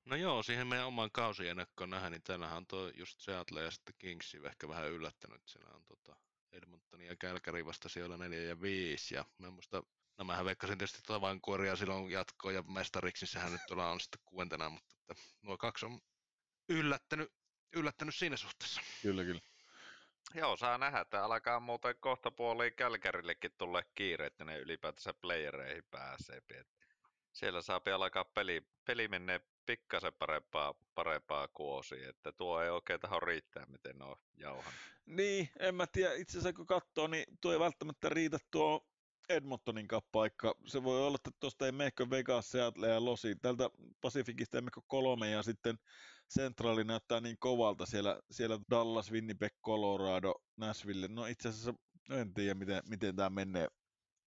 No 0.05 0.15
joo, 0.15 0.43
siihen 0.43 0.67
meidän 0.67 0.87
oman 0.87 1.11
kausiennakkoon 1.11 1.89
nähdä, 1.89 2.09
niin 2.09 2.23
täällähän 2.23 2.57
on 2.57 2.67
tuo 2.67 2.91
just 2.95 3.19
Seattle 3.19 3.63
ja 3.63 3.71
sitten 3.71 3.95
Kingsi 3.97 4.37
ehkä 4.45 4.67
vähän 4.67 4.91
yllättänyt. 4.91 5.41
Siellä 5.45 5.71
on 5.75 5.83
tota 5.85 6.15
Edmonton 6.57 7.01
ja 7.01 7.15
Kälkäri 7.15 7.65
vasta 7.65 7.89
siellä 7.89 8.17
4 8.17 8.41
ja 8.41 8.61
5. 8.61 9.15
Ja 9.15 9.25
mä 9.37 9.49
muista, 9.49 9.83
no 10.17 10.25
mähän 10.25 10.45
veikkasin 10.45 10.77
tietysti 10.77 11.01
tavankuoria 11.07 11.75
silloin 11.75 12.11
jatkoon 12.11 12.53
ja 12.53 12.61
mestariksi, 12.61 13.23
niin 13.23 13.31
sehän 13.31 13.51
nyt 13.51 13.61
tuolla 13.67 13.91
on 13.91 13.99
sitten 13.99 14.21
kuuentena, 14.25 14.69
mutta 14.69 14.95
että 15.09 15.23
nuo 15.41 15.57
kaksi 15.57 15.85
on 15.85 16.01
yllättänyt, 16.69 17.33
yllättänyt 17.73 18.15
siinä 18.15 18.37
suhteessa. 18.37 18.81
Kyllä, 19.01 19.23
kyllä. 19.23 19.41
Joo, 20.33 20.57
saa 20.57 20.77
nähdä, 20.77 20.99
että 20.99 21.25
alkaa 21.25 21.59
muuten 21.59 21.95
kohta 21.99 22.31
puoliin 22.31 22.75
Kälkärillekin 22.75 23.51
tulla 23.57 23.83
kiire, 23.95 24.25
että 24.25 24.45
ne 24.45 24.57
ylipäätänsä 24.57 25.13
playereihin 25.13 25.83
pääsee. 25.91 26.41
Siellä 27.31 27.61
saa 27.61 27.81
alkaa 27.95 28.25
peli, 28.25 28.67
peli 28.85 29.07
menee 29.07 29.41
pikkasen 29.67 30.13
parempaa, 30.19 30.75
parempaa 30.95 31.47
kuosia, 31.47 32.09
että 32.09 32.31
tuo 32.31 32.61
ei 32.61 32.69
oikein 32.69 32.99
taho 32.99 33.19
riittää, 33.19 33.65
miten 33.65 34.01
on 34.01 34.15
jauhan. 34.37 34.73
Niin, 35.05 35.49
en 35.59 35.75
mä 35.75 35.87
tiedä. 35.87 36.13
Itse 36.13 36.31
asiassa 36.31 36.53
kun 36.53 36.65
katsoo, 36.65 37.07
niin 37.07 37.25
tuo 37.41 37.53
ei 37.53 37.59
välttämättä 37.59 38.09
riitä 38.09 38.37
tuo 38.51 38.87
Edmontonin 39.29 39.87
paikka. 40.11 40.55
Se 40.65 40.83
voi 40.83 41.07
olla, 41.07 41.15
että 41.15 41.31
tuosta 41.39 41.65
ei 41.65 41.71
mehkö 41.71 42.09
Vegas, 42.09 42.51
Seattle 42.51 42.87
ja 42.87 43.05
Losi. 43.05 43.35
Tältä 43.35 43.69
Pacificista 44.01 44.57
ei 44.57 44.61
mehkö 44.61 44.81
kolme 44.87 45.29
ja 45.29 45.43
sitten 45.43 45.79
Centrali 46.33 46.83
näyttää 46.83 47.21
niin 47.21 47.37
kovalta 47.39 47.85
siellä, 47.85 48.19
siellä 48.31 48.59
Dallas, 48.69 49.11
Winnipeg, 49.11 49.53
Colorado, 49.65 50.35
Nashville. 50.57 51.07
No 51.07 51.25
itse 51.25 51.49
asiassa 51.49 51.73
en 52.11 52.33
tiedä, 52.33 52.53
miten, 52.53 52.83
miten 52.89 53.15
tämä 53.15 53.29
menee, 53.29 53.67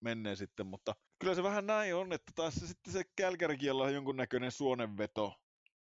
menee 0.01 0.37
sitten, 0.37 0.67
mutta 0.67 0.95
kyllä 1.19 1.35
se 1.35 1.43
vähän 1.43 1.67
näin 1.67 1.95
on, 1.95 2.13
että 2.13 2.33
taas 2.35 2.55
se, 2.55 2.67
sitten 2.67 2.93
se 2.93 3.05
Kälkärikin 3.17 3.73
on 3.73 3.95
jonkunnäköinen 3.95 4.53
suonenveto, 4.53 5.35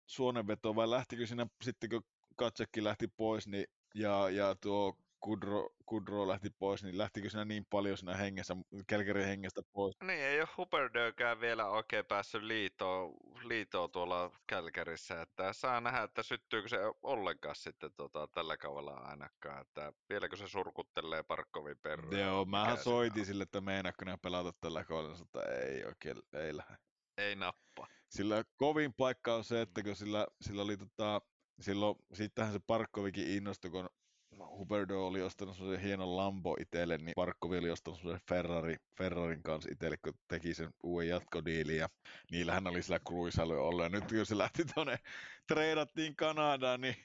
suonenveto, 0.07 0.76
vai 0.76 0.90
lähtikö 0.90 1.27
siinä 1.27 1.48
sitten, 1.61 1.90
kun 1.90 2.03
Katsekki 2.35 2.84
lähti 2.84 3.07
pois, 3.07 3.48
niin, 3.48 3.65
ja, 3.95 4.30
ja 4.30 4.56
tuo 4.56 4.98
Kudro, 5.23 5.69
Kudro 5.85 6.27
lähti 6.27 6.49
pois, 6.49 6.83
niin 6.83 6.97
lähtikö 6.97 7.29
sinä 7.29 7.45
niin 7.45 7.65
paljon 7.69 7.97
sinä 7.97 8.17
hengessä, 8.17 8.55
Kälkärin 8.87 9.25
hengestä 9.25 9.61
pois? 9.73 9.95
Niin, 10.01 10.19
ei 10.19 10.39
ole 10.39 10.49
Huberdökään 10.57 11.39
vielä 11.39 11.69
oikein 11.69 12.05
päässyt 12.05 12.43
liitoon, 12.43 13.13
liitoon 13.43 13.91
tuolla 13.91 14.31
Kälkärissä, 14.47 15.21
että 15.21 15.53
saa 15.53 15.81
nähdä, 15.81 16.03
että 16.03 16.23
syttyykö 16.23 16.67
se 16.67 16.77
ollenkaan 17.03 17.55
sitten 17.55 17.91
tota, 17.97 18.27
tällä 18.27 18.57
kaudella 18.57 18.93
ainakaan, 18.93 19.61
että 19.61 19.93
vieläkö 20.09 20.35
se 20.35 20.47
surkuttelee 20.47 21.23
Parkkovin 21.23 21.77
perään. 21.77 22.19
Joo, 22.19 22.45
mähän 22.45 22.77
soitin 22.77 23.25
sille, 23.25 23.43
että 23.43 23.61
meinaatko 23.61 24.05
ne 24.05 24.17
pelata 24.17 24.53
tällä 24.61 24.83
kaudella, 24.83 25.17
mutta 25.17 25.43
ei 25.43 25.85
oikein, 25.85 26.17
ei 26.33 26.57
lähde. 26.57 26.75
Ei 27.17 27.35
nappa. 27.35 27.87
Sillä 28.09 28.43
kovin 28.57 28.93
paikka 28.93 29.35
on 29.35 29.43
se, 29.43 29.61
että 29.61 29.83
kun 29.83 29.95
sillä, 29.95 30.27
sillä 30.41 30.61
oli 30.61 30.77
tota, 30.77 31.21
silloin, 31.61 31.95
sittenhän 32.13 32.53
se 32.53 32.59
Parkkovikin 32.67 33.27
innostui, 33.27 33.71
kun 33.71 33.89
Huberdo 34.49 35.07
oli 35.07 35.22
ostanut 35.22 35.56
semmoisen 35.56 35.84
hienon 35.84 36.18
Lambo 36.18 36.56
itselle, 36.60 36.98
niin 36.98 37.14
Parkkovi 37.15 37.57
oli 37.57 37.70
ostanut 37.72 37.99
semmoisen 37.99 38.26
Ferrari, 38.30 38.76
Ferrarin 38.98 39.44
kanssa 39.44 39.70
itselle, 39.72 39.98
kun 39.98 40.14
teki 40.28 40.53
sen 40.53 40.70
uuden 40.84 41.07
jatkodiilin, 41.07 41.78
ja 41.78 41.88
niillähän 42.32 42.68
oli 42.68 42.84
sillä 42.84 42.99
cruisailu 42.99 43.53
ollut, 43.53 43.84
ja 43.84 43.90
nyt 43.90 44.03
kun 44.10 44.26
se 44.26 44.38
lähti 44.38 44.65
tuonne, 44.74 44.98
treidattiin 45.48 46.15
Kanadaan, 46.15 46.82
niin 46.82 46.95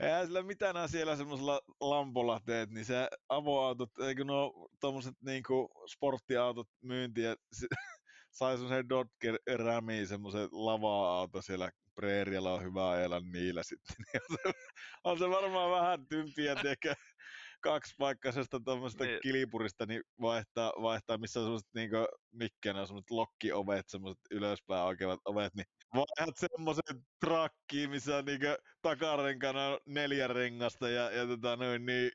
eihän 0.00 0.26
sillä 0.26 0.42
mitään 0.42 0.88
siellä 0.88 1.16
semmoisella 1.16 1.60
Lambolla 1.80 2.40
teet, 2.46 2.70
niin 2.70 2.84
se 2.84 3.08
avoautot, 3.28 3.98
eikö 3.98 4.24
nuo 4.24 4.68
tommoset 4.80 5.14
niinku 5.20 5.70
sporttiautot 5.86 6.68
myyntiä, 6.82 7.36
sai 8.34 8.56
semmoisen 8.56 8.88
Dodge 8.88 9.38
Rami, 9.64 10.06
semmoisen 10.06 10.48
lava-auto 10.52 11.42
siellä 11.42 11.70
preerialla 11.94 12.52
on 12.52 12.62
hyvä 12.62 12.90
ajella 12.90 13.20
niillä 13.20 13.62
sitten. 13.62 13.96
Niin 13.98 14.22
on, 14.30 14.36
se, 14.36 14.58
on 15.04 15.18
se 15.18 15.30
varmaan 15.30 15.70
vähän 15.70 16.06
tympiä 16.06 16.54
tekee 16.54 16.94
kaksipaikkaisesta 17.60 18.60
tuommoisesta 18.60 19.04
niin. 19.04 19.20
kilipurista, 19.22 19.86
niin 19.86 20.02
vaihtaa, 20.20 20.72
vaihtaa 20.82 21.18
missä 21.18 21.40
on 21.40 21.46
semmoiset 21.46 21.74
niin 21.74 21.90
mikkeenä 22.32 22.80
on 22.80 22.86
semmoiset 22.86 23.10
lokkiovet, 23.10 23.88
semmoiset 23.88 24.20
ylöspäin 24.30 24.84
oikeat 24.84 25.20
ovet, 25.24 25.54
niin 25.54 25.66
vaihdat 25.94 26.36
semmoisen 26.36 27.06
trakkiin, 27.20 27.90
missä 27.90 28.16
on 28.16 28.24
niin 28.24 28.40
takarenkana 28.82 29.78
neljä 29.86 30.28
rengasta 30.28 30.88
ja, 30.88 31.10
ja 31.10 31.26
tota 31.26 31.56
noin, 31.56 31.86
niin 31.86 32.10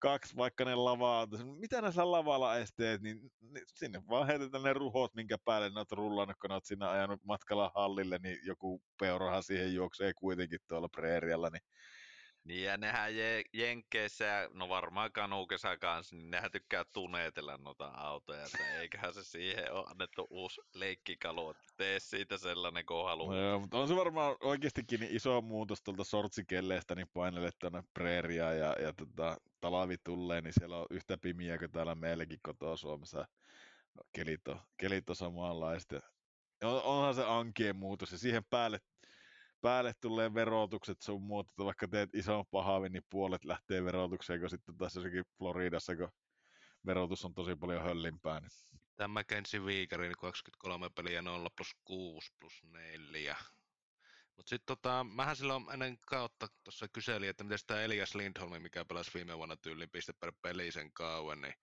kaksi 0.00 0.36
vaikka 0.36 0.64
ne 0.64 0.74
lavaa, 0.74 1.26
mitä 1.44 1.82
näissä 1.82 2.10
lavalla 2.10 2.56
esteet, 2.56 3.02
niin, 3.02 3.32
sinne 3.66 4.02
vaan 4.08 4.26
heitetään 4.26 4.62
ne 4.62 4.72
ruhot, 4.72 5.14
minkä 5.14 5.36
päälle 5.44 5.70
ne 5.70 5.80
oot 5.80 5.92
rullannut, 5.92 6.36
kun 6.40 6.52
oot 6.52 6.64
siinä 6.64 6.90
ajanut 6.90 7.24
matkalla 7.24 7.72
hallille, 7.74 8.18
niin 8.22 8.38
joku 8.44 8.82
peurahan 9.00 9.42
siihen 9.42 9.74
juoksee 9.74 10.12
kuitenkin 10.14 10.60
tuolla 10.68 10.88
preerialla, 10.88 11.50
niin 11.50 11.62
niin 12.44 12.64
ja 12.64 12.76
nehän 12.76 13.14
je- 13.14 13.44
Jenkkeissä, 13.52 14.48
no 14.54 14.68
varmaan 14.68 15.12
Kanukesa 15.12 15.76
kanssa, 15.76 16.16
niin 16.16 16.30
nehän 16.30 16.50
tykkää 16.50 16.84
tuneetella 16.92 17.56
noita 17.56 17.86
autoja, 17.86 18.44
että 18.44 18.80
eiköhän 18.80 19.14
se 19.14 19.24
siihen 19.24 19.72
ole 19.72 19.86
annettu 19.90 20.26
uusi 20.30 20.60
leikkikalu, 20.74 21.50
että 21.50 21.72
tee 21.76 22.00
siitä 22.00 22.38
sellainen 22.38 22.86
kuin 22.86 23.04
haluaa. 23.04 23.34
No 23.34 23.40
joo, 23.40 23.60
mutta 23.60 23.78
on 23.78 23.88
se 23.88 23.96
varmaan 23.96 24.36
oikeastikin 24.40 25.00
niin 25.00 25.16
iso 25.16 25.40
muutos 25.40 25.82
tuolta 25.82 26.04
sortsikelleestä 26.04 26.94
niin 26.94 27.10
painelle 27.12 27.50
tuonne 27.58 27.82
preeria 27.94 28.52
ja, 28.52 28.76
ja 28.82 28.92
tota, 28.92 29.36
talavi 29.60 29.96
tulee, 30.04 30.40
niin 30.40 30.52
siellä 30.58 30.76
on 30.76 30.86
yhtä 30.90 31.18
pimiä 31.18 31.58
kuin 31.58 31.72
täällä 31.72 31.94
meilläkin 31.94 32.38
kotoa 32.42 32.76
Suomessa. 32.76 33.28
Kelit 34.12 34.48
on, 34.48 34.60
kelit 34.76 35.10
on 35.10 35.16
samanlaista. 35.16 36.00
On, 36.64 36.82
onhan 36.82 37.14
se 37.14 37.24
ankien 37.24 37.76
muutos 37.76 38.12
ja 38.12 38.18
siihen 38.18 38.44
päälle 38.50 38.80
päälle 39.60 39.92
tulee 40.00 40.34
verotukset 40.34 41.02
sun 41.02 41.22
muut, 41.22 41.48
että 41.48 41.64
vaikka 41.64 41.88
teet 41.88 42.14
ison 42.14 42.46
pahavin, 42.46 42.92
niin 42.92 43.06
puolet 43.10 43.44
lähtee 43.44 43.84
verotukseen, 43.84 44.40
kun 44.40 44.50
sitten 44.50 44.76
tässä 44.76 45.00
jossakin 45.00 45.24
Floridassa, 45.38 45.96
kun 45.96 46.12
verotus 46.86 47.24
on 47.24 47.34
tosi 47.34 47.56
paljon 47.56 47.82
höllimpää. 47.82 48.40
Niin. 48.40 48.50
Tämä 48.96 49.24
Kensi 49.24 49.64
Viikarin 49.64 50.12
23 50.18 50.90
peliä 50.90 51.22
0 51.22 51.50
plus 51.56 51.76
6 51.84 52.32
plus 52.40 52.62
4. 52.72 53.36
Mutta 54.36 54.50
sitten 54.50 54.76
tota, 54.76 55.04
mähän 55.04 55.36
silloin 55.36 55.64
ennen 55.72 55.98
kautta 55.98 56.46
tuossa 56.64 56.88
kyselin, 56.88 57.28
että 57.28 57.44
miten 57.44 57.58
tämä 57.66 57.80
Elias 57.80 58.14
Lindholm, 58.14 58.62
mikä 58.62 58.84
pelasi 58.84 59.10
viime 59.14 59.36
vuonna 59.36 59.56
tyylin 59.56 59.90
piste 59.90 60.12
per 60.12 60.32
peli 60.42 60.72
sen 60.72 60.92
kauan, 60.92 61.40
niin 61.40 61.54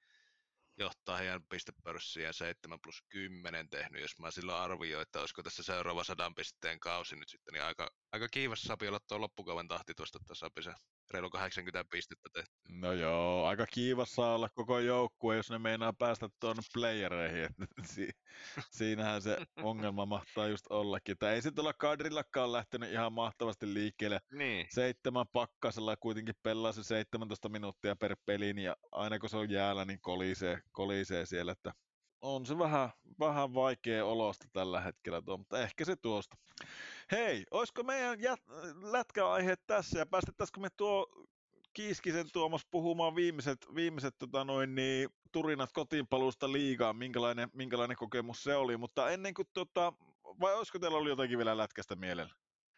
johtaa 0.77 1.17
heidän 1.17 1.43
pistepörssiä 1.49 2.33
7 2.33 2.79
plus 2.83 3.03
10 3.09 3.69
tehnyt, 3.69 4.01
jos 4.01 4.19
mä 4.19 4.31
silloin 4.31 4.61
arvioin, 4.61 5.01
että 5.01 5.19
olisiko 5.19 5.43
tässä 5.43 5.63
seuraava 5.63 6.03
sadan 6.03 6.35
pisteen 6.35 6.79
kausi 6.79 7.15
nyt 7.15 7.29
sitten, 7.29 7.53
niin 7.53 7.63
aika, 7.63 7.91
aika 8.11 8.27
kiivas 8.27 8.61
sapi 8.61 8.87
olla 8.87 8.99
tuo 8.99 9.21
loppukauden 9.21 9.67
tahti 9.67 9.93
tuosta, 9.93 10.19
että 10.21 10.35
sapi 10.35 10.63
se 10.63 10.73
reilu 11.11 11.29
80 11.29 11.89
pistettä 11.91 12.29
tehty. 12.34 12.51
No 12.69 12.93
joo, 12.93 13.45
aika 13.45 13.65
kiivas 13.65 14.11
saa 14.11 14.35
olla 14.35 14.49
koko 14.49 14.79
joukkue, 14.79 15.35
jos 15.35 15.49
ne 15.49 15.59
meinaa 15.59 15.93
päästä 15.93 16.29
tuonne 16.39 16.61
playereihin. 16.73 17.49
si- 17.91 18.11
siinähän 18.71 19.21
se 19.21 19.38
ongelma 19.63 20.05
mahtaa 20.05 20.47
just 20.47 20.65
ollakin. 20.69 21.17
Tai 21.17 21.34
ei 21.34 21.41
se 21.41 21.51
tuolla 21.51 21.73
kadrillakaan 21.73 22.51
lähtenyt 22.51 22.91
ihan 22.91 23.13
mahtavasti 23.13 23.73
liikkeelle. 23.73 24.19
Niin. 24.31 24.67
Seitsemän 24.69 25.25
pakkasella 25.31 25.97
kuitenkin 25.97 26.35
pelaa 26.43 26.71
se 26.71 26.84
17 26.84 27.49
minuuttia 27.49 27.95
per 27.95 28.15
peli, 28.25 28.63
ja 28.63 28.75
aina 28.91 29.19
kun 29.19 29.29
se 29.29 29.38
on 29.38 29.49
jäällä, 29.49 29.85
niin 29.85 30.01
kolisee, 30.01 30.59
kolisee 30.71 31.25
siellä, 31.25 31.51
että 31.51 31.73
on 32.21 32.45
se 32.45 32.57
vähän, 32.57 32.89
vähän 33.19 33.53
vaikea 33.53 34.05
olosta 34.05 34.45
tällä 34.53 34.81
hetkellä 34.81 35.21
tuo, 35.21 35.38
mutta 35.38 35.61
ehkä 35.61 35.85
se 35.85 35.95
tuosta. 35.95 36.38
Hei, 37.11 37.45
olisiko 37.51 37.84
meidän 37.84 38.19
jät- 38.19 38.81
lätkäaiheet 38.91 39.59
tässä 39.67 39.99
ja 39.99 40.05
päästettäisikö 40.05 40.59
me 40.59 40.67
tuo 40.77 41.07
Kiiskisen 41.73 42.31
Tuomas 42.34 42.65
puhumaan 42.71 43.15
viimeiset, 43.15 43.67
viimeiset 43.75 44.15
tota 44.17 44.43
noin, 44.43 44.75
niin, 44.75 45.09
turinat 45.31 45.69
kotiinpaluusta 45.73 46.51
liigaan, 46.51 46.95
minkälainen, 46.95 47.49
minkälainen 47.53 47.97
kokemus 47.97 48.43
se 48.43 48.55
oli, 48.55 48.77
mutta 48.77 49.09
ennen 49.09 49.34
kuin 49.34 49.47
tota, 49.53 49.93
vai 50.39 50.53
olisiko 50.53 50.79
teillä 50.79 50.97
ollut 50.97 51.09
jotakin 51.09 51.38
vielä 51.38 51.57
lätkästä 51.57 51.95
mielellä? 51.95 52.34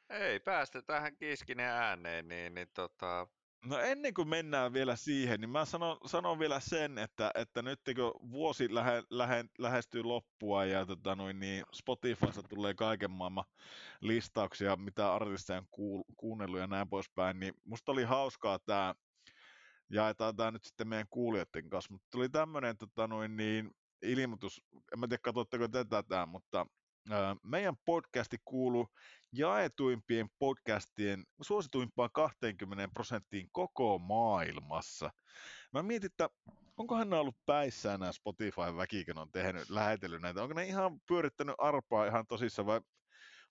Ei, 0.10 0.39
päästä 0.39 0.81
tähän 0.81 1.18
Kiiskinen 1.18 1.69
ääneen, 1.69 2.27
niin, 2.27 2.56
niin 2.56 2.68
tota, 2.73 3.27
No 3.65 3.80
ennen 3.80 4.14
kuin 4.14 4.27
mennään 4.27 4.73
vielä 4.73 4.95
siihen, 4.95 5.41
niin 5.41 5.49
mä 5.49 5.65
sanon, 5.65 5.98
sanon 6.06 6.40
vielä 6.40 6.60
sen, 6.60 6.98
että, 6.98 7.31
että 7.36 7.61
nyt 7.61 7.80
kun 7.95 8.31
vuosi 8.31 8.73
lähe, 8.73 9.03
lähe, 9.10 9.45
lähestyy 9.57 10.03
loppua 10.03 10.65
ja 10.65 10.86
tota 10.86 11.15
noin, 11.15 11.40
niin 11.40 11.64
Spotifyssa 11.73 12.44
tulee 12.44 12.73
kaiken 12.73 13.11
maailman 13.11 13.45
listauksia, 14.02 14.76
mitä 14.76 15.14
artisteja 15.14 15.60
on 15.60 15.68
kuul, 15.72 16.03
kuunnellut 16.18 16.60
ja 16.60 16.68
näin 16.68 16.90
poispäin, 16.90 17.40
niin 17.40 17.53
musta 17.64 17.91
oli 17.91 18.03
hauskaa 18.03 18.60
tämä, 18.60 18.95
jaetaan 19.90 20.36
tämä 20.36 20.52
nyt 20.52 20.64
sitten 20.64 20.88
meidän 20.88 21.07
kuulijoiden 21.10 21.69
kanssa, 21.69 21.94
mutta 21.94 22.07
tuli 22.11 22.30
tämmöinen 22.30 22.77
tota 22.77 23.07
noin, 23.07 23.38
niin, 23.38 23.72
ilmoitus, 24.02 24.61
en 24.94 24.99
mä 24.99 25.07
tiedä 25.07 25.22
katsotteko 25.23 25.68
tätä 25.68 26.26
mutta 26.26 26.65
meidän 27.43 27.76
podcasti 27.85 28.38
kuuluu 28.45 28.88
jaetuimpien 29.31 30.30
podcastien 30.39 31.23
suosituimpaan 31.41 32.09
20 32.13 32.88
prosenttiin 32.93 33.49
koko 33.51 33.99
maailmassa. 33.99 35.11
Mä 35.73 35.84
mietin, 35.84 36.11
että 36.11 36.30
onkohan 36.77 37.09
ne 37.09 37.17
ollut 37.17 37.45
päissään 37.45 37.99
nämä 37.99 38.11
Spotify-väki, 38.11 39.05
on 39.15 39.31
tehnyt, 39.31 39.69
lähetellyt 39.69 40.21
näitä. 40.21 40.43
Onko 40.43 40.53
ne 40.53 40.65
ihan 40.65 41.01
pyörittänyt 41.07 41.55
arpaa 41.57 42.05
ihan 42.05 42.27
tosissaan 42.27 42.65
vai, 42.65 42.81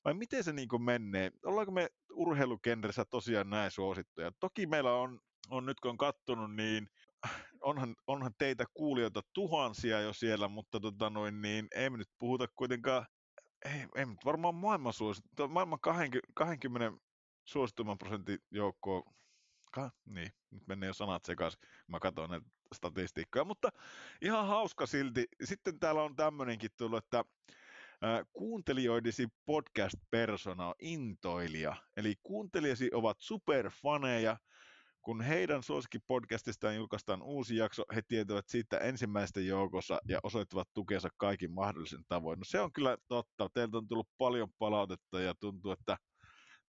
vai 0.05 0.15
miten 0.15 0.45
se 0.45 0.53
niin 0.53 0.69
menee? 0.85 1.31
Ollaanko 1.45 1.73
me 1.73 1.89
urheilukenressä 2.13 3.05
tosiaan 3.05 3.51
näin 3.51 3.71
suosittuja? 3.71 4.33
Toki 4.41 4.67
meillä 4.67 4.93
on, 4.93 5.21
on 5.51 5.67
nyt 5.67 5.81
kun 5.81 5.91
on 5.91 5.99
kattonut, 5.99 6.55
niin 6.55 6.89
onhan, 7.61 7.97
onhan 8.07 8.33
teitä 8.39 8.65
kuulijoita 8.75 9.23
tuhansia 9.33 10.01
jo 10.01 10.13
siellä, 10.13 10.49
mutta 10.49 10.81
tota 10.81 11.11
noin, 11.11 11.43
niin 11.43 11.69
ei 11.75 11.91
me 11.91 11.97
nyt 11.97 12.11
puhuta 12.19 12.49
kuitenkaan 12.57 13.07
ei, 13.65 13.87
ei 13.95 14.07
nyt 14.07 14.25
varmaan 14.25 14.55
maailman 14.55 14.93
suosittu, 14.93 15.49
maailman 15.49 15.81
20, 15.81 16.29
20 16.35 16.99
suosituimman 17.45 17.99
prosentin 17.99 18.39
joukkoa, 18.51 19.03
ka, 19.73 19.91
niin, 20.05 20.33
nyt 20.51 20.67
menee 20.67 20.87
jo 20.87 20.95
sanat 20.95 21.25
sekaisin, 21.25 21.61
mä 21.89 22.01
katson 22.01 22.31
näitä 22.31 22.47
statistiikkoja, 22.75 23.45
mutta 23.45 23.69
ihan 24.23 24.47
hauska 24.47 24.87
silti. 24.87 25.27
Sitten 25.45 25.79
täällä 25.79 26.03
on 26.03 26.17
tämmöinenkin 26.17 26.71
tullut, 26.77 27.05
että 27.05 27.25
kuuntelijoidesi 28.33 29.29
podcast-persona 29.47 30.69
on 30.69 30.75
intoilija, 30.79 31.77
eli 31.97 32.15
kuuntelijasi 32.23 32.91
ovat 32.93 33.17
superfaneja, 33.21 34.37
kun 35.09 35.21
heidän 35.21 35.63
suosikkipodcastistaan 35.63 36.77
julkaistaan 36.77 37.23
uusi 37.23 37.57
jakso, 37.57 37.85
he 37.95 38.03
tietävät 38.09 38.49
siitä 38.49 38.79
ensimmäistä 38.79 39.41
joukossa 39.41 39.99
ja 40.09 40.21
osoittavat 40.23 40.69
tukensa 40.75 41.09
kaikin 41.17 41.53
mahdollisen 41.53 42.05
tavoin. 42.09 42.39
No 42.39 42.45
se 42.45 42.61
on 42.61 42.73
kyllä 42.73 42.97
totta. 43.07 43.49
Teiltä 43.55 43.77
on 43.79 43.89
tullut 43.89 44.09
paljon 44.19 44.49
palautetta 44.59 45.21
ja 45.21 45.35
tuntuu, 45.41 45.73
että 45.73 45.97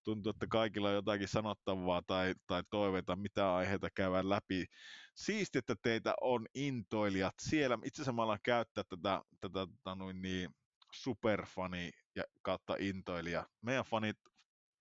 tuntuu, 0.04 0.30
että 0.30 0.46
kaikilla 0.46 0.88
on 0.88 0.94
jotakin 0.94 1.28
sanottavaa 1.28 2.02
tai, 2.06 2.34
tai 2.46 2.62
toiveita, 2.70 3.16
mitä 3.16 3.54
aiheita 3.54 3.88
käydään 3.94 4.28
läpi. 4.28 4.66
Siisti, 5.14 5.58
että 5.58 5.74
teitä 5.82 6.14
on 6.20 6.46
intoilijat 6.54 7.34
siellä. 7.40 7.78
Itse 7.84 8.02
asiassa 8.02 8.26
mä 8.26 8.38
käyttää 8.42 8.84
tätä, 8.88 9.22
tätä 9.40 9.66
tätä 9.66 9.94
noin 9.94 10.22
niin, 10.22 10.50
superfani 10.92 11.90
ja 12.16 12.24
kautta 12.42 12.76
intoilija. 12.78 13.46
Meidän 13.62 13.84
fanit 13.84 14.16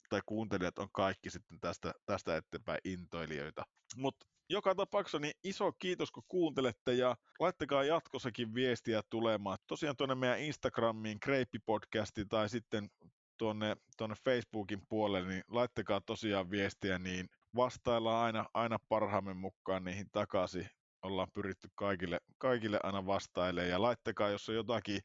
tai 0.09 0.21
kuuntelijat 0.25 0.79
on 0.79 0.87
kaikki 0.91 1.29
sitten 1.29 1.59
tästä, 1.59 1.93
tästä 2.05 2.37
eteenpäin 2.37 2.79
intoilijoita. 2.85 3.63
Mutta 3.95 4.25
joka 4.49 4.75
tapauksessa 4.75 5.19
niin 5.19 5.33
iso 5.43 5.71
kiitos, 5.71 6.11
kun 6.11 6.23
kuuntelette 6.27 6.93
ja 6.93 7.15
laittakaa 7.39 7.83
jatkossakin 7.83 8.53
viestiä 8.53 9.01
tulemaan. 9.09 9.57
Tosiaan 9.67 9.97
tuonne 9.97 10.15
meidän 10.15 10.39
Instagramiin, 10.39 11.19
Kreippipodcasti 11.19 12.25
tai 12.25 12.49
sitten 12.49 12.89
tuonne, 13.37 13.75
tuonne 13.97 14.15
Facebookin 14.25 14.81
puolelle, 14.89 15.29
niin 15.29 15.43
laittakaa 15.47 16.01
tosiaan 16.01 16.51
viestiä, 16.51 16.99
niin 16.99 17.29
vastaillaan 17.55 18.25
aina, 18.25 18.45
aina 18.53 18.77
parhaamme 18.89 19.33
mukaan 19.33 19.83
niihin 19.83 20.09
takaisin. 20.11 20.69
Ollaan 21.01 21.31
pyritty 21.33 21.67
kaikille, 21.75 22.19
kaikille 22.37 22.79
aina 22.83 23.05
vastailemaan 23.05 23.69
ja 23.69 23.81
laittakaa, 23.81 24.29
jos 24.29 24.49
on 24.49 24.55
jotakin 24.55 25.01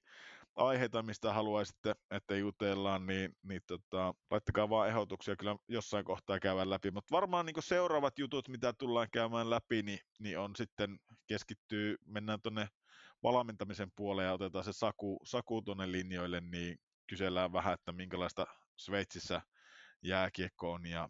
aiheita, 0.57 1.03
mistä 1.03 1.33
haluaisitte, 1.33 1.95
että 2.11 2.37
jutellaan, 2.37 3.07
niin, 3.07 3.37
niin 3.43 3.61
tota, 3.67 4.15
laittakaa 4.31 4.69
vaan 4.69 4.89
ehdotuksia, 4.89 5.37
kyllä 5.37 5.57
jossain 5.69 6.05
kohtaa 6.05 6.41
käydään 6.41 6.71
läpi. 6.71 6.91
Mutta 6.91 7.15
varmaan 7.15 7.47
niin 7.47 7.63
seuraavat 7.63 8.19
jutut, 8.19 8.49
mitä 8.49 8.73
tullaan 8.73 9.09
käymään 9.13 9.51
läpi, 9.51 9.83
niin, 9.83 9.99
niin 10.19 10.39
on 10.39 10.57
sitten 10.57 10.99
keskittyy, 11.27 11.97
mennään 12.07 12.43
tuonne 12.43 12.69
valmentamisen 13.23 13.93
puoleen 13.97 14.27
ja 14.27 14.33
otetaan 14.33 14.65
se 14.65 14.73
Saku, 14.73 15.21
Saku 15.25 15.63
tuonne 15.63 15.93
linjoille, 15.93 16.41
niin 16.41 16.79
kysellään 17.07 17.53
vähän, 17.53 17.75
että 17.75 17.93
minkälaista 17.93 18.47
Sveitsissä 18.77 19.43
jääkiekko 20.03 20.73
on 20.73 20.87
ja 20.87 21.09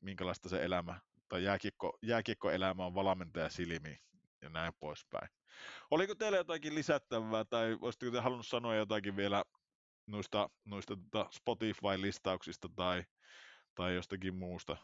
minkälaista 0.00 0.48
se 0.48 0.64
elämä 0.64 1.00
tai 1.28 1.44
jääkiekko, 1.44 1.98
jääkiekkoelämä 2.02 2.86
on 2.86 2.94
valmentaja 2.94 3.48
silmiin 3.48 3.98
ja 4.42 4.48
näin 4.48 4.72
poispäin. 4.80 5.41
Oliko 5.90 6.14
teillä 6.14 6.38
jotakin 6.38 6.74
lisättävää 6.74 7.44
tai 7.44 7.78
olisitteko 7.80 8.12
te 8.12 8.20
halunnut 8.20 8.46
sanoa 8.46 8.74
jotakin 8.74 9.16
vielä 9.16 9.44
noista, 10.06 10.50
noista 10.64 10.96
tota 10.96 11.30
Spotify-listauksista 11.30 12.68
tai, 12.76 13.04
tai 13.74 13.94
jostakin 13.94 14.34
muusta? 14.34 14.76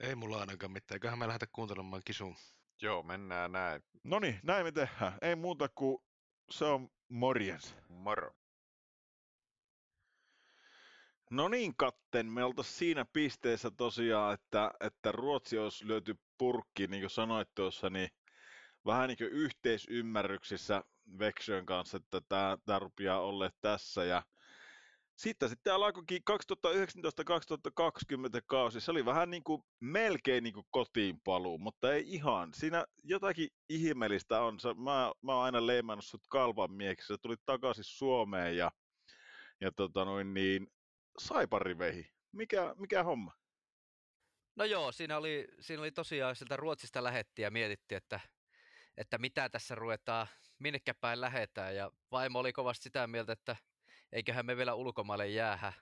Ei 0.00 0.14
mulla 0.14 0.40
ainakaan 0.40 0.72
mitään. 0.72 0.96
Eiköhän 0.96 1.18
me 1.18 1.26
lähdetä 1.26 1.46
kuuntelemaan 1.46 2.02
kisuun. 2.04 2.36
Joo, 2.82 3.02
mennään 3.02 3.52
näin. 3.52 3.82
No 4.04 4.18
niin, 4.18 4.40
näin 4.42 4.66
me 4.66 4.72
tehdään. 4.72 5.18
Ei 5.22 5.36
muuta 5.36 5.68
kuin 5.74 6.02
se 6.50 6.64
on 6.64 6.88
morjens. 7.08 7.76
Moro. 7.88 8.32
No 11.30 11.48
niin, 11.48 11.76
Katten, 11.76 12.26
me 12.26 12.44
oltaisiin 12.44 12.78
siinä 12.78 13.04
pisteessä 13.04 13.70
tosiaan, 13.70 14.34
että, 14.34 14.70
että 14.80 15.12
Ruotsi 15.12 15.58
olisi 15.58 15.88
löyty 15.88 16.14
purkki, 16.38 16.86
niin 16.86 17.02
kuin 17.02 17.10
sanoit 17.10 17.48
tuossa, 17.54 17.90
niin 17.90 18.08
vähän 18.86 19.08
niin 19.08 19.18
kuin 19.18 19.30
yhteisymmärryksissä 19.30 20.82
Veksön 21.18 21.66
kanssa, 21.66 21.96
että 21.96 22.20
tämä, 22.28 22.58
tämä 22.66 22.78
rupeaa 22.78 23.20
olleet 23.20 23.54
tässä. 23.60 24.04
Ja 24.04 24.22
sitten 25.18 25.48
sitten 25.48 25.74
alkoikin 25.74 26.22
2019-2020 26.30 26.32
kausi. 28.46 28.80
Se 28.80 28.90
oli 28.90 29.04
vähän 29.04 29.30
niin 29.30 29.44
kuin 29.44 29.62
melkein 29.80 30.44
niin 30.44 30.54
kuin 30.54 30.66
kotiin 30.70 31.20
paluu, 31.24 31.58
mutta 31.58 31.92
ei 31.92 32.04
ihan. 32.06 32.54
Siinä 32.54 32.84
jotakin 33.04 33.48
ihmeellistä 33.68 34.40
on. 34.42 34.58
Mä, 34.76 35.12
mä 35.22 35.34
oon 35.34 35.44
aina 35.44 35.66
leimannut 35.66 36.04
sut 36.04 36.26
kalpan 36.28 36.72
mieksi. 36.72 37.06
Se 37.06 37.16
tuli 37.22 37.36
takaisin 37.46 37.84
Suomeen 37.84 38.56
ja, 38.56 38.70
ja 39.60 39.72
tota 39.72 40.04
noin 40.04 40.34
niin, 40.34 40.66
saipariveihin. 41.18 42.06
Mikä, 42.32 42.74
mikä 42.78 43.02
homma? 43.02 43.32
No 44.56 44.64
joo, 44.64 44.92
siinä 44.92 45.16
oli, 45.16 45.48
siinä 45.60 45.82
oli 45.82 45.92
tosiaan 45.92 46.36
sieltä 46.36 46.56
Ruotsista 46.56 47.04
lähetti 47.04 47.42
ja 47.42 47.50
mietittiin, 47.50 47.96
että 47.96 48.20
että 48.98 49.18
mitä 49.18 49.48
tässä 49.48 49.74
ruvetaan, 49.74 50.26
minnekä 50.58 50.94
päin 50.94 51.20
lähetään. 51.20 51.76
Ja 51.76 51.90
vaimo 52.10 52.38
oli 52.38 52.52
kovasti 52.52 52.82
sitä 52.82 53.06
mieltä, 53.06 53.32
että 53.32 53.56
eiköhän 54.12 54.46
me 54.46 54.56
vielä 54.56 54.74
ulkomaille 54.74 55.28
jäähä. 55.28 55.72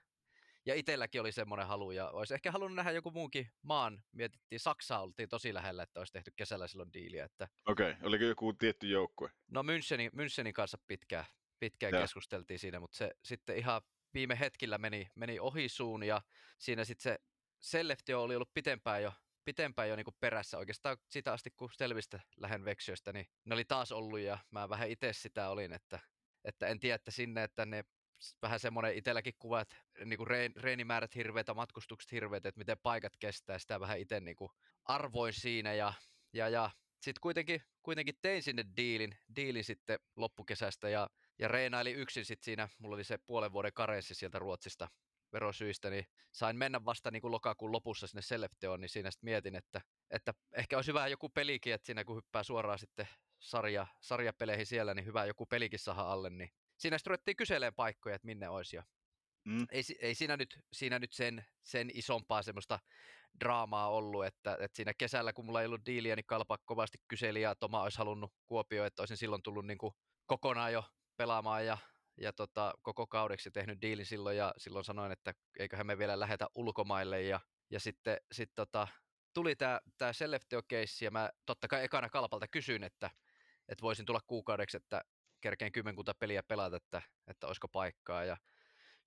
Ja 0.65 0.75
itselläkin 0.75 1.21
oli 1.21 1.31
semmoinen 1.31 1.67
halu, 1.67 1.91
ja 1.91 2.09
olisi 2.09 2.33
ehkä 2.33 2.51
halunnut 2.51 2.75
nähdä 2.75 2.91
joku 2.91 3.11
muunkin 3.11 3.51
maan. 3.61 4.03
Mietittiin, 4.11 4.59
Saksaa 4.59 5.01
oltiin 5.01 5.29
tosi 5.29 5.53
lähellä, 5.53 5.83
että 5.83 5.99
olisi 5.99 6.13
tehty 6.13 6.31
kesällä 6.35 6.67
silloin 6.67 6.93
diiliä. 6.93 7.25
Että... 7.25 7.47
Okei, 7.65 7.91
okay. 7.91 8.07
oliko 8.07 8.23
joku 8.23 8.53
tietty 8.53 8.87
joukkue? 8.87 9.31
No 9.47 9.61
Münchenin, 9.61 10.11
Münchenin 10.15 10.53
kanssa 10.53 10.77
pitkään, 10.87 11.25
pitkään 11.59 11.93
keskusteltiin 11.93 12.59
siinä, 12.59 12.79
mutta 12.79 12.97
se 12.97 13.11
sitten 13.23 13.57
ihan 13.57 13.81
viime 14.13 14.39
hetkillä 14.39 14.77
meni, 14.77 15.07
meni 15.15 15.39
ohi 15.39 15.69
suun, 15.69 16.03
ja 16.03 16.21
siinä 16.57 16.85
sitten 16.85 17.03
se 17.03 17.19
Selleftio 17.59 18.23
oli 18.23 18.35
ollut 18.35 18.53
pitempään 18.53 19.03
jo 19.03 19.13
pitempään 19.47 19.89
jo 19.89 19.95
niin 19.95 20.05
perässä. 20.19 20.57
Oikeastaan 20.57 20.97
sitä 21.09 21.33
asti, 21.33 21.51
kun 21.57 21.69
selvistä 21.73 22.19
lähden 22.37 22.65
Veksiöstä, 22.65 23.13
niin 23.13 23.27
ne 23.45 23.55
oli 23.55 23.65
taas 23.65 23.91
ollut 23.91 24.19
ja 24.19 24.37
mä 24.51 24.69
vähän 24.69 24.89
itse 24.89 25.13
sitä 25.13 25.49
olin, 25.49 25.73
että, 25.73 25.99
että 26.43 26.67
en 26.67 26.79
tiedä, 26.79 26.95
että 26.95 27.11
sinne, 27.11 27.43
että 27.43 27.65
ne 27.65 27.85
vähän 28.41 28.59
semmoinen 28.59 28.95
itselläkin 28.95 29.33
kuva, 29.39 29.61
että 29.61 29.75
niin 30.05 30.17
kuin 30.17 30.27
reenimäärät 30.61 31.15
hirveitä, 31.15 31.53
matkustukset 31.53 32.11
hirveitä, 32.11 32.49
että 32.49 32.59
miten 32.59 32.77
paikat 32.83 33.13
kestää, 33.19 33.59
sitä 33.59 33.79
vähän 33.79 33.99
itse 33.99 34.19
niin 34.19 34.35
kuin 34.35 34.49
arvoin 34.83 35.33
siinä 35.33 35.73
ja, 35.73 35.93
ja, 36.33 36.49
ja 36.49 36.69
sitten 37.01 37.21
kuitenkin, 37.21 37.61
kuitenkin 37.83 38.15
tein 38.21 38.43
sinne 38.43 38.65
diilin, 38.77 39.17
diilin 39.35 39.63
sitten 39.63 39.99
loppukesästä 40.15 40.89
ja, 40.89 41.09
ja 41.39 41.47
reenailin 41.47 41.95
yksin 41.95 42.25
sitten 42.25 42.45
siinä, 42.45 42.69
mulla 42.77 42.95
oli 42.95 43.03
se 43.03 43.17
puolen 43.17 43.51
vuoden 43.51 43.73
karenssi 43.73 44.15
sieltä 44.15 44.39
Ruotsista 44.39 44.87
verosyistä, 45.37 45.89
niin 45.89 46.05
sain 46.31 46.57
mennä 46.57 46.85
vasta 46.85 47.11
niin 47.11 47.21
kuin 47.21 47.31
lokakuun 47.31 47.71
lopussa 47.71 48.07
sinne 48.07 48.21
Selefteoon, 48.21 48.81
niin 48.81 48.89
siinä 48.89 49.11
sitten 49.11 49.27
mietin, 49.27 49.55
että, 49.55 49.81
että 50.09 50.33
ehkä 50.53 50.77
olisi 50.77 50.91
hyvä 50.91 51.07
joku 51.07 51.29
pelikin, 51.29 51.73
että 51.73 51.85
siinä 51.85 52.03
kun 52.03 52.15
hyppää 52.15 52.43
suoraan 52.43 52.79
sitten 52.79 53.07
sarja, 53.39 53.87
sarjapeleihin 54.01 54.65
siellä, 54.65 54.93
niin 54.93 55.05
hyvä 55.05 55.25
joku 55.25 55.45
pelikin 55.45 55.79
saada 55.79 56.01
alle, 56.01 56.29
niin 56.29 56.49
siinä 56.77 56.97
sitten 56.97 57.11
ruvettiin 57.11 57.37
kyselemään 57.37 57.75
paikkoja, 57.75 58.15
että 58.15 58.25
minne 58.25 58.49
olisi 58.49 58.75
ja 58.75 58.83
Mm. 59.47 59.65
Ei, 59.71 59.83
ei 59.99 60.15
siinä 60.15 60.37
nyt, 60.37 60.59
siinä 60.73 60.99
nyt 60.99 61.13
sen, 61.13 61.45
sen 61.63 61.89
isompaa 61.93 62.43
semmoista 62.43 62.79
draamaa 63.39 63.89
ollut, 63.89 64.25
että, 64.25 64.57
että 64.59 64.75
siinä 64.75 64.93
kesällä, 64.93 65.33
kun 65.33 65.45
mulla 65.45 65.61
ei 65.61 65.65
ollut 65.65 65.85
diiliä, 65.85 66.15
niin 66.15 66.25
Kalpa 66.25 66.57
kovasti 66.65 66.97
kyseli 67.07 67.41
ja 67.41 67.55
Toma 67.55 67.83
olisi 67.83 67.97
halunnut 67.97 68.33
Kuopio, 68.45 68.85
että 68.85 69.01
olisin 69.01 69.17
silloin 69.17 69.41
tullut 69.43 69.65
niin 69.65 69.77
kuin 69.77 69.93
kokonaan 70.25 70.73
jo 70.73 70.83
pelaamaan 71.17 71.65
ja 71.65 71.77
ja 72.17 72.33
tota, 72.33 72.73
koko 72.81 73.07
kaudeksi 73.07 73.51
tehnyt 73.51 73.81
diilin 73.81 74.05
silloin 74.05 74.37
ja 74.37 74.53
silloin 74.57 74.85
sanoin, 74.85 75.11
että 75.11 75.33
eiköhän 75.59 75.87
me 75.87 75.97
vielä 75.97 76.19
lähetä 76.19 76.47
ulkomaille 76.55 77.21
ja, 77.21 77.39
ja 77.69 77.79
sitten 77.79 78.17
sit 78.31 78.51
tota, 78.55 78.87
tuli 79.33 79.55
tämä 79.55 79.79
tää 79.97 80.13
Sellefteo-keissi 80.13 81.05
ja 81.05 81.11
mä 81.11 81.29
totta 81.45 81.67
kai 81.67 81.83
ekana 81.83 82.09
kalpalta 82.09 82.47
kysyin, 82.47 82.83
että, 82.83 83.09
että 83.67 83.81
voisin 83.81 84.05
tulla 84.05 84.21
kuukaudeksi, 84.27 84.77
että 84.77 85.01
kerkeen 85.41 85.71
kymmenkunta 85.71 86.13
peliä 86.19 86.43
pelata, 86.43 86.77
että, 86.77 87.01
että 87.27 87.47
olisiko 87.47 87.67
paikkaa 87.67 88.23
ja 88.23 88.37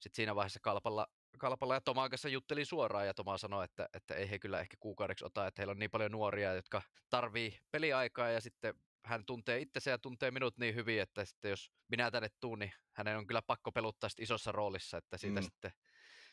sitten 0.01 0.17
siinä 0.17 0.35
vaiheessa 0.35 0.61
kalpalla, 0.63 1.07
kalpalla 1.39 1.75
ja 1.75 1.81
Tomaan 1.81 2.11
kanssa 2.11 2.29
juttelin 2.29 2.67
suoraan 2.67 3.07
ja 3.07 3.15
Toma 3.15 3.39
sanoi, 3.39 3.65
että, 3.65 3.89
että 3.95 4.15
ei 4.15 4.31
he 4.31 4.39
kyllä 4.39 4.61
ehkä 4.61 4.77
kuukaudeksi 4.81 5.25
ota, 5.25 5.47
että 5.47 5.63
heillä 5.63 5.71
on 5.71 5.79
niin 5.79 5.91
paljon 5.91 6.13
nuoria, 6.13 6.55
jotka 6.55 6.83
tarvii 7.11 7.59
peliaikaa 7.71 8.29
ja 8.29 8.41
sitten 8.41 8.75
hän 9.05 9.25
tuntee 9.27 9.59
itsensä 9.59 9.91
ja 9.91 9.99
tuntee 9.99 10.31
minut 10.31 10.59
niin 10.59 10.75
hyvin, 10.75 11.01
että 11.01 11.25
sitten 11.25 11.49
jos 11.49 11.71
minä 11.89 12.11
tänne 12.11 12.29
tuun, 12.41 12.59
niin 12.59 12.73
hänen 12.93 13.19
on 13.19 13.27
kyllä 13.27 13.43
pakko 13.43 13.73
peluttaa 13.73 14.11
isossa 14.19 14.53
roolissa, 14.53 14.99
että 14.99 15.19
siitä 15.19 15.41
mm. 15.41 15.45
sitten, 15.45 15.73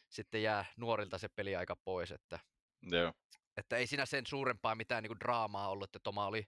sitten 0.09 0.43
jää 0.43 0.65
nuorilta 0.77 1.17
se 1.17 1.29
peliaika 1.29 1.75
pois, 1.75 2.11
että, 2.11 2.39
Joo. 2.81 3.13
että 3.57 3.77
ei 3.77 3.87
siinä 3.87 4.05
sen 4.05 4.25
suurempaa 4.27 4.75
mitään 4.75 5.03
niin 5.03 5.09
kuin 5.09 5.19
draamaa 5.19 5.69
ollut, 5.69 5.83
että 5.83 5.99
Toma 6.03 6.27
oli 6.27 6.47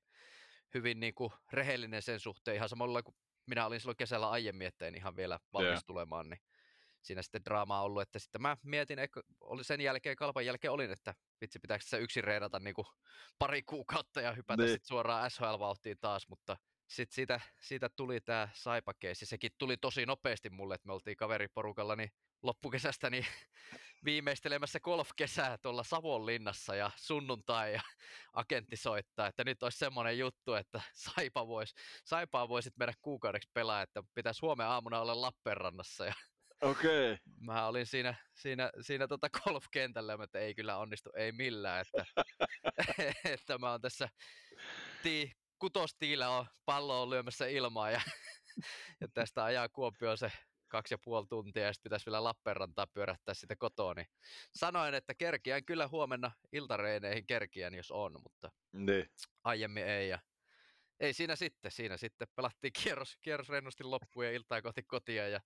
hyvin 0.74 1.00
niin 1.00 1.14
kuin 1.14 1.32
rehellinen 1.52 2.02
sen 2.02 2.20
suhteen, 2.20 2.56
ihan 2.56 2.70
samalla 2.70 3.04
kuin 3.04 3.16
minä 3.46 3.66
olin 3.66 3.80
silloin 3.80 3.98
kesällä 3.98 4.30
aiemmin, 4.30 4.68
että 4.68 4.88
en 4.88 4.96
ihan 4.96 5.16
vielä 5.16 5.40
valmis 5.54 5.70
yeah. 5.70 5.84
tulemaan, 5.88 6.30
niin 6.30 6.40
siinä 7.02 7.22
sitten 7.22 7.46
draamaa 7.46 7.84
ollut, 7.84 8.02
että 8.02 8.20
sitten 8.20 8.42
mä 8.42 8.58
mietin, 8.64 9.00
että 9.00 9.22
oli 9.42 9.64
sen 9.64 9.82
jälkeen, 9.82 10.16
kalpan 10.16 10.46
jälkeen 10.46 10.72
olin, 10.72 10.92
että 10.92 11.14
vitsi 11.42 11.60
pitääkö 11.60 11.86
se 11.88 11.98
yksin 11.98 12.24
reenata 12.24 12.60
niin 12.60 12.74
kuin 12.74 12.88
pari 13.40 13.64
kuukautta 13.64 14.22
ja 14.22 14.34
hypätä 14.34 14.64
niin. 14.64 14.72
sitten 14.72 14.88
suoraan 14.88 15.32
SHL-vauhtiin 15.32 15.98
taas, 16.02 16.28
mutta 16.28 16.58
sitten 16.88 17.16
siitä, 17.16 17.40
siitä 17.60 17.90
tuli 17.90 18.22
tämä 18.22 18.50
saipakeissi. 18.54 19.26
Sekin 19.26 19.52
tuli 19.58 19.78
tosi 19.78 20.06
nopeasti 20.06 20.50
mulle, 20.50 20.76
että 20.76 20.88
me 20.88 20.94
oltiin 20.94 21.18
kaveriporukalla 21.18 21.96
niin 21.96 22.12
loppukesästä 22.44 23.10
niin 23.10 23.26
viimeistelemässä 24.06 24.80
golfkesää 24.80 25.58
tuolla 25.58 25.84
Savonlinnassa 25.84 26.76
ja 26.76 26.92
sunnuntai 26.96 27.74
ja 27.74 27.82
agentti 28.34 28.76
soittaa, 28.76 29.28
että 29.28 29.44
nyt 29.44 29.64
olisi 29.64 29.78
semmoinen 29.78 30.18
juttu, 30.18 30.54
että 30.54 30.82
Saipa 30.94 31.48
vois, 31.48 31.74
Saipaa 32.06 32.50
voisit 32.50 32.78
mennä 32.78 32.94
kuukaudeksi 33.02 33.50
pelaa, 33.54 33.82
että 33.82 34.04
pitäisi 34.16 34.42
huomenna 34.42 34.74
aamuna 34.74 35.02
olla 35.02 35.22
Lappeenrannassa 35.22 36.06
ja 36.06 36.14
Okei. 36.62 37.14
Okay. 37.14 37.18
Mä 37.40 37.68
olin 37.68 37.86
siinä, 37.86 38.16
siinä, 38.34 38.72
siinä 38.82 39.08
tota 39.08 39.30
golfkentällä, 39.30 40.18
että 40.24 40.40
ei 40.40 40.56
kyllä 40.56 40.78
onnistu, 40.78 41.10
ei 41.16 41.32
millään, 41.32 41.86
että, 41.86 42.06
että 43.34 43.58
mä 43.58 43.72
oon 43.72 43.82
tässä 43.82 44.10
tii, 45.04 45.32
kutostiillä 45.60 46.30
on 46.30 46.46
pallo 46.66 47.02
on 47.02 47.10
lyömässä 47.10 47.48
ilmaa 47.48 47.92
ja, 47.92 48.02
ja 49.02 49.08
tästä 49.14 49.44
ajaa 49.44 49.70
Kuopio 49.70 50.16
se 50.18 50.32
kaksi 50.68 50.94
ja 50.94 50.98
puoli 51.04 51.28
tuntia 51.30 51.64
ja 51.64 51.74
sitten 51.74 51.90
pitäisi 51.90 52.06
vielä 52.06 52.24
Lappeenrantaa 52.24 52.88
pyörähtää 52.88 53.34
sitä 53.34 53.56
kotoa, 53.56 53.94
niin 53.94 54.08
sanoin, 54.56 54.94
että 54.94 55.16
kerkiän 55.16 55.66
kyllä 55.66 55.88
huomenna 55.88 56.32
iltareineihin 56.52 57.26
kerkiän, 57.28 57.74
jos 57.74 57.92
on, 57.92 58.14
mutta 58.24 58.52
ne. 58.74 59.06
aiemmin 59.44 59.84
ei. 59.84 60.10
Ja 60.10 60.20
ei 61.00 61.14
siinä 61.14 61.36
sitten, 61.36 61.72
siinä 61.72 61.98
sitten 61.98 62.28
pelattiin 62.36 62.74
kierros, 62.84 63.18
kierros 63.22 63.50
rennosti 63.50 63.84
loppuun 63.84 64.26
ja 64.26 64.32
iltaa 64.32 64.62
kohti 64.62 64.84
kotia 64.84 65.28
ja 65.28 65.40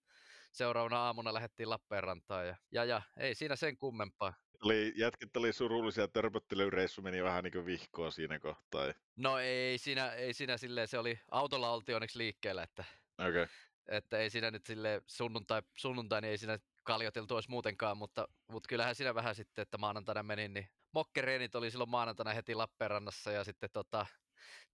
seuraavana 0.53 1.05
aamuna 1.05 1.33
lähdettiin 1.33 1.69
Lappeenrantaan 1.69 2.47
ja, 2.47 2.55
ja, 2.71 2.85
ja 2.85 3.01
ei 3.17 3.35
siinä 3.35 3.55
sen 3.55 3.77
kummempaa. 3.77 4.33
Oli, 4.63 4.93
jätket 4.95 5.37
oli 5.37 5.53
surullisia, 5.53 6.07
törpöttelyreissu 6.07 7.01
meni 7.01 7.23
vähän 7.23 7.43
niin 7.43 7.51
kuin 7.51 7.65
vihkoa 7.65 8.11
siinä 8.11 8.39
kohtaa. 8.39 8.93
No 9.15 9.37
ei 9.37 9.77
siinä, 9.77 10.11
ei 10.11 10.33
siinä 10.33 10.57
silleen, 10.57 10.87
se 10.87 10.99
oli, 10.99 11.19
autolla 11.31 11.71
oltiin 11.71 11.95
onneksi 11.95 12.17
liikkeellä, 12.17 12.63
että, 12.63 12.83
Okay. 13.19 13.47
että 13.87 14.17
ei 14.17 14.29
siinä 14.29 14.51
nyt 14.51 14.65
sille 14.65 15.01
sunnuntai, 15.07 15.61
sunnuntai 15.77 16.21
niin 16.21 16.31
ei 16.31 16.37
siinä 16.37 16.59
kaljoteltu 16.83 17.35
olisi 17.35 17.49
muutenkaan, 17.49 17.97
mutta, 17.97 18.27
mutta 18.47 18.67
kyllähän 18.67 18.95
siinä 18.95 19.15
vähän 19.15 19.35
sitten, 19.35 19.61
että 19.61 19.77
maanantaina 19.77 20.23
menin, 20.23 20.53
niin 20.53 20.69
mokkereenit 20.93 21.55
oli 21.55 21.71
silloin 21.71 21.89
maanantaina 21.89 22.33
heti 22.33 22.55
Lappeenrannassa 22.55 23.31
ja 23.31 23.43
sitten 23.43 23.69
tota, 23.73 24.05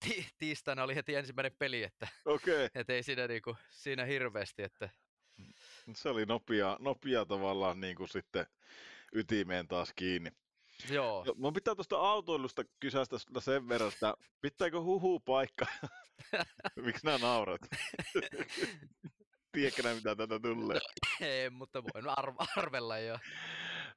ti- 0.05 0.27
tiistaina 0.37 0.83
oli 0.83 0.95
heti 0.95 1.15
ensimmäinen 1.15 1.55
peli, 1.59 1.83
että 1.83 2.07
okay. 2.25 2.69
et 2.75 2.89
ei 2.89 3.03
siinä, 3.03 3.27
niinku, 3.27 3.55
siinä 3.69 4.05
hirveästi, 4.05 4.63
että 4.63 4.89
se 5.95 6.09
oli 6.09 6.25
nopea, 6.25 6.77
nopea 6.79 7.25
tavallaan 7.25 7.79
niin 7.79 7.95
kuin 7.95 8.09
sitten 8.09 8.45
ytimeen 9.13 9.67
taas 9.67 9.93
kiinni. 9.95 10.29
joo, 10.91 11.23
No, 11.27 11.33
mun 11.37 11.53
pitää 11.53 11.75
tuosta 11.75 11.97
autoilusta 11.97 12.63
kysästä 12.79 13.17
sen 13.39 13.69
verran, 13.69 13.91
että 13.93 14.13
pitääkö 14.41 14.81
huhu 14.81 15.19
paikka? 15.19 15.65
Miksi 16.85 17.05
nämä 17.05 17.17
naurat? 17.17 17.61
Tiedätkö 19.51 19.83
nää, 19.83 19.95
mitä 19.95 20.15
tätä 20.15 20.39
tulee? 20.39 20.79
ei, 21.21 21.49
mutta 21.49 21.83
voin 21.83 22.05
arv- 22.05 22.45
arvella 22.57 22.99
jo. 22.99 23.17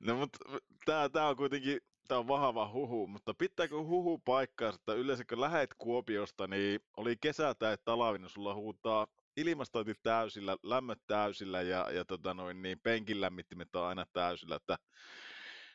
No 0.01 0.15
mutta 0.17 0.39
tää, 0.85 1.09
tää 1.09 1.29
on 1.29 1.37
kuitenkin, 1.37 1.81
tää 2.09 2.19
on 2.19 2.29
vahva 2.29 2.69
huhu, 2.69 3.07
mutta 3.07 3.35
pitääkö 3.35 3.77
huhu 3.77 4.19
paikkaa, 4.19 4.69
että 4.75 4.95
yleensä 4.95 5.25
kun 5.25 5.41
lähet 5.41 5.75
Kuopiosta, 5.79 6.47
niin 6.47 6.81
oli 6.97 7.17
kesä 7.17 7.55
tai 7.55 7.79
talvi, 7.85 8.19
niin 8.19 8.29
sulla 8.31 8.55
huutaa 8.55 9.07
ilmastointi 9.37 9.95
täysillä, 10.03 10.57
lämmöt 10.63 10.99
täysillä 11.07 11.63
ja, 11.63 11.91
ja 11.91 12.05
tota 12.05 12.35
noin, 12.35 12.63
niin 12.63 12.81
penkin 12.81 13.21
lämmittimet 13.21 13.77
on 13.77 13.85
aina 13.85 14.07
täysillä, 14.13 14.57
että, 14.57 14.79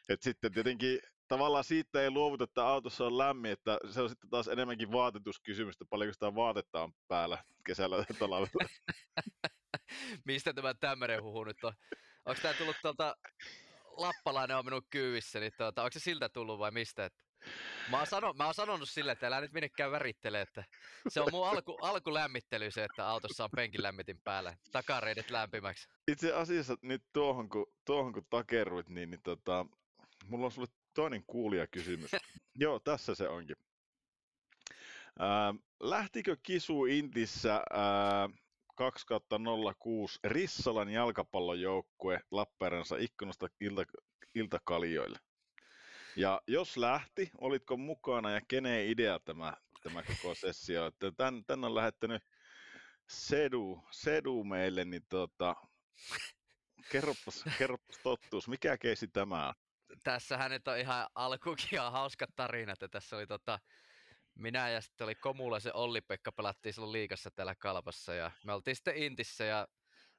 että 0.09 0.23
sitten 0.23 0.51
tietenkin 0.51 0.99
tavallaan 1.27 1.63
siitä 1.63 2.01
ei 2.01 2.11
luovuta, 2.11 2.43
että 2.43 2.67
autossa 2.67 3.05
on 3.05 3.17
lämmin, 3.17 3.51
että 3.51 3.77
se 3.91 4.01
on 4.01 4.09
sitten 4.09 4.29
taas 4.29 4.47
enemmänkin 4.47 4.91
vaatetuskysymys, 4.91 5.75
että 5.75 5.85
paljonko 5.89 6.13
sitä 6.13 6.35
vaatetta 6.35 6.83
on 6.83 6.93
päällä 7.07 7.43
kesällä 7.65 8.05
talvella. 8.19 8.47
Mistä 10.25 10.53
tämä 10.53 10.73
tämmöinen 10.73 11.23
huhu 11.23 11.43
nyt 11.43 11.63
on? 11.63 11.73
Onko 12.25 12.41
tämä 12.41 12.53
tullut 12.53 12.75
tuolta 12.81 13.15
Lappalainen 13.97 14.57
on 14.57 14.65
minun 14.65 14.87
kyyvissä, 14.89 15.39
niin 15.39 15.51
tuota, 15.57 15.83
onko 15.83 15.91
se 15.91 15.99
siltä 15.99 16.29
tullut 16.29 16.59
vai 16.59 16.71
mistä? 16.71 17.05
Että 17.05 17.24
Mä 17.91 17.97
oon, 17.97 18.07
sano, 18.07 18.33
mä 18.33 18.45
oon 18.45 18.53
sanonut 18.53 18.89
sille, 18.89 19.11
että 19.11 19.27
älä 19.27 19.41
nyt 19.41 19.53
minnekään 19.53 19.91
värittele, 19.91 20.41
että 20.41 20.63
se 21.07 21.21
on 21.21 21.27
mun 21.31 21.47
alku, 21.47 21.77
alkulämmittely 21.81 22.71
se, 22.71 22.83
että 22.83 23.07
autossa 23.07 23.43
on 23.43 23.49
penkin 23.55 23.83
lämmitin 23.83 24.21
päällä, 24.23 24.57
takareidet 24.71 25.29
lämpimäksi. 25.29 25.87
Itse 26.11 26.33
asiassa 26.33 26.75
nyt 26.81 27.03
tuohon 27.13 27.49
kun, 27.49 27.65
tuohon 27.85 28.13
kun 28.13 28.25
takerruit, 28.29 28.89
niin, 28.89 29.09
niin 29.09 29.21
tota, 29.23 29.65
mulla 30.27 30.45
on 30.45 30.51
sulle 30.51 30.67
toinen 30.93 31.23
kuulijakysymys. 31.27 32.11
Joo, 32.63 32.79
tässä 32.79 33.15
se 33.15 33.27
onkin. 33.29 33.55
Ää, 35.19 35.53
lähtikö 35.79 36.37
Kisu 36.43 36.85
Intissä 36.85 37.53
ää, 37.73 38.29
2 38.75 39.05
06 39.79 40.19
Rissalan 40.23 40.89
jalkapallojoukkue 40.89 42.19
Lappeenrannassa 42.31 42.97
ikkunasta 42.97 43.47
ilta, 43.61 43.83
iltakaljoille? 44.35 45.19
Ja 46.15 46.41
jos 46.47 46.77
lähti, 46.77 47.31
olitko 47.37 47.77
mukana 47.77 48.31
ja 48.31 48.41
kenen 48.47 48.87
idea 48.87 49.19
tämä, 49.19 49.53
tämä 49.83 50.03
koko 50.03 50.35
sessio? 50.35 50.85
Että 50.85 51.11
tän, 51.17 51.45
tän 51.45 51.63
on 51.63 51.75
lähettänyt 51.75 52.23
Sedu, 53.09 53.83
Sedu 53.91 54.43
meille, 54.43 54.85
niin 54.85 55.05
tota, 55.09 55.55
kerropas, 56.91 57.43
kerropas 57.57 57.97
tottuus, 58.03 58.47
mikä 58.47 58.77
keisi 58.77 59.07
tämä 59.07 59.47
on? 59.47 59.53
Tässähän 60.03 60.51
nyt 60.51 60.67
on 60.67 60.77
ihan 60.77 61.07
alkukin 61.15 61.69
ihan 61.71 61.91
hauska 61.91 62.25
tarina, 62.35 62.73
että 62.73 62.87
tässä 62.87 63.15
oli 63.15 63.27
tota, 63.27 63.59
minä 64.35 64.69
ja 64.69 64.81
sitten 64.81 65.05
oli 65.05 65.15
Komula 65.15 65.59
se 65.59 65.71
Olli-Pekka, 65.73 66.31
pelattiin 66.31 66.73
silloin 66.73 66.91
liikassa 66.91 67.31
täällä 67.31 67.55
Kalpassa 67.55 68.13
ja 68.13 68.31
me 68.45 68.53
oltiin 68.53 68.75
sitten 68.75 68.97
Intissä 68.97 69.43
ja 69.43 69.67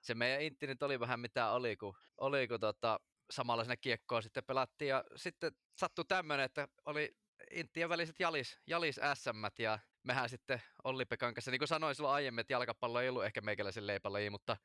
se 0.01 0.15
meidän 0.15 0.43
Intti 0.43 0.67
nyt 0.67 0.83
oli 0.83 1.01
vähän 1.01 1.21
mitä 1.21 1.51
oli, 1.51 1.77
kun, 1.77 1.95
oli, 2.19 2.49
kun 2.49 2.61
tota, 2.61 3.01
samalla 3.31 3.65
siinä 3.65 3.77
kiekkoa 3.77 4.21
sitten 4.21 4.45
pelattiin 4.45 4.89
ja 4.89 5.05
sitten 5.17 5.53
sattui 5.77 6.05
tämmöinen, 6.09 6.45
että 6.45 6.69
oli 6.87 7.17
Inttien 7.51 7.89
väliset 7.89 8.21
jalis, 8.21 8.59
jalis 8.67 9.01
SM 9.15 9.63
ja 9.63 9.79
mehän 10.03 10.29
sitten 10.29 10.63
Olli-Pekan 10.85 11.35
kanssa, 11.35 11.51
niin 11.51 11.59
kuin 11.59 11.69
sanoin 11.69 11.95
silloin 11.95 12.15
aiemmin, 12.15 12.41
että 12.41 12.53
jalkapallo 12.53 13.01
ei 13.01 13.09
ollut 13.09 13.25
ehkä 13.25 13.41
meikäläisen 13.41 13.87
leipälaji, 13.87 14.31
mutta 14.31 14.57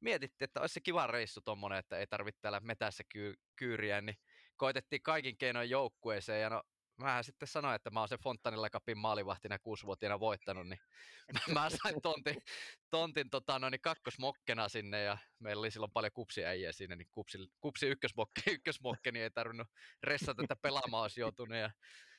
mietittiin, 0.00 0.44
että 0.44 0.60
olisi 0.60 0.72
se 0.72 0.80
kiva 0.80 1.06
reissu 1.06 1.40
tommonen, 1.40 1.78
että 1.78 1.98
ei 1.98 2.06
tarvitse 2.06 2.40
täällä 2.40 2.60
metässä 2.60 3.04
kyy, 3.08 3.34
kyyriä, 3.56 4.00
niin 4.00 4.16
koitettiin 4.56 5.02
kaikin 5.02 5.36
keinoin 5.36 5.70
joukkueeseen 5.70 6.42
ja 6.42 6.50
no 6.50 6.62
mähän 7.00 7.24
sitten 7.24 7.48
sanoin, 7.48 7.74
että 7.74 7.90
mä 7.90 8.00
oon 8.00 8.08
se 8.08 8.18
Fontanilla 8.18 8.70
Cupin 8.70 8.98
maalivahtina 8.98 9.58
kuusivuotiaana 9.58 10.20
voittanut, 10.20 10.68
niin 10.68 10.80
mä 11.54 11.70
sain 11.70 12.02
tontin, 12.02 12.42
tontin 12.90 13.30
tota, 13.30 13.58
noin, 13.58 13.70
niin 13.70 13.80
kakkosmokkena 13.80 14.68
sinne 14.68 15.02
ja 15.02 15.18
meillä 15.38 15.60
oli 15.60 15.70
silloin 15.70 15.92
paljon 15.92 16.12
kupsiäjiä 16.12 16.72
siinä, 16.72 16.96
niin 16.96 17.08
kupsi, 17.12 17.38
kupsi 17.60 17.86
ykkösmokke, 17.86 18.42
ykkösmokke, 18.50 19.12
niin 19.12 19.22
ei 19.22 19.30
tarvinnut 19.30 19.68
ressata 20.02 20.42
tätä 20.42 20.56
pelaamaan 20.62 21.02
olisi 21.02 21.20
joutunut 21.20 21.58
ja 21.58 21.70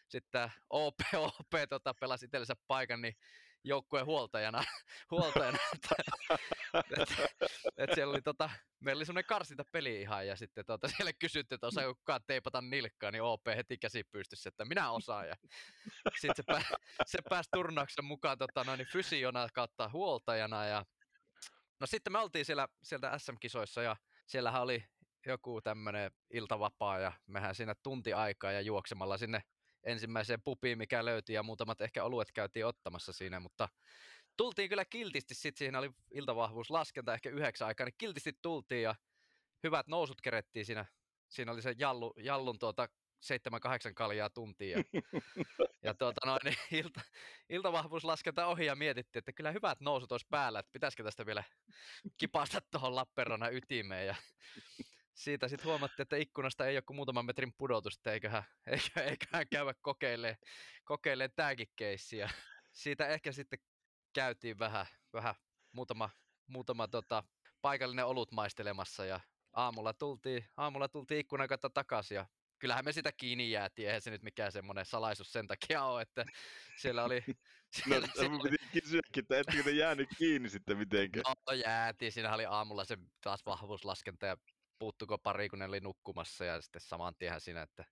sitten 0.08 0.52
OP, 0.70 1.00
OP 1.16 1.70
tota, 1.70 1.94
pelasi 2.00 2.26
itsellensä 2.26 2.56
paikan, 2.68 3.02
niin 3.02 3.16
joukkueen 3.64 4.06
huoltajana, 4.06 4.64
huoltajana 5.12 5.58
että, 7.02 7.28
että 7.78 7.96
siellä 7.96 8.12
oli 8.12 8.22
tota, 8.22 8.50
meillä 8.80 9.00
oli 9.00 9.06
semmoinen 9.06 9.28
karsinta 9.28 9.64
peli 9.72 10.02
ihan 10.02 10.28
ja 10.28 10.36
sitten 10.36 10.66
tota, 10.66 10.88
siellä 10.98 11.14
kysyttiin, 11.14 11.56
että 11.56 11.68
osaako 11.68 11.96
kukaan 11.96 12.22
teipata 12.28 12.62
nilkkaa, 12.62 13.12
niin 13.12 13.24
OP 13.24 13.42
heti 13.56 13.78
käsi 13.78 14.04
pystyssä, 14.04 14.50
että 14.50 14.66
minä 14.66 14.92
osaan. 14.92 15.28
Ja 15.28 15.36
sitten 16.20 16.36
se, 16.36 16.44
pää, 16.44 16.64
se 17.06 17.20
pääsi 17.30 17.50
turnauksen 17.54 18.06
mukaan 18.06 18.38
tota, 18.38 18.64
noin, 18.64 18.86
fysiona 18.94 19.48
kautta 19.54 19.90
huoltajana 19.94 20.66
ja 20.66 20.86
no 21.80 21.88
sitten 21.88 22.14
me 22.14 22.20
oltiin 22.20 22.46
siellä, 22.46 22.68
sieltä 22.84 23.18
SM-kisoissa 23.18 23.82
ja 23.82 23.96
siellähän 24.28 24.62
oli 24.62 24.84
joku 25.26 25.62
tämmöinen 25.62 26.12
iltavapaa 26.34 27.00
ja 27.00 27.12
mehän 27.28 27.56
siinä 27.56 27.76
tunti 27.84 28.14
aikaa 28.14 28.52
ja 28.52 28.62
juoksemalla 28.62 29.18
sinne 29.18 29.42
ensimmäiseen 29.84 30.42
pupiin, 30.42 30.78
mikä 30.78 31.06
löytyi 31.06 31.36
ja 31.36 31.44
muutamat 31.44 31.82
ehkä 31.82 32.04
oluet 32.04 32.32
käytiin 32.32 32.66
ottamassa 32.66 33.14
siinä, 33.14 33.40
mutta 33.40 33.70
tultiin 34.42 34.70
kyllä 34.70 34.86
kiltisti, 34.86 35.36
sitten 35.36 35.60
siinä 35.60 35.80
oli 35.80 35.92
iltavahvuuslaskenta 36.12 37.14
ehkä 37.14 37.30
yhdeksän 37.30 37.68
aikaa, 37.68 37.86
niin 37.86 37.96
kiltisti 37.98 38.34
tultiin 38.42 38.84
ja 38.84 38.96
hyvät 39.64 39.88
nousut 39.88 40.22
kerettiin 40.22 40.66
siinä. 40.66 40.86
Siinä 41.30 41.52
oli 41.52 41.62
se 41.62 41.76
jallu, 41.78 42.14
jallun 42.18 42.60
tuota 42.60 42.90
7-8 43.90 43.94
kaljaa 43.96 44.30
tuntia. 44.30 44.78
Ja, 44.78 44.84
ja 45.86 45.94
tuota 45.94 46.22
noin, 46.26 46.40
niin 46.44 46.58
ilta, 46.72 47.02
iltavahvuuslaskenta 47.50 48.46
ohi 48.46 48.66
ja 48.66 48.76
mietittiin, 48.76 49.20
että 49.20 49.34
kyllä 49.34 49.52
hyvät 49.52 49.80
nousut 49.80 50.12
olisi 50.12 50.28
päällä, 50.30 50.60
että 50.60 50.72
pitäisikö 50.72 51.04
tästä 51.04 51.26
vielä 51.26 51.44
kipasta 52.18 52.62
tuohon 52.72 52.96
Lappeenrannan 52.96 53.54
ytimeen. 53.54 54.08
Ja 54.08 54.16
siitä 55.14 55.48
sitten 55.48 55.68
huomattiin, 55.68 56.04
että 56.04 56.18
ikkunasta 56.18 56.66
ei 56.66 56.76
ole 56.76 56.82
kuin 56.82 56.96
muutaman 56.96 57.26
metrin 57.26 57.54
pudotus, 57.58 57.96
että 57.96 58.14
eiköhän, 58.14 58.44
eiköhän, 58.68 59.10
eiköhän 59.10 59.48
käydä 59.52 59.74
kokeilemaan, 59.82 60.38
kokeilemaan 60.84 61.36
tämäkin 61.36 61.68
keissi. 61.76 62.18
Ja 62.18 62.30
siitä 62.72 63.08
ehkä 63.08 63.32
sitten 63.32 63.60
käytiin 64.14 64.60
vähän, 64.60 64.86
vähän 65.14 65.36
muutama, 65.72 66.10
muutama 66.48 66.88
tota, 66.88 67.24
paikallinen 67.62 68.06
olut 68.06 68.32
maistelemassa 68.32 69.06
ja 69.06 69.20
aamulla 69.54 69.94
tultiin, 69.94 70.46
aamulla 70.58 70.88
tultiin 70.88 71.20
ikkunan 71.20 71.48
kautta 71.48 71.70
takaisin 71.70 72.16
ja 72.16 72.26
kyllähän 72.60 72.86
me 72.86 72.92
sitä 72.92 73.12
kiinni 73.12 73.52
jäätiin, 73.52 73.88
eihän 73.88 74.02
se 74.02 74.12
nyt 74.12 74.24
mikään 74.24 74.52
semmoinen 74.52 74.86
salaisuus 74.86 75.32
sen 75.32 75.48
takia 75.48 75.84
ole, 75.84 76.02
että 76.02 76.26
siellä 76.78 77.04
oli... 77.04 77.24
Siellä, 77.72 78.08
no, 78.08 78.14
siellä 78.16 78.40
piti 78.44 78.82
kysyäkin, 78.82 79.22
että 79.22 79.40
ettekö 79.40 79.64
te 79.64 79.72
jäänyt 79.72 80.10
kiinni 80.18 80.50
sitten 80.50 80.78
mitenkään? 80.78 81.24
No 81.48 81.54
jäätiin, 81.54 82.12
siinä 82.12 82.34
oli 82.34 82.46
aamulla 82.46 82.86
se 82.86 82.98
taas 83.22 83.46
vahvuuslaskenta 83.46 84.26
ja 84.26 84.38
puuttuko 84.80 85.18
pari, 85.18 85.50
kun 85.50 85.60
ne 85.60 85.66
oli 85.66 85.80
nukkumassa 85.80 86.46
ja 86.46 86.62
sitten 86.62 86.82
saman 86.82 87.16
tien 87.16 87.42
siinä, 87.42 87.62
että, 87.62 87.86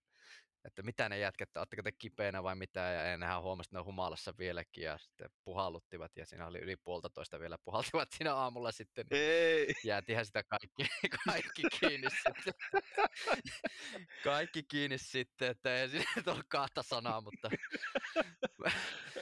että 0.65 0.81
mitä 0.83 1.09
ne 1.09 1.19
jätkät, 1.19 1.57
ootteko 1.57 1.83
te 1.83 1.91
kipeänä 1.91 2.43
vai 2.43 2.55
mitä, 2.55 2.79
ja 2.79 3.17
nehän 3.17 3.41
huomasi, 3.41 3.67
että 3.67 3.75
ne 3.75 3.79
on 3.79 3.85
humalassa 3.85 4.33
vieläkin, 4.37 4.83
ja 4.83 4.97
sitten 4.97 5.29
puhalluttivat, 5.43 6.11
ja 6.17 6.25
siinä 6.25 6.47
oli 6.47 6.59
yli 6.59 6.75
puolitoista 6.75 7.39
vielä 7.39 7.57
puhaltivat 7.63 8.09
siinä 8.17 8.35
aamulla 8.35 8.71
sitten, 8.71 9.05
niin 9.09 9.21
Ei. 9.23 9.73
jäätihän 9.83 10.25
sitä 10.25 10.43
kaikki, 10.43 10.83
kaikki 11.25 11.61
kiinni 11.79 12.07
sitten. 12.09 12.53
kaikki 14.23 14.63
kiinni 14.63 14.97
sitten, 14.97 15.49
että 15.51 15.75
ei 15.81 15.89
siinä 15.89 16.11
tullut 16.25 16.45
kahta 16.49 16.83
sanaa, 16.83 17.21
mutta... 17.21 17.49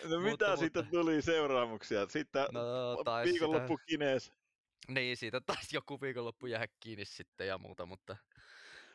No 0.04 0.20
mitä 0.20 0.30
Mutta- 0.30 0.58
siitä 0.58 0.80
mutta- 0.80 0.92
tuli 0.92 1.22
seuraamuksia? 1.22 2.08
Sitten 2.10 2.46
No, 2.52 2.98
viikonloppu 3.24 3.78
kinees. 3.88 4.32
Niin, 4.88 5.18
siitä 5.18 5.42
taisi 5.42 5.76
joku 5.76 6.02
viikonloppu 6.02 6.46
jää 6.48 6.66
kiinni 6.80 7.06
sitten 7.06 7.48
ja 7.48 7.58
muuta, 7.58 7.86
mutta, 7.86 8.18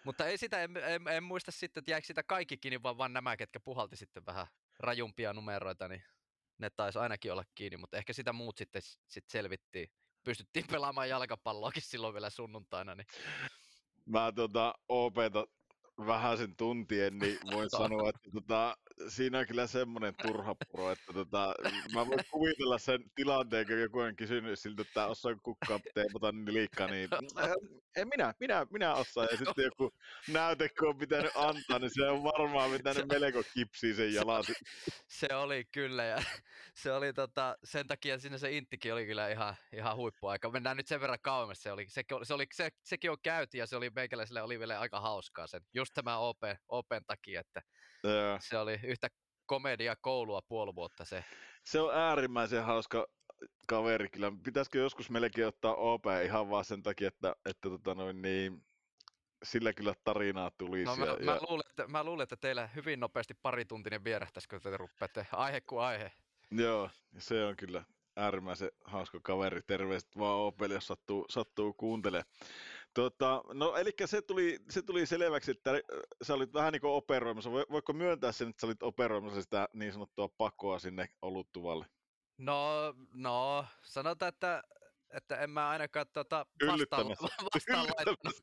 mutta 0.04 0.26
ei 0.26 0.38
sitä, 0.38 0.62
en, 0.62 0.76
en, 0.76 1.08
en 1.08 1.24
muista 1.24 1.52
sitten, 1.52 1.80
että 1.80 1.90
jäikö 1.90 2.06
sitä 2.06 2.22
kaikki 2.22 2.56
kiinni, 2.56 2.82
vaan, 2.82 2.98
vaan 2.98 3.12
nämä, 3.12 3.36
ketkä 3.36 3.60
puhalti 3.60 3.96
sitten 3.96 4.26
vähän 4.26 4.46
rajumpia 4.78 5.32
numeroita, 5.32 5.88
niin 5.88 6.02
ne 6.58 6.70
taisi 6.70 6.98
ainakin 6.98 7.32
olla 7.32 7.44
kiinni, 7.54 7.76
mutta 7.76 7.96
ehkä 7.96 8.12
sitä 8.12 8.32
muut 8.32 8.56
sitten 8.56 8.82
sit 9.08 9.24
selvittiin. 9.28 9.88
Pystyttiin 10.24 10.66
pelaamaan 10.70 11.08
jalkapalloakin 11.08 11.82
silloin 11.82 12.14
vielä 12.14 12.30
sunnuntaina. 12.30 12.94
Niin... 12.94 13.06
Mä 14.06 14.32
tota, 14.32 14.74
OPta 14.88 15.46
vähän 16.06 16.38
sen 16.38 16.56
tuntien, 16.56 17.18
niin 17.18 17.38
voin 17.52 17.70
sanoa, 17.78 18.08
että 18.08 18.30
tota, 18.32 18.76
siinä 19.08 19.38
on 19.38 19.46
kyllä 19.46 19.66
semmoinen 19.66 20.14
turha 20.22 20.54
puro, 20.54 20.90
että 20.90 21.12
tota, 21.12 21.54
mä 21.94 22.06
voin 22.06 22.20
kuvitella 22.30 22.78
sen 22.78 23.04
tilanteen, 23.14 23.66
kun 23.66 23.80
joku 23.80 23.98
on 23.98 24.16
kysynyt 24.16 24.58
siltä, 24.58 24.82
että 24.82 25.06
osaa 25.06 25.34
kukkaa 25.42 25.80
teepata 25.94 26.32
niin 26.32 26.54
liikaa, 26.54 26.86
niin 26.86 27.08
en 27.96 28.08
minä, 28.08 28.34
minä, 28.40 28.66
minä 28.70 28.94
osaan. 28.94 29.28
Ja 29.30 29.36
sitten 29.36 29.64
joku 29.64 29.94
näyte, 30.28 30.68
kun 30.68 30.88
on 30.88 30.98
pitänyt 30.98 31.32
antaa, 31.34 31.78
niin 31.78 31.90
se 31.94 32.02
on 32.02 32.22
varmaan 32.22 32.70
pitänyt 32.70 33.08
melko 33.08 33.42
kipsiä 33.54 33.94
sen 33.94 34.14
jalan. 34.14 34.44
Se 35.08 35.34
oli 35.34 35.64
kyllä, 35.64 36.04
ja 36.04 36.22
se 36.74 36.92
oli 36.92 37.12
tota, 37.12 37.56
sen 37.64 37.86
takia 37.86 38.18
siinä 38.18 38.38
se 38.38 38.52
inttikin 38.52 38.92
oli 38.92 39.06
kyllä 39.06 39.28
ihan, 39.28 39.54
ihan 39.72 39.96
huippuaika. 39.96 40.50
Mennään 40.50 40.76
nyt 40.76 40.86
sen 40.86 41.00
verran 41.00 41.18
kauemmas, 41.22 41.62
se 41.62 41.72
oli, 41.72 41.88
se, 41.88 42.02
se 42.22 42.34
oli, 42.34 42.46
se, 42.54 42.70
sekin 42.82 43.10
on 43.10 43.18
käyty, 43.22 43.58
ja 43.58 43.66
se 43.66 43.76
oli 43.76 43.90
meikäläiselle 43.90 44.42
oli 44.42 44.58
vielä 44.58 44.80
aika 44.80 45.00
hauskaa 45.00 45.46
sen, 45.46 45.62
just 45.74 45.94
tämä 45.94 46.18
OP, 46.18 46.42
OPn 46.68 47.04
takia, 47.06 47.40
että 47.40 47.62
Joo. 48.04 48.38
se 48.40 48.58
oli 48.58 48.80
yhtä 48.84 49.08
komedia 49.46 49.96
koulua 49.96 50.42
puoli 50.48 50.74
vuotta 50.74 51.04
se. 51.04 51.24
Se 51.64 51.80
on 51.80 51.94
äärimmäisen 51.94 52.64
hauska 52.64 53.06
kaveri 53.68 54.08
kyllä. 54.08 54.32
Pitäisikö 54.44 54.78
joskus 54.78 55.10
melkein 55.10 55.46
ottaa 55.46 55.74
OP 55.74 56.04
ihan 56.24 56.50
vaan 56.50 56.64
sen 56.64 56.82
takia, 56.82 57.08
että, 57.08 57.36
että 57.46 57.68
tota 57.70 57.94
noin 57.94 58.22
niin, 58.22 58.64
sillä 59.42 59.72
kyllä 59.72 59.94
tarinaa 60.04 60.50
tulisi. 60.58 60.84
No, 60.84 60.96
mä, 60.96 61.06
ja, 61.06 61.16
mä, 61.24 61.38
luulen, 61.48 61.64
että, 61.70 61.86
mä 61.88 62.04
luulen, 62.04 62.22
että 62.22 62.36
teillä 62.36 62.66
hyvin 62.66 63.00
nopeasti 63.00 63.34
parituntinen 63.34 64.04
vierähtäisi, 64.04 64.48
kun 64.48 64.60
te 64.60 64.76
rupeatte 64.76 65.26
aihe 65.32 65.60
kuin 65.60 65.82
aihe. 65.82 66.12
Joo, 66.50 66.90
se 67.18 67.44
on 67.44 67.56
kyllä 67.56 67.84
äärimmäisen 68.16 68.70
hauska 68.84 69.20
kaveri. 69.22 69.60
Terveiset 69.66 70.18
vaan 70.18 70.38
Opel, 70.38 70.70
jos 70.70 70.86
sattuu, 70.86 71.26
sattuu 71.28 71.72
kuuntelemaan. 71.72 72.34
Tota, 72.94 73.42
no 73.52 73.76
eli 73.76 73.90
se 74.04 74.22
tuli, 74.22 74.58
se 74.70 74.82
tuli 74.82 75.06
selväksi, 75.06 75.50
että 75.50 75.70
äh, 75.70 75.80
sä 76.22 76.34
olit 76.34 76.52
vähän 76.52 76.72
niin 76.72 76.80
kuin 76.80 76.92
operoimassa. 76.92 77.50
Voiko 77.50 77.92
myöntää 77.92 78.32
sen, 78.32 78.48
että 78.48 78.60
sä 78.60 78.66
olit 78.66 78.82
operoimassa 78.82 79.42
sitä 79.42 79.68
niin 79.72 79.92
sanottua 79.92 80.28
pakoa 80.28 80.78
sinne 80.78 81.08
oluttuvalle? 81.22 81.86
No, 82.38 82.94
no, 83.12 83.66
sanotaan, 83.82 84.28
että, 84.28 84.62
että 85.10 85.36
en 85.36 85.50
mä 85.50 85.68
ainakaan 85.68 86.06
tota 86.12 86.46
vastaan, 86.66 87.08
vastaan, 87.54 87.86
laittanut, 87.86 88.38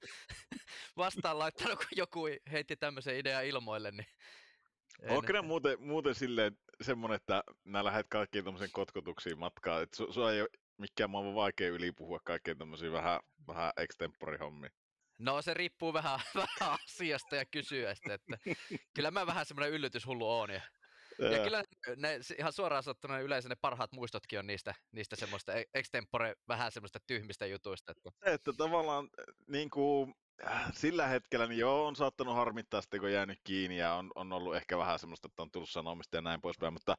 vastaan 0.97 1.39
laittanut, 1.39 1.77
kun 1.77 1.87
joku 1.95 2.21
heitti 2.51 2.75
tämmöisen 2.75 3.17
idean 3.17 3.45
ilmoille, 3.45 3.91
niin 3.91 4.07
Onko 5.09 5.33
ne 5.33 5.41
muuten, 5.41 5.81
muuten 5.81 6.15
silleen 6.15 6.57
semmoinen, 6.81 7.15
että 7.15 7.43
nää 7.65 7.83
lähdet 7.83 8.07
kaikkiin 8.09 8.43
tämmöisiin 8.43 8.71
kotkotuksiin 8.71 9.39
matkaan, 9.39 9.83
että 9.83 9.97
su, 9.97 10.13
sua 10.13 10.31
ei 10.31 10.41
ole 10.41 10.49
mikään 10.79 11.09
maailman 11.09 11.35
vaikea 11.35 11.69
ylipuhua 11.69 12.19
kaikkeen 12.23 12.57
tämmöisiä 12.57 12.91
vähän, 12.91 13.19
vähän 13.47 13.73
extempori-hommia? 13.77 14.69
No 15.19 15.41
se 15.41 15.53
riippuu 15.53 15.93
vähän, 15.93 16.19
vähän 16.35 16.77
asiasta 16.85 17.35
ja 17.35 17.45
kysyästä, 17.45 18.13
että 18.13 18.37
kyllä 18.95 19.11
mä 19.11 19.27
vähän 19.27 19.45
semmoinen 19.45 19.73
yllytyshullu 19.73 20.29
oon. 20.29 20.49
Ja, 20.49 20.61
ja 21.31 21.43
kyllä 21.43 21.63
ne, 21.95 22.19
ihan 22.39 22.53
suoraan 22.53 22.83
sanottuna 22.83 23.19
yleensä 23.19 23.49
ne 23.49 23.55
parhaat 23.61 23.91
muistotkin 23.91 24.39
on 24.39 24.47
niistä, 24.47 24.75
niistä 24.91 25.15
semmoista 25.15 25.53
e-, 25.53 25.65
extempore 25.73 26.35
vähän 26.47 26.71
semmoista 26.71 26.99
tyhmistä 27.07 27.45
jutuista. 27.45 27.91
Että, 27.91 28.33
että 28.33 28.53
tavallaan 28.53 29.09
niin 29.47 29.69
kuin, 29.69 30.13
sillä 30.73 31.07
hetkellä 31.07 31.47
niin 31.47 31.59
joo, 31.59 31.87
on 31.87 31.95
saattanut 31.95 32.35
harmittaa 32.35 32.81
sitten, 32.81 32.99
kun 32.99 33.11
jäänyt 33.11 33.39
kiinni 33.43 33.77
ja 33.77 33.93
on, 33.93 34.11
on 34.15 34.33
ollut 34.33 34.55
ehkä 34.55 34.77
vähän 34.77 34.99
semmoista, 34.99 35.27
että 35.27 35.41
on 35.41 35.51
tullut 35.51 35.69
sanomista 35.69 36.17
ja 36.17 36.21
näin 36.21 36.41
poispäin, 36.41 36.73
mutta 36.73 36.97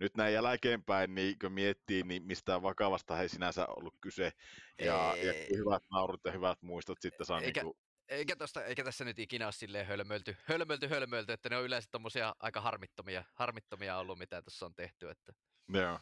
nyt 0.00 0.16
näin 0.16 0.34
jälkeenpäin, 0.34 1.14
niin 1.14 1.38
kun 1.38 1.52
miettii, 1.52 2.02
niin 2.02 2.22
mistään 2.22 2.62
vakavasta 2.62 3.20
ei 3.20 3.28
sinänsä 3.28 3.66
ollut 3.66 3.94
kyse 4.00 4.32
ja, 4.78 5.16
ja 5.16 5.32
hyvät 5.56 5.82
naurut 5.90 6.20
ja 6.24 6.32
hyvät 6.32 6.62
muistot 6.62 6.98
sitten 7.00 7.26
saa 7.26 7.40
eikä, 7.40 7.62
niin 7.62 7.72
kuin... 7.72 7.82
eikä, 8.08 8.36
tosta, 8.36 8.64
eikä 8.64 8.84
tässä 8.84 9.04
nyt 9.04 9.18
ikinä 9.18 9.46
ole 9.46 9.52
silleen 9.52 9.86
hölmölty, 9.86 10.36
hölmölty, 10.44 10.88
hölmölty, 10.88 11.32
että 11.32 11.48
ne 11.48 11.56
on 11.56 11.64
yleensä 11.64 11.88
tommosia 11.90 12.34
aika 12.40 12.60
harmittomia, 12.60 13.24
harmittomia 13.34 13.96
ollut, 13.96 14.18
mitä 14.18 14.42
tuossa 14.42 14.66
on 14.66 14.74
tehty. 14.74 15.10
Että... 15.10 15.32
Joo. 15.68 15.98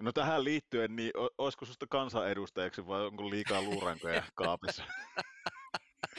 No 0.00 0.12
tähän 0.12 0.44
liittyen, 0.44 0.96
niin 0.96 1.10
olisiko 1.38 1.64
sinusta 1.64 1.86
kansanedustajaksi 1.90 2.86
vai 2.86 3.06
onko 3.06 3.30
liikaa 3.30 3.62
luurankoja 3.62 4.22
kaapissa? 4.34 4.84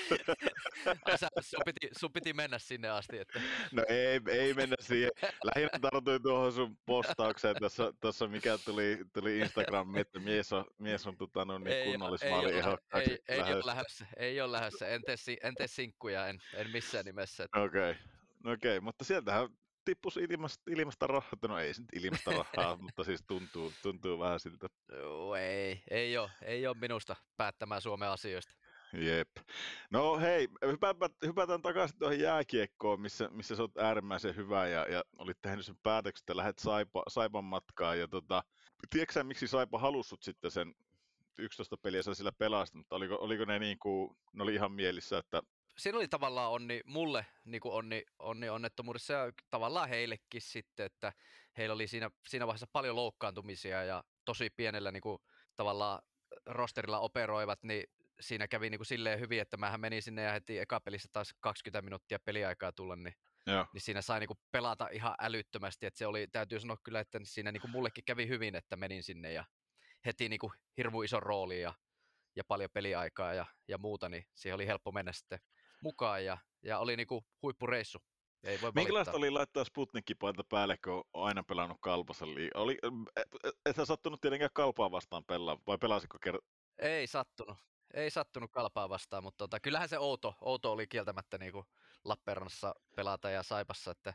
Sä, 1.20 1.28
sun, 1.42 1.62
piti, 1.66 1.90
sun 2.00 2.12
piti 2.14 2.34
mennä 2.34 2.60
sinne 2.60 2.90
asti. 2.90 3.18
Että... 3.18 3.42
No 3.72 3.84
ei, 3.88 4.22
ei 4.28 4.54
mennä 4.54 4.76
siihen. 4.80 5.12
Lähinnä 5.44 5.80
tartuin 5.82 6.22
tuohon 6.22 6.54
sun 6.54 6.78
postaukseen 6.86 7.56
tuossa, 7.60 7.94
tuossa 8.00 8.28
mikä 8.28 8.58
tuli, 8.66 9.00
tuli 9.14 9.40
Instagram, 9.40 9.96
että 9.96 10.20
mies 10.20 10.54
on, 10.54 10.66
mies 10.78 11.08
on 11.08 11.18
tota, 11.18 11.46
no, 11.46 11.58
niin 11.58 11.90
kunnallismaali 11.92 12.52
ei, 12.52 12.62
ei, 12.94 13.18
ei, 13.28 13.42
ei, 13.42 13.54
ole 13.54 13.66
lähdössä, 13.66 14.06
ei 14.18 14.42
ole 14.42 14.52
lähdössä. 14.52 14.88
En 14.88 15.02
tee, 15.04 15.16
en 15.44 15.56
tee 15.56 15.68
sinkkuja, 15.68 16.28
en, 16.28 16.42
en 16.54 16.70
missään 16.70 17.06
nimessä. 17.06 17.44
Okei, 17.44 17.92
okay. 17.92 17.96
no 18.44 18.52
okay. 18.52 18.80
mutta 18.80 19.04
sieltähän 19.04 19.50
tippuisi 19.86 20.20
ilmasta, 20.30 20.64
ilmasta 20.68 21.08
rahaa, 21.08 21.32
no 21.48 21.60
ei 21.60 21.74
se 21.74 21.84
ilmasta 21.94 22.32
rahaa, 22.32 22.78
mutta 22.82 23.04
siis 23.04 23.24
tuntuu, 23.28 23.74
tuntuu 23.82 24.20
vähän 24.20 24.40
siltä. 24.40 24.68
Joo, 24.92 25.36
ei, 25.36 25.84
ei 25.90 26.18
ole, 26.18 26.32
ei 26.42 26.68
ole 26.68 26.78
minusta 26.82 27.16
päättämään 27.38 27.82
Suomen 27.82 28.10
asioista. 28.10 28.54
Jep. 28.94 29.30
No 29.90 30.20
hei, 30.20 30.48
hypätään, 31.26 31.62
takaisin 31.62 32.00
tuohon 32.00 32.20
jääkiekkoon, 32.20 33.02
missä, 33.02 33.30
missä 33.32 33.56
sä 33.56 33.62
oot 33.62 33.78
äärimmäisen 33.78 34.36
hyvä 34.36 34.68
ja, 34.68 34.86
ja 34.90 35.04
olit 35.18 35.42
tehnyt 35.42 35.66
sen 35.66 35.78
päätöksen, 35.84 36.24
että 36.24 36.38
lähdet 36.38 36.60
Saipa, 36.60 37.04
Saipan 37.08 37.44
matkaan. 37.44 38.00
Ja 38.00 38.08
tota, 38.08 38.44
tiedätkö 38.90 39.24
miksi 39.24 39.48
Saipa 39.48 39.80
halussut 39.80 40.24
sitten 40.24 40.52
sen 40.52 40.76
11 41.38 41.78
peliä 41.78 42.04
sä 42.04 42.14
sillä 42.14 42.32
pelasit, 42.32 42.76
mutta 42.76 42.96
oliko, 42.96 43.16
oliko 43.16 43.46
ne 43.46 43.60
niin 43.60 43.80
kuin, 43.80 44.18
ne 44.34 44.44
oli 44.44 44.54
ihan 44.54 44.72
mielissä, 44.72 45.18
että 45.18 45.42
siinä 45.78 45.98
oli 45.98 46.08
tavallaan 46.08 46.52
onni 46.52 46.82
mulle 46.86 47.26
niin 47.46 47.62
kuin 47.62 47.74
onni, 47.74 48.04
onni 48.20 48.50
onnettomuudessa 48.50 49.14
ja 49.14 49.32
tavallaan 49.50 49.90
heillekin 49.90 50.42
sitten, 50.42 50.86
että 50.86 51.14
heillä 51.58 51.74
oli 51.74 51.88
siinä, 51.88 52.12
siinä 52.28 52.48
vaiheessa 52.48 52.68
paljon 52.74 52.96
loukkaantumisia 52.96 53.84
ja 53.84 54.04
tosi 54.26 54.50
pienellä 54.50 54.92
niin 54.92 55.02
kuin, 55.02 55.18
tavallaan 55.56 56.02
rosterilla 56.46 57.00
operoivat, 57.00 57.64
niin 57.64 57.84
siinä 58.20 58.48
kävi 58.48 58.70
niin 58.70 58.80
kuin 58.80 58.86
silleen 58.86 59.20
hyvin, 59.20 59.42
että 59.42 59.58
mähän 59.58 59.80
menin 59.80 60.02
sinne 60.02 60.22
ja 60.22 60.32
heti 60.32 60.60
eka 60.60 60.80
pelissä 60.80 61.10
taas 61.12 61.34
20 61.40 61.82
minuuttia 61.82 62.20
peliaikaa 62.26 62.72
tulla, 62.72 62.96
niin, 62.96 63.14
Joo. 63.48 63.66
niin 63.74 63.82
siinä 63.82 64.02
sai 64.02 64.20
niin 64.20 64.28
kuin 64.28 64.40
pelata 64.52 64.88
ihan 64.92 65.16
älyttömästi, 65.20 65.86
että 65.86 65.98
se 65.98 66.08
oli, 66.08 66.28
täytyy 66.28 66.60
sanoa 66.60 66.78
kyllä, 66.84 67.00
että 67.00 67.20
siinä 67.24 67.52
niin 67.52 67.62
kuin 67.62 67.72
mullekin 67.72 68.04
kävi 68.04 68.28
hyvin, 68.28 68.56
että 68.56 68.76
menin 68.76 69.04
sinne 69.04 69.34
ja 69.34 69.46
heti 70.06 70.30
niin 70.30 70.40
kuin 70.40 70.54
hirmu 70.78 71.02
iso 71.02 71.20
rooli 71.20 71.62
ja, 71.62 71.74
ja 72.36 72.44
paljon 72.48 72.70
peliaikaa 72.74 73.34
ja, 73.34 73.46
ja 73.68 73.78
muuta, 73.78 74.10
niin 74.10 74.26
siihen 74.36 74.56
oli 74.56 74.68
helppo 74.68 74.92
mennä 74.92 75.12
sitten 75.12 75.40
mukaan 75.82 76.26
ja, 76.26 76.38
ja 76.64 76.80
oli 76.80 76.98
niin 76.98 77.08
kuin 77.08 77.26
huippureissu. 77.42 78.00
Ei 78.44 78.62
voi 78.62 78.72
Minkälaista 78.76 79.18
oli 79.18 79.30
laittaa 79.32 79.64
Sputnik-paita 79.64 80.44
päälle, 80.50 80.78
kun 80.84 80.94
on 80.94 81.28
aina 81.28 81.44
pelannut 81.44 81.78
kalpassa? 81.82 82.26
Oli, 82.54 82.78
et, 83.16 83.28
et, 83.44 83.54
et 83.66 83.76
sä 83.76 83.86
sattunut 83.86 84.22
tietenkään 84.22 84.50
kalpaa 84.54 84.92
vastaan 84.92 85.24
pelaa, 85.26 85.58
vai 85.68 85.78
pelasiko 85.78 86.18
kert- 86.26 86.48
Ei 86.80 87.08
sattunut 87.08 87.58
ei 87.96 88.10
sattunut 88.10 88.52
kalpaa 88.52 88.90
vastaan, 88.90 89.24
mutta 89.24 89.38
tota, 89.38 89.60
kyllähän 89.60 89.90
se 89.90 90.00
outo, 90.00 90.36
outo 90.42 90.72
oli 90.72 90.88
kieltämättä 90.88 91.38
niin 91.38 91.52
kuin 91.52 91.66
Lappeenrannassa 92.04 92.76
pelata 92.96 93.30
ja 93.30 93.44
Saipassa, 93.44 93.92
että, 93.92 94.14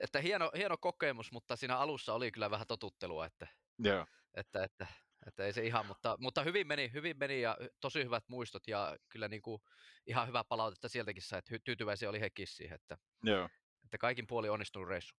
että 0.00 0.20
hieno, 0.20 0.50
hieno 0.56 0.76
kokemus, 0.78 1.32
mutta 1.32 1.56
siinä 1.56 1.76
alussa 1.76 2.14
oli 2.14 2.32
kyllä 2.32 2.50
vähän 2.50 2.66
totuttelua, 2.66 3.26
että, 3.26 3.46
yeah. 3.86 4.08
että, 4.34 4.64
että, 4.64 4.86
että 5.26 5.44
ei 5.44 5.52
se 5.52 5.62
ihan, 5.62 5.86
mutta, 5.86 6.16
mutta 6.20 6.42
hyvin, 6.42 6.66
meni, 6.66 6.90
hyvin 6.92 7.18
meni 7.18 7.40
ja 7.40 7.58
tosi 7.80 8.04
hyvät 8.04 8.24
muistot 8.28 8.68
ja 8.68 8.96
kyllä 9.08 9.28
niin 9.28 9.42
kuin 9.42 9.62
ihan 10.06 10.28
hyvä 10.28 10.44
palautetta 10.44 10.88
sieltäkin 10.88 11.22
sai, 11.22 11.38
että 11.38 11.58
tyytyväisiä 11.64 12.08
oli 12.08 12.20
hekin 12.20 12.46
siihen, 12.46 12.74
että, 12.74 12.98
yeah. 13.26 13.50
että 13.84 13.98
kaikin 13.98 14.26
puoli 14.26 14.48
onnistunut 14.48 14.88
reissu. 14.88 15.14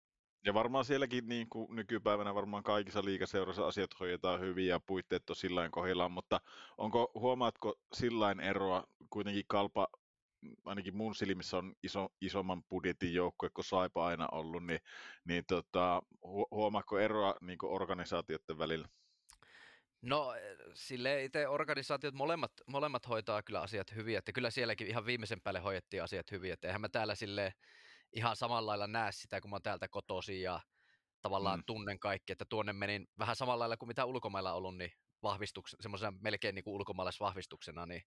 Ja 0.46 0.54
varmaan 0.54 0.86
sielläkin 0.86 1.28
niin 1.28 1.50
kuin 1.50 1.76
nykypäivänä 1.76 2.36
varmaan 2.36 2.64
kaikissa 2.64 3.06
liikaseurassa 3.06 3.68
asiat 3.68 4.00
hoidetaan 4.00 4.40
hyvin 4.40 4.68
ja 4.68 4.80
puitteet 4.80 5.30
on 5.30 5.36
sillä 5.36 5.70
kohdillaan, 5.70 6.12
mutta 6.12 6.42
onko, 6.78 7.12
huomaatko 7.14 7.80
sillä 7.94 8.36
eroa 8.42 8.84
kuitenkin 9.10 9.44
kalpa, 9.48 9.88
ainakin 10.66 10.98
mun 10.98 11.16
silmissä 11.16 11.58
on 11.58 11.74
iso, 11.84 12.10
isomman 12.22 12.64
budjetin 12.64 13.14
joukkue 13.14 13.50
kuin 13.50 13.66
Saipa 13.66 14.06
aina 14.06 14.28
ollut, 14.32 14.66
niin, 14.66 14.80
niin 15.26 15.44
tota, 15.48 16.02
huomaatko 16.52 17.00
eroa 17.00 17.36
niin 17.42 17.58
organisaatioiden 17.64 18.58
välillä? 18.58 18.88
No 20.02 20.34
sille 20.74 21.24
itse 21.24 21.48
organisaatiot 21.48 22.14
molemmat, 22.14 22.52
molemmat 22.68 23.10
hoitaa 23.10 23.44
kyllä 23.44 23.62
asiat 23.62 23.96
hyvin, 23.96 24.18
että 24.18 24.32
kyllä 24.32 24.50
sielläkin 24.50 24.88
ihan 24.88 25.06
viimeisen 25.06 25.42
päälle 25.42 25.60
hoidettiin 25.60 26.04
asiat 26.04 26.32
hyvin, 26.32 26.54
että 26.54 26.68
eihän 26.68 26.82
mä 26.82 26.90
täällä 26.90 27.16
silleen 27.16 27.52
ihan 28.14 28.36
samalla 28.36 28.72
lailla 28.72 28.88
näe 28.88 29.12
sitä, 29.12 29.42
kun 29.42 29.50
mä 29.50 29.56
oon 29.56 29.62
täältä 29.62 29.88
kotoisin 29.88 30.42
ja 30.42 30.60
tavallaan 31.22 31.60
mm. 31.60 31.64
tunnen 31.66 32.00
kaikki, 32.00 32.32
että 32.32 32.46
tuonne 32.50 32.74
menin 32.74 33.08
vähän 33.20 33.36
samalla 33.36 33.60
lailla 33.60 33.78
kuin 33.78 33.88
mitä 33.88 34.06
ulkomailla 34.06 34.54
ollut, 34.54 34.78
niin 34.78 34.92
vahvistuksena, 35.24 35.82
semmoisena 35.82 36.18
melkein 36.22 36.56
niin 36.56 36.64
kuin 36.64 36.74
ulkomaalaisvahvistuksena, 36.74 37.86
niin, 37.86 38.02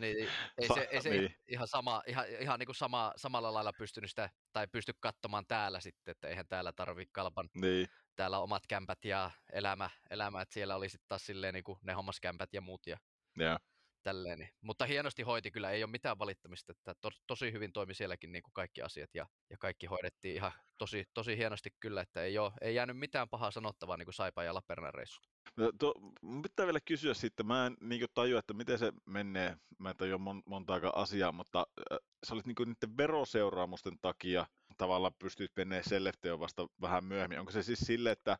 niin 0.00 0.16
ei 0.58 0.68
se, 0.74 0.88
ei 0.90 1.02
se 1.02 1.10
niin. 1.10 1.34
ihan, 1.48 1.68
sama, 1.68 2.02
ihan, 2.06 2.26
ihan 2.40 2.58
niin 2.58 2.66
kuin 2.66 2.76
sama, 2.76 3.12
samalla 3.16 3.54
lailla 3.54 3.72
pystynyt 3.78 4.10
sitä, 4.10 4.30
tai 4.52 4.66
pysty 4.72 4.92
katsomaan 5.00 5.44
täällä 5.48 5.80
sitten, 5.80 6.12
että 6.12 6.28
eihän 6.28 6.48
täällä 6.48 6.72
tarvi 6.72 7.06
kalpan, 7.12 7.48
niin. 7.54 7.88
täällä 8.16 8.38
omat 8.38 8.62
kämpät 8.68 9.04
ja 9.04 9.30
elämä, 9.52 9.90
elämä 10.10 10.42
että 10.42 10.54
siellä 10.54 10.76
oli 10.76 10.88
sitten 10.88 11.08
taas 11.08 11.26
silleen 11.26 11.54
niin 11.54 11.64
kuin 11.64 11.78
ne 11.82 11.92
hommaskämpät 11.92 12.54
ja 12.54 12.60
muut 12.60 12.86
ja 12.86 12.98
Joo. 13.36 13.58
Tälleen. 14.06 14.38
niin. 14.38 14.50
Mutta 14.60 14.86
hienosti 14.86 15.22
hoiti 15.22 15.50
kyllä, 15.50 15.70
ei 15.70 15.84
ole 15.84 15.90
mitään 15.90 16.18
valittamista, 16.18 16.72
että 16.72 16.94
to, 17.00 17.10
tosi 17.26 17.52
hyvin 17.52 17.72
toimi 17.72 17.94
sielläkin 17.94 18.32
niin 18.32 18.42
kuin 18.42 18.52
kaikki 18.52 18.82
asiat 18.82 19.10
ja, 19.14 19.26
ja 19.50 19.56
kaikki 19.58 19.86
hoidettiin 19.86 20.34
ihan 20.34 20.52
tosi, 20.78 21.04
tosi 21.14 21.36
hienosti 21.36 21.70
kyllä, 21.80 22.00
että 22.00 22.22
ei, 22.22 22.38
ole, 22.38 22.52
ei 22.60 22.74
jäänyt 22.74 22.98
mitään 22.98 23.28
pahaa 23.28 23.50
sanottavaa 23.50 23.96
niin 23.96 24.06
kuin 24.06 24.14
Saipa 24.14 24.44
ja 24.44 24.54
Lappeenrannan 24.54 24.94
reissut. 24.94 25.26
No, 25.56 25.72
to, 25.78 25.94
mun 26.22 26.42
pitää 26.42 26.66
vielä 26.66 26.80
kysyä 26.80 27.14
sitten, 27.14 27.46
mä 27.46 27.66
en 27.66 27.76
niin 27.80 28.06
tajua, 28.14 28.38
että 28.38 28.54
miten 28.54 28.78
se 28.78 28.92
menee, 29.06 29.56
mä 29.78 29.90
en 29.90 29.96
tajua 29.96 30.18
mon, 30.18 30.42
montaakaan 30.46 30.96
asiaa, 30.96 31.32
mutta 31.32 31.66
äh, 31.92 31.98
sä 32.26 32.34
olit 32.34 32.46
niin 32.46 32.56
niiden 32.58 32.96
veroseuraamusten 32.96 33.98
takia 34.02 34.46
tavallaan 34.76 35.14
pystyt 35.18 35.52
menee 35.56 35.82
Sellefteon 35.82 36.40
vasta 36.40 36.66
vähän 36.80 37.04
myöhemmin. 37.04 37.40
Onko 37.40 37.52
se 37.52 37.62
siis 37.62 37.78
sille, 37.78 38.10
että, 38.10 38.38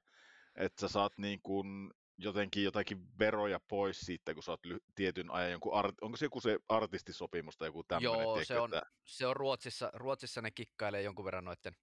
että 0.54 0.80
sä 0.80 0.88
saat 0.88 1.12
niin 1.18 1.40
kuin 1.42 1.90
jotenkin 2.18 2.64
jotakin 2.64 3.18
veroja 3.18 3.60
pois 3.60 4.00
siitä, 4.00 4.34
kun 4.34 4.42
sä 4.42 4.50
oot 4.50 4.66
ly- 4.66 4.84
tietyn 4.94 5.30
ajan 5.30 5.50
jonkun, 5.50 5.72
art- 5.84 5.98
onko 6.00 6.16
se 6.16 6.24
joku 6.24 6.40
se 6.40 6.58
artistisopimus 6.68 7.56
tai 7.56 7.68
joku 7.68 7.84
tämmöinen? 7.84 8.22
Joo, 8.22 8.34
tiedätkö, 8.34 8.54
se 8.54 8.60
on, 8.60 8.74
että... 8.74 8.90
se 9.04 9.26
on 9.26 9.36
Ruotsissa, 9.36 9.90
Ruotsissa 9.94 10.42
ne 10.42 10.50
kikkailee 10.50 11.02
jonkun 11.02 11.24
verran 11.24 11.44
noiden 11.44 11.76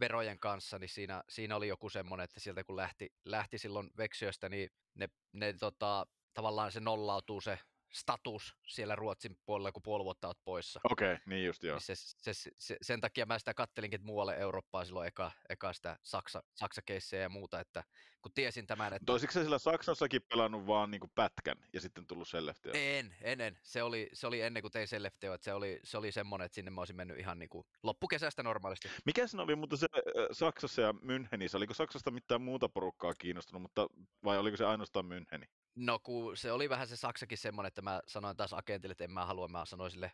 verojen 0.00 0.38
kanssa, 0.38 0.78
niin 0.78 0.88
siinä, 0.88 1.22
siinä 1.28 1.56
oli 1.56 1.68
joku 1.68 1.88
semmoinen, 1.88 2.24
että 2.24 2.40
sieltä 2.40 2.64
kun 2.64 2.76
lähti, 2.76 3.12
lähti 3.24 3.58
silloin 3.58 3.90
Veksiöstä, 3.96 4.48
niin 4.48 4.70
ne, 4.94 5.08
ne 5.32 5.52
tota, 5.52 6.06
tavallaan 6.34 6.72
se 6.72 6.80
nollautuu 6.80 7.40
se 7.40 7.58
status 7.94 8.54
siellä 8.66 8.96
Ruotsin 8.96 9.38
puolella, 9.46 9.72
kun 9.72 9.82
puoli 9.82 10.04
vuotta 10.04 10.28
olet 10.28 10.38
poissa. 10.44 10.80
Okei, 10.84 11.12
okay, 11.12 11.24
niin 11.26 11.46
just 11.46 11.62
joo. 11.62 11.76
Niin 11.76 11.82
se, 11.82 11.94
se, 11.94 12.50
se, 12.58 12.76
sen 12.82 13.00
takia 13.00 13.26
mä 13.26 13.38
sitä 13.38 13.54
kattelinkin 13.54 14.04
muualle 14.04 14.36
Eurooppaan 14.36 14.86
silloin 14.86 15.08
eka, 15.08 15.32
eka 15.48 15.72
sitä 15.72 15.96
Saksa, 16.02 16.42
saksa 16.54 16.82
ja 17.20 17.28
muuta, 17.28 17.60
että 17.60 17.84
kun 18.22 18.32
tiesin 18.32 18.66
tämän, 18.66 18.92
että... 18.92 19.06
Toisiko 19.06 19.32
sillä 19.32 19.58
Saksassakin 19.58 20.22
pelannut 20.28 20.66
vaan 20.66 20.90
niin 20.90 21.00
pätkän 21.14 21.56
ja 21.72 21.80
sitten 21.80 22.06
tullut 22.06 22.28
Sellefteo? 22.28 22.72
En, 22.74 23.14
en, 23.20 23.40
en. 23.40 23.58
Se 23.62 23.82
oli, 23.82 24.08
se 24.12 24.26
oli 24.26 24.40
ennen 24.40 24.62
kuin 24.62 24.72
tein 24.72 24.88
Sellefteo, 24.88 25.34
että 25.34 25.44
se 25.44 25.52
oli, 25.52 25.80
se 25.84 25.98
oli 25.98 26.12
semmoinen, 26.12 26.46
että 26.46 26.54
sinne 26.54 26.70
mä 26.70 26.80
olisin 26.80 26.96
mennyt 26.96 27.18
ihan 27.18 27.38
niin 27.38 27.48
kuin 27.48 27.66
loppukesästä 27.82 28.42
normaalisti. 28.42 28.90
Mikä 29.06 29.26
se 29.26 29.40
oli 29.40 29.56
mutta 29.56 29.76
se 29.76 29.86
Saksassa 30.32 30.82
ja 30.82 30.92
Münchenissä? 30.92 31.56
Oliko 31.56 31.74
Saksasta 31.74 32.10
mitään 32.10 32.42
muuta 32.42 32.68
porukkaa 32.68 33.14
kiinnostunut, 33.14 33.62
mutta 33.62 33.86
vai 34.24 34.38
oliko 34.38 34.56
se 34.56 34.64
ainoastaan 34.64 35.06
Müncheni? 35.06 35.46
No 35.74 35.98
kun 35.98 36.36
se 36.36 36.52
oli 36.52 36.68
vähän 36.68 36.88
se 36.88 36.96
Saksakin 36.96 37.38
semmoinen, 37.38 37.68
että 37.68 37.82
mä 37.82 38.00
sanoin 38.06 38.36
taas 38.36 38.52
agentille, 38.52 38.92
että 38.92 39.04
en 39.04 39.10
mä 39.10 39.26
halua, 39.26 39.48
mä 39.48 39.64
sanoin 39.64 39.90
sille, 39.90 40.12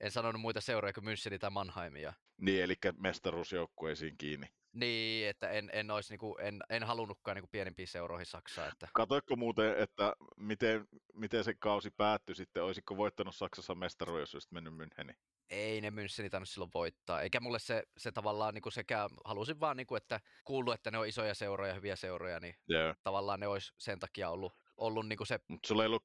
en 0.00 0.10
sanonut 0.10 0.40
muita 0.40 0.60
seuroja 0.60 0.92
kuin 0.92 1.04
Müncheni 1.04 1.38
tai 1.38 1.50
Mannheimia. 1.50 2.12
Niin, 2.36 2.62
eli 2.62 2.74
mestaruusjoukkueisiin 2.96 4.18
kiinni. 4.18 4.46
Niin, 4.72 5.28
että 5.28 5.50
en, 5.50 5.70
en, 5.72 5.90
olisi, 5.90 6.12
niin 6.12 6.18
kuin, 6.18 6.40
en, 6.40 6.60
en 6.70 6.84
halunnutkaan 6.84 7.34
niin 7.34 7.42
kuin 7.42 7.50
pienempiin 7.50 7.88
seuroihin 7.88 8.26
Saksaa. 8.26 8.68
Että... 8.68 8.88
Katoitko 8.94 9.36
muuten, 9.36 9.78
että 9.78 10.12
miten, 10.36 10.88
miten 11.14 11.44
se 11.44 11.54
kausi 11.54 11.90
päättyi 11.90 12.34
sitten? 12.34 12.64
Olisiko 12.64 12.96
voittanut 12.96 13.34
Saksassa 13.34 13.74
mestaruus, 13.74 14.20
jos 14.20 14.34
olisit 14.34 14.52
mennyt 14.52 14.74
Müncheni? 14.74 15.14
Ei 15.50 15.80
ne 15.80 15.90
Müncheni 15.90 16.30
tainnut 16.30 16.48
silloin 16.48 16.70
voittaa. 16.74 17.22
Eikä 17.22 17.40
mulle 17.40 17.58
se, 17.58 17.82
se 17.98 18.12
tavallaan 18.12 18.54
niin 18.54 18.62
kuin 18.62 18.72
sekä, 18.72 19.08
halusin 19.24 19.60
vaan, 19.60 19.76
niin 19.76 19.86
kuin, 19.86 19.96
että 19.96 20.20
kuullut, 20.44 20.74
että 20.74 20.90
ne 20.90 20.98
on 20.98 21.06
isoja 21.06 21.34
seuroja, 21.34 21.74
hyviä 21.74 21.96
seuroja, 21.96 22.40
niin 22.40 22.54
yeah. 22.70 22.96
tavallaan 23.02 23.40
ne 23.40 23.46
olisi 23.46 23.72
sen 23.78 23.98
takia 23.98 24.30
ollut 24.30 24.52
ollut 24.78 25.08
niinku 25.08 25.24
se... 25.24 25.40
Mutta 25.48 25.68
sulla 25.68 25.82
ei 25.82 25.86
ollut, 25.86 26.04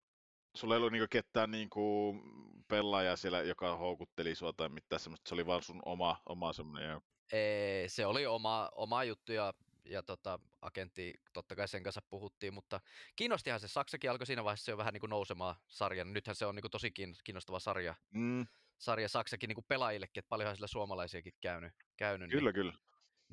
sulla 0.56 0.76
ei 0.76 0.78
ollut 0.78 0.92
niinku 0.92 1.08
ketään 1.10 1.52
niinku 1.52 2.16
pelaajaa 2.68 3.16
siellä, 3.16 3.42
joka 3.42 3.78
houkutteli 3.78 4.36
sua 4.36 4.54
tai 4.54 4.70
mitään 4.70 5.00
semmoista, 5.00 5.30
se 5.30 5.36
oli 5.36 5.46
vaan 5.46 5.64
sun 5.64 5.82
oma, 5.86 6.22
oma 6.26 6.54
semmoinen... 6.54 7.02
Ei, 7.32 7.90
se 7.90 8.06
oli 8.06 8.26
oma, 8.26 8.70
oma 8.76 9.04
juttu 9.04 9.32
ja, 9.32 9.54
ja 9.86 10.04
tota, 10.04 10.40
agentti, 10.62 11.14
totta 11.34 11.56
kai 11.56 11.68
sen 11.68 11.84
kanssa 11.84 12.02
puhuttiin, 12.10 12.54
mutta 12.54 12.82
kiinnostihan 13.16 13.60
se, 13.60 13.68
Saksakin 13.68 14.12
alkoi 14.12 14.28
siinä 14.28 14.44
vaiheessa 14.44 14.72
jo 14.72 14.78
vähän 14.78 14.94
niin 14.94 15.00
kuin 15.02 15.10
nousemaan 15.10 15.56
sarjan, 15.68 16.14
nythän 16.14 16.36
se 16.36 16.46
on 16.46 16.56
niin 16.56 16.62
kuin 16.62 16.72
tosi 16.72 16.92
kiinnostava 17.24 17.60
sarja, 17.60 17.96
mm. 18.12 18.46
sarja 18.78 19.10
Saksakin 19.10 19.48
niin 19.48 19.56
kuin 19.56 19.66
pelaajillekin, 19.68 20.20
että 20.20 20.30
paljonhan 20.30 20.56
sillä 20.56 20.68
suomalaisiakin 20.68 21.34
käynyt. 21.42 21.74
käynyt 21.98 22.32
kyllä, 22.32 22.52
niin, 22.52 22.54
kyllä. 22.54 22.74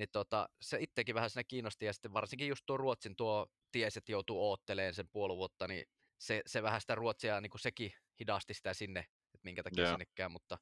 Niin 0.01 0.09
tota, 0.13 0.49
se 0.61 0.79
itsekin 0.81 1.15
vähän 1.15 1.31
siinä 1.31 1.45
kiinnosti 1.45 1.85
ja 1.85 1.93
sitten 1.93 2.13
varsinkin 2.13 2.49
just 2.49 2.63
tuo 2.67 2.77
Ruotsin 2.77 3.17
tuo 3.17 3.47
ties, 3.73 3.97
että 3.97 4.13
joutuu 4.13 4.51
ootteleen 4.51 4.95
sen 4.95 5.09
puoli 5.13 5.37
vuotta, 5.37 5.69
niin 5.69 5.85
se, 6.19 6.43
se 6.47 6.63
vähän 6.63 6.81
sitä 6.81 6.95
Ruotsia, 6.95 7.41
niin 7.41 7.51
kuin 7.51 7.61
sekin 7.61 7.93
hidasti 8.21 8.55
sitä 8.55 8.75
sinne, 8.75 9.01
että 9.01 9.45
minkä 9.45 9.63
takia 9.63 9.83
yeah. 9.83 9.93
sinnekään, 9.93 10.33
mutta 10.33 10.59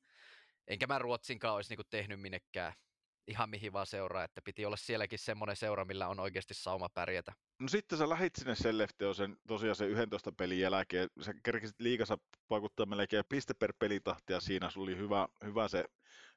enkä 0.66 0.86
mä 0.86 0.98
Ruotsinkaan 0.98 1.54
olisi 1.54 1.70
niin 1.70 1.76
kuin 1.76 1.86
tehnyt 1.90 2.20
minnekään 2.20 2.72
ihan 3.26 3.50
mihin 3.50 3.72
vaan 3.72 3.86
seuraa, 3.86 4.24
että 4.24 4.42
piti 4.42 4.66
olla 4.66 4.76
sielläkin 4.76 5.18
semmoinen 5.18 5.56
seura, 5.56 5.84
millä 5.84 6.08
on 6.08 6.20
oikeasti 6.20 6.54
sauma 6.54 6.88
pärjätä. 6.94 7.32
No 7.60 7.68
sitten 7.68 7.98
sä 7.98 8.08
lähit 8.08 8.36
sinne 8.36 8.54
Sellefteo 8.54 9.14
sen 9.14 9.36
tosiaan 9.48 9.76
sen 9.76 9.90
11 9.90 10.32
pelin 10.32 10.60
jälkeen, 10.60 11.08
sä 11.20 11.34
kerkisit 11.42 11.80
liikassa 11.80 12.18
vaikuttaa 12.50 12.86
melkein 12.86 13.24
piste 13.28 13.54
per 13.54 13.72
pelitahti 13.78 14.32
ja 14.32 14.40
siinä 14.40 14.70
sulla 14.70 14.84
oli 14.84 14.96
hyvä, 14.96 15.28
hyvä 15.44 15.68
se 15.68 15.84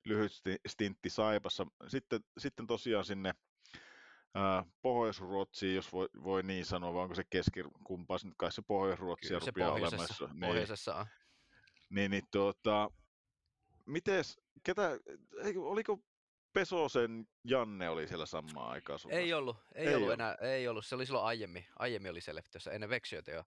lyhyt 0.06 0.32
stintti 0.68 1.10
Saipassa. 1.10 1.68
Sitten, 1.88 2.20
sitten 2.38 2.68
tosiaan 2.68 3.06
sinne 3.06 3.34
Pohjois-Ruotsiin, 4.82 5.76
jos 5.76 5.94
voi, 5.94 6.10
voi 6.24 6.44
niin 6.44 6.66
sanoa, 6.66 6.94
vai 6.94 7.04
onko 7.04 7.16
se 7.16 7.24
keski, 7.30 7.64
kumpaa 7.84 8.18
nyt 8.24 8.34
kai 8.38 8.52
se 8.52 8.62
Pohjois-Ruotsia 8.62 9.40
se 9.40 9.46
rupeaa 9.46 9.72
olemassa. 9.72 10.26
Niin, 10.26 10.40
pohjoisessa 10.40 10.96
on. 10.96 11.06
Niin, 11.90 12.12
niin 12.12 12.24
tuota, 12.32 12.90
mites, 13.86 14.40
ketä, 14.64 15.00
oliko 15.56 16.00
Pesosen 16.54 17.28
Janne 17.44 17.90
oli 17.90 18.08
siellä 18.08 18.26
samaan 18.26 18.72
aikaan 18.72 19.00
Ei 19.10 19.34
ollut, 19.34 19.58
ei, 19.76 19.88
ei 19.88 19.96
ollut, 19.96 20.02
ollut 20.02 20.14
enää, 20.14 20.36
ei 20.42 20.68
ollut, 20.68 20.86
se 20.86 20.96
oli 20.96 21.06
silloin 21.06 21.26
aiemmin, 21.26 21.66
aiemmin 21.80 22.12
oli 22.12 22.22
Seleftössä, 22.22 22.72
ennen 22.72 22.90
Veksiötä 22.90 23.32
jo. 23.32 23.44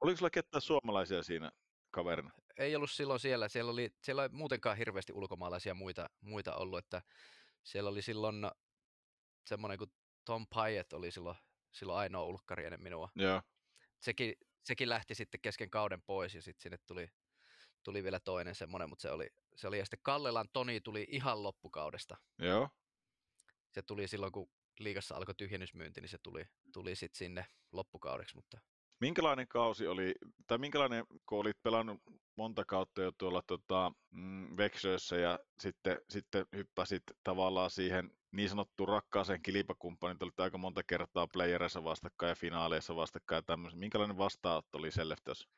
Oliko 0.00 0.16
sulla 0.16 0.30
ketään 0.30 0.62
suomalaisia 0.62 1.22
siinä 1.22 1.50
kaverina? 1.90 2.30
Ei 2.58 2.76
ollut 2.76 2.90
silloin 2.90 3.20
siellä, 3.20 3.48
siellä 3.48 3.70
oli, 3.70 3.90
siellä 4.02 4.22
oli 4.22 4.28
muutenkaan 4.32 4.76
hirveästi 4.76 5.12
ulkomaalaisia 5.12 5.74
muita, 5.74 6.10
muita 6.20 6.56
ollut, 6.56 6.78
että 6.78 7.02
siellä 7.62 7.90
oli 7.90 8.02
silloin 8.02 8.50
semmoinen 9.46 9.78
kuin 9.78 9.92
Tom 10.24 10.46
Pyatt 10.46 10.92
oli 10.92 11.10
silloin, 11.10 11.36
silloin 11.72 11.98
ainoa 11.98 12.24
ulkkari 12.24 12.64
ennen 12.64 12.82
minua. 12.82 13.08
Joo. 13.14 13.42
Sekin, 14.00 14.34
sekin 14.64 14.88
lähti 14.88 15.14
sitten 15.14 15.40
kesken 15.40 15.70
kauden 15.70 16.02
pois 16.02 16.34
ja 16.34 16.42
sitten 16.42 16.62
sinne 16.62 16.78
tuli, 16.86 17.10
tuli 17.82 18.04
vielä 18.04 18.20
toinen 18.20 18.54
semmoinen, 18.54 18.88
mutta 18.88 19.02
se 19.02 19.10
oli, 19.10 19.30
se 19.56 19.68
oli 19.68 19.78
ja 19.78 19.84
sitten 19.84 20.00
Kallelan 20.02 20.48
Toni 20.52 20.80
tuli 20.80 21.06
ihan 21.10 21.42
loppukaudesta. 21.42 22.16
Joo. 22.38 22.68
Se 23.70 23.82
tuli 23.82 24.08
silloin, 24.08 24.32
kun 24.32 24.50
liigassa 24.78 25.16
alkoi 25.16 25.34
tyhjennysmyynti, 25.34 26.00
niin 26.00 26.08
se 26.08 26.18
tuli, 26.18 26.44
tuli 26.72 26.96
sitten 26.96 27.18
sinne 27.18 27.46
loppukaudeksi, 27.72 28.34
mutta 28.34 28.60
Minkälainen 29.00 29.48
kausi 29.48 29.86
oli, 29.86 30.14
tai 30.46 30.58
minkälainen, 30.58 31.04
kun 31.26 31.38
olit 31.38 31.62
pelannut 31.62 32.00
monta 32.36 32.64
kautta 32.64 33.02
jo 33.02 33.12
tuolla 33.18 33.42
tota, 33.46 33.92
mm, 34.10 34.56
Veksössä 34.56 35.16
ja 35.16 35.38
sitten, 35.60 36.00
sitten 36.08 36.46
hyppäsit 36.56 37.02
tavallaan 37.24 37.70
siihen 37.70 38.10
niin 38.32 38.48
sanottuun 38.48 38.88
rakkaaseen 38.88 39.42
kilpakumppaniin, 39.42 40.18
olit 40.22 40.40
aika 40.40 40.58
monta 40.58 40.82
kertaa 40.82 41.26
playereissa 41.32 41.84
vastakkain 41.84 42.30
ja 42.30 42.34
finaaleissa 42.34 42.96
vastakkain 42.96 43.38
ja 43.38 43.42
tämmöisen. 43.42 43.80
Minkälainen 43.80 44.18
vastaanotto 44.18 44.78
oli 44.78 44.90
Selleftössä? 44.90 45.48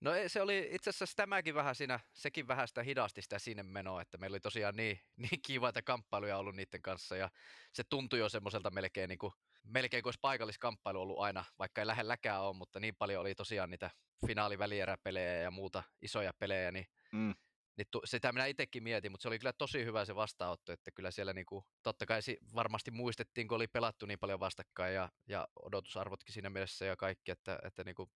No 0.00 0.10
se 0.26 0.42
oli 0.42 0.68
itse 0.72 0.90
asiassa 0.90 1.16
tämäkin 1.16 1.54
vähän 1.54 1.74
siinä, 1.74 2.00
sekin 2.12 2.48
vähän 2.48 2.68
sitä 2.68 2.82
hidasti 2.82 3.22
sitä 3.22 3.38
sinne 3.38 3.62
menoa, 3.62 4.02
että 4.02 4.18
meillä 4.18 4.34
oli 4.34 4.40
tosiaan 4.40 4.76
niin, 4.76 5.00
niin 5.16 5.42
kivaita 5.46 5.82
kamppailuja 5.82 6.38
ollut 6.38 6.56
niiden 6.56 6.82
kanssa 6.82 7.16
ja 7.16 7.30
se 7.72 7.84
tuntui 7.84 8.18
jo 8.18 8.28
semmoiselta 8.28 8.70
melkein 8.70 9.08
niin 9.08 9.18
kuin 9.18 9.32
melkein 9.64 10.02
kuin 10.02 10.08
olisi 10.08 10.20
paikalliskamppailu 10.20 11.00
ollut 11.00 11.18
aina, 11.18 11.44
vaikka 11.58 11.80
ei 11.80 11.86
lähelläkään 11.86 12.42
ole, 12.42 12.56
mutta 12.56 12.80
niin 12.80 12.96
paljon 12.96 13.20
oli 13.20 13.34
tosiaan 13.34 13.70
niitä 13.70 13.90
finaalivälieräpelejä 14.26 15.34
ja 15.34 15.50
muuta 15.50 15.82
isoja 16.02 16.32
pelejä, 16.38 16.72
niin, 16.72 16.86
mm. 17.12 17.34
niin 17.76 17.86
tu, 17.90 18.00
sitä 18.04 18.32
minä 18.32 18.46
itsekin 18.46 18.82
mietin, 18.82 19.10
mutta 19.10 19.22
se 19.22 19.28
oli 19.28 19.38
kyllä 19.38 19.52
tosi 19.52 19.84
hyvä 19.84 20.04
se 20.04 20.14
vastaanotto, 20.14 20.72
että 20.72 20.90
kyllä 20.90 21.10
siellä 21.10 21.32
niinku, 21.32 21.64
totta 21.82 22.06
kai 22.06 22.20
varmasti 22.54 22.90
muistettiin, 22.90 23.48
kun 23.48 23.56
oli 23.56 23.66
pelattu 23.66 24.06
niin 24.06 24.18
paljon 24.18 24.40
vastakkain 24.40 24.94
ja, 24.94 25.08
ja 25.26 25.48
odotusarvotkin 25.62 26.34
siinä 26.34 26.50
mielessä 26.50 26.84
ja 26.84 26.96
kaikki, 26.96 27.30
että, 27.30 27.58
että 27.62 27.84
niinku, 27.84 28.10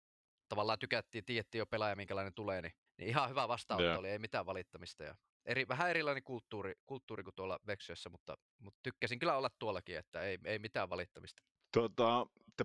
tavallaan 0.48 0.78
tykättiin, 0.78 1.24
tiedettiin 1.24 1.58
jo 1.58 1.66
pelaaja, 1.66 1.96
minkälainen 1.96 2.34
tulee, 2.34 2.62
niin, 2.62 2.72
niin 2.98 3.08
ihan 3.08 3.30
hyvä 3.30 3.48
vastaanotto 3.48 3.86
yeah. 3.86 3.98
oli, 3.98 4.08
ei 4.08 4.18
mitään 4.18 4.46
valittamista. 4.46 5.04
Ja 5.04 5.14
eri, 5.46 5.68
vähän 5.68 5.90
erilainen 5.90 6.22
kulttuuri, 6.22 6.74
kulttuuri 6.86 7.22
kuin 7.22 7.34
tuolla 7.34 7.58
Veksiössä, 7.66 8.10
mutta, 8.10 8.36
mutta 8.58 8.80
tykkäsin 8.82 9.18
kyllä 9.18 9.36
olla 9.36 9.50
tuollakin, 9.58 9.98
että 9.98 10.20
ei, 10.20 10.38
ei 10.44 10.58
mitään 10.58 10.90
valittamista. 10.90 11.42
Tuota, 11.72 12.26
te, 12.56 12.64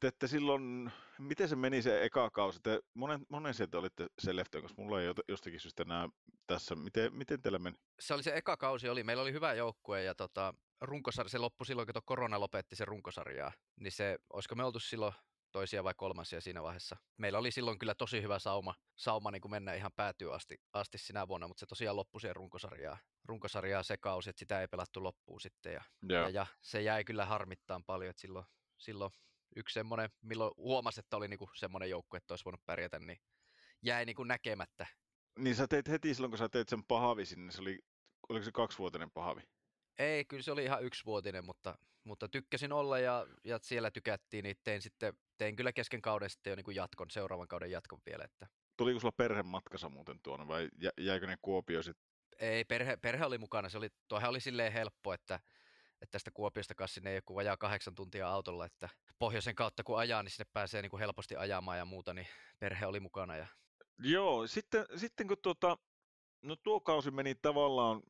te 0.00 0.06
ette 0.06 0.26
silloin, 0.26 0.92
miten 1.18 1.48
se 1.48 1.56
meni 1.56 1.82
se 1.82 2.04
eka 2.04 2.30
kausi? 2.30 2.60
Te 2.62 2.80
monen, 2.94 3.26
monen 3.28 3.54
sieltä 3.54 3.78
olitte 3.78 4.06
se 4.18 4.36
leftoon, 4.36 4.62
koska 4.62 4.82
mulla 4.82 5.00
ei 5.00 5.08
jostakin 5.28 5.60
syystä 5.60 5.82
enää 5.82 6.08
tässä. 6.46 6.74
Miten, 6.74 7.14
miten 7.14 7.42
teillä 7.42 7.58
meni? 7.58 7.76
Se 8.00 8.14
oli 8.14 8.22
se 8.22 8.36
eka 8.36 8.56
kausi, 8.56 8.88
oli. 8.88 9.04
meillä 9.04 9.22
oli 9.22 9.32
hyvä 9.32 9.54
joukkue 9.54 10.02
ja 10.02 10.14
tota, 10.14 10.54
runkosarja, 10.80 11.28
se 11.28 11.38
loppui 11.38 11.66
silloin, 11.66 11.86
kun 11.86 12.02
korona 12.04 12.40
lopetti 12.40 12.76
sen 12.76 12.88
runkosarjaa. 12.88 13.52
Niin 13.80 13.92
se, 13.92 14.18
olisiko 14.32 14.54
me 14.54 14.64
oltu 14.64 14.80
silloin 14.80 15.14
toisia 15.52 15.84
vai 15.84 15.94
kolmansia 15.96 16.40
siinä 16.40 16.62
vaiheessa. 16.62 16.96
Meillä 17.16 17.38
oli 17.38 17.50
silloin 17.50 17.78
kyllä 17.78 17.94
tosi 17.94 18.22
hyvä 18.22 18.38
sauma, 18.38 18.74
sauma 18.96 19.30
niin 19.30 19.40
kuin 19.40 19.50
mennä 19.50 19.74
ihan 19.74 19.90
päätyä 19.96 20.34
asti, 20.34 20.60
asti 20.72 20.98
sinä 20.98 21.28
vuonna, 21.28 21.48
mutta 21.48 21.60
se 21.60 21.66
tosiaan 21.66 21.96
loppui 21.96 22.20
siihen 22.20 22.36
runkosarjaa, 22.36 22.98
runkosarjaa 23.24 23.82
se 23.82 23.96
kausi, 23.96 24.30
että 24.30 24.40
sitä 24.40 24.60
ei 24.60 24.68
pelattu 24.68 25.02
loppuun 25.02 25.40
sitten. 25.40 25.72
Ja, 25.72 25.82
ja, 26.08 26.28
ja, 26.28 26.46
se 26.60 26.82
jäi 26.82 27.04
kyllä 27.04 27.26
harmittaan 27.26 27.84
paljon, 27.84 28.10
että 28.10 28.20
silloin, 28.20 28.46
silloin 28.78 29.12
yksi 29.56 29.74
semmoinen, 29.74 30.10
milloin 30.22 30.52
huomasi, 30.56 31.00
että 31.00 31.16
oli 31.16 31.28
niin 31.28 31.38
kuin 31.38 31.50
semmoinen 31.54 31.90
joukku, 31.90 32.16
että 32.16 32.32
olisi 32.32 32.44
voinut 32.44 32.66
pärjätä, 32.66 32.98
niin 32.98 33.18
jäi 33.82 34.04
niin 34.04 34.16
kuin 34.16 34.28
näkemättä. 34.28 34.86
Niin 35.38 35.56
sä 35.56 35.68
teit 35.68 35.88
heti 35.88 36.14
silloin, 36.14 36.30
kun 36.30 36.38
sä 36.38 36.48
teit 36.48 36.68
sen 36.68 36.84
pahavi 36.84 37.26
sinne, 37.26 37.52
se 37.52 37.60
oli, 37.60 37.78
oliko 38.28 38.44
se 38.44 38.52
kaksivuotinen 38.52 39.10
pahavi? 39.10 39.40
Ei, 39.98 40.24
kyllä 40.24 40.42
se 40.42 40.52
oli 40.52 40.64
ihan 40.64 40.84
yksivuotinen, 40.84 41.44
mutta, 41.44 41.78
mutta 42.08 42.28
tykkäsin 42.28 42.72
olla 42.72 42.98
ja, 42.98 43.26
ja 43.44 43.58
siellä 43.62 43.90
tykättiin, 43.90 44.42
niin 44.42 44.56
tein, 44.64 44.82
sitten, 44.82 45.14
tein 45.38 45.56
kyllä 45.56 45.72
kesken 45.72 46.02
kauden 46.02 46.30
sitten 46.30 46.50
jo 46.50 46.56
niin 46.56 46.64
kuin 46.64 46.74
jatkon, 46.74 47.10
seuraavan 47.10 47.48
kauden 47.48 47.70
jatkon 47.70 48.00
vielä. 48.06 48.24
Että... 48.24 48.46
Tuliko 48.76 49.00
sulla 49.00 49.14
perhe 49.16 49.42
matkassa 49.42 49.88
muuten 49.88 50.20
tuonne 50.22 50.48
vai 50.48 50.68
jä, 50.82 50.90
jäikö 51.00 51.26
ne 51.26 51.36
Kuopio 51.42 51.82
sitten? 51.82 52.08
Ei, 52.38 52.64
perhe, 52.64 52.96
perhe 52.96 53.24
oli 53.24 53.38
mukana. 53.38 53.68
Se 53.68 53.78
oli, 53.78 53.88
tuohan 54.08 54.30
oli 54.30 54.40
silleen 54.40 54.72
helppo, 54.72 55.12
että, 55.12 55.40
että 56.00 56.12
tästä 56.12 56.30
Kuopiosta 56.30 56.74
kanssa 56.74 56.94
sinne 56.94 57.14
joku 57.14 57.34
vajaa 57.34 57.56
kahdeksan 57.56 57.94
tuntia 57.94 58.28
autolla, 58.28 58.66
että 58.66 58.88
pohjoisen 59.18 59.54
kautta 59.54 59.84
kun 59.84 59.98
ajaa, 59.98 60.22
niin 60.22 60.30
sinne 60.30 60.50
pääsee 60.52 60.82
niin 60.82 60.90
kuin 60.90 61.00
helposti 61.00 61.36
ajamaan 61.36 61.78
ja 61.78 61.84
muuta, 61.84 62.14
niin 62.14 62.26
perhe 62.58 62.86
oli 62.86 63.00
mukana. 63.00 63.36
Ja... 63.36 63.46
Joo, 63.98 64.46
sitten, 64.46 64.86
sitten 64.96 65.28
kun 65.28 65.36
tuota, 65.42 65.78
no 66.42 66.56
tuo 66.56 66.80
kausi 66.80 67.10
meni 67.10 67.34
tavallaan 67.34 68.02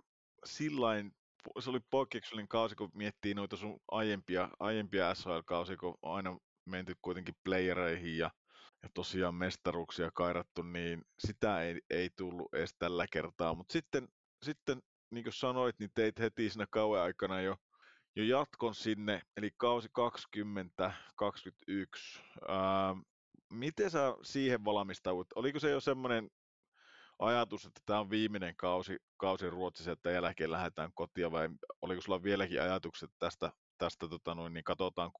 sillain 0.44 1.17
se 1.60 1.70
oli 1.70 1.80
poikkeuksellinen 1.90 2.48
kausi, 2.48 2.76
kun 2.76 2.90
miettii 2.94 3.34
noita 3.34 3.56
sun 3.56 3.80
aiempia, 3.90 4.48
aiempia 4.60 5.14
SHL-kausia, 5.14 5.76
kun 5.76 5.98
on 6.02 6.16
aina 6.16 6.38
menty 6.64 6.94
kuitenkin 7.02 7.34
playereihin 7.44 8.18
ja, 8.18 8.30
ja 8.82 8.88
tosiaan 8.94 9.34
mestaruuksia 9.34 10.10
kairattu, 10.14 10.62
niin 10.62 11.02
sitä 11.18 11.62
ei, 11.62 11.80
ei 11.90 12.10
tullut 12.16 12.54
edes 12.54 12.74
tällä 12.78 13.06
kertaa. 13.12 13.54
Mutta 13.54 13.72
sitten, 13.72 14.08
sitten, 14.42 14.82
niin 15.10 15.24
kuin 15.24 15.32
sanoit, 15.32 15.78
niin 15.78 15.90
teit 15.94 16.18
heti 16.18 16.50
siinä 16.50 16.66
kauan 16.70 17.02
aikana 17.02 17.40
jo, 17.40 17.56
jo 18.16 18.24
jatkon 18.24 18.74
sinne, 18.74 19.22
eli 19.36 19.50
kausi 19.56 19.88
2021. 19.92 22.22
Ää, 22.48 22.96
miten 23.52 23.90
sä 23.90 24.14
siihen 24.22 24.64
valmistaudut? 24.64 25.26
Oliko 25.34 25.58
se 25.58 25.70
jo 25.70 25.80
semmoinen 25.80 26.30
ajatus, 27.18 27.64
että 27.64 27.80
tämä 27.86 28.00
on 28.00 28.10
viimeinen 28.10 28.56
kausi, 28.56 28.96
kausi 29.16 29.50
Ruotsissa, 29.50 29.92
että 29.92 30.10
jälkeen 30.10 30.50
lähdetään 30.50 30.90
kotia, 30.94 31.30
vai 31.30 31.48
oliko 31.82 32.02
sulla 32.02 32.22
vieläkin 32.22 32.62
ajatukset 32.62 33.10
tästä, 33.18 33.52
tästä 33.78 34.08
tota 34.08 34.34
noin, 34.34 34.54
niin 34.54 34.64
katsotaan 34.64 35.10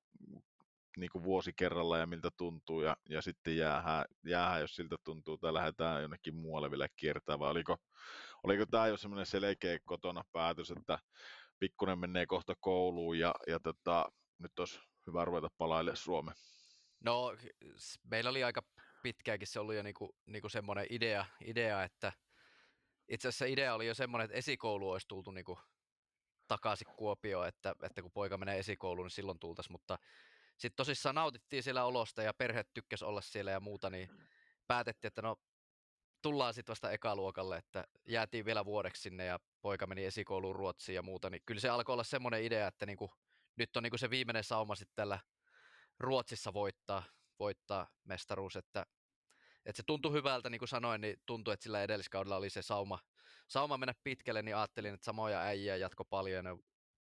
niin 0.97 1.11
kuin 1.11 1.25
vuosi 1.25 1.53
kerralla 1.53 1.99
ja 1.99 2.07
miltä 2.07 2.31
tuntuu, 2.37 2.83
ja, 2.83 2.97
ja 3.09 3.23
sitten 3.23 3.57
jäähän, 3.57 4.05
jäähän, 4.27 4.61
jos 4.61 4.77
siltä 4.77 4.97
tuntuu, 5.05 5.39
tai 5.39 5.55
lähdetään 5.55 6.03
jonnekin 6.03 6.35
muualle 6.35 6.70
vielä 6.70 6.89
kiertämään, 6.97 7.41
vai 7.41 7.51
oliko, 7.51 7.77
oliko 8.43 8.66
tämä 8.66 8.87
jo 8.87 8.97
semmoinen 8.97 9.27
selkeä 9.27 9.79
kotona 9.85 10.23
päätös, 10.33 10.70
että 10.70 10.99
pikkunen 11.59 11.99
menee 11.99 12.27
kohta 12.27 12.55
kouluun, 12.61 13.19
ja, 13.19 13.35
ja 13.47 13.61
tota, 13.61 14.07
nyt 14.39 14.59
olisi 14.59 14.81
hyvä 15.07 15.25
ruveta 15.25 15.49
palaille 15.59 15.97
Suomeen? 15.97 16.37
No, 17.05 17.37
meillä 18.11 18.31
oli 18.31 18.45
aika 18.45 18.62
pitkäänkin 19.03 19.49
se 19.49 19.61
ollut 19.61 19.75
jo 19.75 19.83
niinku, 19.83 20.16
niinku 20.27 20.49
semmoinen 20.49 20.87
idea, 20.91 21.27
idea, 21.45 21.83
että 21.83 22.12
itse 23.09 23.29
asiassa 23.29 23.47
idea 23.47 23.75
oli 23.75 23.87
jo 23.87 23.95
semmoinen, 23.95 24.25
että 24.25 24.37
esikoulu 24.37 24.91
olisi 24.91 25.09
tultu 25.09 25.31
niinku 25.31 25.59
takaisin 26.49 26.87
Kuopioon, 26.97 27.49
että, 27.49 27.75
että 27.83 28.03
kun 28.03 28.12
poika 28.12 28.39
menee 28.39 28.59
esikouluun, 28.59 29.07
niin 29.07 29.11
silloin 29.11 29.39
tultaisiin, 29.39 29.73
mutta 29.73 29.99
sitten 30.57 30.77
tosissaan 30.77 31.15
nautittiin 31.15 31.62
siellä 31.62 31.85
olosta 31.85 32.23
ja 32.23 32.35
perhe 32.35 32.65
tykkäsi 32.75 33.05
olla 33.05 33.20
siellä 33.20 33.51
ja 33.51 33.61
muuta, 33.61 33.91
niin 33.91 34.09
päätettiin, 34.66 35.09
että 35.09 35.23
no 35.23 35.37
tullaan 36.23 36.55
sitten 36.55 36.73
vasta 36.73 36.91
ekaluokalle, 36.91 37.57
että 37.57 37.85
jäätiin 38.07 38.45
vielä 38.45 38.65
vuodeksi 38.65 39.03
sinne 39.03 39.25
ja 39.25 39.41
poika 39.62 39.87
meni 39.87 40.05
esikouluun 40.05 40.57
Ruotsiin 40.57 40.97
ja 40.97 41.03
muuta, 41.03 41.31
niin 41.31 41.43
kyllä 41.47 41.61
se 41.61 41.69
alkoi 41.69 41.93
olla 41.93 42.05
semmoinen 42.05 42.43
idea, 42.43 42.66
että 42.69 42.87
niinku, 42.87 43.11
nyt 43.57 43.77
on 43.77 43.83
niinku 43.83 43.99
se 43.99 44.11
viimeinen 44.11 44.45
sauma 44.45 44.75
sitten 44.75 44.97
tällä 44.97 45.19
Ruotsissa 45.99 46.53
voittaa, 46.53 47.03
voittaa 47.39 47.86
mestaruus, 48.05 48.56
että, 48.56 48.86
että 49.65 49.77
se 49.77 49.82
tuntui 49.86 50.12
hyvältä, 50.12 50.51
niin 50.51 50.59
kuin 50.59 50.69
sanoin, 50.69 51.01
niin 51.01 51.16
tuntui, 51.27 51.55
että 51.55 51.65
sillä 51.65 51.82
edelliskaudella 51.82 52.36
oli 52.36 52.51
se 52.51 52.62
sauma, 52.62 52.98
sauma 53.48 53.78
mennä 53.78 53.94
pitkälle, 54.05 54.43
niin 54.43 54.56
ajattelin, 54.56 54.94
että 54.94 55.05
samoja 55.05 55.40
äijä 55.40 55.77
jatko 55.77 56.05
paljon, 56.05 56.44
ne 56.44 56.51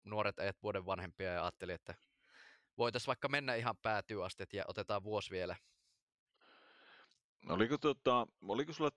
nuoret 0.05 0.39
äijät 0.39 0.63
vuoden 0.63 0.87
vanhempia, 0.87 1.33
ja 1.33 1.43
ajattelin, 1.43 1.75
että 1.75 1.95
voitaisiin 2.79 3.07
vaikka 3.07 3.29
mennä 3.29 3.55
ihan 3.55 3.77
päätyy 3.77 4.25
asti, 4.25 4.45
ja 4.53 4.65
otetaan 4.69 5.03
vuosi 5.03 5.31
vielä. 5.31 5.57
Oliko, 7.49 7.79
tota, 7.79 8.27
oliko, 8.43 8.73
sulla, 8.73 8.91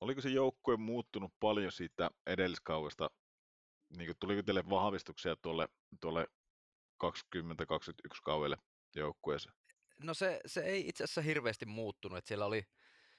oliko 0.00 0.20
se 0.20 0.28
joukkue 0.28 0.76
muuttunut 0.76 1.32
paljon 1.40 1.72
siitä 1.72 2.10
edelliskaudesta? 2.26 3.10
Niin 3.96 4.14
tuliko 4.20 4.42
teille 4.42 4.70
vahvistuksia 4.70 5.36
tuolle, 5.36 5.68
tuolle 6.00 6.26
2021 6.98 8.22
kaudelle 8.22 8.56
joukkueeseen? 8.94 9.61
No 10.02 10.14
se, 10.14 10.40
se 10.46 10.60
ei 10.60 10.88
itse 10.88 11.04
asiassa 11.04 11.20
hirveästi 11.20 11.66
muuttunut, 11.66 12.18
että 12.18 12.28
siellä 12.28 12.46
oli, 12.46 12.66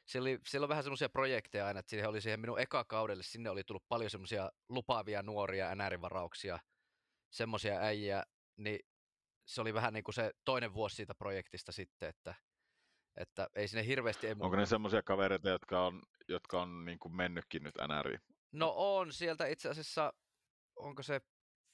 siellä 0.05 0.29
oli, 0.29 0.39
siellä 0.47 0.65
on 0.65 0.69
vähän 0.69 0.83
semmoisia 0.83 1.09
projekteja 1.09 1.67
aina, 1.67 1.79
että 1.79 1.89
siihen 1.89 2.09
oli 2.09 2.21
siihen 2.21 2.39
minun 2.39 2.59
eka 2.59 2.83
kaudelle, 2.83 3.23
sinne 3.23 3.49
oli 3.49 3.63
tullut 3.63 3.87
paljon 3.87 4.09
semmoisia 4.09 4.51
lupaavia 4.69 5.21
nuoria 5.21 5.75
NR-varauksia, 5.75 6.59
semmoisia 7.29 7.79
äijä, 7.79 8.23
niin 8.57 8.79
se 9.45 9.61
oli 9.61 9.73
vähän 9.73 9.93
niin 9.93 10.03
kuin 10.03 10.15
se 10.15 10.31
toinen 10.45 10.73
vuosi 10.73 10.95
siitä 10.95 11.15
projektista 11.15 11.71
sitten, 11.71 12.09
että, 12.09 12.35
että 13.17 13.49
ei 13.55 13.67
sinne 13.67 13.85
hirveästi... 13.85 14.27
Ei 14.27 14.35
Onko 14.39 14.55
ne 14.55 14.65
semmoisia 14.65 15.03
kavereita, 15.03 15.49
jotka 15.49 15.85
on, 15.85 16.01
jotka 16.27 16.61
on 16.61 16.85
niin 16.85 16.99
kuin 16.99 17.15
mennytkin 17.15 17.63
nyt 17.63 17.75
NRiin? 17.87 18.21
No 18.51 18.73
on, 18.75 19.13
sieltä 19.13 19.47
itse 19.47 19.69
asiassa, 19.69 20.13
onko 20.75 21.03
se 21.03 21.21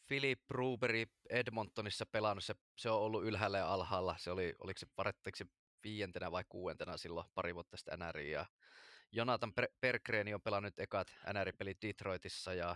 Philip 0.09 0.47
Bruberi 0.47 1.05
Edmontonissa 1.29 2.05
pelannut, 2.05 2.43
se, 2.43 2.55
se 2.77 2.89
on 2.89 3.01
ollut 3.01 3.23
ylhäällä 3.23 3.57
ja 3.57 3.73
alhaalla. 3.73 4.15
Se 4.17 4.31
oli, 4.31 4.55
oliko 4.59 4.77
se 4.77 4.87
parettiksi 4.95 5.45
viientenä 5.83 6.31
vai 6.31 6.43
kuuentena 6.49 6.97
silloin 6.97 7.27
pari 7.35 7.55
vuotta 7.55 7.77
sitten 7.77 7.99
NRI. 7.99 8.31
Ja 8.31 8.45
Jonathan 9.11 9.53
Pergreeni 9.81 10.33
on 10.33 10.41
pelannut 10.41 10.79
ekat 10.79 11.07
NR-pelit 11.33 11.81
Detroitissa 11.81 12.53
ja 12.53 12.75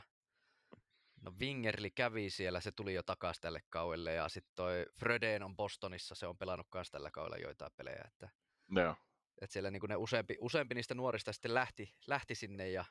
no 1.22 1.34
Wingerli 1.40 1.92
kävi 1.92 2.30
siellä, 2.30 2.62
se 2.62 2.72
tuli 2.72 2.94
jo 2.94 3.04
takaisin 3.04 3.42
tälle 3.42 3.62
kaudelle 3.70 4.14
ja 4.14 4.30
sitten 4.30 4.54
toi 4.56 4.86
Fröden 5.00 5.44
on 5.44 5.56
Bostonissa, 5.56 6.16
se 6.16 6.28
on 6.28 6.38
pelannut 6.38 6.68
myös 6.74 6.92
tällä 6.92 7.12
kaudella 7.12 7.38
joitain 7.38 7.72
pelejä. 7.78 8.04
Että, 8.08 8.30
no. 8.68 8.96
että 9.42 9.54
siellä 9.54 9.72
niin 9.72 9.82
ne 9.90 9.96
useampi, 9.96 10.38
useampi 10.40 10.76
niistä 10.76 10.96
nuorista 10.96 11.34
sitten 11.34 11.54
lähti, 11.54 11.96
lähti 12.08 12.36
sinne 12.36 12.70
ja, 12.70 12.86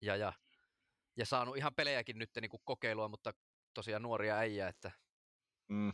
ja, 0.00 0.16
ja 0.16 0.32
ja 1.16 1.26
saanut 1.26 1.56
ihan 1.56 1.74
pelejäkin 1.74 2.18
nyt 2.18 2.30
niin 2.40 2.50
kuin 2.50 2.62
kokeilua, 2.64 3.08
mutta 3.08 3.34
tosiaan 3.74 4.02
nuoria 4.02 4.36
äijä, 4.36 4.68
että, 4.68 4.90
mm. 5.68 5.92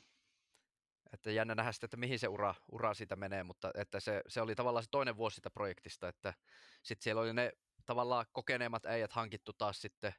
että 1.13 1.31
jännä 1.31 1.55
nähdä 1.55 1.73
sitten, 1.73 1.87
että 1.87 1.97
mihin 1.97 2.19
se 2.19 2.29
ura, 2.29 2.55
ura 2.73 2.95
siitä 2.95 3.17
menee, 3.17 3.43
mutta 3.43 3.71
että 3.75 4.01
se, 4.01 4.23
se 4.29 4.41
oli 4.41 4.55
tavallaan 4.55 4.85
se 4.85 4.91
toinen 4.91 5.17
vuosi 5.17 5.35
sitä 5.35 5.51
projektista, 5.51 6.09
että 6.09 6.35
sitten 6.83 7.05
siellä 7.05 7.23
oli 7.23 7.33
ne 7.33 7.53
tavallaan 7.87 8.27
kokeneemmat 8.33 8.87
äijät 8.87 9.13
hankittu 9.13 9.53
taas 9.53 9.81
sitten, 9.81 10.15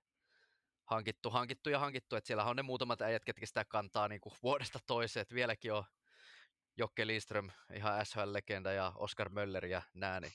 hankittu, 0.85 1.29
hankittu 1.29 1.69
ja 1.69 1.79
hankittu, 1.79 2.15
että 2.15 2.27
siellä 2.27 2.45
on 2.45 2.55
ne 2.55 2.61
muutamat 2.61 3.01
äijät, 3.01 3.25
ketkä 3.25 3.45
sitä 3.45 3.65
kantaa 3.65 4.07
niin 4.07 4.21
kuin 4.21 4.33
vuodesta 4.43 4.79
toiseen, 4.87 5.21
että 5.21 5.35
vieläkin 5.35 5.73
on 5.73 5.83
Jokke 6.77 7.07
Lindström, 7.07 7.49
ihan 7.73 8.05
SHL-legenda 8.05 8.71
ja 8.71 8.91
Oscar 8.95 9.29
Möller 9.29 9.65
ja 9.65 9.81
nää, 9.93 10.19
niin 10.19 10.33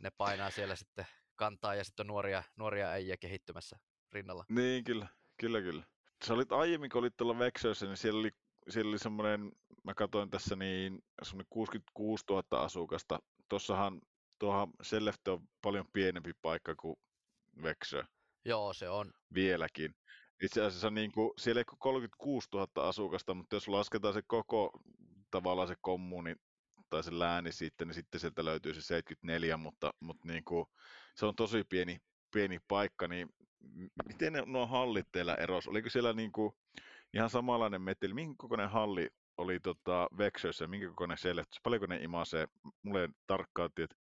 ne 0.00 0.10
painaa 0.10 0.50
siellä 0.50 0.76
sitten 0.76 1.06
kantaa 1.36 1.74
ja 1.74 1.84
sitten 1.84 2.04
on 2.04 2.08
nuoria, 2.08 2.42
nuoria 2.56 2.88
äijä 2.88 3.16
kehittymässä 3.16 3.78
rinnalla. 4.12 4.44
Niin, 4.48 4.84
kyllä, 4.84 5.06
kyllä, 5.40 5.60
kyllä. 5.60 5.84
Sä 6.26 6.34
olit 6.34 6.52
aiemmin, 6.52 6.90
kun 6.90 6.98
olit 6.98 7.16
tuolla 7.16 7.38
Vexössä, 7.38 7.86
niin 7.86 7.96
siellä 7.96 8.20
oli, 8.20 8.30
siellä 8.68 8.88
oli 8.88 8.98
semmoinen, 8.98 9.52
mä 9.84 9.94
katsoin 9.94 10.30
tässä 10.30 10.56
niin, 10.56 11.02
semmoinen 11.22 11.46
66 11.50 12.24
000 12.30 12.64
asukasta. 12.64 13.18
Tossahan 13.48 14.00
tuohan 14.38 14.70
Sellefte 14.82 15.30
on 15.30 15.48
paljon 15.62 15.86
pienempi 15.92 16.32
paikka 16.42 16.74
kuin 16.76 16.96
Vexö. 17.62 18.04
Joo, 18.44 18.72
se 18.72 18.88
on. 18.88 19.12
Vieläkin. 19.34 19.94
Itse 20.42 20.62
asiassa 20.62 20.90
niin 20.90 21.12
kuin, 21.12 21.30
siellä 21.38 21.60
ei 21.60 21.64
ole 21.70 21.76
36 21.78 22.48
000 22.52 22.88
asukasta, 22.88 23.34
mutta 23.34 23.56
jos 23.56 23.68
lasketaan 23.68 24.14
se 24.14 24.22
koko 24.26 24.70
tavallaan 25.30 25.68
se 25.68 25.74
kommuni 25.80 26.34
tai 26.90 27.02
se 27.02 27.18
lääni 27.18 27.52
sitten, 27.52 27.88
niin 27.88 27.94
sitten 27.94 28.20
sieltä 28.20 28.44
löytyy 28.44 28.74
se 28.74 28.82
74, 28.82 29.56
mutta, 29.56 29.90
mutta 30.00 30.28
niin 30.28 30.44
kuin, 30.44 30.66
se 31.14 31.26
on 31.26 31.36
tosi 31.36 31.64
pieni, 31.64 31.98
pieni 32.30 32.58
paikka, 32.68 33.08
niin 33.08 33.28
miten 34.08 34.32
ne, 34.32 34.42
nuo 34.46 34.66
hallit 34.66 35.06
teillä 35.12 35.34
eros? 35.34 35.68
Oliko 35.68 35.90
siellä 35.90 36.12
niin 36.12 36.32
kuin 36.32 36.52
ihan 37.14 37.30
samanlainen 37.30 37.82
meteli? 37.82 38.14
Minkä 38.14 38.34
kokoinen 38.38 38.70
halli 38.70 39.08
oli 39.36 39.60
tota 39.60 40.08
Vexössä, 40.18 40.66
minkä 40.66 40.88
kokoinen 40.88 41.18
siellä? 41.18 41.44
Paljonko 41.62 41.86
ne 41.86 41.96
imasee? 41.96 42.48
Mulle 42.82 43.02
ei 43.02 43.08
tarkkaan 43.26 43.70
tiedä. 43.74 43.94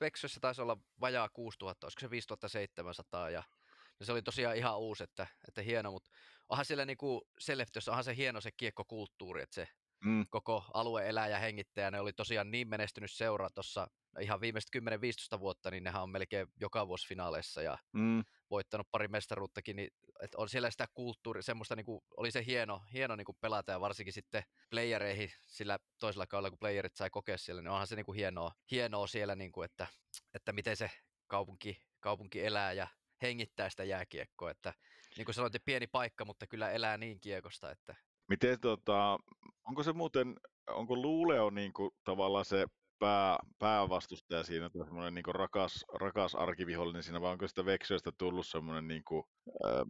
Vexössä 0.00 0.40
taisi 0.40 0.62
olla 0.62 0.76
vajaa 1.00 1.28
6000, 1.28 1.86
olisiko 1.86 2.00
se 2.00 2.10
5700 2.10 3.30
ja 3.30 3.42
ja 4.00 4.06
se 4.06 4.12
oli 4.12 4.22
tosiaan 4.22 4.56
ihan 4.56 4.78
uusi, 4.78 5.04
että, 5.04 5.26
että 5.48 5.62
hieno, 5.62 5.90
mutta 5.90 6.10
onhan 6.48 6.64
siellä 6.64 6.84
niinku 6.84 7.28
Seleftössä, 7.38 7.90
onhan 7.90 8.04
se 8.04 8.16
hieno 8.16 8.40
se 8.40 8.50
kiekkokulttuuri, 8.56 9.42
että 9.42 9.54
se, 9.54 9.68
mm. 10.04 10.26
koko 10.30 10.64
alue 10.74 11.08
elää 11.08 11.28
ja 11.28 11.38
hengittää. 11.38 11.90
Ne 11.90 12.00
oli 12.00 12.12
tosiaan 12.12 12.50
niin 12.50 12.68
menestynyt 12.68 13.10
seura 13.10 13.50
tuossa 13.50 13.88
ihan 14.20 14.40
viimeiset 14.40 14.70
10-15 15.36 15.40
vuotta, 15.40 15.70
niin 15.70 15.84
nehän 15.84 16.02
on 16.02 16.10
melkein 16.10 16.46
joka 16.60 16.88
vuosi 16.88 17.08
finaaleissa 17.08 17.62
ja 17.62 17.78
mm. 17.92 18.24
voittanut 18.50 18.88
pari 18.90 19.08
mestaruuttakin, 19.08 19.76
niin 19.76 19.90
että 20.22 20.38
on 20.38 20.48
siellä 20.48 20.70
sitä 20.70 20.86
kulttuuri, 20.94 21.42
semmoista 21.42 21.76
niin 21.76 21.86
kuin, 21.86 22.00
oli 22.16 22.30
se 22.30 22.44
hieno, 22.46 22.82
hieno 22.92 23.16
niin 23.16 23.24
kuin 23.24 23.36
pelata 23.40 23.72
ja 23.72 23.80
varsinkin 23.80 24.12
sitten 24.12 24.42
playereihin 24.70 25.30
sillä 25.46 25.78
toisella 26.00 26.26
kaudella, 26.26 26.50
kun 26.50 26.58
playerit 26.58 26.96
sai 26.96 27.10
kokea 27.10 27.38
siellä, 27.38 27.62
niin 27.62 27.70
onhan 27.70 27.86
se 27.86 27.96
niin 27.96 28.06
kuin 28.06 28.16
hienoa, 28.16 28.52
hienoa 28.70 29.06
siellä, 29.06 29.34
niin 29.34 29.52
kuin, 29.52 29.64
että, 29.64 29.86
että 30.34 30.52
miten 30.52 30.76
se 30.76 30.90
kaupunki, 31.26 31.82
kaupunki 32.00 32.44
elää 32.46 32.72
ja 32.72 32.88
hengittää 33.22 33.70
sitä 33.70 33.84
jääkiekkoa, 33.84 34.50
että 34.50 34.74
niin 35.16 35.24
kuin 35.24 35.34
sanoit, 35.34 35.54
pieni 35.64 35.86
paikka, 35.86 36.24
mutta 36.24 36.46
kyllä 36.46 36.70
elää 36.70 36.98
niin 36.98 37.20
kiekosta, 37.20 37.70
että 37.70 37.94
Miten 38.28 38.60
tota, 38.60 39.18
onko 39.68 39.82
se 39.82 39.92
muuten, 39.92 40.34
onko 40.70 40.96
Luuleo 40.96 41.50
niin 41.50 41.72
kuin, 41.72 41.90
tavallaan 42.04 42.44
se 42.44 42.66
pää, 42.98 43.38
päävastustaja 43.58 44.44
siinä, 44.44 44.70
tai 44.70 44.84
semmoinen 44.84 45.14
niin 45.14 45.34
rakas, 45.34 45.84
rakas 46.00 46.34
arkivihollinen 46.34 47.02
siinä, 47.02 47.20
vai 47.20 47.32
onko 47.32 47.48
sitä 47.48 47.64
Veksyöstä 47.64 48.12
tullut 48.18 48.46
semmoinen 48.46 48.88
niin 48.88 49.04
kuin, 49.04 49.24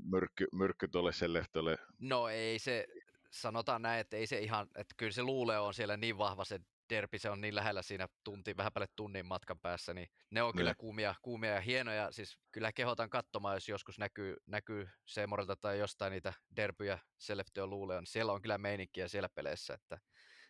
myrkky, 0.04 0.46
myrkky 0.52 0.88
tuolle 0.88 1.12
Selleftolle? 1.12 1.76
No 1.98 2.28
ei 2.28 2.58
se, 2.58 2.86
sanotaan 3.30 3.82
näin, 3.82 4.00
että 4.00 4.16
ei 4.16 4.26
se 4.26 4.38
ihan, 4.38 4.66
että 4.76 4.94
kyllä 4.96 5.12
se 5.12 5.22
Luuleo 5.22 5.66
on 5.66 5.74
siellä 5.74 5.96
niin 5.96 6.18
vahva 6.18 6.44
se 6.44 6.60
derbi, 6.88 7.18
se 7.18 7.30
on 7.30 7.40
niin 7.40 7.54
lähellä 7.54 7.82
siinä 7.82 8.08
tunti, 8.24 8.56
vähän 8.56 8.72
päälle 8.72 8.92
tunnin 8.96 9.26
matkan 9.26 9.60
päässä, 9.60 9.94
niin 9.94 10.08
ne 10.30 10.42
on 10.42 10.54
kyllä 10.56 10.74
kuumia, 10.74 11.14
kuumia 11.22 11.54
ja 11.54 11.60
hienoja. 11.60 12.12
Siis 12.12 12.38
kyllä 12.52 12.72
kehotan 12.72 13.10
katsomaan, 13.10 13.56
jos 13.56 13.68
joskus 13.68 13.98
näkyy, 13.98 14.36
näkyy 14.46 14.88
Seemorilta 15.06 15.56
tai 15.56 15.78
jostain 15.78 16.10
niitä 16.10 16.32
derbyjä 16.56 16.98
Seleftio 17.18 17.66
luulee, 17.66 18.00
niin 18.00 18.06
siellä 18.06 18.32
on 18.32 18.42
kyllä 18.42 18.58
meininkiä 18.58 19.08
siellä 19.08 19.28
peleissä, 19.28 19.74
että, 19.74 19.98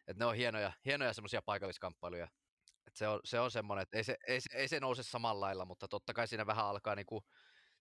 että 0.06 0.24
ne 0.24 0.26
on 0.26 0.34
hienoja, 0.34 0.72
hienoja 0.84 1.12
semmoisia 1.12 1.42
paikalliskamppailuja. 1.42 2.28
Että 2.86 2.98
se, 2.98 3.08
on, 3.08 3.20
se 3.24 3.40
on 3.40 3.50
semmoinen, 3.50 3.82
että 3.82 3.96
ei 3.96 4.04
se, 4.04 4.16
ei, 4.28 4.40
se, 4.40 4.56
ei 4.56 4.68
se 4.68 4.80
nouse 4.80 5.02
samalla 5.02 5.40
lailla, 5.46 5.64
mutta 5.64 5.88
totta 5.88 6.12
kai 6.12 6.28
siinä 6.28 6.46
vähän 6.46 6.66
alkaa 6.66 6.94
niin 6.94 7.06
kuin 7.06 7.24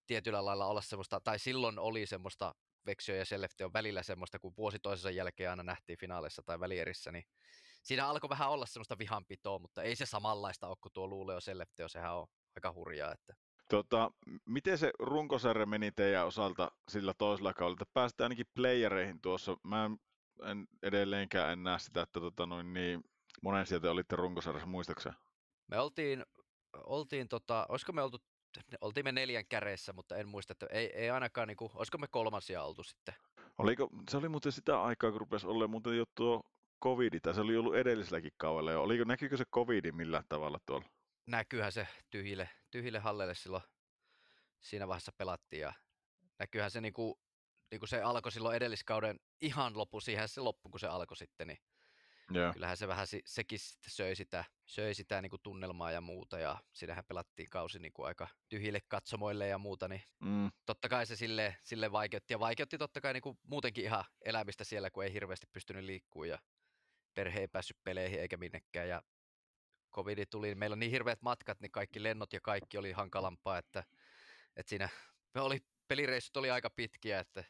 tietyllä 0.07 0.45
lailla 0.45 0.65
olla 0.65 0.81
semmoista, 0.81 1.21
tai 1.23 1.39
silloin 1.39 1.80
oli 1.80 2.05
semmoista 2.05 2.55
Veksio 2.85 3.15
ja 3.15 3.25
Seleftio 3.25 3.73
välillä 3.73 4.03
semmoista, 4.03 4.39
kun 4.39 4.53
vuosi 4.57 4.80
toisensa 4.80 5.11
jälkeen 5.11 5.49
aina 5.49 5.63
nähtiin 5.63 5.99
finaaleissa 5.99 6.41
tai 6.45 6.59
välierissä, 6.59 7.11
niin 7.11 7.23
siinä 7.84 8.07
alkoi 8.07 8.30
vähän 8.30 8.49
olla 8.49 8.65
semmoista 8.65 8.97
vihanpitoa, 8.97 9.60
mutta 9.60 9.84
ei 9.84 9.95
se 9.95 10.05
samanlaista 10.05 10.68
ole 10.68 10.77
kuin 10.81 10.93
tuo 10.93 11.07
Luuleo 11.07 11.39
Sellefteo, 11.39 11.88
sehän 11.88 12.15
on 12.15 12.27
aika 12.55 12.73
hurjaa. 12.73 13.11
Että... 13.11 13.34
Tota, 13.69 14.11
miten 14.45 14.77
se 14.77 14.91
runkosarja 14.99 15.65
meni 15.65 15.91
teidän 15.91 16.27
osalta 16.27 16.72
sillä 16.89 17.14
toisella 17.14 17.53
kaudella, 17.53 17.85
päästään 17.93 18.26
ainakin 18.26 18.45
playereihin 18.55 19.22
tuossa. 19.22 19.57
Mä 19.64 19.85
en, 19.85 19.97
en 20.43 20.68
edelleenkään 20.84 21.53
en 21.53 21.64
näe 21.64 21.80
sitä, 21.80 22.01
että 22.01 22.19
tota, 22.19 22.45
noin 22.45 22.73
niin, 22.73 23.03
monen 23.41 23.68
sieltä 23.68 23.91
olitte 23.91 24.15
runkosarjassa, 24.15 24.68
muistaakseni? 24.68 25.15
Me 25.68 25.80
oltiin, 25.80 26.26
oltiin 26.85 27.27
tota, 27.27 27.65
olisiko 27.69 27.91
me 27.93 28.01
oltu, 28.01 28.18
oltiin 28.81 29.05
me 29.05 29.11
neljän 29.11 29.45
käreissä, 29.45 29.93
mutta 29.93 30.18
en 30.18 30.27
muista, 30.27 30.51
että 30.51 30.68
ei, 30.72 30.91
ei 30.93 31.10
ainakaan, 31.10 31.47
niin 31.47 31.57
kuin, 31.57 31.72
olisiko 31.73 31.97
me 31.97 32.07
kolmansia 32.07 32.64
oltu 32.64 32.84
sitten. 32.84 33.15
Oliko, 33.57 33.89
se 34.11 34.18
oli 34.18 34.30
muuten 34.30 34.51
sitä 34.51 34.81
aikaa, 34.81 35.11
kun 35.11 35.19
rupesi 35.19 35.47
olemaan 35.47 35.69
muuten 35.69 35.97
jo 35.97 36.05
tuo 36.15 36.43
covid, 36.84 37.19
tai 37.19 37.34
se 37.34 37.41
oli 37.41 37.57
ollut 37.57 37.76
edelliselläkin 37.76 38.31
kaudella 38.38 38.72
jo. 38.72 38.81
Oliko, 38.81 39.03
näkyykö 39.03 39.38
se 39.38 39.45
covid 39.45 39.91
millään 39.91 40.23
tavalla 40.30 40.60
tuolla? 40.65 40.85
Näkyyhän 41.26 41.72
se 41.72 41.88
tyhjille, 42.10 42.49
tyhjille 42.72 42.99
hallelle 42.99 43.35
silloin 43.35 43.64
siinä 44.61 44.88
vaiheessa 44.88 45.11
pelattiin 45.18 45.61
ja 45.61 45.73
näkyyhän 46.39 46.72
se 46.72 46.81
niinku, 46.81 47.19
niinku 47.72 47.88
se 47.88 48.01
alkoi 48.01 48.31
silloin 48.31 48.55
edelliskauden 48.55 49.19
ihan 49.41 49.77
loppu, 49.77 49.99
siihen 49.99 50.30
se 50.30 50.41
loppu 50.41 50.69
kun 50.69 50.80
se 50.80 50.88
alkoi 50.88 51.18
sitten, 51.18 51.47
niin 51.47 51.57
yeah. 52.35 52.53
kyllähän 52.53 52.77
se 52.77 52.88
vähän 52.88 53.07
sekin 53.26 53.60
sitten 53.60 53.91
söi 53.91 54.15
sitä, 54.15 54.45
söi 54.65 54.93
sitä 54.93 55.22
niinku 55.22 55.38
tunnelmaa 55.38 55.91
ja 55.91 56.01
muuta 56.01 56.39
ja 56.39 56.57
siinähän 56.73 57.05
pelattiin 57.07 57.49
kausi 57.49 57.80
niinku 57.80 58.03
aika 58.03 58.27
tyhjille 58.49 58.80
katsomoille 58.88 59.47
ja 59.47 59.57
muuta, 59.57 59.88
niin 59.88 60.01
mm. 60.19 60.51
totta 60.65 60.89
kai 60.89 61.05
se 61.05 61.15
sille, 61.15 61.57
sille 61.64 61.91
vaikeutti 61.91 62.34
ja 62.34 62.39
vaikeutti 62.39 62.77
totta 62.77 63.01
kai 63.01 63.14
niinku 63.14 63.38
muutenkin 63.43 63.84
ihan 63.84 64.03
elämistä 64.22 64.64
siellä, 64.64 64.91
kun 64.91 65.03
ei 65.03 65.14
hirveästi 65.14 65.47
pystynyt 65.53 65.84
liikkumaan 65.84 66.30
ja 66.30 66.39
perhe 67.14 67.40
ei 67.40 67.48
päässyt 67.48 67.77
peleihin 67.84 68.19
eikä 68.19 68.38
minnekään 68.38 68.90
ja 68.90 69.02
covid 69.94 70.26
tuli, 70.26 70.56
meillä 70.56 70.73
on 70.73 70.80
niin 70.80 70.91
hirveät 70.91 71.22
matkat, 71.22 71.60
niin 71.61 71.72
kaikki 71.72 72.03
lennot 72.03 72.34
ja 72.34 72.40
kaikki 72.41 72.77
oli 72.77 72.91
hankalampaa, 72.91 73.57
että, 73.57 73.84
että 74.56 74.69
siinä 74.69 74.90
me 75.34 75.41
oli, 75.41 75.60
pelireissut 75.88 76.38
oli 76.38 76.52
aika 76.52 76.69
pitkiä, 76.69 77.19
että 77.19 77.44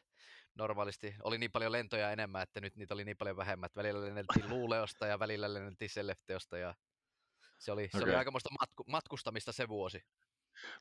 normaalisti 0.54 1.14
oli 1.22 1.38
niin 1.38 1.52
paljon 1.52 1.72
lentoja 1.72 2.12
enemmän, 2.12 2.42
että 2.42 2.60
nyt 2.60 2.76
niitä 2.76 2.94
oli 2.94 3.04
niin 3.04 3.16
paljon 3.16 3.36
vähemmän, 3.36 3.66
että 3.66 3.78
välillä 3.78 4.00
lenneltiin 4.06 4.48
Luuleosta 4.48 5.06
ja 5.06 5.18
välillä 5.18 5.54
lenneltiin 5.54 5.90
Sellefteosta 5.90 6.58
ja 6.58 6.74
se 7.58 7.72
oli, 7.72 7.84
okay. 7.84 8.00
se 8.00 8.04
oli 8.04 8.14
aikamoista 8.14 8.50
matku, 8.60 8.84
matkustamista 8.88 9.52
se 9.52 9.68
vuosi. 9.68 10.00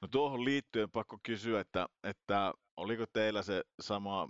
No 0.01 0.07
tuohon 0.07 0.45
liittyen 0.45 0.91
pakko 0.91 1.17
kysyä, 1.23 1.59
että, 1.59 1.87
että 2.03 2.53
oliko 2.77 3.05
teillä 3.13 3.43
se 3.43 3.63
sama, 3.81 4.29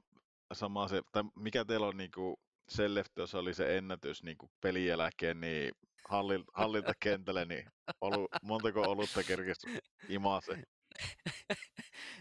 sama 0.53 0.87
se, 0.87 1.01
tai 1.11 1.23
mikä 1.35 1.65
teillä 1.65 1.87
on 1.87 1.97
niin 1.97 2.11
kuin 2.11 2.35
Sellefteossa 2.75 3.39
oli 3.39 3.53
se 3.53 3.77
ennätys 3.77 4.23
niin 4.23 4.37
kuin 4.37 4.51
pelin 4.61 4.85
jälkeen, 4.85 5.41
niin 5.41 5.71
hallilta, 6.09 6.51
hallilta 6.53 6.93
kentälle, 6.99 7.45
niin 7.45 7.65
olu, 8.01 8.27
montako 8.41 8.81
olutta 8.81 9.23
kerkesi 9.23 9.67
imase? 10.09 10.63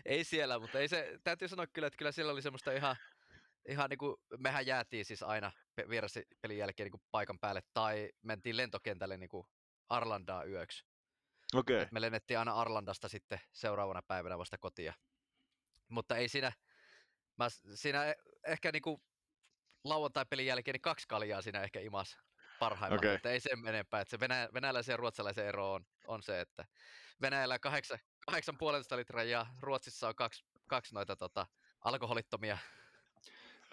ei 0.04 0.24
siellä, 0.24 0.58
mutta 0.58 0.78
ei 0.78 0.88
se, 0.88 1.18
täytyy 1.24 1.48
sanoa 1.48 1.66
kyllä, 1.66 1.86
että 1.86 1.96
kyllä 1.96 2.12
siellä 2.12 2.32
oli 2.32 2.42
semmoista 2.42 2.72
ihan, 2.72 2.96
ihan 3.68 3.90
niin 3.90 3.98
kuin, 3.98 4.16
mehän 4.38 4.66
jäätiin 4.66 5.04
siis 5.04 5.22
aina 5.22 5.52
vieressä 5.88 6.22
pelin 6.40 6.58
jälkeen 6.58 6.84
niin 6.84 6.92
kuin 6.92 7.02
paikan 7.10 7.38
päälle, 7.38 7.62
tai 7.74 8.10
mentiin 8.22 8.56
lentokentälle 8.56 9.16
niin 9.16 9.28
kuin 9.28 9.46
Arlandaa 9.88 10.44
yöksi. 10.44 10.84
Okay. 11.54 11.86
me 11.90 12.00
lennettiin 12.00 12.38
aina 12.38 12.52
Arlandasta 12.52 13.08
sitten 13.08 13.40
seuraavana 13.52 14.02
päivänä 14.02 14.38
vasta 14.38 14.58
kotia. 14.58 14.94
Mutta 15.88 16.16
ei 16.16 16.28
siinä, 16.28 16.52
mä 17.38 17.48
siinä 17.74 18.04
e, 18.04 18.14
ehkä 18.46 18.72
niin 18.72 18.82
kuin 18.82 19.02
lauantai-pelin 19.84 20.46
jälkeen 20.46 20.72
niin 20.72 20.80
kaksi 20.80 21.08
kaljaa 21.08 21.42
siinä 21.42 21.62
ehkä 21.62 21.80
imas 21.80 22.18
parhaimmat, 22.58 23.00
okay. 23.00 23.14
että 23.14 23.30
ei 23.30 23.40
sen 23.40 23.68
enempää. 23.68 24.00
Että 24.00 24.10
se 24.10 24.20
venä, 24.20 24.48
venäläisen 24.54 24.92
ja 24.92 24.96
ruotsalaisen 24.96 25.46
ero 25.46 25.72
on, 25.72 25.86
on 26.06 26.22
se, 26.22 26.40
että 26.40 26.64
Venäjällä 27.22 27.58
kahdeksan, 27.58 27.98
kahdeksan 28.26 28.58
puolesta 28.58 28.96
litraa 28.96 29.22
ja 29.22 29.46
Ruotsissa 29.60 30.08
on 30.08 30.14
kaksi, 30.14 30.44
kaksi 30.66 30.94
noita 30.94 31.16
tota, 31.16 31.46
alkoholittomia. 31.80 32.58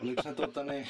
Oliko 0.01 0.23
se, 0.23 0.33
tota, 0.33 0.63
niin, 0.63 0.87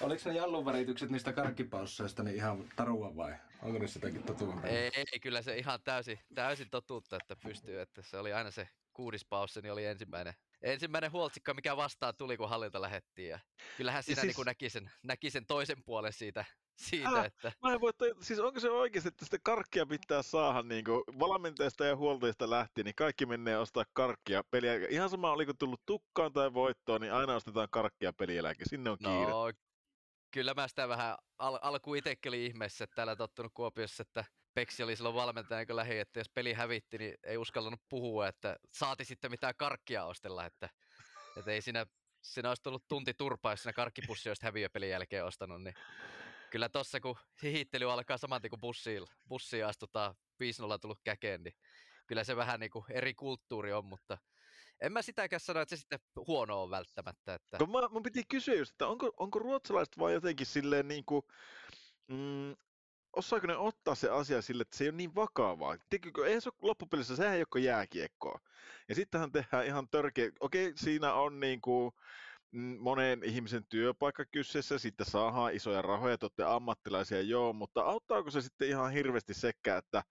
oliko 0.00 0.22
ne 0.24 0.36
jallun 0.36 0.64
väritykset 0.64 1.10
niistä 1.10 1.32
karkkipausseista 1.32 2.22
niin 2.22 2.36
ihan 2.36 2.68
tarua 2.76 3.16
vai 3.16 3.34
onko 3.62 3.78
ne 3.78 3.86
sitäkin 3.86 4.22
totuutta? 4.22 4.68
Ei, 4.68 4.90
ei, 4.96 5.20
kyllä 5.20 5.42
se 5.42 5.58
ihan 5.58 5.80
täysin, 5.84 6.18
täysin 6.34 6.70
totuutta, 6.70 7.16
että 7.16 7.36
pystyy, 7.36 7.80
että 7.80 8.02
se 8.02 8.18
oli 8.18 8.32
aina 8.32 8.50
se 8.50 8.68
kuudispaussi, 8.92 9.60
niin 9.60 9.72
oli 9.72 9.84
ensimmäinen, 9.84 10.34
ensimmäinen 10.62 11.12
huoltsikka, 11.12 11.54
mikä 11.54 11.76
vastaan 11.76 12.16
tuli, 12.16 12.36
kun 12.36 12.48
hallinta 12.48 12.80
lähettiin. 12.80 13.28
Ja 13.28 13.38
kyllähän 13.76 14.02
sinä 14.02 14.20
siis... 14.20 14.36
niin 14.36 14.46
näki, 14.46 14.70
sen, 14.70 14.90
näki 15.02 15.30
sen 15.30 15.46
toisen 15.46 15.82
puolen 15.84 16.12
siitä, 16.12 16.44
siitä 16.76 17.08
äh, 17.08 17.24
että... 17.24 17.52
Mä 17.62 17.72
en 17.72 17.80
voi 17.80 17.92
tajua, 17.92 18.14
siis 18.20 18.40
onko 18.40 18.60
se 18.60 18.70
oikeasti, 18.70 19.08
että 19.08 19.24
sitä 19.24 19.38
karkkia 19.42 19.86
pitää 19.86 20.22
saada 20.22 20.62
niin 20.62 20.84
kuin 20.84 21.02
valmentajista 21.18 21.84
ja 21.84 21.96
huoltajista 21.96 22.50
lähtien, 22.50 22.84
niin 22.84 22.94
kaikki 22.94 23.26
menee 23.26 23.58
ostaa 23.58 23.84
karkkia 23.92 24.42
peliä. 24.50 24.72
Ihan 24.88 25.10
sama 25.10 25.32
oliko 25.32 25.52
tullut 25.58 25.82
tukkaan 25.86 26.32
tai 26.32 26.54
voittoon, 26.54 27.00
niin 27.00 27.12
aina 27.12 27.34
ostetaan 27.34 27.68
karkkia 27.70 28.12
pelieläke. 28.12 28.64
Sinne 28.64 28.90
on 28.90 28.98
kiire. 28.98 29.30
No, 29.30 29.52
kyllä 30.30 30.54
mä 30.54 30.68
sitä 30.68 30.88
vähän 30.88 31.16
al- 31.38 31.58
alkuun 31.62 31.96
itsekin 31.96 32.34
ihmeessä, 32.34 32.84
että 32.84 32.94
täällä 32.94 33.16
tottunut 33.16 33.52
Kuopiossa, 33.54 34.02
että 34.02 34.24
Peksi 34.54 34.82
oli 34.82 34.96
silloin 34.96 35.14
valmentaja 35.14 35.66
kun 35.66 35.76
lähi, 35.76 35.98
että 35.98 36.20
jos 36.20 36.28
peli 36.28 36.52
hävitti, 36.52 36.98
niin 36.98 37.14
ei 37.24 37.36
uskallanut 37.36 37.80
puhua, 37.88 38.28
että 38.28 38.56
saati 38.72 39.04
sitten 39.04 39.30
mitään 39.30 39.54
karkkia 39.56 40.04
ostella, 40.04 40.46
että, 40.46 40.68
että 41.36 41.50
ei 41.50 41.62
siinä, 41.62 41.86
siinä 42.22 42.48
olisi 42.48 42.62
tullut 42.62 42.88
tunti 42.88 43.14
turpaa, 43.14 43.52
jos 43.52 43.62
siinä 43.62 43.72
karkkipussi 43.72 44.30
olisi 44.30 44.44
häviöpelin 44.44 44.90
jälkeen 44.90 45.24
ostanut, 45.24 45.62
niin 45.62 45.74
kyllä 46.50 46.68
tossa 46.68 47.00
kun 47.00 47.16
hihittely 47.42 47.92
alkaa 47.92 48.18
saman 48.18 48.40
kun 48.50 48.60
bussiin, 48.60 49.02
bussiin 49.28 49.66
astutaan 49.66 50.14
5-0 50.74 50.78
tullut 50.80 51.00
käkeen, 51.04 51.42
niin 51.42 51.54
kyllä 52.06 52.24
se 52.24 52.36
vähän 52.36 52.60
niin 52.60 52.70
kuin 52.70 52.84
eri 52.90 53.14
kulttuuri 53.14 53.72
on, 53.72 53.84
mutta 53.84 54.18
en 54.80 54.92
mä 54.92 55.02
sitäkään 55.02 55.40
sano, 55.40 55.60
että 55.60 55.76
se 55.76 55.80
sitten 55.80 55.98
huono 56.26 56.62
on 56.62 56.70
välttämättä. 56.70 57.34
Että... 57.34 57.56
No, 57.60 57.66
mä, 57.66 57.88
mun 57.88 58.02
piti 58.02 58.24
kysyä 58.28 58.54
just, 58.54 58.70
että 58.70 58.86
onko, 58.86 59.12
onko 59.16 59.38
ruotsalaiset 59.38 59.98
vaan 59.98 60.12
jotenkin 60.12 60.46
silleen 60.46 60.88
niin 60.88 61.04
kuin, 61.04 61.22
mm, 62.08 62.56
osaako 63.18 63.46
ne 63.46 63.56
ottaa 63.56 63.94
se 63.94 64.10
asia 64.10 64.42
sille, 64.42 64.62
että 64.62 64.76
se 64.76 64.84
ei 64.84 64.88
ole 64.90 64.96
niin 64.96 65.14
vakavaa. 65.14 65.76
Tiedätkö, 65.90 66.26
eihän 66.26 66.40
se 66.40 66.48
ole 66.48 66.68
loppupelissä, 66.68 67.16
sehän 67.16 67.34
ei 67.34 67.44
ole 67.54 67.64
jääkiekkoa. 67.64 68.40
Ja 68.88 68.94
sittenhän 68.94 69.32
tehdään 69.32 69.66
ihan 69.66 69.88
törkeä, 69.90 70.30
okei, 70.40 70.72
siinä 70.76 71.14
on 71.14 71.40
niin 71.40 71.60
kuin, 71.60 71.92
mm, 72.52 72.76
monen 72.80 73.24
ihmisen 73.24 73.64
työpaikka 73.68 74.24
kyseessä, 74.24 74.78
sitten 74.78 75.06
saadaan 75.06 75.54
isoja 75.54 75.82
rahoja, 75.82 76.18
te 76.18 76.44
ammattilaisia, 76.44 77.22
joo, 77.22 77.52
mutta 77.52 77.82
auttaako 77.82 78.30
se 78.30 78.40
sitten 78.40 78.68
ihan 78.68 78.92
hirveästi 78.92 79.34
sekä, 79.34 79.76
että, 79.76 80.02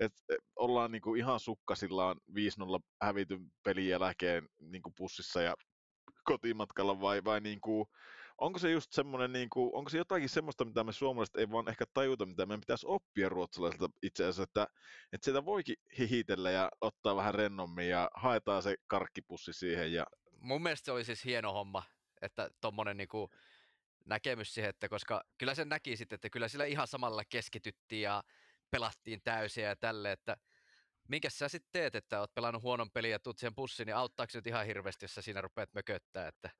että 0.00 0.22
ollaan 0.56 0.92
niin 0.92 1.02
kuin 1.02 1.18
ihan 1.18 1.40
sukkasillaan 1.40 2.16
5-0 2.30 2.34
hävityn 3.02 3.52
pelin 3.64 3.88
jälkeen 3.88 4.48
niin 4.60 4.82
kuin 4.82 4.94
pussissa 4.96 5.42
ja 5.42 5.54
kotimatkalla 6.24 7.00
vai, 7.00 7.24
vai 7.24 7.40
niin 7.40 7.60
kuin, 7.60 7.86
onko 8.38 8.58
se 8.58 8.70
just 8.70 8.92
semmoinen, 8.92 9.32
niin 9.32 9.50
kuin, 9.50 9.70
onko 9.74 9.90
se 9.90 9.98
jotakin 9.98 10.28
semmoista, 10.28 10.64
mitä 10.64 10.84
me 10.84 10.92
suomalaiset 10.92 11.36
ei 11.36 11.50
vaan 11.50 11.68
ehkä 11.68 11.84
tajuta, 11.94 12.26
mitä 12.26 12.46
meidän 12.46 12.60
pitäisi 12.60 12.86
oppia 12.86 13.28
ruotsalaisilta 13.28 13.90
itse 14.02 14.24
asiassa, 14.24 14.42
että, 14.42 14.66
että 15.12 15.24
sitä 15.24 15.44
voikin 15.44 15.76
hihitellä 15.98 16.50
ja 16.50 16.70
ottaa 16.80 17.16
vähän 17.16 17.34
rennommin 17.34 17.88
ja 17.88 18.10
haetaan 18.14 18.62
se 18.62 18.76
karkkipussi 18.86 19.52
siihen. 19.52 19.92
Ja... 19.92 20.06
Mun 20.40 20.62
mielestä 20.62 20.84
se 20.84 20.92
oli 20.92 21.04
siis 21.04 21.24
hieno 21.24 21.52
homma, 21.52 21.82
että 22.22 22.50
tommonen 22.60 22.96
niinku 22.96 23.30
näkemys 24.04 24.54
siihen, 24.54 24.70
että 24.70 24.88
koska 24.88 25.22
kyllä 25.38 25.54
sen 25.54 25.68
näki 25.68 25.96
sitten, 25.96 26.14
että 26.14 26.30
kyllä 26.30 26.48
sillä 26.48 26.64
ihan 26.64 26.86
samalla 26.86 27.22
keskityttiin 27.28 28.02
ja 28.02 28.22
pelattiin 28.70 29.20
täysiä 29.24 29.68
ja 29.68 29.76
tälle, 29.76 30.12
että 30.12 30.36
minkä 31.08 31.30
sä 31.30 31.48
sitten 31.48 31.72
teet, 31.72 31.94
että 31.94 32.20
oot 32.20 32.34
pelannut 32.34 32.62
huonon 32.62 32.90
peliä 32.90 33.10
ja 33.10 33.18
tuut 33.18 33.38
siihen 33.38 33.54
bussiin, 33.54 33.86
niin 33.86 33.96
auttaako 33.96 34.30
nyt 34.34 34.46
ihan 34.46 34.66
hirveästi, 34.66 35.04
jos 35.04 35.14
sä 35.14 35.22
siinä 35.22 35.40
rupeat 35.40 35.74
mököttää, 35.74 36.28
että 36.28 36.50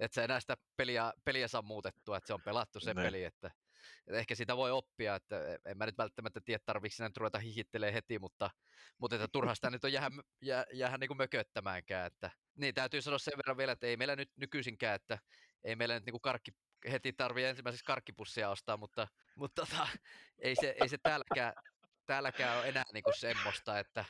että 0.00 0.14
sä 0.14 0.24
enää 0.24 0.40
sitä 0.40 0.56
peliä, 0.76 1.12
peliä 1.24 1.48
saa 1.48 1.62
muutettua, 1.62 2.16
että 2.16 2.26
se 2.26 2.34
on 2.34 2.42
pelattu 2.42 2.80
se 2.80 2.94
ne. 2.94 3.02
peli, 3.02 3.24
että, 3.24 3.50
että 4.06 4.18
ehkä 4.18 4.34
sitä 4.34 4.56
voi 4.56 4.70
oppia, 4.70 5.14
että 5.14 5.36
en 5.64 5.78
mä 5.78 5.86
nyt 5.86 5.98
välttämättä 5.98 6.40
tiedä, 6.44 6.62
tarvitsi 6.66 6.96
sinä 6.96 7.08
nyt 7.08 7.16
ruveta 7.16 7.38
hihittelee 7.38 7.92
heti, 7.92 8.18
mutta, 8.18 8.50
mutta 8.98 9.16
että 9.16 9.28
turha 9.32 9.54
sitä 9.54 9.70
nyt 9.70 9.84
on 9.84 9.92
jäädä, 9.92 10.16
jää, 10.40 10.64
jäädä 10.72 10.98
niin 10.98 11.08
kuin 11.08 11.18
mököttämäänkään, 11.18 12.06
että 12.06 12.30
niin 12.54 12.74
täytyy 12.74 13.02
sanoa 13.02 13.18
sen 13.18 13.36
verran 13.36 13.56
vielä, 13.56 13.72
että 13.72 13.86
ei 13.86 13.96
meillä 13.96 14.16
nyt 14.16 14.30
nykyisinkään, 14.36 14.94
että 14.94 15.18
ei 15.64 15.76
meillä 15.76 15.94
nyt 15.94 16.06
niin 16.06 16.12
kuin 16.12 16.20
karkki, 16.20 16.50
heti 16.90 17.12
tarvii 17.12 17.44
ensimmäiseksi 17.44 17.84
karkkipussia 17.84 18.50
ostaa, 18.50 18.76
mutta, 18.76 19.08
mutta 19.34 19.66
tota, 19.66 19.88
ei, 20.38 20.54
se, 20.56 20.74
ei 20.80 20.88
se 20.88 20.98
täälläkään, 20.98 21.52
täälläkään 22.06 22.58
ole 22.58 22.68
enää 22.68 22.84
niin 22.92 23.02
kuin 23.02 23.18
semmoista, 23.18 23.78
että, 23.78 24.04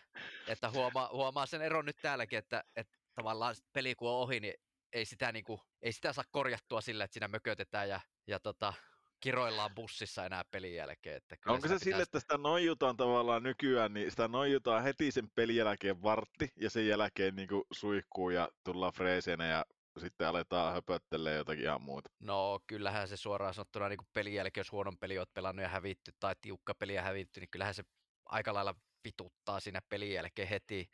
että 0.48 0.70
huomaa, 0.70 1.08
huomaa 1.12 1.46
sen 1.46 1.62
eron 1.62 1.84
nyt 1.84 1.96
täälläkin, 2.02 2.38
että, 2.38 2.64
että 2.76 2.98
tavallaan 3.14 3.54
peli 3.72 3.94
kun 3.94 4.08
on 4.08 4.16
ohi, 4.16 4.40
niin 4.40 4.54
ei 4.92 5.04
sitä, 5.04 5.32
niin 5.32 5.44
kuin, 5.44 5.60
ei 5.82 5.92
sitä 5.92 6.12
saa 6.12 6.24
korjattua 6.30 6.80
sillä, 6.80 7.04
että 7.04 7.12
siinä 7.14 7.28
mökötetään 7.28 7.88
ja, 7.88 8.00
ja 8.26 8.40
tota, 8.40 8.72
kiroillaan 9.20 9.74
bussissa 9.74 10.26
enää 10.26 10.44
pelin 10.50 10.74
jälkeen. 10.74 11.16
Että 11.16 11.36
kyllä 11.36 11.54
Onko 11.54 11.68
se 11.68 11.78
sille, 11.78 12.02
että 12.02 12.20
sitä 12.20 12.38
noijutaan 12.38 12.96
tavallaan 12.96 13.42
nykyään, 13.42 13.94
niin 13.94 14.10
sitä 14.10 14.28
noijutaan 14.28 14.82
heti 14.82 15.10
sen 15.10 15.30
pelin 15.34 15.56
jälkeen 15.56 16.02
vartti 16.02 16.52
ja 16.56 16.70
sen 16.70 16.86
jälkeen 16.86 17.36
niin 17.36 17.48
kuin 17.48 17.62
suihkuu 17.72 18.30
ja 18.30 18.48
tullaan 18.64 18.92
freeseenä 18.92 19.46
ja 19.46 19.66
sitten 19.98 20.28
aletaan 20.28 20.74
höpöttelee 20.74 21.36
jotakin 21.36 21.64
ihan 21.64 21.82
muuta. 21.82 22.10
No 22.20 22.60
kyllähän 22.66 23.08
se 23.08 23.16
suoraan 23.16 23.54
sanottuna 23.54 23.88
niin 23.88 23.98
kuin 23.98 24.08
pelin 24.12 24.34
jälkeen, 24.34 24.60
jos 24.60 24.72
huonon 24.72 24.98
peli 24.98 25.18
olet 25.18 25.34
pelannut 25.34 25.62
ja 25.62 25.68
hävitty 25.68 26.12
tai 26.20 26.34
tiukka 26.40 26.74
peli 26.74 26.94
ja 26.94 27.02
hävitty, 27.02 27.40
niin 27.40 27.50
kyllähän 27.50 27.74
se 27.74 27.82
aika 28.24 28.54
lailla 28.54 28.74
vituttaa 29.04 29.60
siinä 29.60 29.80
pelin 29.88 30.12
jälkeen 30.12 30.48
heti. 30.48 30.90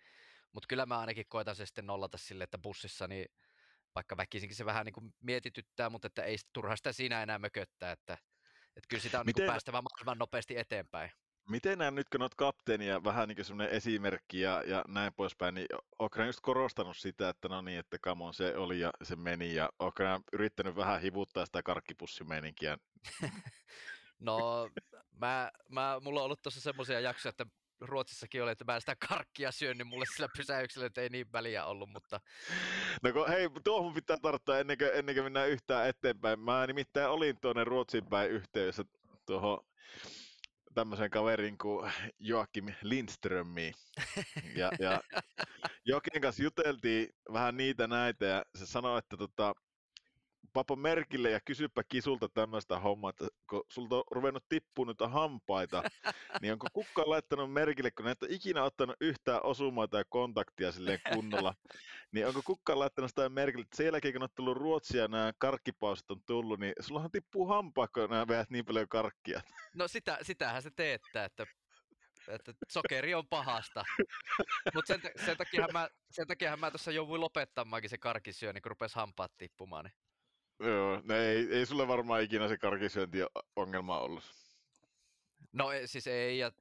Mutta 0.53 0.67
kyllä 0.69 0.87
mä 0.87 0.99
ainakin 0.99 1.25
koitan 1.29 1.57
se 1.57 1.67
sitten 1.67 1.87
nollata 1.87 2.19
sille, 2.19 2.45
että 2.45 2.59
bussissa 2.59 3.09
niin 3.09 3.27
vaikka 3.97 4.17
väkisinkin 4.17 4.57
se 4.57 4.65
vähän 4.65 4.87
niin 4.87 4.93
kuin 4.93 5.15
mietityttää, 5.21 5.91
mutta 5.91 6.07
että 6.07 6.23
ei 6.23 6.37
turha 6.53 6.77
sitä 6.77 6.93
siinä 6.93 7.23
enää 7.23 7.39
mököttää, 7.39 7.93
että, 7.93 8.19
että 8.77 8.89
kyllä 8.89 9.03
sitä 9.03 9.21
on 9.21 9.27
Miten... 9.27 9.43
niin 9.43 9.51
päästävä 9.53 9.83
mahdollisimman 9.83 10.19
nopeasti 10.19 10.59
eteenpäin. 10.59 11.11
Miten 11.49 11.79
nämä 11.79 11.91
nyt, 11.91 12.09
kun 12.09 12.23
olet 12.23 12.35
kapteeni 12.35 12.87
ja 12.87 13.05
vähän 13.05 13.29
niin 13.29 13.45
semmoinen 13.45 13.75
esimerkki 13.75 14.41
ja, 14.41 14.63
ja 14.67 14.85
näin 14.89 15.15
poispäin, 15.15 15.55
niin 15.55 15.67
oletko 15.99 16.23
just 16.23 16.41
korostanut 16.43 16.97
sitä, 16.97 17.29
että 17.29 17.49
no 17.49 17.63
niin, 17.63 17.79
että 17.79 17.99
kamon 18.01 18.35
se 18.35 18.57
oli 18.57 18.81
ja 18.81 18.91
se 19.03 19.17
meni, 19.17 19.55
ja 19.55 19.69
oletko 19.79 20.03
yrittänyt 20.33 20.77
vähän 20.77 21.01
hivuttaa 21.01 21.47
sitä 21.47 21.63
karkkipussimeininkiä? 21.63 22.79
no, 24.19 24.71
mä, 25.11 25.51
mä, 25.69 26.01
mulla 26.03 26.21
on 26.21 26.25
ollut 26.25 26.43
tuossa 26.43 26.61
semmoisia 26.61 27.01
jaksoja, 27.01 27.31
että 27.31 27.47
Ruotsissakin 27.81 28.43
oli, 28.43 28.51
että 28.51 28.65
mä 28.65 28.81
sitä 28.81 28.97
karkkia 29.09 29.53
syön, 29.53 29.79
niin 29.79 29.87
mulle 29.87 30.05
sillä 30.15 30.29
pysäyksellä 30.37 30.91
ei 30.97 31.09
niin 31.09 31.33
väliä 31.33 31.65
ollut, 31.65 31.91
mutta... 31.91 32.21
No 33.03 33.13
kun, 33.13 33.29
hei, 33.29 33.49
tuohon 33.65 33.95
pitää 33.95 34.17
tarttua 34.23 34.59
ennen 34.59 34.79
kuin, 34.79 34.91
ennen 34.95 35.15
kuin 35.15 35.25
mennään 35.25 35.49
yhtään 35.49 35.89
eteenpäin. 35.89 36.41
Mä 36.41 36.67
nimittäin 36.67 37.09
olin 37.09 37.41
tuonne 37.41 37.65
Ruotsin 37.65 38.07
päin 38.07 38.31
yhteydessä 38.31 38.85
tuohon 39.27 39.65
tämmöisen 40.75 41.11
kaverin 41.11 41.59
kuin 41.59 41.93
Joakim 42.19 42.67
Lindströmiin. 42.83 43.75
Ja, 44.57 44.71
ja 44.79 45.01
Jokin 45.85 46.23
kanssa 46.23 46.43
juteltiin 46.43 47.09
vähän 47.33 47.57
niitä 47.57 47.87
näitä 47.87 48.27
ja 48.27 48.45
se 48.55 48.67
sanoi, 48.67 48.99
että 48.99 49.17
tota, 49.17 49.55
papa 50.57 50.77
merkille 50.77 51.31
ja 51.31 51.41
kysypä 51.41 51.83
kisulta 51.89 52.29
tämmöistä 52.29 52.79
hommaa, 52.79 53.11
että 53.11 53.27
kun 53.51 53.65
sulta 53.73 53.97
on 53.97 54.05
ruvennut 54.11 54.45
tippuun 54.49 54.89
nyt 54.89 55.11
hampaita, 55.11 55.83
niin 56.43 56.53
onko 56.53 56.67
kukaan 56.73 57.11
laittanut 57.11 57.53
merkille, 57.53 57.91
kun 57.91 58.09
et 58.09 58.23
ole 58.23 58.33
ikinä 58.33 58.63
ottanut 58.63 58.97
yhtään 59.01 59.45
osumaa 59.45 59.87
ja 59.93 60.05
kontaktia 60.09 60.73
silleen 60.73 61.01
kunnolla, 61.13 61.55
niin 62.13 62.27
onko 62.27 62.43
kukaan 62.45 62.79
laittanut 62.79 63.11
sitä 63.11 63.29
merkille, 63.29 63.63
että 63.63 63.77
sen 63.77 63.87
jälkeen 63.87 64.15
kun 64.15 64.23
on 64.23 64.29
tullut 64.35 64.57
Ruotsia 64.57 65.09
nämä 65.09 65.33
karkkipausit 65.39 66.11
on 66.11 66.21
tullut, 66.27 66.61
niin 66.61 66.73
sullahan 66.81 67.11
tippuu 67.11 67.47
hampaa, 67.47 67.89
kun 67.89 68.11
nämä 68.11 68.29
veät 68.29 68.51
niin 68.51 68.65
paljon 68.65 68.89
karkkia. 68.89 69.41
No 69.75 69.89
sitä, 69.89 70.19
sitähän 70.23 70.63
se 70.63 70.71
teettää, 70.77 71.25
että 71.25 71.47
että 72.29 72.53
sokeri 72.69 73.15
on 73.15 73.29
pahasta. 73.29 73.85
Mutta 74.75 74.95
sen, 74.95 75.01
sen, 75.25 75.37
takia 75.37 75.67
mä, 75.73 75.89
sen 76.11 76.27
takiahan 76.27 76.61
mä 76.61 76.71
tuossa 76.71 76.93
jouduin 76.93 77.21
lopettamaankin 77.21 77.91
se 77.91 77.99
karkisyö, 77.99 78.53
kun 78.53 78.71
rupesi 78.71 78.95
hampaat 78.95 79.33
tippumaan. 79.39 79.85
Niin 79.85 80.06
Joo, 80.61 81.03
ne 81.05 81.29
ei, 81.29 81.49
ei 81.51 81.67
sulle 81.67 81.89
varmaan 81.89 82.23
ikinä 82.23 82.49
se 82.49 82.59
karkisyönti 82.59 83.19
ongelma 83.57 83.99
ollut. 83.99 84.25
No 85.53 85.71
siis 85.87 86.07
ei, 86.07 86.39
ja 86.39 86.53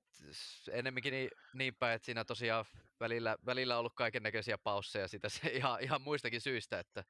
enemmänkin 0.72 1.12
niin, 1.12 1.30
niin 1.54 1.76
päin, 1.76 1.96
että 1.96 2.06
siinä 2.06 2.26
tosiaan 2.26 2.66
välillä, 3.00 3.36
välillä 3.46 3.76
on 3.76 3.80
ollut 3.80 3.96
kaiken 3.96 4.24
näköisiä 4.24 4.58
pausseja 4.58 5.08
sitä 5.08 5.30
se 5.30 5.50
ihan, 5.58 5.82
ihan 5.82 6.02
muistakin 6.02 6.42
syistä, 6.42 6.80
että, 6.80 7.04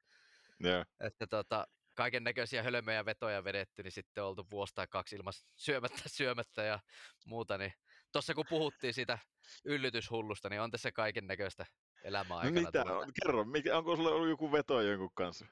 yeah. 0.64 0.86
että 1.00 1.26
tota, 1.26 1.66
kaiken 1.94 2.24
näköisiä 2.24 2.62
hölmöjä 2.62 3.04
vetoja 3.04 3.44
vedetty, 3.44 3.82
niin 3.82 3.92
sitten 3.92 4.24
on 4.24 4.28
oltu 4.28 4.46
vuosi 4.50 4.74
tai 4.74 4.86
kaksi 4.90 5.16
ilman 5.16 5.32
syömättä, 5.56 6.02
syömättä 6.18 6.62
ja 6.62 6.80
muuta, 7.26 7.58
niin 7.58 7.72
tuossa 8.12 8.34
kun 8.34 8.44
puhuttiin 8.48 8.94
siitä 8.94 9.18
yllytyshullusta, 9.64 10.48
niin 10.48 10.60
on 10.60 10.70
tässä 10.70 10.92
kaiken 10.92 11.26
näköistä 11.26 11.66
elämää 12.04 12.36
no 12.36 12.36
aikana. 12.36 12.60
Mitä? 12.60 12.84
Kerro, 13.22 13.44
mikä, 13.44 13.78
onko 13.78 13.96
sulla 13.96 14.10
ollut 14.10 14.28
joku 14.28 14.52
veto 14.52 14.80
jonkun 14.80 15.10
kanssa? 15.14 15.46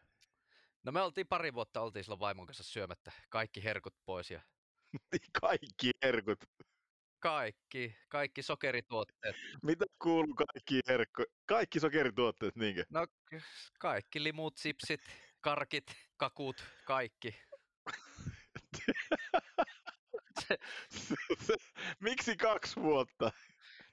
No 0.84 0.92
me 0.92 1.02
oltiin 1.02 1.26
pari 1.26 1.54
vuotta, 1.54 1.80
oltiin 1.80 2.04
silloin 2.04 2.20
vaimon 2.20 2.46
kanssa 2.46 2.64
syömättä 2.64 3.12
kaikki 3.28 3.64
herkut 3.64 3.94
pois. 4.04 4.30
Ja... 4.30 4.40
kaikki 5.40 5.90
herkut? 6.02 6.44
Kaikki, 7.20 7.96
kaikki 8.08 8.42
sokerituotteet. 8.42 9.36
Mitä 9.62 9.84
kuuluu 10.02 10.34
kaikki 10.34 10.80
herkku? 10.88 11.24
Kaikki 11.46 11.80
sokerituotteet, 11.80 12.56
niinkö? 12.56 12.84
No 12.90 13.06
kaikki 13.78 14.22
limut, 14.22 14.56
sipsit, 14.56 15.00
karkit, 15.40 15.86
kakut, 16.16 16.64
kaikki. 16.84 17.40
Miksi 22.00 22.36
kaksi 22.36 22.80
vuotta? 22.80 23.32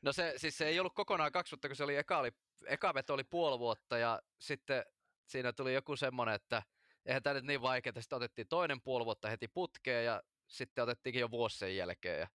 No 0.01 0.13
se, 0.13 0.33
siis 0.37 0.57
se 0.57 0.67
ei 0.67 0.79
ollut 0.79 0.95
kokonaan 0.95 1.31
kaksi 1.31 1.51
vuotta, 1.51 1.67
kun 1.67 1.75
se 1.75 1.83
oli 1.83 1.95
eka, 1.95 2.17
oli, 2.17 2.31
eka 2.65 2.93
veto 2.93 3.13
oli 3.13 3.23
puoli 3.23 3.59
vuotta 3.59 3.97
ja 3.97 4.21
sitten 4.39 4.85
siinä 5.27 5.53
tuli 5.53 5.73
joku 5.73 5.95
semmoinen, 5.95 6.35
että 6.35 6.63
eihän 7.05 7.23
tämä 7.23 7.33
nyt 7.33 7.43
niin 7.43 7.61
vaikeaa. 7.61 8.01
Sitten 8.01 8.17
otettiin 8.17 8.47
toinen 8.47 8.81
puoli 8.81 9.05
vuotta 9.05 9.29
heti 9.29 9.47
putkeen 9.47 10.05
ja 10.05 10.23
sitten 10.47 10.83
otettiinkin 10.83 11.19
jo 11.19 11.31
vuosi 11.31 11.57
sen 11.57 11.77
jälkeen. 11.77 12.19
Ja 12.19 12.27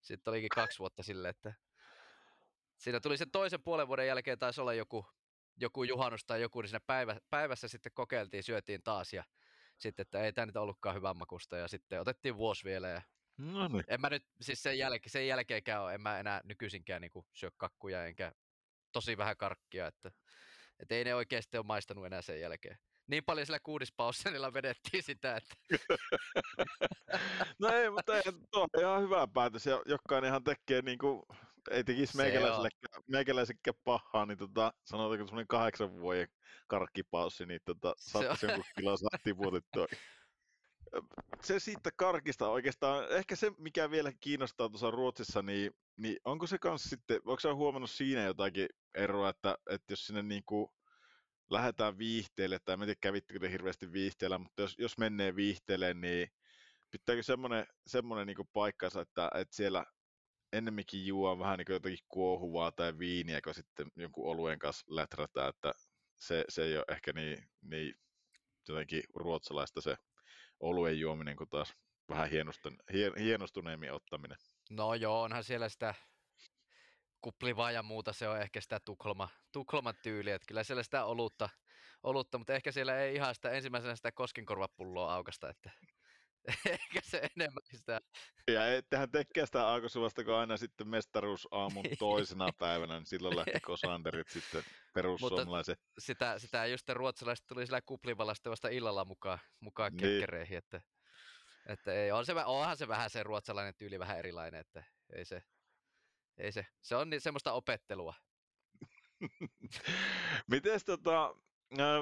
sitten 0.00 0.30
olikin 0.30 0.48
kaksi 0.48 0.78
vuotta 0.78 1.02
silleen, 1.02 1.30
että 1.30 1.54
siinä 2.76 3.00
tuli 3.00 3.16
sen 3.16 3.30
toisen 3.30 3.62
puolen 3.62 3.88
vuoden 3.88 4.06
jälkeen 4.06 4.38
taisi 4.38 4.60
olla 4.60 4.74
joku, 4.74 5.06
joku 5.56 5.84
juhannus 5.84 6.24
tai 6.24 6.40
joku, 6.40 6.60
niin 6.60 6.68
siinä 6.68 6.80
päivä, 6.86 7.16
päivässä 7.30 7.68
sitten 7.68 7.92
kokeiltiin, 7.94 8.42
syötiin 8.42 8.82
taas 8.82 9.12
ja 9.12 9.24
sitten, 9.78 10.02
että 10.02 10.20
ei 10.20 10.32
tämä 10.32 10.46
nyt 10.46 10.56
ollutkaan 10.56 10.96
hyvän 10.96 11.16
makusta 11.16 11.56
ja 11.56 11.68
sitten 11.68 12.00
otettiin 12.00 12.36
vuosi 12.36 12.64
vielä 12.64 12.88
ja 12.88 13.02
no 13.38 13.68
niin. 13.68 13.84
en 13.88 14.00
mä 14.00 14.10
nyt, 14.10 14.24
siis 14.40 14.62
sen, 14.62 14.78
jälkeen, 14.78 15.10
sen 15.10 15.26
jälkeenkään 15.26 15.82
ole, 15.82 15.94
en 15.94 16.00
mä 16.00 16.18
enää 16.18 16.40
nykyisinkään 16.44 17.00
niin 17.00 17.24
syö 17.32 17.50
kakkuja 17.56 18.06
enkä 18.06 18.32
tosi 18.92 19.16
vähän 19.16 19.36
karkkia, 19.36 19.86
että, 19.86 20.10
että 20.78 20.94
ei 20.94 21.04
ne 21.04 21.14
oikeasti 21.14 21.56
ole 21.56 21.66
maistanut 21.66 22.06
enää 22.06 22.22
sen 22.22 22.40
jälkeen 22.40 22.78
niin 23.06 23.24
paljon 23.24 23.46
sillä 23.46 23.60
kuudispaussilla 23.60 24.52
vedettiin 24.52 25.02
sitä, 25.02 25.36
että... 25.36 25.54
no 27.60 27.68
ei, 27.68 27.90
mutta 27.90 28.16
ei, 28.16 28.22
tuo 28.50 28.62
on 28.62 28.80
ihan 28.80 29.02
hyvä 29.02 29.28
päätös, 29.34 29.66
ja 29.66 29.82
jokainenhan 29.86 30.44
tekee 30.44 30.82
niin 30.82 30.98
kuin, 30.98 31.22
ei 31.70 31.84
tekisi 31.84 32.16
meikäläisellekään 33.06 33.74
pahaa, 33.84 34.26
niin 34.26 34.38
tota, 34.38 34.72
sanotaanko 34.84 35.26
semmoinen 35.26 35.48
kahdeksan 35.48 36.00
vuoden 36.00 36.28
karkkipaussi, 36.66 37.46
niin 37.46 37.60
tota, 37.64 37.94
saattaisi 37.98 38.46
jonkun 38.46 38.64
kilon 38.78 38.98
tiputettua. 39.22 39.86
Se 41.42 41.58
siitä 41.58 41.90
karkista 41.96 42.48
oikeastaan, 42.48 43.10
ehkä 43.10 43.36
se 43.36 43.52
mikä 43.58 43.90
vielä 43.90 44.12
kiinnostaa 44.20 44.68
tuossa 44.68 44.90
Ruotsissa, 44.90 45.42
niin, 45.42 45.72
niin 45.96 46.16
onko 46.24 46.46
se 46.46 46.58
kanssa 46.58 46.88
sitten, 46.88 47.16
onko 47.16 47.40
se 47.40 47.50
huomannut 47.50 47.90
siinä 47.90 48.22
jotakin 48.22 48.68
eroa, 48.94 49.28
että, 49.28 49.58
että 49.70 49.92
jos 49.92 50.06
sinne 50.06 50.22
niin 50.22 50.42
kuin 50.46 50.68
lähdetään 51.50 51.98
viihteelle, 51.98 52.58
tai 52.58 52.74
en 52.74 52.80
tiedä 52.80 52.94
kävittekö 53.00 53.40
te 53.40 53.50
hirveästi 53.50 53.92
viihteellä, 53.92 54.38
mutta 54.38 54.62
jos, 54.62 54.74
jos 54.78 54.98
menee 54.98 55.36
viihteelle, 55.36 55.94
niin 55.94 56.28
pitääkö 56.90 57.22
semmoinen, 57.22 57.66
semmoinen 57.86 58.26
niin 58.26 58.48
paikkansa, 58.52 59.00
että, 59.00 59.30
että 59.34 59.56
siellä 59.56 59.84
ennemminkin 60.52 61.06
juo 61.06 61.38
vähän 61.38 61.58
niin 61.58 61.66
jotakin 61.74 61.98
kuohuvaa 62.08 62.72
tai 62.72 62.98
viiniä, 62.98 63.40
kun 63.40 63.54
sitten 63.54 63.88
jonkun 63.96 64.30
oluen 64.30 64.58
kanssa 64.58 64.86
läträtään, 64.88 65.48
että 65.48 65.72
se, 66.16 66.44
se 66.48 66.64
ei 66.64 66.76
ole 66.76 66.84
ehkä 66.88 67.12
niin, 67.12 67.48
niin 67.62 67.94
jotenkin 68.68 69.02
ruotsalaista 69.14 69.80
se 69.80 69.96
oluen 70.60 71.00
juominen 71.00 71.36
kuin 71.36 71.50
taas 71.50 71.74
vähän 72.08 72.30
hienostun, 72.30 72.76
hien, 72.92 73.12
hienostuneemmin 73.18 73.92
ottaminen. 73.92 74.36
No 74.70 74.94
joo, 74.94 75.22
onhan 75.22 75.44
siellä 75.44 75.68
sitä 75.68 75.94
kuplivaa 77.26 77.70
ja 77.70 77.82
muuta, 77.82 78.12
se 78.12 78.28
on 78.28 78.40
ehkä 78.40 78.60
sitä 78.60 78.80
Tukholma, 78.80 79.28
Tukholman 79.52 79.94
tyyliä, 80.02 80.34
että 80.34 80.46
kyllä 80.46 80.64
siellä 80.64 80.82
sitä 80.82 81.04
olutta, 81.04 81.48
olutta, 82.02 82.38
mutta 82.38 82.54
ehkä 82.54 82.72
siellä 82.72 82.98
ei 82.98 83.14
ihan 83.14 83.34
sitä 83.34 83.50
ensimmäisenä 83.50 83.96
sitä 83.96 84.12
koskenkorvapulloa 84.12 85.14
aukasta, 85.14 85.50
että 85.50 85.70
ehkä 86.70 87.00
se 87.02 87.30
enemmän 87.36 87.62
sitä. 87.64 88.00
Ja 88.48 88.74
ettehän 88.76 89.10
tekee 89.10 89.46
sitä 89.46 89.66
aakosuvasta, 89.66 90.24
kun 90.24 90.34
aina 90.34 90.56
sitten 90.56 90.88
mestaruusaamun 90.88 91.84
toisena 91.98 92.48
päivänä, 92.58 92.94
niin 92.94 93.06
silloin 93.06 93.36
lähti 93.36 93.60
kosanderit 93.60 94.28
sitten 94.28 94.62
perussuomalaisen. 94.94 95.76
sitä, 95.98 96.38
sitä 96.38 96.66
just 96.66 96.88
ruotsalaiset 96.88 97.46
tuli 97.46 97.66
sillä 97.66 97.80
kuplivalla 97.82 98.34
sitten 98.34 98.50
vasta 98.50 98.68
illalla 98.68 99.04
mukaan, 99.04 99.38
mukaan 99.60 99.92
niin. 99.92 100.00
kekkereihin, 100.00 100.58
että, 100.58 100.80
että 101.66 101.92
ei, 101.92 102.12
on 102.12 102.26
se, 102.26 102.32
onhan 102.44 102.76
se 102.76 102.88
vähän 102.88 103.10
se 103.10 103.22
ruotsalainen 103.22 103.74
tyyli 103.74 103.98
vähän 103.98 104.18
erilainen, 104.18 104.60
että 104.60 104.84
ei 105.12 105.24
se, 105.24 105.42
ei 106.38 106.52
se, 106.52 106.66
se 106.82 106.96
on 106.96 107.10
niin 107.10 107.20
semmoista 107.20 107.52
opettelua. 107.52 108.14
Miten 110.50 110.80
tota, 110.86 111.34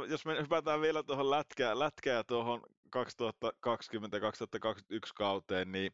jos 0.09 0.27
me 0.27 0.43
hypätään 0.43 0.81
vielä 0.81 1.03
tuohon 1.03 1.31
lätkää, 1.31 1.79
lätkää 1.79 2.25
tuohon 2.25 2.63
2020-2021 2.97 3.01
kauteen, 5.15 5.73
niin 5.73 5.93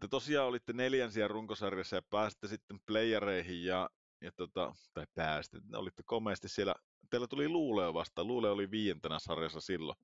te 0.00 0.08
tosiaan 0.08 0.48
olitte 0.48 0.72
neljänsiä 0.72 1.28
runkosarjassa 1.28 1.96
ja 1.96 2.02
pääsitte 2.10 2.48
sitten 2.48 2.80
playereihin 2.86 3.64
ja, 3.64 3.90
ja 4.20 4.32
tota, 4.32 4.72
tai 4.94 5.06
pääsitte, 5.14 5.58
olitte 5.74 6.02
komeasti 6.06 6.48
siellä. 6.48 6.74
Teillä 7.10 7.26
tuli 7.26 7.48
Luuleo 7.48 7.94
vasta, 7.94 8.24
Luule 8.24 8.50
oli 8.50 8.70
viientenä 8.70 9.18
sarjassa 9.18 9.60
silloin. 9.60 9.98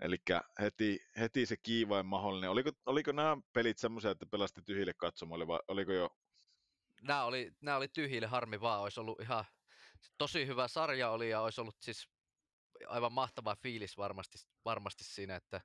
Eli 0.00 0.16
heti, 0.60 1.00
heti 1.18 1.46
se 1.46 1.56
kiivain 1.56 2.06
mahdollinen. 2.06 2.50
Oliko, 2.50 2.70
oliko 2.86 3.12
nämä 3.12 3.36
pelit 3.52 3.78
semmoisia, 3.78 4.10
että 4.10 4.26
pelastitte 4.26 4.72
tyhjille 4.72 4.94
katsomoille 4.94 5.46
vai 5.46 5.58
oliko 5.68 5.92
jo 5.92 6.10
nämä 7.02 7.24
oli, 7.24 7.52
nämä 7.60 7.76
oli 7.76 7.88
tyhjille 7.88 8.26
harmi 8.26 8.60
vaan, 8.60 8.80
olisi 8.80 9.00
ollut 9.00 9.20
ihan 9.20 9.44
tosi 10.18 10.46
hyvä 10.46 10.68
sarja 10.68 11.10
oli 11.10 11.30
ja 11.30 11.40
olisi 11.40 11.60
ollut 11.60 11.76
siis 11.80 12.08
aivan 12.86 13.12
mahtava 13.12 13.56
fiilis 13.56 13.96
varmasti, 13.96 14.38
varmasti 14.64 15.04
siinä, 15.04 15.36
että, 15.36 15.60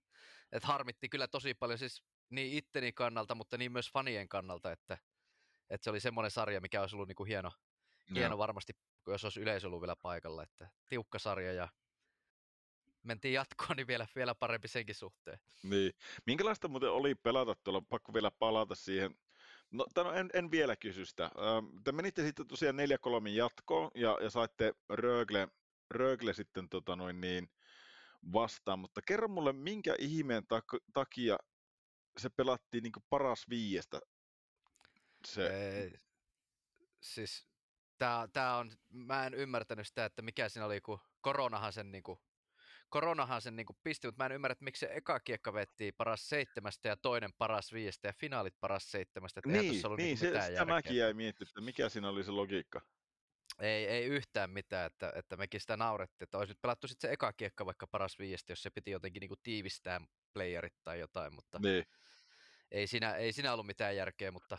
että 0.52 0.68
harmitti 0.68 1.10
kyllä 1.10 1.28
tosi 1.28 1.54
paljon 1.54 1.80
siis 1.80 2.04
niin 2.30 2.58
itteni 2.58 2.94
kannalta, 2.94 3.36
mutta 3.36 3.58
niin 3.58 3.72
myös 3.72 3.92
fanien 3.92 4.30
kannalta, 4.30 4.72
että, 4.72 4.98
että 5.70 5.84
se 5.84 5.90
oli 5.90 6.00
semmoinen 6.00 6.32
sarja, 6.32 6.62
mikä 6.62 6.82
olisi 6.82 6.96
ollut 6.96 7.08
niin 7.08 7.16
kuin 7.16 7.28
hieno, 7.28 7.52
no. 8.10 8.16
hieno 8.16 8.38
varmasti, 8.38 8.74
jos 9.08 9.24
olisi 9.24 9.42
yleisö 9.42 9.68
ollut 9.68 9.82
vielä 9.82 9.96
paikalla, 9.96 10.44
että 10.44 10.70
tiukka 10.90 11.20
sarja 11.20 11.54
ja 11.54 11.70
mentiin 13.04 13.34
jatkoon, 13.34 13.78
niin 13.78 13.88
vielä, 13.88 14.08
vielä 14.16 14.36
parempi 14.36 14.68
senkin 14.68 14.96
suhteen. 14.96 15.40
Niin. 15.64 15.94
Minkälaista 16.26 16.68
muuten 16.68 16.92
oli 16.92 17.16
pelata 17.16 17.56
tuolla, 17.64 17.82
pakko 17.90 18.14
vielä 18.14 18.32
palata 18.32 18.76
siihen 18.76 19.16
No, 19.74 19.86
tämän, 19.94 20.18
en, 20.18 20.30
en 20.34 20.52
vielä 20.52 20.76
kysy 20.76 21.06
sitä. 21.06 21.32
Te 21.84 21.92
menitte 21.92 22.24
sitten 22.24 22.48
tosiaan 22.48 22.76
4-3 23.26 23.28
jatkoon 23.30 23.92
ja, 23.96 24.18
ja 24.22 24.30
saitte 24.30 24.74
Rögle, 24.90 25.48
Rögle 25.90 26.34
sitten 26.34 26.70
tota 26.70 26.96
noin 26.96 27.22
niin 27.22 27.50
vastaan, 28.34 28.80
mutta 28.80 29.02
kerro 29.02 29.28
mulle, 29.28 29.54
minkä 29.54 29.96
ihmeen 30.00 30.44
tak- 30.44 30.86
takia 30.94 31.38
se 32.18 32.30
pelattiin 32.30 32.84
niin 32.84 32.94
paras 33.10 33.50
viiestä? 33.50 34.00
Se... 35.28 35.48
Ei, 35.48 35.94
siis 37.02 37.48
tää, 37.98 38.28
tää 38.28 38.58
on, 38.58 38.72
mä 38.90 39.26
en 39.26 39.34
ymmärtänyt 39.34 39.88
sitä, 39.88 40.06
että 40.06 40.22
mikä 40.22 40.50
siinä 40.50 40.66
oli, 40.66 40.82
kun 40.82 41.00
koronahan 41.22 41.74
sen 41.74 41.92
niin 41.92 42.04
kuin 42.04 42.20
koronahan 42.94 43.42
sen 43.42 43.56
niin 43.56 43.66
pisti, 43.84 44.08
mutta 44.08 44.24
mä 44.24 44.26
en 44.26 44.32
ymmärrä, 44.32 44.52
että 44.52 44.66
miksi 44.66 44.80
se 44.80 44.90
eka 44.92 45.20
kiekka 45.20 45.54
vettiin 45.54 45.94
paras 45.98 46.30
seitsemästä 46.30 46.90
ja 46.90 46.98
toinen 46.98 47.34
paras 47.38 47.74
viiestä 47.74 48.08
ja 48.08 48.14
finaalit 48.14 48.56
paras 48.60 48.92
seitsemästä. 48.92 49.40
Että 49.40 49.62
niin, 49.62 49.86
ollut 49.86 49.98
niin, 49.98 50.06
niin 50.06 50.18
se, 50.18 50.42
sitä 50.48 50.66
mäkin 50.66 50.98
jäi 50.98 51.14
miettimään, 51.14 51.50
että 51.50 51.62
mikä 51.62 51.90
siinä 51.90 52.10
oli 52.10 52.24
se 52.24 52.32
logiikka. 52.32 52.82
Ei, 53.60 53.88
ei 53.88 54.06
yhtään 54.06 54.50
mitään, 54.50 54.86
että, 54.86 55.14
että 55.16 55.38
mekin 55.38 55.62
sitä 55.62 55.78
naurettiin, 55.78 56.26
että 56.26 56.38
olisi 56.38 56.52
nyt 56.52 56.62
pelattu 56.62 56.88
sitten 56.88 57.10
se 57.10 57.14
eka 57.14 57.34
kiekka 57.34 57.66
vaikka 57.66 57.88
paras 57.88 58.20
viiestä, 58.20 58.52
jos 58.52 58.64
se 58.64 58.70
piti 58.70 58.92
jotenkin 58.92 59.20
niin 59.20 59.40
tiivistää 59.44 60.02
playerit 60.34 60.74
tai 60.84 61.00
jotain, 61.00 61.36
mutta 61.36 61.60
niin. 61.60 61.86
ei, 62.72 62.88
siinä, 62.88 63.16
ei 63.16 63.32
siinä 63.32 63.54
ollut 63.54 63.66
mitään 63.66 63.96
järkeä, 63.96 64.32
mutta 64.32 64.58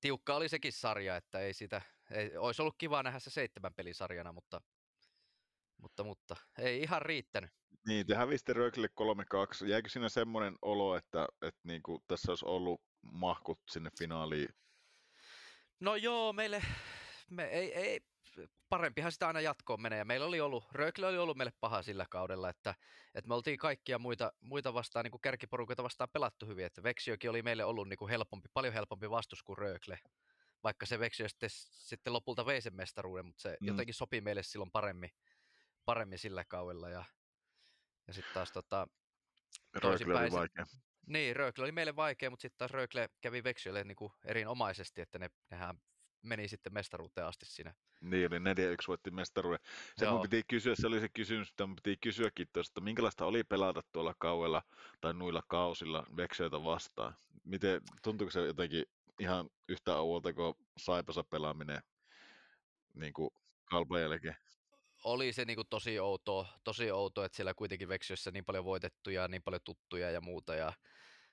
tiukka 0.00 0.36
oli 0.36 0.48
sekin 0.48 0.72
sarja, 0.72 1.16
että 1.16 1.40
ei 1.40 1.52
sitä, 1.52 1.82
ei, 2.10 2.36
olisi 2.36 2.62
ollut 2.62 2.78
kiva 2.78 3.02
nähdä 3.02 3.18
se 3.18 3.30
seitsemän 3.30 3.74
pelisarjana, 3.74 4.32
mutta 4.32 4.60
mutta, 5.76 6.04
mutta 6.04 6.36
ei 6.58 6.82
ihan 6.82 7.02
riittänyt. 7.02 7.50
Niin, 7.86 8.06
te 8.06 8.14
hävisitte 8.14 8.52
Rögle 8.52 8.86
3-2. 8.86 9.66
Jäikö 9.66 9.88
siinä 9.88 10.08
semmoinen 10.08 10.56
olo, 10.62 10.96
että, 10.96 11.26
että 11.42 11.60
niin 11.64 11.82
kuin 11.82 12.02
tässä 12.08 12.32
olisi 12.32 12.46
ollut 12.46 12.80
mahkut 13.02 13.60
sinne 13.70 13.90
finaaliin? 13.98 14.48
No 15.80 15.96
joo, 15.96 16.32
meille 16.32 16.62
me 17.30 17.44
ei, 17.44 17.74
ei, 17.74 18.00
parempihan 18.68 19.12
sitä 19.12 19.26
aina 19.26 19.40
jatkoon 19.40 19.82
menee. 19.82 19.98
Ja 19.98 20.04
meillä 20.04 20.26
oli 20.26 20.40
ollut, 20.40 20.64
Rögle 20.72 21.06
oli 21.06 21.18
ollut 21.18 21.36
meille 21.36 21.52
paha 21.60 21.82
sillä 21.82 22.06
kaudella, 22.10 22.50
että, 22.50 22.74
että 23.14 23.28
me 23.28 23.34
oltiin 23.34 23.58
kaikkia 23.58 23.98
muita, 23.98 24.32
muita 24.40 24.74
vastaan, 24.74 25.04
niin 25.04 25.10
kuin 25.10 25.20
kärkiporukoita 25.20 25.82
vastaan 25.82 26.10
pelattu 26.12 26.46
hyvin. 26.46 26.66
Että 26.66 26.82
Veksiokin 26.82 27.30
oli 27.30 27.42
meille 27.42 27.64
ollut 27.64 27.88
niin 27.88 27.96
kuin 27.96 28.08
helpompi, 28.08 28.48
paljon 28.54 28.74
helpompi 28.74 29.10
vastus 29.10 29.42
kuin 29.42 29.58
Rögle. 29.58 29.98
Vaikka 30.62 30.86
se 30.86 30.98
Veksio 30.98 31.28
sitten, 31.28 31.50
sitten 31.52 32.12
lopulta 32.12 32.46
vei 32.46 32.60
sen 32.60 32.76
mestaruuden, 32.76 33.26
mutta 33.26 33.42
se 33.42 33.56
mm. 33.60 33.66
jotenkin 33.66 33.94
sopi 33.94 34.20
meille 34.20 34.42
silloin 34.42 34.70
paremmin 34.70 35.10
paremmin 35.86 36.18
sillä 36.18 36.44
kaudella. 36.44 36.88
Ja, 36.88 37.04
ja 38.06 38.12
sitten 38.12 38.34
taas 38.34 38.52
tota, 38.52 38.86
Rögle 39.74 40.20
oli 40.20 40.30
vaikea. 40.30 40.66
Niin, 41.06 41.36
Rögle 41.36 41.64
oli 41.64 41.72
meille 41.72 41.96
vaikea, 41.96 42.30
mutta 42.30 42.42
sitten 42.42 42.58
taas 42.58 42.70
Rögle 42.70 43.08
kävi 43.20 43.44
Veksyölle 43.44 43.84
niin 43.84 43.96
kuin 43.96 44.12
erinomaisesti, 44.24 45.00
että 45.00 45.18
ne, 45.18 45.30
nehän 45.50 45.78
meni 46.22 46.48
sitten 46.48 46.74
mestaruuteen 46.74 47.26
asti 47.26 47.46
siinä. 47.46 47.74
Niin, 48.00 48.32
oli 48.32 48.38
4-1 48.38 48.40
voitti 48.88 49.10
mestaruuden. 49.10 49.58
Se 49.96 50.04
Joo. 50.04 50.12
mun 50.12 50.22
piti 50.22 50.42
kysyä, 50.48 50.74
se 50.74 50.86
oli 50.86 51.00
se 51.00 51.08
kysymys, 51.08 51.48
että 51.48 51.66
mun 51.66 51.76
piti 51.76 51.96
kysyäkin 51.96 52.48
tuosta, 52.52 52.80
minkälaista 52.80 53.24
oli 53.24 53.44
pelata 53.44 53.82
tuolla 53.92 54.14
kauella 54.18 54.62
tai 55.00 55.14
nuilla 55.14 55.42
kausilla 55.48 56.06
Veksyötä 56.16 56.64
vastaan. 56.64 57.16
Miten, 57.44 57.82
tuntuuko 58.02 58.30
se 58.30 58.40
jotenkin 58.40 58.84
ihan 59.20 59.50
yhtä 59.68 59.96
ouolta 59.96 60.32
kuin 60.32 60.54
Saipasa 60.78 61.24
pelaaminen 61.24 61.82
niin 62.94 63.12
kuin 63.12 63.30
kalpan 63.64 64.00
jälkeen? 64.00 64.36
Oli 65.04 65.32
se 65.32 65.44
niin 65.44 65.56
kuin 65.56 65.68
tosi 65.70 65.98
outo, 66.00 66.46
tosi 66.64 66.90
outo, 66.90 67.24
että 67.24 67.36
siellä 67.36 67.54
kuitenkin 67.54 67.88
Veksyössä 67.88 68.30
niin 68.30 68.44
paljon 68.44 68.64
voitettuja, 68.64 69.28
niin 69.28 69.42
paljon 69.42 69.60
tuttuja 69.64 70.10
ja 70.10 70.20
muuta. 70.20 70.54
Ja, 70.54 70.72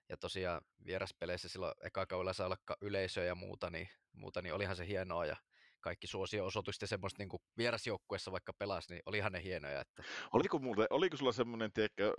ja 0.10 0.18
tosiaan 0.18 0.62
vieraspeleissä 0.86 1.50
silloin 1.50 1.74
eka 1.84 2.06
kaudella 2.06 2.34
saa 2.34 2.46
olla 2.46 2.58
yleisöä 2.82 3.24
ja 3.24 3.36
muuta, 3.36 3.70
niin, 3.70 3.90
muuta, 4.14 4.42
niin 4.42 4.54
olihan 4.54 4.76
se 4.76 4.88
hienoa. 4.88 5.26
Ja 5.26 5.36
kaikki 5.82 6.08
suosio-osoitus 6.08 6.82
ja 6.82 6.88
semmoista 6.88 7.24
niin 7.24 7.42
vierasjoukkuessa 7.58 8.32
vaikka 8.32 8.54
pelasi, 8.54 8.94
niin 8.94 9.04
olihan 9.06 9.32
ne 9.32 9.44
hienoja. 9.44 9.82
Että... 9.82 10.04
Oliko, 10.34 10.60
muuten, 10.60 10.88
oliko 10.90 11.18
sulla 11.18 11.32
semmoinen, 11.32 11.74
tiedätkö, 11.74 12.14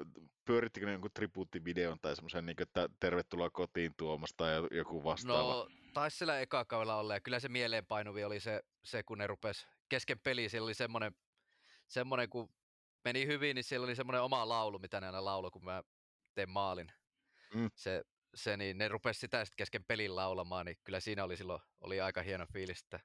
pyörittikö 0.45 0.87
ne 0.87 0.93
jonkun 0.93 1.11
tribuuttivideon 1.15 1.99
tai 2.03 2.17
semmoisen, 2.17 2.47
niin 2.47 2.63
että 2.63 2.89
tervetuloa 3.01 3.51
kotiin 3.51 3.93
Tuomasta 3.97 4.37
tai 4.37 4.69
joku 4.71 5.05
vastaava? 5.05 5.55
No, 5.55 5.69
taisi 5.95 6.17
siellä 6.17 6.41
eka 6.41 6.65
kaudella 6.65 6.97
olla 6.97 7.15
ja 7.15 7.21
kyllä 7.21 7.41
se 7.41 7.49
mieleenpainuvi 7.49 8.25
oli 8.25 8.41
se, 8.41 8.61
se 8.85 9.03
kun 9.03 9.19
ne 9.19 9.27
rupes 9.27 9.67
kesken 9.89 10.21
peliä, 10.21 10.49
siellä 10.49 10.67
oli 10.67 10.75
semmoinen 10.75 11.13
semmoinen, 11.89 12.29
kun 12.29 12.49
meni 13.05 13.27
hyvin, 13.27 13.55
niin 13.55 13.65
siellä 13.65 13.85
oli 13.85 13.97
semmoinen 13.97 14.23
oma 14.23 14.49
laulu, 14.49 14.79
mitä 14.79 15.01
ne 15.01 15.07
aina 15.07 15.25
lauloi, 15.25 15.51
kun 15.51 15.65
mä 15.65 15.83
teen 16.35 16.51
maalin. 16.51 16.93
Mm. 17.55 17.71
Se, 17.75 18.03
se, 18.35 18.57
niin 18.57 18.79
ne 18.79 18.89
rupesi 18.89 19.21
sitä 19.21 19.45
sitten 19.45 19.57
kesken 19.57 19.85
pelin 19.85 20.17
laulamaan, 20.17 20.67
niin 20.67 20.77
kyllä 20.85 21.01
siinä 21.01 21.25
oli 21.25 21.37
silloin 21.37 21.63
oli 21.81 22.01
aika 22.01 22.23
hieno 22.23 22.47
fiilis, 22.53 22.83
että 22.83 23.01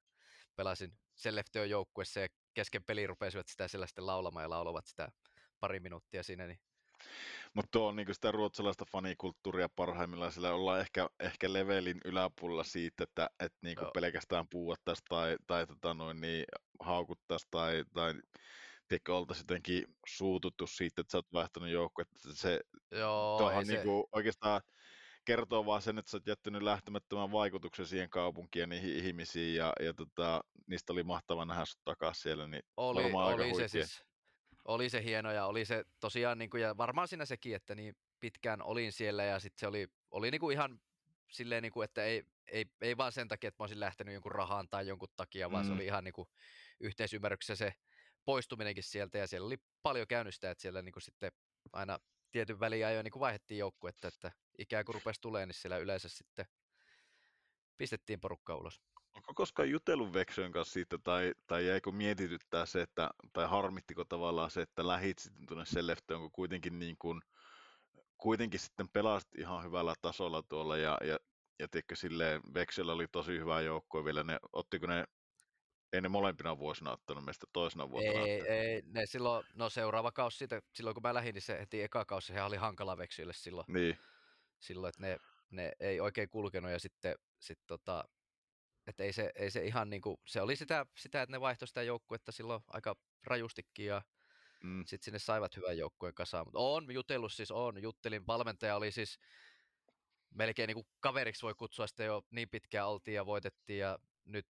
pelasin 0.56 0.94
Sellefteon 1.16 1.70
joukkuessa 1.70 2.20
ja 2.20 2.28
kesken 2.54 2.84
pelin 2.84 3.10
rupesivat 3.10 3.48
sitä 3.48 3.68
sellaista 3.68 4.06
laulamaan 4.06 4.44
ja 4.44 4.50
laulavat 4.50 4.86
sitä 4.86 5.10
pari 5.60 5.80
minuuttia 5.80 6.24
siinä, 6.24 6.48
niin 6.48 6.60
mutta 7.54 7.70
tuo 7.72 7.88
on 7.88 7.96
niinku 7.96 8.14
sitä 8.14 8.32
ruotsalaista 8.32 8.86
fanikulttuuria 8.92 9.70
parhaimmillaan, 9.76 10.32
sillä 10.32 10.54
ollaan 10.54 10.80
ehkä, 10.80 11.10
ehkä 11.20 11.54
levelin 11.54 11.98
yläpuolella 12.06 12.64
siitä, 12.64 13.04
että 13.04 13.30
et 13.40 13.54
niinku 13.62 13.86
pelkästään 13.94 14.46
puuattaisiin 14.50 15.06
tai, 15.10 15.38
tai 15.48 15.68
tota 15.68 15.94
noin, 15.94 16.22
niin, 16.22 16.46
haukuttaisiin 16.80 17.50
tai, 17.52 17.84
tai 17.94 18.14
tiedätkö, 18.90 19.16
oltaisiin 19.16 19.44
jotenkin 19.44 19.86
suututtu 20.08 20.68
siitä, 20.68 21.02
että 21.02 21.12
sä 21.12 21.18
oot 21.18 21.34
vaihtanut 21.34 21.70
että 22.02 22.34
se, 22.34 22.60
Joo, 22.92 23.38
tuohon 23.38 23.68
niinku 23.68 24.04
se... 24.04 24.18
oikeastaan 24.18 24.62
kertoo 25.26 25.66
vaan 25.66 25.82
sen, 25.82 25.98
että 25.98 26.12
sä 26.12 26.18
oot 26.18 26.28
jättänyt 26.28 26.62
lähtemättömän 26.62 27.32
vaikutuksen 27.32 27.86
siihen 27.86 28.10
kaupunkiin 28.10 28.62
ja 28.62 28.68
niihin 28.68 29.06
ihmisiin, 29.06 29.56
ja, 29.56 29.74
ja 29.80 29.94
tota, 29.94 30.42
niistä 30.68 30.94
oli 30.94 31.04
mahtava 31.04 31.46
nähdä 31.46 31.66
sut 31.66 31.84
takaisin 31.84 32.22
siellä, 32.22 32.48
niin 32.48 32.64
oli, 32.78 33.12
oli 33.14 33.56
se 33.56 33.68
siis, 33.68 34.04
oli 34.66 34.90
se 34.90 35.04
hieno 35.04 35.32
ja 35.32 35.46
oli 35.46 35.66
se 35.66 35.84
tosiaan, 36.00 36.38
niin 36.38 36.50
kuin, 36.50 36.64
ja 36.64 36.78
varmaan 36.78 37.08
siinä 37.08 37.26
sekin, 37.26 37.56
että 37.56 37.76
niin 37.76 37.96
pitkään 38.20 38.62
olin 38.62 38.92
siellä 38.92 39.24
ja 39.24 39.40
sitten 39.40 39.60
se 39.60 39.68
oli, 39.68 39.88
oli 40.12 40.32
niin 40.32 40.42
kuin 40.42 40.54
ihan 40.54 40.80
silleen, 41.32 41.64
niin 41.64 41.72
kuin, 41.72 41.86
että 41.86 42.04
ei, 42.04 42.24
ei, 42.48 42.66
ei 42.82 42.98
vaan 42.98 43.12
sen 43.12 43.28
takia, 43.28 43.48
että 43.48 43.62
mä 43.62 43.64
olisin 43.64 43.80
lähtenyt 43.80 44.14
jonkun 44.14 44.32
rahaan 44.32 44.70
tai 44.70 44.88
jonkun 44.88 45.10
takia, 45.16 45.52
vaan 45.52 45.66
mm. 45.66 45.68
se 45.68 45.74
oli 45.74 45.86
ihan 45.86 46.04
niin 46.04 46.14
kuin 46.14 46.28
yhteisymmärryksessä 46.80 47.56
se 47.56 47.74
poistuminenkin 48.26 48.84
sieltä 48.84 49.18
ja 49.18 49.28
siellä 49.28 49.46
oli 49.46 49.58
paljon 49.84 50.08
käynyt 50.08 50.36
sitä, 50.36 50.52
että 50.52 50.62
siellä 50.62 50.82
niin 50.82 50.94
kuin 50.94 51.04
sitten 51.04 51.32
aina 51.74 52.00
tietyn 52.32 52.60
väliajoin 52.60 53.04
niin 53.04 53.20
vaihdettiin 53.20 53.58
joukkuetta, 53.58 54.08
että 54.08 54.32
ikään 54.58 54.86
kuin 54.86 54.94
rupesi 54.94 55.22
tulemaan, 55.22 55.48
niin 55.48 55.56
siellä 55.56 55.78
yleensä 55.78 56.10
sitten 56.10 56.46
pistettiin 57.78 58.20
porukka 58.20 58.56
ulos. 58.56 58.82
Onko 59.14 59.34
koskaan 59.34 59.70
jutellut 59.70 60.14
Vexön 60.14 60.52
kanssa 60.52 60.74
siitä, 60.74 60.98
tai, 61.04 61.34
tai 61.48 61.68
jäikö 61.68 61.92
mietityttää 61.92 62.66
se, 62.66 62.82
että, 62.82 63.10
tai 63.34 63.48
harmittiko 63.48 64.06
tavallaan 64.06 64.52
se, 64.52 64.62
että 64.62 64.88
lähit 64.88 65.20
sitten 65.20 65.46
tuonne 65.46 65.66
Seleftöön, 65.66 66.20
kun 66.22 66.32
kuitenkin 66.32 66.80
niin 66.80 66.96
kuin, 67.00 67.22
kuitenkin 68.18 68.60
sitten 68.60 68.90
pelasit 68.90 69.36
ihan 69.38 69.64
hyvällä 69.64 69.94
tasolla 70.02 70.44
tuolla, 70.44 70.78
ja, 70.78 70.98
ja, 71.02 71.20
ja 71.60 71.68
tiedätkö, 71.68 71.96
silleen, 71.96 72.42
Vexellä 72.54 72.94
oli 72.94 73.08
tosi 73.08 73.32
hyvä 73.32 73.62
joukkue 73.62 74.06
vielä, 74.06 74.24
ne, 74.24 74.40
ottiko 74.54 74.88
ne 74.88 75.06
ei 75.94 76.02
ne 76.02 76.10
molempina 76.10 76.58
vuosina 76.58 76.92
ottanut 76.92 77.26
meistä 77.26 77.48
toisena 77.54 77.90
vuotena. 77.92 78.26
Ei, 78.26 78.48
ei, 78.48 78.82
ne 78.86 79.06
silloin, 79.06 79.46
no 79.54 79.70
seuraava 79.70 80.12
kausi 80.12 80.38
siitä, 80.38 80.62
silloin 80.74 80.94
kun 80.94 81.04
mä 81.04 81.14
lähdin, 81.14 81.34
niin 81.34 81.42
se 81.42 81.60
heti 81.60 81.82
eka 81.84 82.06
kausi, 82.06 82.34
se 82.34 82.44
oli 82.44 82.58
hankala 82.58 82.98
veksyille 82.98 83.34
silloin. 83.34 83.66
Niin. 83.68 84.00
Silloin, 84.60 84.90
että 84.90 85.02
ne, 85.02 85.18
ne 85.50 85.72
ei 85.80 86.00
oikein 86.00 86.30
kulkenut 86.30 86.72
ja 86.72 86.80
sitten 86.80 87.16
sit 87.40 87.60
tota, 87.68 88.04
että 88.88 89.04
ei 89.04 89.14
se, 89.14 89.32
ei 89.36 89.52
se 89.52 89.66
ihan 89.66 89.90
niin 89.90 90.02
kuin, 90.02 90.18
se 90.26 90.42
oli 90.42 90.56
sitä, 90.56 90.86
sitä 90.98 91.22
että 91.22 91.32
ne 91.36 91.42
vaihtoi 91.42 91.68
sitä 91.68 91.84
joukkuetta 91.84 92.32
silloin 92.32 92.62
aika 92.68 92.96
rajustikin 93.24 93.86
ja 93.86 94.02
mm. 94.64 94.84
sitten 94.86 95.06
sinne 95.06 95.20
saivat 95.20 95.58
hyvän 95.58 95.78
joukkueen 95.78 96.14
kasaan. 96.16 96.48
Mutta 96.48 96.60
on 96.60 96.94
jutellut 96.94 97.34
siis, 97.34 97.52
on, 97.52 97.82
juttelin, 97.82 98.28
valmentaja 98.28 98.76
oli 98.76 98.92
siis 98.92 99.20
melkein 100.30 100.68
niin 100.68 100.76
kuin 100.76 100.88
kaveriksi 101.00 101.42
voi 101.42 101.56
kutsua, 101.56 101.88
sitten 101.88 102.06
jo 102.06 102.22
niin 102.32 102.50
pitkään 102.50 102.88
oltiin 102.88 103.16
ja 103.16 103.26
voitettiin 103.26 103.80
ja 103.80 104.00
nyt 104.26 104.48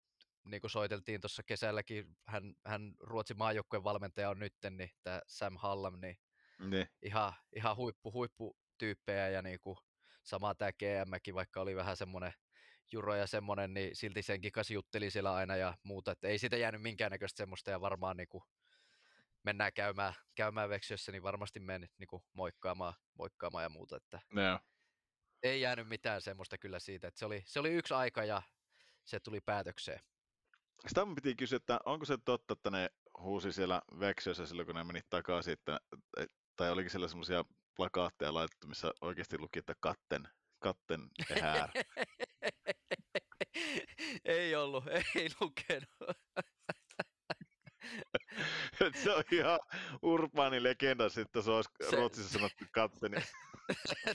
niin 0.47 0.61
kuin 0.61 0.71
soiteltiin 0.71 1.21
tuossa 1.21 1.43
kesälläkin, 1.43 2.17
hän, 2.27 2.55
hän 2.67 2.95
Ruotsin 3.01 3.39
maajoukkueen 3.39 3.85
valmentaja 3.85 4.31
on 4.31 4.39
nytten, 4.39 4.77
niin 4.77 4.91
tämä 5.03 5.21
Sam 5.27 5.57
Hallam, 5.57 6.01
niin 6.01 6.17
ne. 6.59 6.89
ihan, 7.03 7.33
ihan 7.57 7.77
huippu, 7.77 8.13
huippu 8.13 8.57
tyyppejä 8.79 9.29
ja 9.29 9.43
niin 9.43 9.61
kuin, 9.61 9.77
sama 10.23 10.55
tämä 10.55 10.73
GMkin, 10.73 11.35
vaikka 11.35 11.61
oli 11.61 11.77
vähän 11.77 11.97
semmoinen 11.97 12.33
Juro 12.93 13.15
ja 13.15 13.27
semmoinen, 13.27 13.75
niin 13.75 13.97
silti 13.97 14.23
senkin 14.23 14.53
kanssa 14.53 14.75
jutteli 14.75 15.11
siellä 15.11 15.35
aina 15.35 15.57
ja 15.57 15.75
muuta, 15.83 16.13
että 16.13 16.29
ei 16.29 16.39
siitä 16.39 16.57
jäänyt 16.57 16.83
minkäännäköistä 16.83 17.37
semmoista 17.37 17.71
ja 17.71 17.81
varmaan 17.81 18.17
niin 18.17 18.29
kuin 18.29 18.45
mennään 19.43 19.73
käymään, 19.73 20.15
käymään 20.35 20.69
veksiössä, 20.69 21.13
niin 21.13 21.23
varmasti 21.23 21.61
menen 21.61 21.89
niin 21.99 22.07
kuin 22.07 22.23
moikkaamaan, 22.33 22.95
moikkaamaan 23.19 23.65
ja 23.65 23.69
muuta, 23.69 23.97
että 23.97 24.21
no. 24.33 24.61
ei 25.43 25.61
jäänyt 25.61 25.89
mitään 25.89 26.23
semmoista 26.23 26.59
kyllä 26.59 26.79
siitä, 26.79 27.09
että 27.09 27.19
se 27.19 27.27
oli, 27.27 27.43
se 27.47 27.61
oli 27.61 27.73
yksi 27.73 27.95
aika 27.95 28.25
ja 28.25 28.43
se 29.05 29.21
tuli 29.21 29.41
päätökseen. 29.41 30.01
Sitä 30.89 31.05
mun 31.05 31.15
piti 31.15 31.35
kysyä, 31.35 31.57
että 31.57 31.81
onko 31.85 32.05
se 32.05 32.19
totta, 32.25 32.53
että 32.53 32.71
ne 32.71 32.91
huusi 33.19 33.53
siellä 33.53 33.83
Veksiössä 34.01 34.47
silloin, 34.47 34.67
kun 34.67 34.75
ne 34.75 34.85
meni 34.85 35.01
takaisin, 35.11 35.53
että, 35.53 35.81
tai 36.57 36.71
olikin 36.71 36.91
siellä 36.91 37.09
semmoisia 37.09 37.45
plakaatteja 37.77 38.35
laitettu, 38.35 38.67
missä 38.67 38.93
oikeasti 39.01 39.39
luki, 39.39 39.59
että 39.59 39.75
katten, 39.81 40.29
katten 40.59 41.11
ehär. 41.31 41.69
ei 44.25 44.55
ollut, 44.55 44.85
ei 45.15 45.29
lukenut. 45.41 46.17
se 49.03 49.15
on 49.15 49.25
ihan 49.33 49.61
urbaani 50.03 50.63
legenda, 50.63 51.09
sitten 51.09 51.43
se 51.43 51.51
olisi 51.51 51.71
se... 51.91 51.97
Ruotsissa 51.97 52.33
sanottu 52.33 52.65
katteni. 52.73 53.17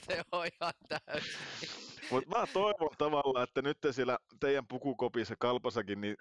se 0.06 0.22
on 0.32 0.46
ihan 0.46 0.74
täysin. 0.88 1.91
Mutta 2.12 2.38
mä 2.38 2.46
toivon 2.52 2.90
tavallaan, 2.98 3.44
että 3.44 3.62
nyt 3.62 3.80
te 3.80 3.92
siellä 3.92 4.18
teidän 4.40 4.66
pukukopissa 4.66 5.34
kalpasakin, 5.38 6.00
niin 6.00 6.16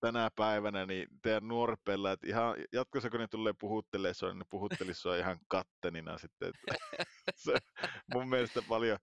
tänä 0.00 0.28
päivänä, 0.36 0.86
niin 0.86 1.08
teidän 1.22 1.48
nuoret 1.48 1.84
pelaajat, 1.84 2.24
ihan 2.24 2.56
jatkossa 2.72 3.10
kun 3.10 3.20
ne 3.20 3.28
tulee 3.28 3.52
puhuttelee 3.60 4.14
sua, 4.14 4.28
niin 4.28 4.38
ne 4.38 4.44
puhuttelisi 4.50 5.00
sua 5.00 5.16
ihan 5.16 5.38
kattenina 5.48 6.18
sitten. 6.18 6.48
Että 6.48 6.74
se 7.44 7.52
mun 8.14 8.28
mielestä 8.28 8.62
paljon 8.68 8.98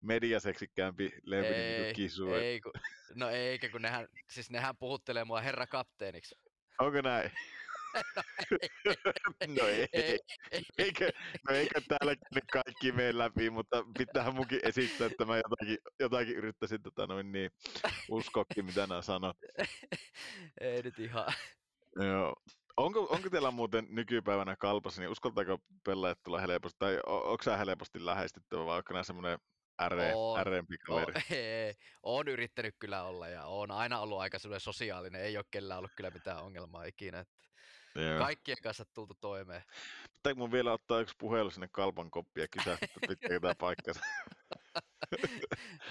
mediaseksikkäämpi 0.00 1.12
lempi 1.22 1.50
niin 1.50 1.94
kisu. 1.94 2.34
Ei, 2.34 2.60
kun, 2.60 2.72
no 3.14 3.28
eikä, 3.28 3.68
kun 3.68 3.82
nehän, 3.82 4.08
siis 4.30 4.50
nehän 4.50 4.76
puhuttelee 4.76 5.24
mua 5.24 5.40
herra 5.40 5.66
kapteeniksi. 5.66 6.34
Onko 6.78 7.00
näin? 7.00 7.30
No 9.46 9.66
ei, 9.66 9.88
ei, 9.92 10.18
ei. 10.52 10.62
Eikä, 10.78 11.10
no 11.48 11.56
eikä 11.56 11.80
täällä 11.88 12.14
kaikki 12.52 12.92
mene 12.92 13.18
läpi, 13.18 13.50
mutta 13.50 13.84
pitää 13.98 14.30
munkin 14.30 14.60
esittää, 14.62 15.06
että 15.06 15.24
mä 15.24 15.36
jotakin, 15.36 15.78
jotakin 16.00 16.36
yrittäisin 16.36 16.82
tota 16.82 17.06
noin 17.06 17.32
niin 17.32 17.50
uskokki, 18.10 18.62
mitä 18.62 18.86
nämä 18.86 19.02
sanot. 19.02 19.36
ei 20.60 20.82
nyt 20.82 20.98
ihan. 20.98 21.26
Joo. 21.96 22.34
Onko, 22.76 23.06
onko 23.10 23.30
teillä 23.30 23.50
muuten 23.50 23.86
nykypäivänä 23.90 24.56
kalpassa, 24.56 25.02
niin 25.02 25.10
uskaltaako 25.10 25.58
pelaajat 25.84 26.18
tulla 26.24 26.40
helposti, 26.40 26.76
tai 26.78 26.98
onko 27.06 27.42
sä 27.44 27.56
helposti 27.56 28.04
lähestyttävä, 28.04 28.66
vai 28.66 28.78
onko 28.78 28.92
nämä 28.92 29.02
semmoinen 29.02 29.38
ärempi 30.38 30.78
kaveri? 30.78 31.12
On, 31.16 31.22
ei, 31.36 31.74
on 32.02 32.28
yrittänyt 32.28 32.74
kyllä 32.78 33.02
olla, 33.02 33.28
ja 33.28 33.44
on 33.46 33.70
aina 33.70 34.00
ollut 34.00 34.20
aika 34.20 34.38
sosiaalinen, 34.58 35.20
ei 35.20 35.36
ole 35.36 35.44
kellään 35.50 35.78
ollut 35.78 35.92
kyllä 35.96 36.10
mitään 36.10 36.42
ongelmaa 36.42 36.84
ikinä. 36.84 37.18
Että 37.20 37.34
Joo. 38.02 38.18
Kaikkien 38.18 38.58
kanssa 38.62 38.84
tultu 38.84 39.14
toimeen. 39.20 39.62
Pitääkö 40.14 40.38
mun 40.38 40.52
vielä 40.52 40.72
ottaa 40.72 41.00
yksi 41.00 41.14
puhelu 41.18 41.50
sinne 41.50 41.68
kalpan 41.72 42.10
koppia 42.10 42.44
ja 42.44 42.48
kysyä, 42.48 42.78
että 42.82 43.00
pitääkö 43.08 43.40
tämä 43.40 43.54
paikkansa? 43.54 44.00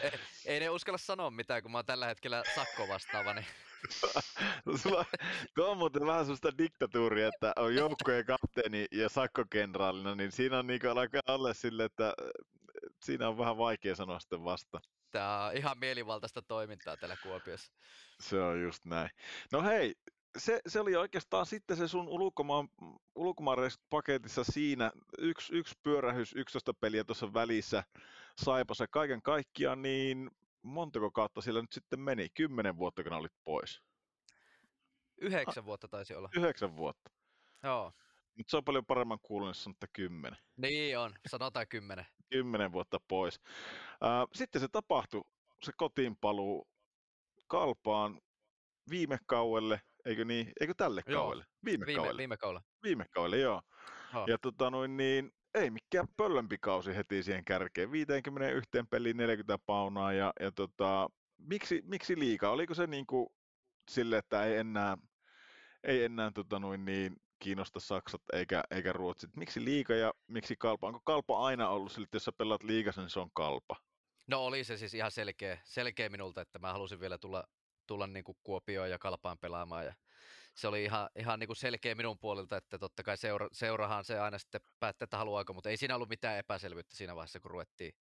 ei, 0.01 0.11
ei 0.45 0.59
ne 0.59 0.69
uskalla 0.69 0.97
sanoa 0.97 1.31
mitään, 1.31 1.61
kun 1.61 1.71
mä 1.71 1.77
oon 1.77 1.85
tällä 1.85 2.05
hetkellä 2.05 2.43
sakko 2.55 2.87
vastaava. 2.87 3.33
Niin... 3.33 3.45
Tuo 5.55 5.71
on 5.71 5.77
muuten 5.77 6.05
vähän 6.05 6.25
sellaista 6.25 6.57
diktatuuria, 6.57 7.27
että 7.27 7.53
on 7.55 7.75
joukkojen 7.75 8.25
kapteeni 8.25 8.85
ja 8.91 9.09
sakkokenraalina, 9.09 10.15
niin 10.15 10.31
siinä 10.31 10.59
on 10.59 10.67
niin 10.67 10.87
alkaa 10.87 11.21
alle 11.27 11.53
sille, 11.53 11.83
että 11.83 12.13
siinä 13.03 13.27
on 13.27 13.37
vähän 13.37 13.57
vaikea 13.57 13.95
sanoa 13.95 14.19
sitten 14.19 14.43
vasta. 14.43 14.81
Tämä 15.11 15.45
on 15.45 15.57
ihan 15.57 15.77
mielivaltaista 15.79 16.41
toimintaa 16.41 16.97
täällä 16.97 17.17
Kuopiossa. 17.23 17.73
Se 18.19 18.41
on 18.41 18.61
just 18.61 18.85
näin. 18.85 19.09
No 19.51 19.61
hei, 19.63 19.95
se, 20.37 20.61
se 20.67 20.79
oli 20.79 20.95
oikeastaan 20.95 21.45
sitten 21.45 21.77
se 21.77 21.87
sun 21.87 22.07
ulkomaan, 22.07 22.69
ulkomaan 23.15 23.57
paketissa 23.89 24.43
siinä. 24.43 24.91
Yksi, 25.17 25.55
yksi 25.55 25.75
pyörähys, 25.83 26.33
11 26.35 26.73
peliä 26.73 27.03
tuossa 27.03 27.33
välissä 27.33 27.83
Saipassa 28.37 28.87
kaiken 28.87 29.21
kaikkiaan, 29.21 29.81
niin 29.81 30.31
montako 30.61 31.11
kautta 31.11 31.41
siellä 31.41 31.61
nyt 31.61 31.71
sitten 31.71 31.99
meni? 31.99 32.29
Kymmenen 32.29 32.77
vuotta, 32.77 33.03
kun 33.03 33.13
olit 33.13 33.33
pois. 33.43 33.81
Yhdeksän 35.17 35.65
vuotta 35.65 35.87
taisi 35.87 36.15
olla. 36.15 36.29
Yhdeksän 36.35 36.75
vuotta. 36.75 37.11
Joo. 37.63 37.91
Mutta 38.37 38.51
se 38.51 38.57
on 38.57 38.63
paljon 38.63 38.85
paremman 38.85 39.19
kuulunut, 39.21 39.49
jos 39.55 39.63
sanotaan 39.63 39.89
kymmenen. 39.93 40.39
Niin 40.57 40.99
on, 40.99 41.13
sanotaan 41.27 41.67
kymmenen. 41.67 42.05
kymmenen 42.29 42.71
vuotta 42.71 42.99
pois. 43.07 43.39
sitten 44.33 44.61
se 44.61 44.67
tapahtui, 44.67 45.23
se 45.63 45.71
kotiin 45.77 46.15
paluu 46.15 46.67
kalpaan 47.47 48.21
viime 48.89 49.17
kauelle, 49.25 49.81
eikö 50.05 50.25
niin? 50.25 50.51
Eikö 50.59 50.73
tälle 50.77 51.01
joo. 51.07 51.21
kaudelle? 51.21 51.45
Viime, 51.65 51.85
viime 51.85 51.97
kaudelle. 51.97 52.17
Viime 52.17 52.37
kaudelle. 52.37 52.65
Viime 52.83 53.05
kaudelle, 53.11 53.37
joo. 53.37 53.61
Ha. 54.09 54.25
Ja 54.27 54.37
tota 54.37 54.69
noin 54.69 54.97
niin, 54.97 55.31
ei 55.53 55.69
mikään 55.69 56.07
pöllömpi 56.17 56.57
kausi 56.61 56.95
heti 56.95 57.23
siihen 57.23 57.45
kärkeen. 57.45 57.91
51 57.91 58.69
peliin 58.89 59.17
40 59.17 59.63
paunaa 59.65 60.13
ja, 60.13 60.33
ja 60.39 60.51
tota, 60.51 61.09
miksi, 61.37 61.81
miksi 61.85 62.19
liikaa? 62.19 62.51
Oliko 62.51 62.73
se 62.73 62.87
niin 62.87 63.07
kuin 63.07 63.27
sille, 63.91 64.17
että 64.17 64.43
ei 64.43 64.57
enää, 64.57 64.97
ei 65.83 66.03
enää 66.03 66.31
tota 66.31 66.59
noin 66.59 66.85
niin, 66.85 67.15
kiinnosta 67.39 67.79
Saksat 67.79 68.21
eikä, 68.33 68.63
eikä 68.71 68.93
Ruotsit. 68.93 69.35
Miksi 69.35 69.65
liika 69.65 69.93
ja 69.93 70.13
miksi 70.27 70.55
kalpa? 70.59 70.87
Onko 70.87 71.01
kalpa 71.03 71.45
aina 71.45 71.69
ollut 71.69 71.91
sille, 71.91 72.03
että 72.03 72.15
jos 72.15 72.23
sä 72.25 72.31
pelaat 72.37 72.63
liigassa, 72.63 73.01
niin 73.01 73.09
se 73.09 73.19
on 73.19 73.29
kalpa? 73.33 73.75
No 74.27 74.45
oli 74.45 74.63
se 74.63 74.77
siis 74.77 74.93
ihan 74.93 75.11
selkeä, 75.11 75.59
selkeä 75.63 76.09
minulta, 76.09 76.41
että 76.41 76.59
mä 76.59 76.71
halusin 76.71 76.99
vielä 76.99 77.17
tulla 77.17 77.43
tulla 77.87 78.07
niin 78.07 78.23
kuin 78.23 78.37
Kuopioon 78.43 78.89
ja 78.89 78.99
Kalpaan 78.99 79.37
pelaamaan. 79.37 79.85
Ja 79.85 79.93
se 80.55 80.67
oli 80.67 80.83
ihan, 80.83 81.09
ihan 81.15 81.39
niin 81.39 81.47
kuin 81.47 81.57
selkeä 81.57 81.95
minun 81.95 82.19
puolelta, 82.19 82.57
että 82.57 82.79
totta 82.79 83.03
kai 83.03 83.17
seura, 83.17 83.47
seurahan 83.51 84.05
se 84.05 84.19
aina 84.19 84.37
sitten 84.37 84.61
päättää, 84.79 85.03
että 85.03 85.17
haluaako, 85.17 85.53
mutta 85.53 85.69
ei 85.69 85.77
siinä 85.77 85.95
ollut 85.95 86.09
mitään 86.09 86.37
epäselvyyttä 86.37 86.95
siinä 86.95 87.15
vaiheessa, 87.15 87.39
kun 87.39 87.51
ruvettiin 87.51 87.93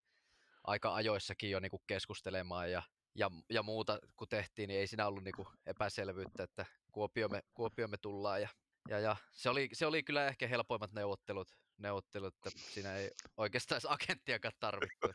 aika 0.65 0.95
ajoissakin 0.95 1.51
jo 1.51 1.61
niin 1.61 1.71
kuin 1.71 1.83
keskustelemaan 1.87 2.71
ja, 2.71 2.83
ja, 3.15 3.31
ja 3.51 3.63
muuta, 3.63 3.99
kun 4.17 4.29
tehtiin, 4.29 4.69
niin 4.69 4.81
ei 4.81 4.87
siinä 4.87 5.07
ollut 5.07 5.25
niin 5.25 5.35
kuin 5.37 5.49
epäselvyyttä, 5.67 6.43
että 6.43 6.67
Kuopio 6.93 7.29
me, 7.29 7.43
Kuopio 7.55 7.89
me 7.89 7.97
tullaan. 7.97 8.43
Ja, 8.43 8.49
ja, 8.89 8.99
ja 8.99 9.17
se, 9.33 9.51
oli, 9.51 9.69
se 9.73 9.87
oli 9.87 10.03
kyllä 10.03 10.27
ehkä 10.27 10.49
helpoimmat 10.49 10.93
neuvottelut, 10.93 11.49
neuvottelut 11.79 12.35
että 12.35 12.51
siinä 12.51 12.97
ei 12.97 13.11
oikeastaan 13.37 13.81
agenttiakaan 13.89 14.55
tarvittu. 14.61 15.09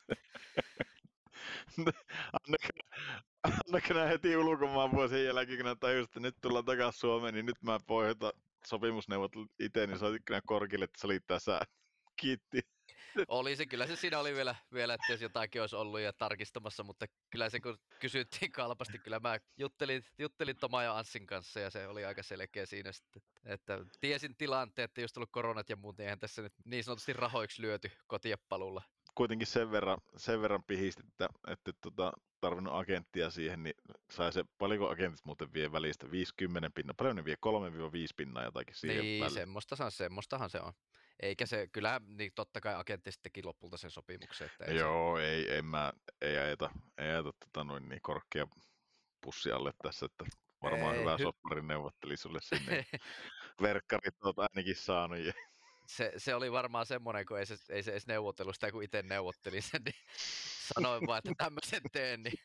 Annakö 3.43 4.07
heti 4.07 4.37
ulkomaan 4.37 4.91
vuosien 4.91 5.25
jälkeen, 5.25 5.63
kun 5.63 5.79
tajusin, 5.79 6.03
että 6.03 6.19
nyt 6.19 6.35
tullaan 6.41 6.65
takaisin 6.65 6.99
Suomeen, 6.99 7.33
niin 7.33 7.45
nyt 7.45 7.61
mä 7.61 7.79
pohjata 7.87 8.33
sopimusneuvottelut 8.65 9.51
itse, 9.59 9.87
niin 9.87 9.99
soititko 9.99 10.33
korkille, 10.45 10.85
että 10.85 11.01
se 11.01 11.07
oli 11.07 11.19
tässä. 11.19 11.61
Kiitti. 12.15 12.61
oli 13.27 13.55
se, 13.55 13.65
kyllä 13.65 13.87
se 13.87 13.95
siinä 13.95 14.19
oli 14.19 14.35
vielä, 14.35 14.55
vielä, 14.73 14.93
että 14.93 15.13
jos 15.13 15.21
jotakin 15.21 15.61
olisi 15.61 15.75
ollut 15.75 15.99
ja 15.99 16.13
tarkistamassa, 16.13 16.83
mutta 16.83 17.05
kyllä 17.29 17.49
se 17.49 17.59
kun 17.59 17.77
kysyttiin 17.99 18.51
kalpasti, 18.51 18.99
kyllä 18.99 19.19
mä 19.19 19.39
juttelin, 19.57 20.05
juttelin 20.17 20.57
Toma 20.57 20.83
ja 20.83 20.97
Anssin 20.97 21.27
kanssa 21.27 21.59
ja 21.59 21.69
se 21.69 21.87
oli 21.87 22.05
aika 22.05 22.23
selkeä 22.23 22.65
siinä 22.65 22.91
sitten, 22.91 23.21
että 23.45 23.85
tiesin 23.99 24.35
tilanteen, 24.35 24.83
että 24.83 25.01
just 25.01 25.17
ollut 25.17 25.31
koronat 25.31 25.69
ja 25.69 25.75
muut, 25.75 25.97
niin 25.97 26.03
eihän 26.03 26.19
tässä 26.19 26.41
nyt 26.41 26.53
niin 26.65 26.83
sanotusti 26.83 27.13
rahoiksi 27.13 27.61
lyöty 27.61 27.91
kotiapalulla. 28.07 28.81
Kuitenkin 29.19 29.47
sen 29.47 29.71
verran, 29.71 29.97
sen 30.17 30.41
verran 30.41 30.63
pihisti, 30.63 31.03
että, 31.07 31.29
että 31.47 31.71
tota, 31.81 32.11
tarvinnut 32.41 32.73
agenttia 32.73 33.29
siihen, 33.29 33.63
niin 33.63 33.75
sai 34.11 34.33
se, 34.33 34.43
paljonko 34.57 34.89
agentit 34.89 35.25
muuten 35.25 35.53
vie 35.53 35.71
välistä, 35.71 36.11
50 36.11 36.69
pinna, 36.75 36.93
paljon 36.93 37.15
ne 37.15 37.25
vie, 37.25 37.35
3-5 37.35 37.39
pinnaa 38.15 38.43
jotakin 38.43 38.75
siihen 38.75 39.01
Niin, 39.01 39.19
väliin. 39.19 39.33
semmoistahan, 39.33 39.91
semmoistahan 39.91 40.49
se 40.49 40.61
on. 40.61 40.73
Eikä 41.19 41.45
se, 41.45 41.67
kyllä 41.67 42.01
niin 42.05 42.31
totta 42.35 42.61
kai 42.61 42.75
agentti 42.75 43.11
sitten 43.11 43.31
teki 43.31 43.43
lopulta 43.43 43.77
sen 43.77 43.91
sopimuksen. 43.91 44.45
Että 44.45 44.65
ei 44.65 44.73
se- 44.73 44.79
Joo, 44.79 45.17
ei, 45.17 45.55
en 45.57 45.65
mä, 45.65 45.93
ei 46.21 46.37
ajeta, 46.37 46.69
ei 46.97 47.09
ajeta 47.09 47.31
tota 47.39 47.63
noin 47.63 47.89
niin 47.89 48.01
korkea 48.01 48.47
pussi 49.21 49.51
alle 49.51 49.71
tässä, 49.83 50.05
että 50.05 50.25
varmaan 50.61 50.95
Ei, 50.95 51.01
hyvä 51.01 51.15
hy- 51.15 51.21
soppari 51.23 51.61
neuvotteli 51.61 52.17
sulle 52.17 52.39
sinne. 52.41 52.85
Verkkarit 53.61 54.15
oot 54.23 54.39
ainakin 54.39 54.75
saanut. 54.75 55.19
Se, 55.89 56.11
se 56.17 56.35
oli 56.35 56.51
varmaan 56.51 56.85
semmoinen, 56.85 57.25
kun 57.25 57.39
ei 57.39 57.45
se, 57.45 57.55
ei 57.69 57.83
se 57.83 57.91
edes 57.91 58.07
neuvotellut 58.07 58.55
sitä, 58.55 58.71
kun 58.71 58.83
itse 58.83 59.01
neuvottelin 59.01 59.63
sen, 59.63 59.81
niin 59.85 59.95
sanoin 60.73 61.07
vaan, 61.07 61.17
että 61.17 61.31
tämmöisen 61.37 61.81
teen, 61.91 62.23
niin 62.23 62.39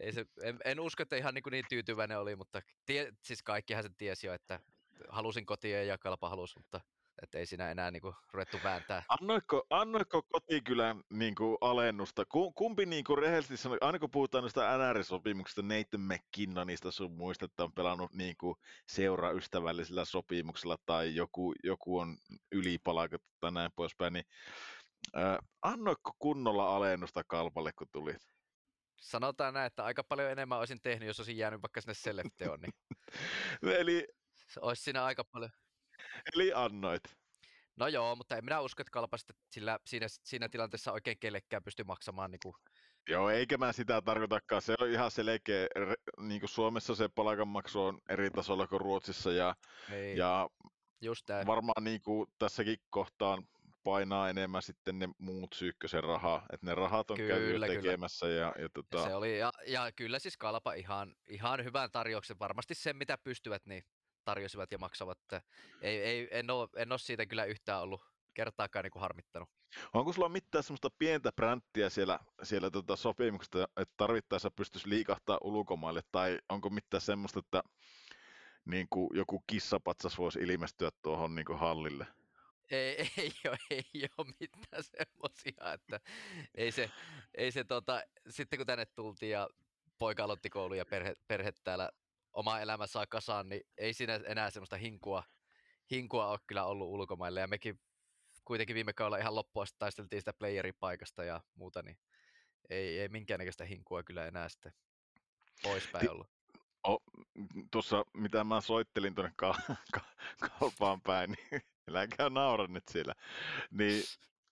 ei 0.00 0.12
se, 0.12 0.26
en, 0.42 0.58
en 0.64 0.80
usko, 0.80 1.02
että 1.02 1.16
ihan 1.16 1.34
niin, 1.34 1.42
kuin 1.42 1.50
niin 1.50 1.64
tyytyväinen 1.68 2.18
oli, 2.18 2.36
mutta 2.36 2.62
tie, 2.86 3.12
siis 3.24 3.42
kaikkihan 3.42 3.82
sen 3.82 3.94
tiesi 3.94 4.26
jo, 4.26 4.34
että 4.34 4.60
halusin 5.08 5.46
kotiin 5.46 5.86
ja 5.86 5.98
kalpa 5.98 6.28
halusi, 6.28 6.58
mutta 6.58 6.80
että 7.22 7.38
ei 7.38 7.46
siinä 7.46 7.70
enää 7.70 7.90
niin 7.90 8.02
kuin 8.02 8.14
ruvettu 8.32 8.58
vääntää. 8.64 9.02
Annoitko, 9.08 9.66
annoitko 9.70 10.22
kotikylän 10.22 11.02
niin 11.10 11.34
kuin, 11.34 11.58
alennusta? 11.60 12.24
Ku- 12.24 12.52
Kumpi 12.52 12.86
niin 12.86 13.04
kuin, 13.04 13.18
rehellisesti 13.18 13.56
sanoi, 13.56 13.78
aina 13.80 13.98
kun 13.98 14.10
puhutaan 14.10 14.42
noista 14.42 14.78
NR-sopimuksista, 14.78 15.62
Nathan 15.62 16.00
McKinnonista 16.00 16.90
sun 16.90 17.12
muista, 17.12 17.44
että 17.44 17.64
on 17.64 17.72
pelannut 17.72 18.12
niin 18.14 18.36
kuin, 18.36 18.56
seuraystävällisellä 18.86 20.04
sopimuksella 20.04 20.76
tai 20.86 21.14
joku, 21.14 21.54
joku 21.64 21.98
on 21.98 22.16
ylipalkattu 22.52 23.28
tai 23.40 23.52
näin 23.52 23.70
poispäin, 23.76 24.12
niin 24.12 24.24
äh, 25.16 25.38
annoitko 25.62 26.12
kunnolla 26.18 26.76
alennusta 26.76 27.22
kalpalle, 27.26 27.72
kun 27.72 27.86
tuli? 27.92 28.14
Sanotaan 29.00 29.54
näin, 29.54 29.66
että 29.66 29.84
aika 29.84 30.04
paljon 30.04 30.30
enemmän 30.30 30.58
olisin 30.58 30.80
tehnyt, 30.82 31.06
jos 31.06 31.20
olisin 31.20 31.36
jäänyt 31.36 31.62
vaikka 31.62 31.80
sinne 31.80 31.94
Selefteon, 31.94 32.60
niin 32.60 32.72
Eli, 33.80 34.08
olisi 34.60 34.82
siinä 34.82 35.04
aika 35.04 35.24
paljon. 35.24 35.50
eli 36.34 36.52
annoit. 36.54 37.02
No 37.76 37.88
joo, 37.88 38.16
mutta 38.16 38.36
en 38.36 38.44
minä 38.44 38.60
usko, 38.60 38.82
että 38.82 38.90
kalpa 38.90 39.16
sitten 39.16 39.36
sillä, 39.50 39.78
siinä, 39.86 40.06
siinä 40.08 40.48
tilanteessa 40.48 40.92
oikein 40.92 41.18
kellekään 41.20 41.64
pysty 41.64 41.84
maksamaan 41.84 42.30
niin 42.30 42.40
kuin, 42.42 42.54
Joo, 43.08 43.30
eikä 43.30 43.58
mä 43.58 43.72
sitä 43.72 44.02
tarkoitakaan. 44.02 44.62
Se 44.62 44.74
on 44.80 44.90
ihan 44.90 45.10
selkeä. 45.10 45.66
Niin 46.20 46.40
kuin 46.40 46.48
Suomessa 46.50 46.94
se 46.94 47.08
palkanmaksu 47.08 47.82
on 47.82 47.98
eri 48.08 48.30
tasolla 48.30 48.66
kuin 48.66 48.80
Ruotsissa 48.80 49.32
ja, 49.32 49.54
ei, 49.90 50.16
ja 50.16 50.48
just 51.02 51.28
näin. 51.28 51.46
varmaan 51.46 51.84
niin 51.84 52.02
kuin 52.02 52.26
tässäkin 52.38 52.78
kohtaan 52.90 53.42
painaa 53.82 54.30
enemmän 54.30 54.62
sitten 54.62 54.98
ne 54.98 55.08
muut 55.18 55.52
syykkösen 55.52 56.04
rahaa, 56.04 56.46
että 56.52 56.66
ne 56.66 56.74
rahat 56.74 57.10
on 57.10 57.16
käyty 57.16 57.32
jo 57.32 57.52
Kyllä, 57.52 57.66
kyllä. 57.66 57.82
tekemässä 57.82 58.28
ja, 58.28 58.52
ja 58.56 58.62
Ja 58.62 58.68
tota, 58.68 59.04
se 59.04 59.14
oli, 59.14 59.38
ja, 59.38 59.52
ja 59.66 59.92
kyllä 59.92 60.18
siis 60.18 60.36
Kalpa 60.36 60.72
ihan, 60.72 61.14
ihan 61.28 61.64
hyvän 61.64 61.90
tarjouksen, 61.90 62.38
varmasti 62.38 62.74
sen 62.74 62.96
mitä 62.96 63.18
pystyvät, 63.18 63.66
niin 63.66 63.82
tarjosivat 64.24 64.72
ja 64.72 64.78
maksavat. 64.78 65.18
Ei, 65.80 66.02
ei, 66.02 66.28
en, 66.30 66.50
ole, 66.50 66.68
en 66.76 66.92
ole 66.92 66.98
siitä 66.98 67.26
kyllä 67.26 67.44
yhtään 67.44 67.82
ollut 67.82 68.00
kertaakaan 68.34 68.82
niin 68.82 68.90
kuin 68.90 69.00
harmittanut. 69.00 69.48
onko 69.92 70.12
sulla 70.12 70.28
mitään 70.28 70.64
semmoista 70.64 70.90
pientä 70.98 71.32
bränttiä 71.32 71.90
siellä, 71.90 72.18
siellä 72.42 72.70
tota 72.70 72.96
sopimuksesta, 72.96 73.68
että 73.76 73.94
tarvittaessa 73.96 74.50
pystyisi 74.50 74.88
liikahtaa 74.88 75.38
ulkomaille, 75.42 76.02
tai 76.12 76.38
onko 76.48 76.70
mitään 76.70 77.00
semmoista, 77.00 77.38
että 77.38 77.62
niin 78.64 78.86
kuin 78.90 79.08
joku 79.14 79.44
kissapatsas 79.46 80.18
voisi 80.18 80.38
ilmestyä 80.38 80.90
tuohon 81.02 81.34
niin 81.34 81.44
kuin 81.44 81.58
hallille? 81.58 82.06
Ei, 82.70 82.96
ei, 83.16 83.32
ole, 83.48 83.58
ei 83.70 84.08
ole 84.18 84.34
mitään 84.40 84.82
semmoisia, 84.82 85.72
että 85.72 86.00
ei 86.54 86.72
se, 86.72 86.90
ei 87.34 87.52
se 87.52 87.64
tota, 87.64 88.02
sitten 88.28 88.58
kun 88.58 88.66
tänne 88.66 88.86
tultiin 88.86 89.32
ja 89.32 89.48
poika 89.98 90.24
aloitti 90.24 90.50
koulun 90.50 90.76
ja 90.76 90.84
perhe, 90.84 91.14
perhe 91.28 91.52
täällä 91.64 91.90
oma 92.32 92.60
elämä 92.60 92.86
saa 92.86 93.06
kasaan, 93.06 93.48
niin 93.48 93.62
ei 93.78 93.92
siinä 93.92 94.20
enää 94.26 94.50
semmoista 94.50 94.76
hinkua, 94.76 95.22
hinkua 95.90 96.26
ole 96.26 96.38
kyllä 96.46 96.64
ollut 96.64 96.88
ulkomaille. 96.88 97.40
Ja 97.40 97.46
mekin 97.46 97.80
kuitenkin 98.44 98.74
viime 98.74 98.92
kaudella 98.92 99.18
ihan 99.18 99.34
loppuun 99.34 99.62
asti 99.62 99.76
taisteltiin 99.78 100.20
sitä 100.20 100.32
playerin 100.32 100.74
paikasta 100.80 101.24
ja 101.24 101.40
muuta, 101.54 101.82
niin 101.82 101.98
ei, 102.70 103.00
ei 103.00 103.08
minkäännäköistä 103.08 103.64
hinkua 103.64 104.02
kyllä 104.02 104.26
enää 104.26 104.48
sitten 104.48 104.72
poispäin 105.62 106.10
ollut. 106.10 106.30
Tuossa 107.70 108.04
mitä 108.14 108.44
mä 108.44 108.60
soittelin 108.60 109.14
tuonne 109.14 109.32
ka- 109.36 109.60
ka- 109.92 110.14
kaupaan 110.58 111.00
päin, 111.00 111.30
niin 111.30 111.62
älkää 111.96 112.30
naura 112.30 112.66
nyt 112.66 112.84
siellä, 112.90 113.14
niin 113.70 114.02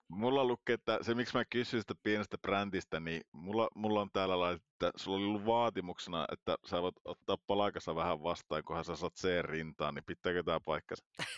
mulla 0.09 0.45
lukee, 0.45 0.75
että 0.75 0.99
se 1.03 1.15
miksi 1.15 1.37
mä 1.37 1.45
kysyin 1.45 1.83
sitä 1.83 1.95
pienestä 2.03 2.39
brändistä, 2.39 3.01
niin 3.01 3.23
mulla, 3.33 3.69
mulla 3.75 4.01
on 4.01 4.11
täällä 4.13 4.41
laitettu, 4.41 4.69
että 4.73 4.91
sulla 4.97 5.19
oli 5.19 5.27
ollut 5.27 5.47
vaatimuksena, 5.47 6.27
että 6.33 6.57
sä 6.67 6.83
voit 6.83 6.95
ottaa 7.05 7.37
palkassa 7.47 7.95
vähän 7.95 8.23
vastaan, 8.23 8.65
kunhan 8.65 8.85
sä 8.85 8.97
saat 8.97 9.15
C-rintaan, 9.15 9.95
niin 9.95 10.05
pitääkö 10.05 10.43
tää 10.43 10.61
paikkansa? 10.61 11.05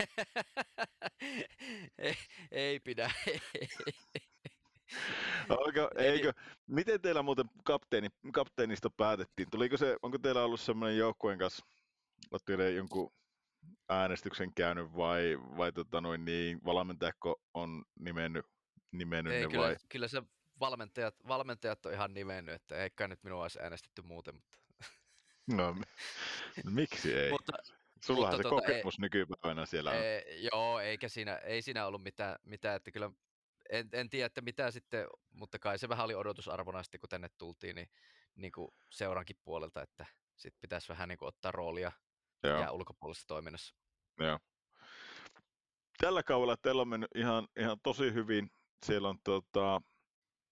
ei, 1.98 2.14
ei 2.50 2.80
pidä. 2.80 3.10
Eli- 5.94 6.06
eikö, 6.06 6.32
miten 6.66 7.00
teillä 7.00 7.22
muuten 7.22 7.46
kapteeni, 7.64 8.08
kapteenista 8.32 8.90
päätettiin? 8.90 9.50
Tuliko 9.50 9.76
se, 9.76 9.96
onko 10.02 10.18
teillä 10.18 10.44
ollut 10.44 10.60
semmoinen 10.60 10.98
joukkueen 10.98 11.38
kanssa, 11.38 11.66
oletteko 12.30 12.56
te 12.56 12.70
jonkun 12.70 13.12
äänestyksen 13.88 14.54
käynyt 14.54 14.96
vai, 14.96 15.38
vai 15.56 15.72
tota 15.72 16.00
noin 16.00 16.24
niin, 16.24 16.64
valmentajako 16.64 17.42
on 17.54 17.84
nimennyt, 17.98 18.46
nimennyt 18.92 19.32
Ei, 19.32 19.42
ne 19.42 19.48
kyllä, 19.50 19.62
vai? 19.64 19.76
kyllä 19.88 20.08
se 20.08 20.22
valmentajat, 20.60 21.14
valmentajat 21.28 21.86
on 21.86 21.92
ihan 21.92 22.14
nimennyt, 22.14 22.54
että 22.54 22.76
eikä 22.82 23.08
nyt 23.08 23.22
minua 23.22 23.42
olisi 23.42 23.60
äänestetty 23.60 24.02
muuten, 24.02 24.34
mutta, 24.34 24.58
No, 25.56 25.72
no 26.64 26.70
miksi 26.70 27.14
ei? 27.14 27.30
mutta 27.30 27.52
Sullahan 28.04 28.36
mutta 28.38 28.48
se 28.50 28.54
ei- 28.72 28.74
kokemus 28.78 28.98
nykypäivänä 28.98 29.66
siellä 29.66 29.90
on. 29.90 29.96
ei, 29.96 30.48
joo, 30.52 30.80
eikä 30.80 31.08
siinä, 31.08 31.36
ei 31.36 31.62
siinä 31.62 31.86
ollut 31.86 32.02
mitään, 32.02 32.36
mitään 32.44 32.76
että 32.76 32.90
kyllä 32.90 33.10
en, 33.70 33.88
en 33.92 34.10
tiedä, 34.10 34.26
että 34.26 34.40
mitä 34.40 34.70
sitten, 34.70 35.06
mutta 35.32 35.58
kai 35.58 35.78
se 35.78 35.88
vähän 35.88 36.04
oli 36.04 36.14
odotusarvona 36.14 36.82
sitten, 36.82 37.00
kun 37.00 37.08
tänne 37.08 37.28
tultiin, 37.38 37.76
niin, 37.76 37.90
niin 38.34 38.52
kuin 38.52 38.70
seurankin 38.90 39.36
puolelta, 39.44 39.82
että 39.82 40.06
sitten 40.36 40.60
pitäisi 40.60 40.88
vähän 40.88 41.08
niin 41.08 41.18
kuin 41.18 41.28
ottaa 41.28 41.52
roolia 41.52 41.92
Joo, 42.42 42.60
ja 42.60 42.72
ulkopuolisessa 42.72 43.28
toiminnassa. 43.28 43.74
joo. 44.18 44.38
Tällä 45.98 46.22
kaudella 46.22 46.56
teillä 46.56 46.82
on 46.82 46.88
mennyt 46.88 47.10
ihan, 47.14 47.48
ihan 47.58 47.76
tosi 47.82 48.12
hyvin. 48.14 48.50
Siellä 48.86 49.08
on 49.08 49.18
tota, 49.24 49.82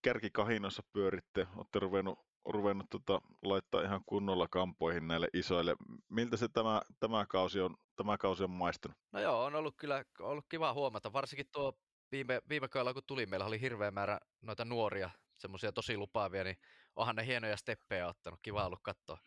kärkikahinoissa 0.03 0.83
pyöritte, 0.93 1.47
olette 1.57 1.79
ruvennut, 1.79 2.19
ruvennut 2.45 2.87
tota, 2.91 3.21
laittaa 3.43 3.83
ihan 3.83 4.03
kunnolla 4.07 4.49
kampoihin 4.49 5.09
näille 5.09 5.29
isoille. 5.35 5.77
Miltä 6.09 6.37
se 6.37 6.49
tämä, 6.49 6.83
tämä, 7.01 7.27
kausi 7.27 7.61
on, 7.61 7.77
tämä 7.97 8.19
kausi 8.19 8.45
on 8.45 8.51
maistunut? 8.51 8.99
No 9.13 9.21
joo, 9.21 9.45
on 9.45 9.55
ollut 9.55 9.75
kyllä 9.77 10.05
ollut 10.21 10.47
kiva 10.49 10.73
huomata, 10.73 11.13
varsinkin 11.13 11.47
tuo 11.53 11.73
viime, 12.13 12.41
viime 12.49 12.69
kaudella 12.69 12.95
kun 12.95 13.03
tuli, 13.07 13.27
meillä 13.27 13.47
oli 13.47 13.61
hirveä 13.61 13.91
määrä 13.91 14.19
noita 14.43 14.65
nuoria, 14.65 15.11
semmoisia 15.39 15.73
tosi 15.73 15.97
lupaavia, 15.97 16.45
niin 16.45 16.57
onhan 16.97 17.17
ne 17.17 17.27
hienoja 17.27 17.57
steppejä 17.57 18.09
ottanut, 18.09 18.41
kiva 18.43 18.67
ollut 18.67 18.81
katsoa, 18.83 19.19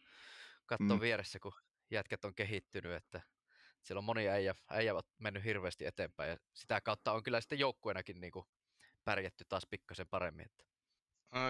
katsoa 0.66 0.98
Mm. 0.98 1.02
vieressä, 1.02 1.40
kun 1.40 1.52
jätkät 1.92 2.26
on 2.26 2.36
kehittynyt, 2.36 2.92
että 2.92 3.22
siellä 3.84 4.00
on 4.00 4.04
moni 4.04 4.30
äijä, 4.30 4.56
äijä 4.70 4.96
on 4.96 5.02
mennyt 5.20 5.44
hirveästi 5.44 5.86
eteenpäin 5.86 6.30
ja 6.30 6.38
sitä 6.56 6.82
kautta 6.82 7.14
on 7.14 7.24
kyllä 7.24 7.42
sitten 7.42 7.60
joukkueenakin 7.60 8.22
niin 8.22 8.32
kuin 8.32 8.46
pärjätty 9.06 9.46
taas 9.50 9.66
pikkasen 9.70 10.08
paremmin. 10.08 10.46
Että. 10.46 10.64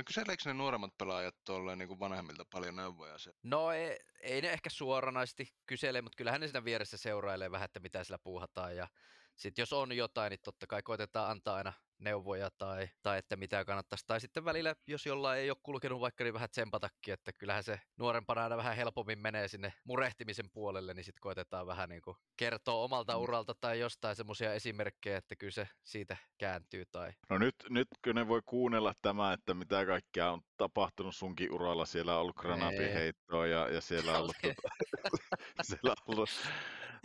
Kyseleekö 0.06 0.44
ne 0.46 0.54
nuoremmat 0.54 0.98
pelaajat 0.98 1.36
tuolle 1.46 1.76
niin 1.76 2.00
vanhemmilta 2.00 2.46
paljon 2.52 2.76
neuvoja? 2.76 3.18
Se? 3.18 3.34
No 3.44 3.72
ei, 3.72 4.00
ei 4.22 4.42
ne 4.42 4.52
ehkä 4.52 4.70
suoranaisesti 4.70 5.54
kysele, 5.66 6.02
mutta 6.02 6.16
kyllähän 6.16 6.42
ne 6.42 6.48
siinä 6.48 6.64
vieressä 6.64 6.98
seurailee 6.98 7.52
vähän, 7.52 7.66
että 7.66 7.80
mitä 7.80 8.04
sillä 8.04 8.20
puuhataan. 8.20 8.76
Ja 8.76 8.88
sitten 9.36 9.62
jos 9.62 9.74
on 9.74 9.98
jotain, 9.98 10.30
niin 10.30 10.40
totta 10.44 10.68
kai 10.68 10.84
koitetaan 10.84 11.32
antaa 11.32 11.56
aina 11.56 11.74
neuvoja 12.02 12.50
tai, 12.58 12.90
tai 13.04 13.18
että 13.18 13.36
mitä 13.36 13.66
kannattaisi. 13.66 14.04
Tai 14.08 14.22
sitten 14.22 14.46
välillä, 14.46 14.76
jos 14.88 15.06
jollain 15.06 15.40
ei 15.40 15.50
ole 15.50 15.58
kulkenut 15.64 16.02
vaikka, 16.02 16.24
niin 16.24 16.34
vähän 16.34 16.50
tsempatakin, 16.50 17.14
että 17.14 17.32
kyllähän 17.38 17.64
se 17.64 17.80
nuorempana 17.98 18.44
aina 18.44 18.58
vähän 18.58 18.76
helpommin 18.76 19.20
menee 19.20 19.48
sinne 19.48 19.74
murehtimisen 19.84 20.52
puolelle, 20.54 20.94
niin 20.94 21.04
sitten 21.04 21.22
koitetaan 21.22 21.68
vähän 21.68 21.90
niin 21.90 22.02
kuin 22.02 22.18
kertoa 22.38 22.84
omalta 22.84 23.14
Mm. 23.18 23.22
uralta 23.24 23.54
tai 23.62 23.80
jostain 23.80 24.16
semmoisia 24.16 24.54
esimerkkejä, 24.54 25.18
että 25.18 25.36
kyllä 25.36 25.52
se 25.52 25.68
siitä 25.84 26.18
kääntyy. 26.38 26.84
Tai... 26.92 27.12
No 27.30 27.38
nyt, 27.38 27.56
nyt 27.70 27.88
kun 28.04 28.16
ne 28.16 28.28
voi 28.28 28.42
kuunnella 28.46 28.94
tämä, 29.02 29.34
että 29.34 29.54
mitä 29.54 29.86
kaikkea 29.86 30.32
on 30.32 30.42
tapahtunut 30.58 31.16
sunkin 31.16 31.52
uralla, 31.54 31.86
siellä 31.86 32.16
on 32.16 32.22
ollut 32.22 32.36
granaatinheittoa 32.36 33.48
ja, 33.48 33.70
ja 33.70 33.82
siellä 33.82 34.12
on 34.12 34.18
ollut, 34.20 34.36
tota, 34.42 34.70
siellä 35.68 35.92
on 35.92 36.14
ollut, 36.14 36.30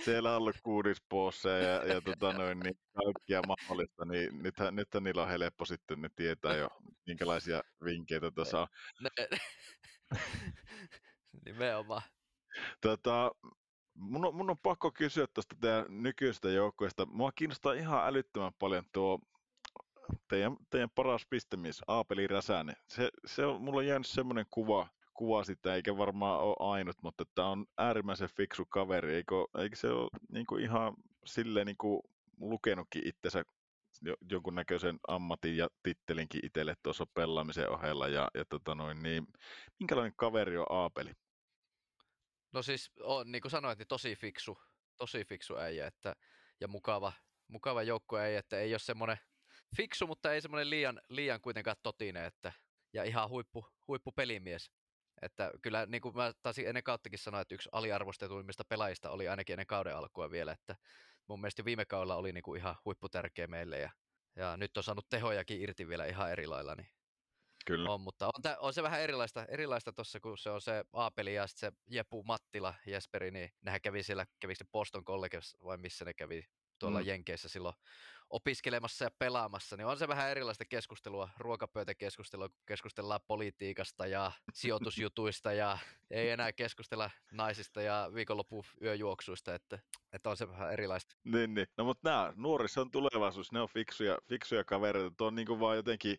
siellä 0.04 0.30
on 0.30 0.36
ollut 0.36 0.56
kuudispoosseja 0.62 1.68
ja, 1.68 1.86
ja 1.86 2.00
tota 2.00 2.32
noin, 2.32 2.58
niin 2.60 2.74
kaikkia 2.94 3.40
mahdollista, 3.46 4.04
niin 4.04 4.42
nythän, 4.42 4.76
nythän 4.76 5.04
niillä 5.04 5.22
on 5.22 5.28
helppo 5.28 5.64
sitten, 5.64 6.00
ne 6.00 6.08
tietää 6.16 6.56
jo, 6.56 6.68
minkälaisia 7.06 7.62
vinkkeitä 7.84 8.30
tuossa 8.34 8.60
on. 8.60 8.66
Ne, 9.00 9.10
nimenomaan. 11.46 12.02
Tota, 12.80 13.30
mun, 13.94 14.24
on, 14.24 14.34
mun 14.34 14.50
on 14.50 14.58
pakko 14.58 14.92
kysyä 14.92 15.26
tuosta 15.34 15.56
teidän 15.60 15.86
nykyisestä 15.88 16.48
joukkueesta. 16.48 17.06
Mua 17.06 17.32
kiinnostaa 17.32 17.72
ihan 17.72 18.06
älyttömän 18.06 18.52
paljon 18.58 18.84
tuo 18.92 19.18
teidän, 20.28 20.56
teidän 20.70 20.90
paras 20.94 21.26
pistemies, 21.30 21.82
Aapeli 21.86 22.26
Räsänen. 22.26 22.76
Se, 22.88 23.10
se 23.26 23.46
on, 23.46 23.62
mulla 23.62 23.78
on 23.78 23.86
jäänyt 23.86 24.06
semmoinen 24.06 24.46
kuva, 24.50 24.88
kuva 25.16 25.44
sitä, 25.44 25.74
eikä 25.74 25.96
varmaan 25.96 26.40
ole 26.40 26.56
ainut, 26.58 26.96
mutta 27.02 27.24
tämä 27.34 27.48
on 27.48 27.66
äärimmäisen 27.78 28.28
fiksu 28.36 28.64
kaveri. 28.66 29.14
Eikö, 29.14 29.34
eikö 29.58 29.76
se 29.76 29.88
ole 29.88 30.10
niin 30.32 30.46
kuin 30.46 30.62
ihan 30.62 30.94
silleen 31.24 31.66
niin 31.66 31.76
kuin 31.76 32.00
lukenutkin 32.40 33.08
itsensä 33.08 33.42
jonkunnäköisen 34.30 34.98
ammatin 35.08 35.56
ja 35.56 35.68
tittelinkin 35.82 36.46
itselle 36.46 36.74
tuossa 36.82 37.06
pelaamisen 37.14 37.70
ohella. 37.70 38.08
Ja, 38.08 38.28
ja 38.34 38.44
tota 38.44 38.74
noin, 38.74 39.02
niin, 39.02 39.26
minkälainen 39.78 40.12
kaveri 40.16 40.58
on 40.58 40.66
Aapeli? 40.68 41.10
No 42.52 42.62
siis 42.62 42.90
on, 43.00 43.32
niin 43.32 43.42
kuin 43.42 43.50
sanoit, 43.50 43.78
niin 43.78 43.88
tosi 43.88 44.16
fiksu, 44.16 44.58
tosi 44.96 45.24
fiksu 45.24 45.56
äijä 45.56 45.86
että, 45.86 46.16
ja 46.60 46.68
mukava, 46.68 47.12
mukava 47.48 47.82
joukko 47.82 48.18
äijä, 48.18 48.38
että 48.38 48.58
ei 48.58 48.72
ole 48.72 48.78
semmoinen 48.78 49.18
fiksu, 49.76 50.06
mutta 50.06 50.32
ei 50.32 50.40
semmoinen 50.40 50.70
liian, 50.70 51.00
liian 51.08 51.40
kuitenkaan 51.40 51.76
totinen, 51.82 52.24
että, 52.24 52.52
ja 52.92 53.04
ihan 53.04 53.28
huippu, 53.28 53.66
huippu 53.88 54.12
pelimies. 54.12 54.70
Että 55.22 55.50
kyllä 55.62 55.86
niin 55.86 56.00
kuin 56.00 56.16
mä 56.16 56.32
taisin 56.42 56.68
ennen 56.68 56.82
kauttakin 56.82 57.18
sanoa, 57.18 57.40
että 57.40 57.54
yksi 57.54 57.68
aliarvostetuimmista 57.72 58.64
pelaajista 58.68 59.10
oli 59.10 59.28
ainakin 59.28 59.54
ennen 59.54 59.66
kauden 59.66 59.96
alkua 59.96 60.30
vielä, 60.30 60.52
että 60.52 60.76
mun 61.26 61.40
mielestä 61.40 61.64
viime 61.64 61.84
kaudella 61.84 62.16
oli 62.16 62.32
niin 62.32 62.42
kuin 62.42 62.60
ihan 62.60 62.76
huipputärkeä 62.84 63.46
meille 63.46 63.78
ja, 63.78 63.90
ja 64.36 64.56
nyt 64.56 64.76
on 64.76 64.82
saanut 64.82 65.08
tehojakin 65.08 65.62
irti 65.62 65.88
vielä 65.88 66.06
ihan 66.06 66.32
eri 66.32 66.46
lailla, 66.46 66.74
niin 66.74 66.88
Kyllä. 67.66 67.90
on, 67.90 68.00
mutta 68.00 68.26
on, 68.26 68.56
on 68.58 68.74
se 68.74 68.82
vähän 68.82 69.00
erilaista, 69.00 69.44
erilaista 69.48 69.92
tuossa, 69.92 70.20
kun 70.20 70.38
se 70.38 70.50
on 70.50 70.60
se 70.60 70.84
Aapeli 70.92 71.34
ja 71.34 71.46
se 71.46 71.72
Jepu 71.90 72.22
Mattila, 72.22 72.74
Jesperi, 72.86 73.30
niin 73.30 73.50
nehän 73.62 73.80
kävi 73.80 74.02
siellä, 74.02 74.26
kävi 74.40 74.54
se 74.54 74.64
Boston 74.72 75.04
Colleges 75.04 75.56
vai 75.64 75.78
missä 75.78 76.04
ne 76.04 76.14
kävi 76.14 76.42
tuolla 76.78 77.00
mm. 77.00 77.06
Jenkeissä 77.06 77.48
silloin 77.48 77.74
opiskelemassa 78.30 79.04
ja 79.04 79.10
pelaamassa, 79.18 79.76
niin 79.76 79.86
on 79.86 79.98
se 79.98 80.08
vähän 80.08 80.30
erilaista 80.30 80.64
keskustelua, 80.64 81.28
ruokapöytäkeskustelua, 81.38 82.48
kun 82.48 82.58
keskustellaan 82.66 83.20
politiikasta 83.26 84.06
ja 84.06 84.32
sijoitusjutuista 84.52 85.52
ja 85.52 85.78
ei 86.10 86.30
enää 86.30 86.52
keskustella 86.52 87.10
naisista 87.32 87.82
ja 87.82 88.10
viikonloppu 88.14 88.64
yöjuoksuista, 88.82 89.54
että, 89.54 89.78
että 90.12 90.30
on 90.30 90.36
se 90.36 90.48
vähän 90.48 90.72
erilaista. 90.72 91.16
Niin, 91.24 91.54
niin. 91.54 91.66
No 91.76 91.84
mutta 91.84 92.10
nämä 92.10 92.32
nuorissa 92.36 92.80
on 92.80 92.90
tulevaisuus, 92.90 93.52
ne 93.52 93.60
on 93.60 93.68
fiksuja, 93.68 94.18
fiksuja 94.28 94.64
kavereita, 94.64 95.16
tuo 95.16 95.26
on 95.26 95.34
niin 95.34 95.46
kuin 95.46 95.60
vaan 95.60 95.76
jotenkin 95.76 96.18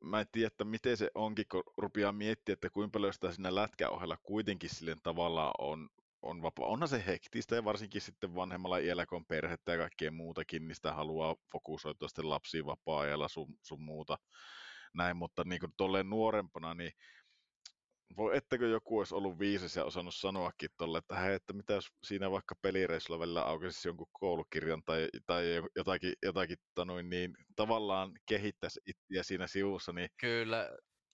mä 0.00 0.20
en 0.20 0.26
tiedä, 0.32 0.46
että 0.46 0.64
miten 0.64 0.96
se 0.96 1.10
onkin, 1.14 1.44
kun 1.50 1.62
rupeaa 1.76 2.12
miettimään, 2.12 2.54
että 2.54 2.70
kuinka 2.70 2.92
paljon 2.92 3.14
sitä 3.14 3.32
siinä 3.32 3.54
lätkäohella 3.54 4.16
kuitenkin 4.22 4.70
sille 4.70 4.96
tavallaan 5.02 5.52
on, 5.58 5.88
on 6.22 6.42
vapaa. 6.42 6.66
Onhan 6.66 6.88
se 6.88 7.04
hektistä 7.06 7.54
ja 7.54 7.64
varsinkin 7.64 8.00
sitten 8.00 8.34
vanhemmalla 8.34 8.78
iällä, 8.78 9.06
kun 9.06 9.16
on 9.16 9.26
perhettä 9.26 9.72
ja 9.72 9.78
kaikkea 9.78 10.10
muutakin, 10.10 10.68
niin 10.68 10.74
sitä 10.74 10.92
haluaa 10.92 11.36
fokusoitua 11.52 12.08
sitten 12.08 12.30
lapsiin 12.30 12.66
vapaa-ajalla 12.66 13.28
sun, 13.28 13.54
sun 13.62 13.82
muuta. 13.82 14.16
Näin, 14.94 15.16
mutta 15.16 15.44
niin 15.44 15.60
kuin 15.60 15.72
tolleen 15.76 16.10
nuorempana, 16.10 16.74
niin 16.74 16.92
voi 18.16 18.36
ettekö 18.36 18.66
joku 18.66 18.98
olisi 18.98 19.14
ollut 19.14 19.38
viisas 19.38 19.76
ja 19.76 19.84
osannut 19.84 20.14
sanoakin 20.14 20.70
tolle, 20.76 20.98
että 20.98 21.14
hei, 21.14 21.34
että 21.34 21.52
mitä 21.52 21.72
jos 21.72 21.88
siinä 22.04 22.30
vaikka 22.30 22.54
pelireissulla 22.62 23.20
välillä 23.20 23.42
aukesi 23.42 23.88
jonkun 23.88 24.06
koulukirjan 24.12 24.82
tai, 24.86 25.08
tai 25.26 25.62
jotakin, 25.76 26.12
jotakin 26.22 26.56
tanoin, 26.74 27.10
niin 27.10 27.34
tavallaan 27.56 28.12
kehittäisi 28.28 28.80
itseä 28.86 29.22
siinä 29.22 29.46
sivussa, 29.46 29.92
niin 29.92 30.08
Kyllä, 30.20 30.70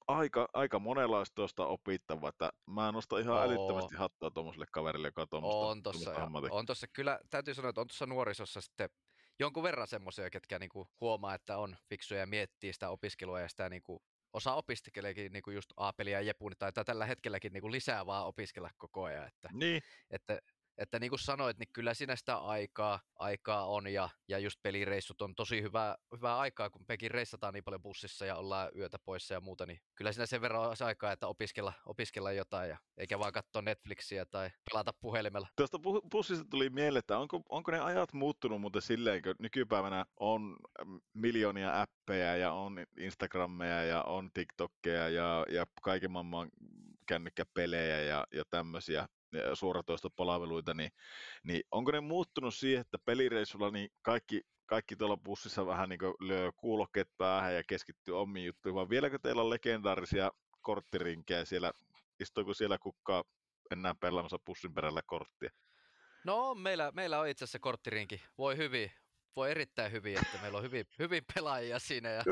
aika, 0.08 0.48
aika 0.52 0.78
monella 0.78 1.18
olisi 1.18 1.32
tuosta 1.34 1.66
opittavaa, 1.66 2.28
että 2.28 2.50
mä 2.66 2.92
nostan 2.92 3.20
ihan 3.20 3.36
Oo. 3.36 3.42
älyttömästi 3.42 3.94
hattua 3.96 4.30
tuommoiselle 4.30 4.66
kaverille, 4.72 5.08
joka 5.08 5.22
on 5.22 5.28
tuommoista 5.28 5.66
on 5.66 5.82
tossa, 5.82 6.14
on 6.50 6.66
tossa, 6.66 6.86
kyllä 6.92 7.20
täytyy 7.30 7.54
sanoa, 7.54 7.68
että 7.68 7.80
on 7.80 7.86
tuossa 7.86 8.06
nuorisossa 8.06 8.60
sitten 8.60 8.90
jonkun 9.38 9.62
verran 9.62 9.88
semmoisia, 9.88 10.30
ketkä 10.30 10.58
niinku 10.58 10.88
huomaa, 11.00 11.34
että 11.34 11.58
on 11.58 11.76
fiksuja 11.88 12.20
ja 12.20 12.26
miettii 12.26 12.72
sitä 12.72 12.90
opiskelua 12.90 13.40
ja 13.40 13.48
sitä 13.48 13.68
niinku 13.68 14.02
osaa 14.32 14.54
opiskeleekin 14.56 15.32
niinku 15.32 15.50
just 15.50 15.70
Aapelia 15.76 16.20
ja 16.20 16.26
Jepun, 16.26 16.52
tai 16.58 16.72
tällä 16.72 17.06
hetkelläkin 17.06 17.52
niinku 17.52 17.70
lisää 17.70 18.06
vaan 18.06 18.26
opiskella 18.26 18.70
koko 18.76 19.04
ajan, 19.04 19.26
että, 19.26 19.48
Niin, 19.52 19.82
että 20.10 20.38
että 20.78 20.98
niin 20.98 21.10
kuin 21.10 21.18
sanoit, 21.18 21.58
niin 21.58 21.68
kyllä 21.72 21.94
siinä 21.94 22.16
sitä 22.16 22.36
aikaa, 22.36 23.00
aikaa 23.14 23.66
on 23.66 23.86
ja, 23.86 24.08
ja 24.28 24.38
just 24.38 24.62
pelireissut 24.62 25.22
on 25.22 25.34
tosi 25.34 25.62
hyvää, 25.62 25.96
hyvää 26.16 26.38
aikaa, 26.38 26.70
kun 26.70 26.84
mekin 26.88 27.10
reissataan 27.10 27.54
niin 27.54 27.64
paljon 27.64 27.82
bussissa 27.82 28.26
ja 28.26 28.36
ollaan 28.36 28.68
yötä 28.76 28.98
poissa 29.04 29.34
ja 29.34 29.40
muuta, 29.40 29.66
niin 29.66 29.80
kyllä 29.94 30.12
siinä 30.12 30.26
sen 30.26 30.40
verran 30.40 30.68
olisi 30.68 30.84
aikaa, 30.84 31.12
että 31.12 31.26
opiskella, 31.26 31.72
opiskella 31.86 32.32
jotain 32.32 32.70
ja 32.70 32.78
eikä 32.98 33.18
vaan 33.18 33.32
katsoa 33.32 33.62
Netflixiä 33.62 34.26
tai 34.26 34.50
pelata 34.70 34.92
puhelimella. 35.00 35.48
Tuosta 35.56 35.78
pu- 35.78 36.08
bussista 36.10 36.44
tuli 36.50 36.70
mieleen, 36.70 36.98
että 36.98 37.18
onko, 37.18 37.42
onko 37.48 37.70
ne 37.70 37.80
ajat 37.80 38.12
muuttunut 38.12 38.60
muuten 38.60 38.82
silleen, 38.82 39.22
kun 39.22 39.34
nykypäivänä 39.38 40.04
on 40.20 40.56
mm, 40.84 41.00
miljoonia 41.14 41.82
appeja 41.82 42.36
ja 42.36 42.52
on 42.52 42.86
Instagrammeja 42.98 43.84
ja 43.84 44.02
on 44.02 44.30
TikTokkeja 44.34 45.08
ja, 45.08 45.46
ja 45.50 45.66
kaiken 45.82 46.10
maailman 46.10 46.50
kännykkäpelejä 47.06 48.00
ja, 48.00 48.26
ja 48.32 48.44
tämmöisiä 48.50 49.06
suoratoistopalveluita, 49.54 50.74
niin, 50.74 50.90
niin 51.44 51.62
onko 51.70 51.92
ne 51.92 52.00
muuttunut 52.00 52.54
siihen, 52.54 52.80
että 52.80 52.98
pelireissulla 53.04 53.70
niin 53.70 53.88
kaikki, 54.02 54.42
kaikki 54.66 54.96
tuolla 54.96 55.16
bussissa 55.16 55.66
vähän 55.66 55.88
niin 55.88 56.00
lyö 56.20 56.52
kuulokkeet 56.56 57.08
päähän 57.18 57.54
ja 57.54 57.62
keskittyy 57.68 58.20
omiin 58.20 58.46
juttuihin, 58.46 58.74
vai 58.74 58.88
vieläkö 58.88 59.18
teillä 59.18 59.42
on 59.42 59.50
legendaarisia 59.50 60.30
korttirinkejä 60.60 61.44
siellä, 61.44 61.72
istuuko 62.20 62.54
siellä 62.54 62.78
kukaan 62.78 63.24
enää 63.70 63.94
pelaamassa 64.00 64.38
bussin 64.46 64.74
perällä 64.74 65.02
korttia? 65.06 65.50
No 66.24 66.54
meillä, 66.54 66.92
meillä 66.94 67.20
on 67.20 67.28
itse 67.28 67.44
asiassa 67.44 67.58
korttirinki. 67.58 68.22
Voi 68.38 68.56
hyvin, 68.56 68.92
voi 69.36 69.50
erittäin 69.50 69.92
hyvin, 69.92 70.18
että 70.18 70.38
meillä 70.42 70.58
on 70.58 70.64
hyvin, 70.64 70.84
hyvin 70.98 71.22
pelaajia 71.34 71.78
siinä 71.78 72.08
ja 72.08 72.22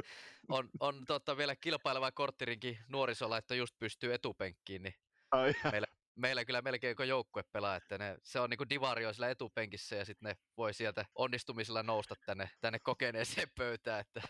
on, 0.49 0.69
on 0.81 1.05
totta, 1.07 1.37
vielä 1.37 1.57
kilpaileva 1.57 2.13
korttirinki 2.13 2.79
nuorisolla, 2.89 3.39
että 3.39 3.55
just 3.55 3.75
pystyy 3.79 4.15
etupenkkiin, 4.15 4.83
niin 4.83 4.95
Ai, 5.31 5.55
meillä, 5.73 5.87
meillä 6.15 6.45
kyllä 6.45 6.63
melkein 6.63 6.91
joko 6.91 7.05
joukkue 7.05 7.43
pelaa, 7.53 7.77
että 7.77 7.99
ne, 7.99 8.17
se 8.23 8.41
on 8.41 8.51
niinku 8.51 8.65
divario 8.71 9.13
sillä 9.13 9.31
etupenkissä 9.31 9.97
ja 9.97 10.05
sitten 10.05 10.29
ne 10.29 10.37
voi 10.57 10.75
sieltä 10.75 11.05
onnistumisella 11.15 11.83
nousta 11.83 12.15
tänne, 12.27 12.51
tänne 12.61 12.79
kokeneeseen 12.79 13.49
pöytään, 13.59 14.01
että 14.01 14.23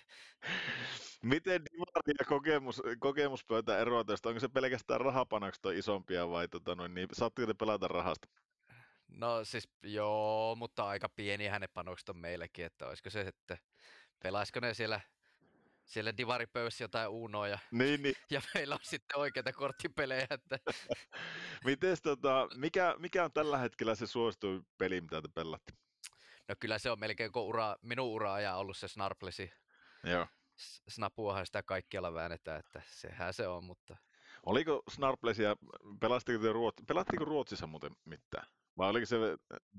Miten 1.23 1.63
divari 1.65 2.15
ja 2.19 2.25
kokemus, 2.29 2.83
kokemuspöytä 3.01 3.79
eroaa 3.79 4.05
tästä? 4.05 4.29
Onko 4.29 4.41
se 4.41 4.49
pelkästään 4.49 5.01
rahapanokset 5.01 5.67
on 5.67 5.77
isompia 5.77 6.29
vai 6.29 6.49
tota 6.49 6.75
noin, 6.75 6.95
niin 6.95 7.09
saatteko 7.13 7.47
te 7.47 7.55
pelata 7.55 7.89
rahasta? 7.89 8.29
no 9.09 9.45
siis 9.45 9.69
joo, 9.83 10.57
mutta 10.59 10.89
aika 10.89 11.09
pieni 11.09 11.47
hänen 11.47 11.69
panokset 11.75 12.09
on 12.09 12.17
meilläkin, 12.17 12.65
että 12.65 12.89
olisiko 12.89 13.11
se, 13.11 13.21
että 13.21 13.59
pelaisiko 14.23 14.61
ne 14.61 14.75
siellä, 14.75 15.01
siellä 15.85 16.17
divaripöydässä 16.17 16.85
jotain 16.85 17.09
Unoa 17.09 17.49
ja, 17.49 17.59
Niin, 17.71 18.03
niin. 18.03 18.15
ja 18.31 18.41
meillä 18.55 18.75
on 18.75 18.81
sitten 18.83 19.19
oikeita 19.19 19.53
korttipelejä, 19.53 20.27
että 20.31 20.59
Mites, 21.65 22.03
tota, 22.03 22.49
mikä, 22.57 22.95
mikä 22.99 23.25
on 23.25 23.33
tällä 23.33 23.59
hetkellä 23.59 23.95
se 23.95 24.07
suosituin 24.07 24.67
peli, 24.79 25.01
mitä 25.01 25.23
te 25.23 25.29
pelaatte? 25.35 25.73
no 26.49 26.55
kyllä 26.61 26.79
se 26.79 26.91
on 26.91 27.01
melkein 27.01 27.33
koko 27.33 27.47
ura, 27.47 27.77
minun 27.83 28.09
ura-ajan 28.09 28.57
ollut 28.57 28.77
se 28.77 28.89
Snarplesi. 28.89 29.53
Joo. 30.05 30.27
Snapuahan 30.89 31.47
sitä 31.47 31.63
kaikkialla 31.63 32.15
väännetään, 32.15 32.61
että 32.61 32.83
sehän 32.87 33.35
se 33.35 33.49
on, 33.49 33.65
mutta 33.65 33.97
Oliko 34.47 34.83
Snarplesia, 34.91 35.57
pelastiko 36.01 36.43
te 36.43 36.53
Ruotsi, 36.53 36.85
pelattiko 36.89 37.25
Ruotsissa 37.25 37.67
muuten 37.67 37.93
mitään? 38.05 38.47
Vai 38.79 38.91
oliko 38.91 39.07
se 39.07 39.17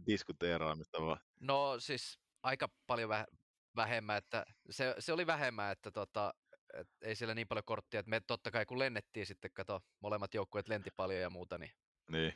diskuteeraamista 0.08 1.02
vaan? 1.02 1.18
no 1.40 1.80
siis 1.80 2.20
aika 2.44 2.70
paljon 2.88 3.10
väh- 3.10 3.38
vähemmän, 3.76 4.18
että 4.18 4.46
se, 4.70 4.96
se 5.00 5.14
oli 5.14 5.28
vähemmän, 5.28 5.72
että 5.72 5.92
tota, 5.92 6.34
et 6.74 6.88
ei 7.02 7.16
siellä 7.16 7.36
niin 7.36 7.48
paljon 7.48 7.64
korttia, 7.66 8.00
että 8.00 8.10
me 8.10 8.20
totta 8.20 8.52
kai 8.52 8.66
kun 8.66 8.80
lennettiin 8.80 9.26
sitten, 9.26 9.52
kato, 9.54 9.82
molemmat 10.00 10.34
joukkueet 10.34 10.68
lenti 10.68 10.90
paljon 10.96 11.22
ja 11.22 11.30
muuta, 11.30 11.58
niin, 11.58 11.72
Niin, 12.10 12.34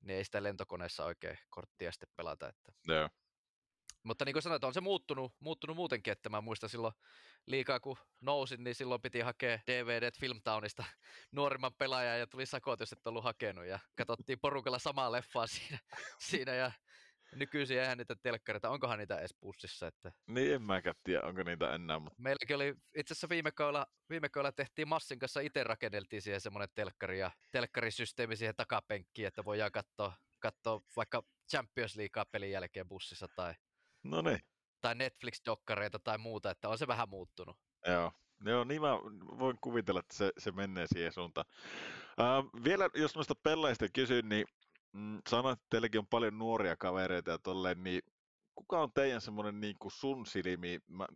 niin 0.00 0.18
ei 0.18 0.24
sitä 0.24 0.42
lentokoneessa 0.42 1.04
oikein 1.04 1.38
korttia 1.50 1.92
sitten 1.92 2.08
pelata, 2.16 2.48
että 2.48 2.72
joo. 2.88 3.08
Mutta 4.02 4.24
niin 4.24 4.32
kuin 4.32 4.42
sanoit, 4.42 4.64
on 4.64 4.74
se 4.74 4.80
muuttunut, 4.80 5.34
muuttunut 5.40 5.76
muutenkin, 5.76 6.12
että 6.12 6.28
mä 6.28 6.40
muistan 6.40 6.70
silloin 6.70 6.94
liikaa 7.46 7.80
kun 7.80 7.96
nousin, 8.20 8.64
niin 8.64 8.74
silloin 8.74 9.02
piti 9.02 9.20
hakea 9.20 9.58
DVD 9.66 10.10
Filmtownista 10.20 10.84
nuorimman 11.32 11.74
pelaajan 11.74 12.18
ja 12.18 12.26
tuli 12.26 12.46
sakot, 12.46 12.80
jos 12.80 12.92
et 12.92 13.06
ollut 13.06 13.24
hakenut 13.24 13.64
ja 13.64 13.78
katsottiin 13.94 14.40
porukalla 14.40 14.78
samaa 14.78 15.12
leffaa 15.12 15.46
siinä, 15.46 15.78
siinä 16.18 16.54
ja 16.54 16.72
nykyisin 17.34 17.78
eihän 17.80 17.98
niitä 17.98 18.16
telkkareita, 18.22 18.70
onkohan 18.70 18.98
niitä 18.98 19.18
edes 19.18 19.34
bussissa, 19.40 19.86
että 19.86 20.12
Niin 20.26 20.54
en 20.54 20.62
mäkään 20.62 20.94
tiedä, 21.04 21.26
onko 21.26 21.42
niitä 21.42 21.74
enää, 21.74 21.98
mutta 21.98 22.22
meilläkin 22.22 22.56
oli, 22.56 22.74
itse 22.96 23.12
asiassa 23.12 23.28
viime 23.28 23.52
kaudella, 23.52 23.86
viime 24.10 24.28
kaudella 24.28 24.52
tehtiin 24.52 24.88
Massin 24.88 25.18
kanssa, 25.18 25.40
itse 25.40 25.64
rakenneltiin 25.64 26.22
siihen 26.22 26.40
semmoinen 26.40 26.68
telkkari 26.74 27.18
ja 27.18 27.30
telkkarisysteemi 27.52 28.36
siihen 28.36 28.56
takapenkkiin, 28.56 29.28
että 29.28 29.44
voidaan 29.44 29.72
katsoa, 29.72 30.12
katsoa 30.38 30.80
vaikka 30.96 31.22
Champions 31.50 31.96
League-pelin 31.96 32.50
jälkeen 32.50 32.88
bussissa 32.88 33.28
tai, 33.36 33.54
No 34.02 34.22
niin, 34.22 34.38
tai 34.80 34.94
Netflix-dokkareita 34.94 35.98
tai 36.04 36.18
muuta, 36.18 36.50
että 36.50 36.68
on 36.68 36.78
se 36.78 36.86
vähän 36.86 37.08
muuttunut. 37.08 37.56
joo. 37.86 38.12
Joo, 38.44 38.64
niin 38.64 38.80
mä 38.80 38.92
voin 39.38 39.58
kuvitella, 39.60 40.00
että 40.00 40.16
se, 40.16 40.32
se 40.38 40.52
menee 40.52 40.86
siihen 40.86 41.12
suuntaan. 41.12 41.46
Uh, 42.20 42.64
vielä 42.64 42.88
jos 42.94 43.14
noista 43.14 43.34
pelaajista 43.34 43.86
kysyn, 43.94 44.28
niin 44.28 44.46
mm, 44.92 45.18
sanoit, 45.28 45.58
että 45.58 45.66
teilläkin 45.70 45.98
on 45.98 46.06
paljon 46.06 46.38
nuoria 46.38 46.76
kavereita 46.76 47.30
ja 47.30 47.38
tolleen, 47.38 47.82
niin 47.82 48.00
kuka 48.54 48.82
on 48.82 48.92
teidän 48.94 49.20
semmoinen 49.20 49.60
niin 49.60 49.76
kuin 49.78 49.92
sun 49.92 50.26
silmi? 50.26 50.78
Mä, 50.86 51.06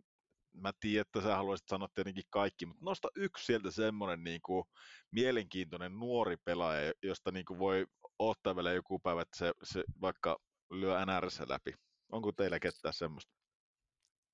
mä 0.53 0.71
tiedän, 0.79 1.01
että 1.01 1.21
sä 1.21 1.35
haluaisit 1.35 1.67
sanoa 1.67 1.87
tietenkin 1.95 2.23
kaikki, 2.29 2.65
mutta 2.65 2.85
nosta 2.85 3.07
yksi 3.15 3.45
sieltä 3.45 3.71
semmoinen 3.71 4.23
niin 4.23 4.41
kuin 4.41 4.63
mielenkiintoinen 5.11 5.99
nuori 5.99 6.37
pelaaja, 6.37 6.93
josta 7.03 7.31
niin 7.31 7.45
kuin 7.45 7.59
voi 7.59 7.85
ottaa 8.19 8.55
vielä 8.55 8.71
joku 8.71 8.99
päivä, 8.99 9.21
että 9.21 9.37
se, 9.37 9.53
se 9.63 9.83
vaikka 10.01 10.37
lyö 10.71 11.05
NRS 11.05 11.39
läpi. 11.49 11.73
Onko 12.11 12.31
teillä 12.31 12.59
ketään 12.59 12.93
semmoista? 12.93 13.33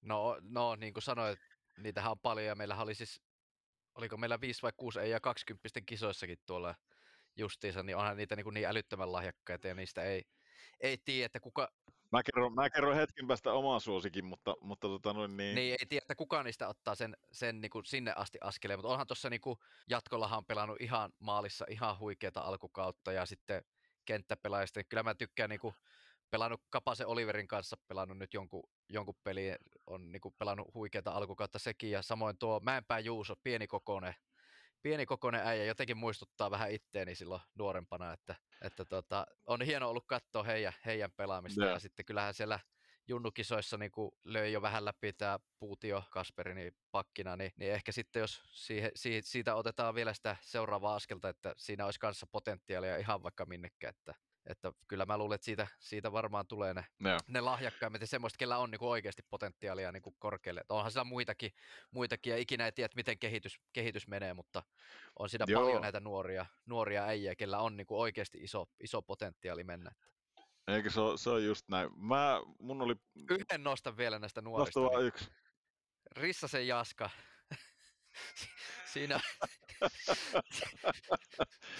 No, 0.01 0.38
no 0.41 0.76
niin 0.76 0.93
kuin 0.93 1.03
sanoit, 1.03 1.39
niitähän 1.77 2.11
on 2.11 2.19
paljon 2.19 2.47
ja 2.47 2.55
meillähän 2.55 2.84
oli 2.84 2.95
siis, 2.95 3.22
oliko 3.95 4.18
meillä 4.18 4.41
5 4.41 4.61
vai 4.61 4.72
6 4.77 4.99
ei 4.99 5.09
ja 5.09 5.19
20 5.19 5.81
kisoissakin 5.85 6.38
tuolla 6.45 6.76
justiinsa, 7.37 7.83
niin 7.83 7.95
onhan 7.95 8.17
niitä 8.17 8.35
niin, 8.35 8.43
kuin 8.43 8.53
niin 8.53 8.67
älyttömän 8.67 9.11
lahjakkaita 9.11 9.67
ja 9.67 9.75
niistä 9.75 10.03
ei, 10.03 10.23
ei 10.79 10.97
tiedä, 11.05 11.25
että 11.25 11.39
kuka, 11.39 11.69
Mä 12.11 12.23
kerron, 12.23 12.53
mä 12.53 12.69
kerron 12.69 12.95
hetken 12.95 13.27
päästä 13.27 13.53
omaa 13.53 13.79
suosikin, 13.79 14.25
mutta, 14.25 14.55
mutta 14.61 14.87
tota 14.87 15.13
noin 15.13 15.37
niin... 15.37 15.55
niin 15.55 15.71
ei 15.79 15.85
tiedä, 15.89 16.03
että 16.03 16.15
kuka 16.15 16.43
niistä 16.43 16.67
ottaa 16.67 16.95
sen, 16.95 17.17
sen 17.31 17.61
niin 17.61 17.69
kuin 17.69 17.85
sinne 17.85 18.13
asti 18.15 18.37
askeleen, 18.41 18.79
mutta 18.79 18.89
onhan 18.89 19.07
tuossa 19.07 19.29
niin 19.29 19.41
kuin 19.41 19.59
jatkollahan 19.89 20.45
pelannut 20.45 20.81
ihan 20.81 21.13
maalissa 21.19 21.65
ihan 21.69 21.99
huikeata 21.99 22.41
alkukautta 22.41 23.11
ja 23.11 23.25
sitten 23.25 23.63
kenttäpelaajista, 24.05 24.79
niin 24.79 24.87
kyllä 24.89 25.03
mä 25.03 25.15
tykkään 25.15 25.49
niin 25.49 25.59
kuin 25.59 25.75
pelannut 26.29 26.61
Kapasen 26.69 27.07
Oliverin 27.07 27.47
kanssa, 27.47 27.77
pelannut 27.87 28.17
nyt 28.17 28.33
jonkun, 28.33 28.63
jonkun 28.89 29.15
peli, 29.23 29.55
on 29.87 30.11
niin 30.11 30.21
kuin 30.21 30.35
pelannut 30.37 30.73
huikeata 30.73 31.11
alkukautta 31.11 31.59
sekin, 31.59 31.91
ja 31.91 32.01
samoin 32.01 32.37
tuo 32.37 32.59
Mäenpää 32.59 32.99
Juuso, 32.99 33.35
pieni 33.43 33.67
kokoinen, 33.67 34.15
pieni 34.81 35.05
kokoinen 35.05 35.47
äijä, 35.47 35.65
jotenkin 35.65 35.97
muistuttaa 35.97 36.51
vähän 36.51 36.71
itteeni 36.71 37.15
silloin 37.15 37.41
nuorempana, 37.55 38.13
että, 38.13 38.35
että 38.61 38.85
tota, 38.85 39.25
on 39.45 39.61
hieno 39.61 39.89
ollut 39.89 40.07
katsoa 40.07 40.43
heidän, 40.43 40.73
heidän 40.85 41.11
pelaamista, 41.11 41.63
Joo. 41.63 41.73
ja 41.73 41.79
sitten 41.79 42.05
kyllähän 42.05 42.33
siellä 42.33 42.59
junnukisoissa 43.07 43.77
niin 43.77 43.91
kuin 43.91 44.11
löi 44.23 44.51
jo 44.51 44.61
vähän 44.61 44.85
läpi 44.85 45.13
tämä 45.13 45.39
Puutio 45.59 46.03
Kasperi 46.11 46.55
niin 46.55 46.75
pakkina, 46.91 47.35
niin, 47.35 47.51
niin 47.55 47.73
ehkä 47.73 47.91
sitten 47.91 48.19
jos 48.19 48.41
siihen, 48.51 48.91
siitä, 48.95 49.27
siitä 49.29 49.55
otetaan 49.55 49.95
vielä 49.95 50.13
sitä 50.13 50.35
seuraavaa 50.41 50.95
askelta, 50.95 51.29
että 51.29 51.53
siinä 51.57 51.85
olisi 51.85 51.99
kanssa 51.99 52.27
potentiaalia 52.31 52.97
ihan 52.97 53.23
vaikka 53.23 53.45
minnekään, 53.45 53.93
että, 53.97 54.13
että 54.45 54.72
kyllä 54.88 55.05
mä 55.05 55.18
luulen, 55.18 55.35
että 55.35 55.45
siitä, 55.45 55.68
siitä 55.80 56.11
varmaan 56.11 56.47
tulee 56.47 56.73
ne, 56.73 56.85
Joo. 56.99 57.18
ne 57.27 57.41
lahjakkaimmat 57.41 58.01
ja 58.01 58.07
semmoista, 58.07 58.38
kellä 58.38 58.57
on 58.57 58.72
niin 58.72 58.80
kuin 58.80 58.89
oikeasti 58.89 59.22
potentiaalia 59.30 59.91
niin 59.91 60.01
kuin 60.01 60.15
korkealle. 60.19 60.61
Että 60.61 60.73
onhan 60.73 60.91
siellä 60.91 61.03
muitakin, 61.03 61.51
muitakin 61.91 62.31
ja 62.31 62.38
ikinä 62.38 62.65
ei 62.65 62.72
tiedä, 62.72 62.93
miten 62.95 63.19
kehitys, 63.19 63.59
kehitys 63.73 64.07
menee, 64.07 64.34
mutta 64.34 64.63
on 65.19 65.30
siinä 65.30 65.45
Joo. 65.47 65.61
paljon 65.61 65.81
näitä 65.81 65.99
nuoria, 65.99 66.45
nuoria 66.65 67.03
äijä, 67.03 67.35
kellä 67.35 67.59
on 67.59 67.77
niin 67.77 67.88
kuin 67.88 67.99
oikeasti 67.99 68.38
iso, 68.38 68.65
iso 68.80 69.01
potentiaali 69.01 69.63
mennä. 69.63 69.91
Eikö 70.68 70.89
se 70.89 70.99
ole, 70.99 71.18
se 71.18 71.30
on 71.30 71.45
just 71.45 71.69
näin. 71.69 71.89
Mä, 72.07 72.41
mun 72.59 72.81
oli 72.81 72.95
Yhden 73.30 73.63
nostan 73.63 73.97
vielä 73.97 74.19
näistä 74.19 74.41
nuorista. 74.41 74.80
nosta 74.80 74.91
vaan 74.91 75.03
Niin 75.03 75.07
yksi. 75.07 75.31
Rissasen 76.15 76.68
Jaska. 76.68 77.09
Siinä, 78.93 79.19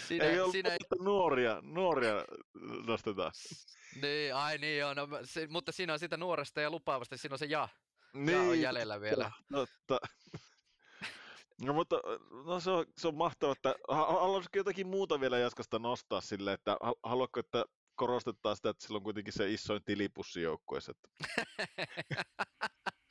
siinä, 0.08 0.26
ei 0.26 0.40
ollut 0.40 0.52
siinä 0.52 0.70
että 0.70 0.96
nuoria, 1.00 1.60
nuoria 1.62 2.14
nostetaan. 2.88 3.32
niin, 4.02 4.36
ai 4.36 4.58
niin 4.58 4.80
joo, 4.80 4.94
no, 4.94 5.08
se, 5.24 5.48
mutta 5.48 5.72
siinä 5.72 5.94
on 5.94 6.00
sitä 6.00 6.18
nuoresta 6.18 6.62
ja 6.62 6.70
lupaavasta, 6.70 7.18
siinä 7.18 7.34
on 7.34 7.40
se 7.40 7.46
ja, 7.46 7.70
Niin, 8.14 8.36
ja 8.38 8.42
on 8.42 8.62
jäljellä 8.62 9.02
vielä. 9.02 9.32
Totta. 9.52 10.00
No 11.66 11.74
mutta 11.74 11.96
no 12.46 12.60
se, 12.60 12.72
on, 12.72 12.86
se 12.98 13.08
on 13.08 13.16
mahtavaa, 13.16 13.52
että 13.54 13.76
ha- 13.90 14.06
haluaisitko 14.06 14.58
jotakin 14.58 14.88
muuta 14.88 15.20
vielä 15.20 15.38
Jaskasta 15.38 15.80
nostaa 15.80 16.22
sille, 16.22 16.54
että 16.54 16.78
ha- 16.82 16.94
haluatko, 17.04 17.40
että 17.40 17.66
korostetaan 17.96 18.56
sitä, 18.56 18.70
että 18.70 18.84
sillä 18.86 18.98
on 18.98 19.04
kuitenkin 19.04 19.34
se 19.34 19.52
isoin 19.52 19.84
tilipussi 19.86 20.42
joukkueessa. 20.42 20.92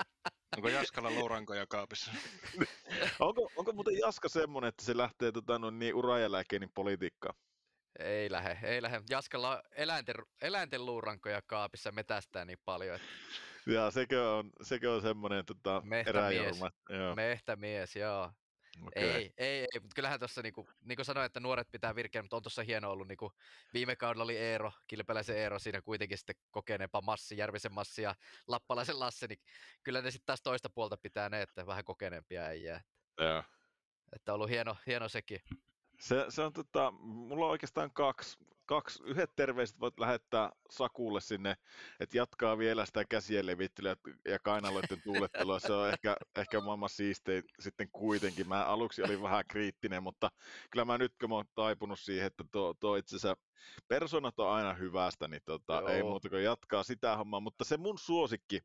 Onko 0.57 0.69
Jaskalla 0.69 1.15
lourankoja 1.15 1.67
kaapissa? 1.67 2.13
Onko, 3.21 3.51
onko 3.57 3.73
muuten 3.73 3.99
Jaska 3.99 4.29
semmoinen, 4.29 4.69
että 4.69 4.85
se 4.85 4.97
lähtee 4.97 5.33
tota, 5.33 5.59
no, 5.59 5.71
niin 5.71 5.95
uraajaläkeinin 5.95 6.71
politiikkaan? 6.75 7.35
Ei 7.99 8.31
lähe, 8.31 8.59
ei 8.63 8.83
lähe. 8.83 9.03
Jaskalla 9.11 9.57
on 9.57 9.63
eläinten, 9.77 10.15
eläinten 10.41 10.87
luurankoja 10.87 11.43
kaapissa 11.47 11.93
metästää 11.93 12.45
niin 12.45 12.59
paljon, 12.65 12.97
että 12.97 13.07
Ja 13.67 13.91
sekö 13.91 14.31
on, 14.31 14.51
sekö 14.63 14.93
on 14.93 15.03
semmoinen 15.03 15.47
tota, 15.47 15.83
Mehtämies. 15.85 16.61
Joo, 16.89 17.15
mehtämies, 17.15 17.97
joo. 17.97 18.33
Okei. 18.87 19.03
Ei, 19.03 19.33
ei, 19.37 19.59
ei, 19.61 19.81
mutta 19.81 19.95
kyllähän 19.95 20.19
tuossa 20.19 20.43
niinku, 20.43 20.69
niin 20.85 20.97
kuin 20.97 21.07
sanoin, 21.07 21.27
että 21.27 21.41
nuoret 21.41 21.71
pitää 21.71 21.95
virkeä, 21.95 22.23
mutta 22.23 22.37
on 22.37 22.43
tuossa 22.43 22.63
hieno 22.63 22.91
ollut, 22.91 23.09
niinku, 23.09 23.33
viime 23.75 23.97
kaudella 23.97 24.25
oli 24.25 24.37
Eero, 24.37 24.73
Kilpeläisen 24.87 25.37
Eero, 25.37 25.59
siinä 25.59 25.83
kuitenkin 25.83 26.19
sitten 26.19 26.37
kokeneempa 26.51 27.01
Massi, 27.01 27.37
Järvisen 27.37 27.75
Massi 27.75 28.03
ja 28.03 28.15
Lappalaisen 28.47 29.01
Lasse, 29.01 29.27
niin 29.27 29.41
kyllä 29.83 30.03
ne 30.03 30.11
sitten 30.11 30.27
taas 30.27 30.43
toista 30.43 30.71
puolta 30.71 30.97
pitää 30.97 31.29
ne, 31.29 31.43
että 31.43 31.67
vähän 31.67 31.85
kokeneempia 31.85 32.43
äijää. 32.43 32.81
Joo. 33.19 33.43
Että 34.13 34.33
on 34.33 34.35
ollut 34.35 34.51
hieno, 34.51 34.77
hieno 34.87 35.09
sekin. 35.09 35.41
Se, 36.01 36.27
se 36.29 36.43
on 36.43 36.53
tota, 36.53 36.91
mulla 36.91 37.45
on 37.45 37.51
oikeastaan 37.51 37.91
kaksi, 37.91 38.39
kaksi, 38.71 39.03
yhdet 39.05 39.31
terveiset 39.37 39.81
voit 39.81 39.99
lähettää 39.99 40.53
Sakulle 40.71 41.21
sinne, 41.21 41.57
että 42.01 42.17
jatkaa 42.17 42.59
vielä 42.59 42.87
sitä 42.87 43.05
käsien 43.05 43.47
levittelyä 43.47 43.97
ja 44.25 44.39
kainaloiden 44.39 45.03
tuulettelua, 45.05 45.61
se 45.61 45.73
on 45.73 45.89
ehkä, 45.89 46.17
ehkä 46.37 46.61
maailman 46.61 46.89
siistein 46.89 47.45
sitten 47.61 47.89
kuitenkin. 47.93 48.49
Mä 48.49 48.65
aluksi 48.65 49.03
olin 49.03 49.23
vähän 49.23 49.45
kriittinen, 49.49 50.03
mutta 50.03 50.31
kyllä 50.71 50.85
mä 50.85 50.99
nyt 50.99 51.13
kun 51.21 51.29
mä 51.29 51.35
oon 51.35 51.45
taipunut 51.55 52.01
siihen, 52.01 52.27
että 52.27 52.45
tuo, 52.53 52.75
tuo 52.75 52.97
itse 52.97 53.17
asiassa 53.17 53.43
persoonat 53.89 54.41
on 54.41 54.51
aina 54.51 54.75
hyvästä, 54.75 55.29
niin 55.29 55.43
tota, 55.45 55.83
ei 55.89 56.03
muuta 56.03 56.29
kuin 56.29 56.45
jatkaa 56.45 56.83
sitä 56.83 57.17
hommaa, 57.17 57.41
mutta 57.41 57.65
se 57.65 57.77
mun 57.77 57.99
suosikki 57.99 58.61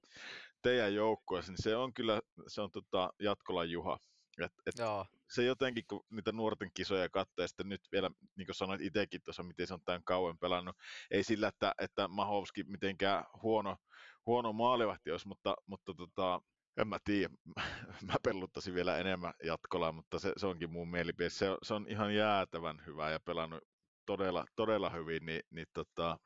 teidän 0.61 0.95
joukkueessa, 0.95 1.51
niin 1.51 1.63
se 1.63 1.75
on 1.75 1.93
kyllä, 1.93 2.21
se 2.47 2.61
on 2.61 2.71
tota 2.71 3.13
Jatkolan 3.19 3.71
Juha. 3.71 3.99
Et, 4.43 4.53
et 4.65 4.77
Joo, 4.79 5.05
se 5.29 5.43
jotenkin, 5.43 5.83
kun 5.89 6.05
niitä 6.09 6.31
nuorten 6.31 6.71
kisoja 6.73 7.09
katsoo, 7.09 7.43
ja 7.43 7.47
sitten 7.47 7.69
nyt 7.69 7.81
vielä, 7.91 8.09
niin 8.35 8.45
kuin 8.45 8.55
sanoit 8.55 8.81
itsekin 8.81 9.21
tuossa, 9.23 9.43
miten 9.43 9.67
se 9.67 9.73
on 9.73 9.81
tämän 9.85 10.03
kauan 10.03 10.37
pelannut, 10.37 10.75
ei 11.11 11.23
sillä, 11.23 11.47
että, 11.47 11.73
että 11.77 12.07
Mahovski 12.07 12.63
mitenkään 12.63 13.23
huono, 13.41 13.77
huono 14.25 14.53
maalivahti 14.53 15.11
olisi, 15.11 15.27
mutta, 15.27 15.55
mutta 15.67 15.93
tota, 15.93 16.41
en 16.77 16.87
mä 16.87 16.97
tiedä, 17.03 17.33
mä 18.07 18.15
pelluttaisin 18.23 18.73
vielä 18.73 18.97
enemmän 18.97 19.33
jatkolla, 19.43 19.91
mutta 19.91 20.19
se, 20.19 20.33
se 20.37 20.47
onkin 20.47 20.71
mun 20.71 20.91
mielipide. 20.91 21.29
Se, 21.29 21.47
se 21.63 21.73
on 21.73 21.85
ihan 21.89 22.15
jäätävän 22.15 22.83
hyvä 22.85 23.11
ja 23.11 23.19
pelannut 23.19 23.63
todella, 24.05 24.45
todella 24.55 24.89
hyvin, 24.89 25.25
niin, 25.25 25.41
niin 25.49 25.67
tota, 25.73 26.17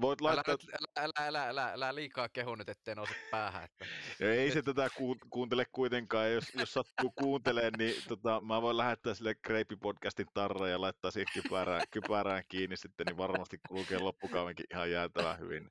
voit 0.00 0.20
laittaa, 0.20 0.56
älä, 0.98 1.12
älä, 1.18 1.26
älä, 1.26 1.48
älä, 1.48 1.72
älä, 1.72 1.94
liikaa 1.94 2.28
kehu 2.28 2.54
nyt, 2.54 2.68
ettei 2.68 2.94
nouse 2.94 3.14
päähän. 3.30 3.64
Että. 3.64 3.84
Ei 4.20 4.50
se 4.50 4.62
tätä 4.62 4.88
ku, 4.96 5.16
kuuntele 5.30 5.64
kuitenkaan, 5.72 6.32
jos, 6.32 6.44
jos 6.54 6.72
sattuu 6.72 7.12
kuuntelemaan, 7.18 7.72
niin 7.78 7.94
tota, 8.08 8.40
mä 8.40 8.62
voin 8.62 8.76
lähettää 8.76 9.14
sille 9.14 9.34
Kreipi-podcastin 9.34 10.26
tarra 10.34 10.68
ja 10.68 10.80
laittaa 10.80 11.10
siihen 11.10 11.42
kypärään, 11.42 11.82
kypärään 11.90 12.42
kiinni 12.48 12.76
sitten, 12.76 13.06
niin 13.06 13.16
varmasti 13.16 13.58
kulkee 13.68 13.98
loppukaudenkin 13.98 14.66
ihan 14.70 14.90
jäätävän 14.90 15.38
hyvin. 15.38 15.70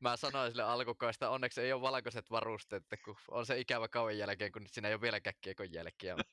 Mä 0.00 0.16
sanoin 0.16 0.50
sille 0.50 0.62
alkukaista, 0.62 1.30
onneksi 1.30 1.60
ei 1.60 1.72
ole 1.72 1.82
valkoiset 1.82 2.30
varusteet, 2.30 2.82
että 2.82 2.96
kun 2.96 3.16
on 3.28 3.46
se 3.46 3.58
ikävä 3.60 3.88
kauan 3.88 4.18
jälkeen, 4.18 4.52
kun 4.52 4.66
siinä 4.66 4.88
ei 4.88 4.94
ole 4.94 5.00
vieläkään 5.00 5.36
kiekon 5.40 5.72
jälkiä. 5.72 6.16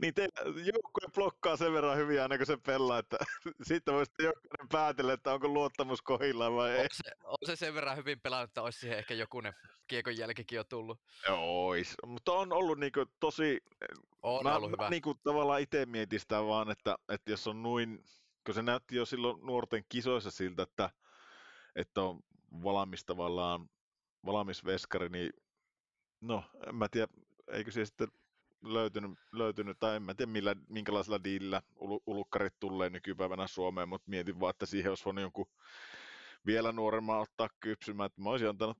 Niin 0.00 0.14
te 0.14 0.28
joukkue 0.56 1.08
blokkaa 1.14 1.56
sen 1.56 1.72
verran 1.72 1.96
hyvin 1.96 2.22
aina 2.22 2.36
kun 2.36 2.46
se 2.46 2.56
pelaa, 2.66 2.98
että 2.98 3.16
sitten 3.68 3.94
voi 3.94 4.06
sitten 4.06 4.24
jokainen 4.24 4.68
päätellä, 4.72 5.12
että 5.12 5.32
onko 5.32 5.48
luottamus 5.48 6.02
kohillaan 6.02 6.54
vai 6.54 6.70
ei. 6.70 6.80
On 6.82 6.88
se, 6.92 7.12
on 7.24 7.36
se 7.46 7.56
sen 7.56 7.74
verran 7.74 7.96
hyvin 7.96 8.20
pelannut, 8.20 8.50
että 8.50 8.62
olisi 8.62 8.78
siihen 8.78 8.98
ehkä 8.98 9.14
jokunen 9.14 9.52
kiekon 9.86 10.16
jälkikin 10.18 10.56
jo 10.56 10.64
tullut. 10.64 11.00
Ois, 11.38 11.94
mutta 12.06 12.32
on 12.32 12.52
ollut 12.52 12.78
niinku 12.78 13.04
tosi, 13.20 13.60
On 14.22 14.42
mä, 14.42 14.56
ollut 14.56 14.70
mä 14.70 14.76
hyvä. 14.76 14.90
niinku 14.90 15.14
tavallaan 15.14 15.60
itse 15.60 15.86
mietin 15.86 16.20
sitä 16.20 16.44
vaan, 16.44 16.70
että, 16.70 16.96
että 17.08 17.30
jos 17.30 17.46
on 17.46 17.62
noin, 17.62 18.04
kun 18.46 18.54
se 18.54 18.62
näytti 18.62 18.96
jo 18.96 19.06
silloin 19.06 19.46
nuorten 19.46 19.84
kisoissa 19.88 20.30
siltä, 20.30 20.62
että, 20.62 20.90
että 21.76 22.02
on 22.02 22.20
valmis 22.62 23.04
tavallaan, 23.04 23.68
valmis 24.26 24.64
veskari, 24.64 25.08
niin 25.08 25.30
no, 26.20 26.44
en 26.66 26.74
mä 26.74 26.88
tiedä, 26.88 27.08
eikö 27.52 27.70
se 27.70 27.84
sitten 27.84 28.08
löytynyt, 28.64 29.18
löytynyt 29.32 29.78
tai 29.78 29.96
en 29.96 30.02
mä 30.02 30.14
tiedä 30.14 30.32
millä, 30.32 30.56
minkälaisella 30.68 31.24
diilillä 31.24 31.62
ulu- 31.74 32.02
ulukkarit 32.06 32.54
tulee 32.60 32.90
nykypäivänä 32.90 33.46
Suomeen, 33.46 33.88
mutta 33.88 34.10
mietin 34.10 34.40
vaan, 34.40 34.50
että 34.50 34.66
siihen 34.66 34.90
olisi 34.90 35.04
voinut 35.04 35.22
jonkun 35.22 35.46
vielä 36.46 36.72
nuoremman 36.72 37.20
ottaa 37.20 37.48
kypsymään, 37.60 38.06
että 38.06 38.22
mä 38.22 38.30
olisin 38.30 38.48
antanut 38.48 38.78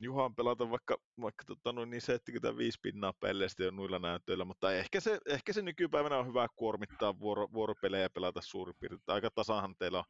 Juhan 0.00 0.34
pelata 0.34 0.70
vaikka, 0.70 0.98
vaikka 1.20 1.44
tota, 1.44 1.72
noin 1.72 1.90
niin 1.90 2.00
75 2.00 2.78
pinnaa 2.82 3.12
pelleistä 3.20 3.64
jo 3.64 3.70
noilla 3.70 3.98
näytöillä, 3.98 4.44
mutta 4.44 4.72
ehkä 4.72 5.00
se, 5.00 5.18
ehkä 5.26 5.52
se 5.52 5.62
nykypäivänä 5.62 6.18
on 6.18 6.26
hyvä 6.26 6.48
kuormittaa 6.56 7.18
vuoro, 7.18 7.48
vuoropelejä 7.52 8.02
ja 8.02 8.10
pelata 8.10 8.40
suurin 8.40 8.74
piirtein. 8.80 9.14
Aika 9.14 9.30
tasahan 9.30 9.74
teillä 9.78 9.98
on 9.98 10.04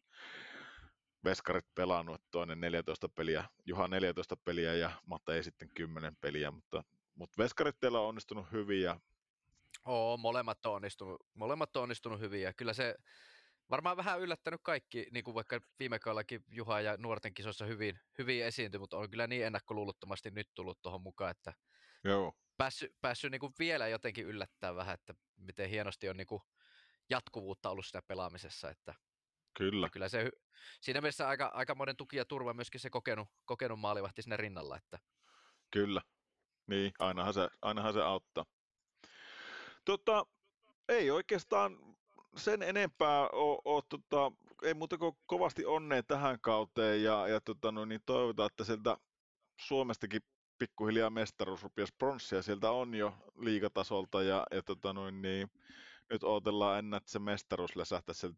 veskarit 1.24 1.66
pelannut, 1.74 2.22
toinen 2.30 2.60
14 2.60 3.08
peliä, 3.08 3.44
Juha 3.66 3.88
14 3.88 4.36
peliä 4.36 4.74
ja 4.74 4.90
Matta 5.06 5.34
ei 5.34 5.44
sitten 5.44 5.68
10 5.74 6.16
peliä, 6.16 6.50
mutta, 6.50 6.84
mutta 7.14 7.42
veskarit 7.42 7.80
teillä 7.80 8.00
on 8.00 8.08
onnistunut 8.08 8.52
hyvin 8.52 8.82
ja 8.82 9.00
Oo, 9.86 10.16
molemmat 10.16 10.66
on 10.66 10.74
onnistunut, 10.74 11.26
molemmat 11.34 11.76
on 11.76 11.82
onnistunut 11.82 12.20
hyvin 12.20 12.42
ja 12.42 12.52
kyllä 12.52 12.72
se 12.72 12.94
varmaan 13.70 13.96
vähän 13.96 14.20
yllättänyt 14.20 14.60
kaikki, 14.62 15.06
niin 15.12 15.24
kuin 15.24 15.34
vaikka 15.34 15.60
viime 15.78 15.98
kaudellakin 15.98 16.44
Juha 16.48 16.80
ja 16.80 16.96
nuorten 16.96 17.34
kisoissa 17.34 17.64
hyvin, 17.64 18.00
hyvin 18.18 18.44
esiintyi, 18.44 18.78
mutta 18.78 18.96
on 18.96 19.10
kyllä 19.10 19.26
niin 19.26 19.46
ennakkoluulottomasti 19.46 20.30
nyt 20.30 20.48
tullut 20.54 20.82
tuohon 20.82 21.02
mukaan, 21.02 21.30
että 21.30 21.52
Joo. 22.04 22.32
päässyt, 22.56 22.92
päässyt 23.00 23.30
niin 23.30 23.40
kuin 23.40 23.52
vielä 23.58 23.88
jotenkin 23.88 24.26
yllättää 24.26 24.74
vähän, 24.74 24.94
että 24.94 25.14
miten 25.36 25.70
hienosti 25.70 26.08
on 26.08 26.16
niin 26.16 26.26
kuin 26.26 26.42
jatkuvuutta 27.10 27.70
ollut 27.70 27.86
siinä 27.86 28.02
pelaamisessa, 28.06 28.70
että 28.70 28.94
Kyllä. 29.54 29.88
kyllä 29.92 30.08
se 30.08 30.30
siinä 30.80 31.00
mielessä 31.00 31.28
aika, 31.28 31.46
aikamoinen 31.46 31.96
tuki 31.96 32.16
ja 32.16 32.24
turva 32.24 32.54
myöskin 32.54 32.80
se 32.80 32.90
kokenut, 32.90 33.28
kokenut 33.44 33.80
maalivahti 33.80 34.22
siinä 34.22 34.36
rinnalla, 34.36 34.76
että 34.76 34.98
Kyllä. 35.70 36.02
Niin, 36.66 36.92
ainahan 36.98 37.34
se, 37.34 37.48
ainahan 37.62 37.92
se 37.92 38.02
auttaa. 38.02 38.44
Tota, 39.84 40.26
ei 40.88 41.10
oikeastaan 41.10 41.78
sen 42.36 42.62
enempää 42.62 43.28
ole, 43.28 43.58
ole 43.64 43.82
tota, 43.88 44.32
ei 44.62 44.74
muuta 44.74 44.98
kuin 44.98 45.16
kovasti 45.26 45.64
onnea 45.64 46.02
tähän 46.02 46.38
kauteen 46.40 47.02
ja, 47.02 47.28
ja 47.28 47.40
tota, 47.40 47.72
no, 47.72 47.84
niin 47.84 48.00
toivotaan, 48.06 48.46
että 48.46 48.64
sieltä 48.64 48.96
Suomestakin 49.60 50.20
pikkuhiljaa 50.58 51.10
mestaruus 51.10 51.62
rupias 51.62 51.92
pronssia 51.98 52.42
sieltä 52.42 52.70
on 52.70 52.94
jo 52.94 53.14
liigatasolta 53.36 54.22
ja, 54.22 54.46
ja 54.50 54.62
tota, 54.62 54.92
noin, 54.92 55.22
niin, 55.22 55.50
nyt 56.10 56.24
odotellaan 56.24 56.78
ennen, 56.78 56.98
että 56.98 57.10
se 57.10 57.18
mestaruus 57.18 57.76
läsähtäisi 57.76 58.20
sieltä 58.20 58.36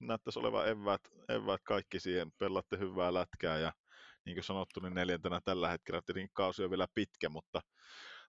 näyttäisi 0.00 0.38
olevan 0.38 0.68
eväät, 0.68 1.00
eväät 1.28 1.60
kaikki 1.64 2.00
siihen, 2.00 2.32
pelaatte 2.38 2.78
hyvää 2.78 3.14
lätkää 3.14 3.58
ja 3.58 3.72
niin 4.24 4.36
kuin 4.36 4.44
sanottu, 4.44 4.80
niin 4.80 4.94
neljäntenä 4.94 5.40
tällä 5.44 5.68
hetkellä, 5.68 6.02
tietenkin 6.06 6.34
kausi 6.34 6.64
on 6.64 6.70
vielä 6.70 6.88
pitkä, 6.94 7.28
mutta 7.28 7.60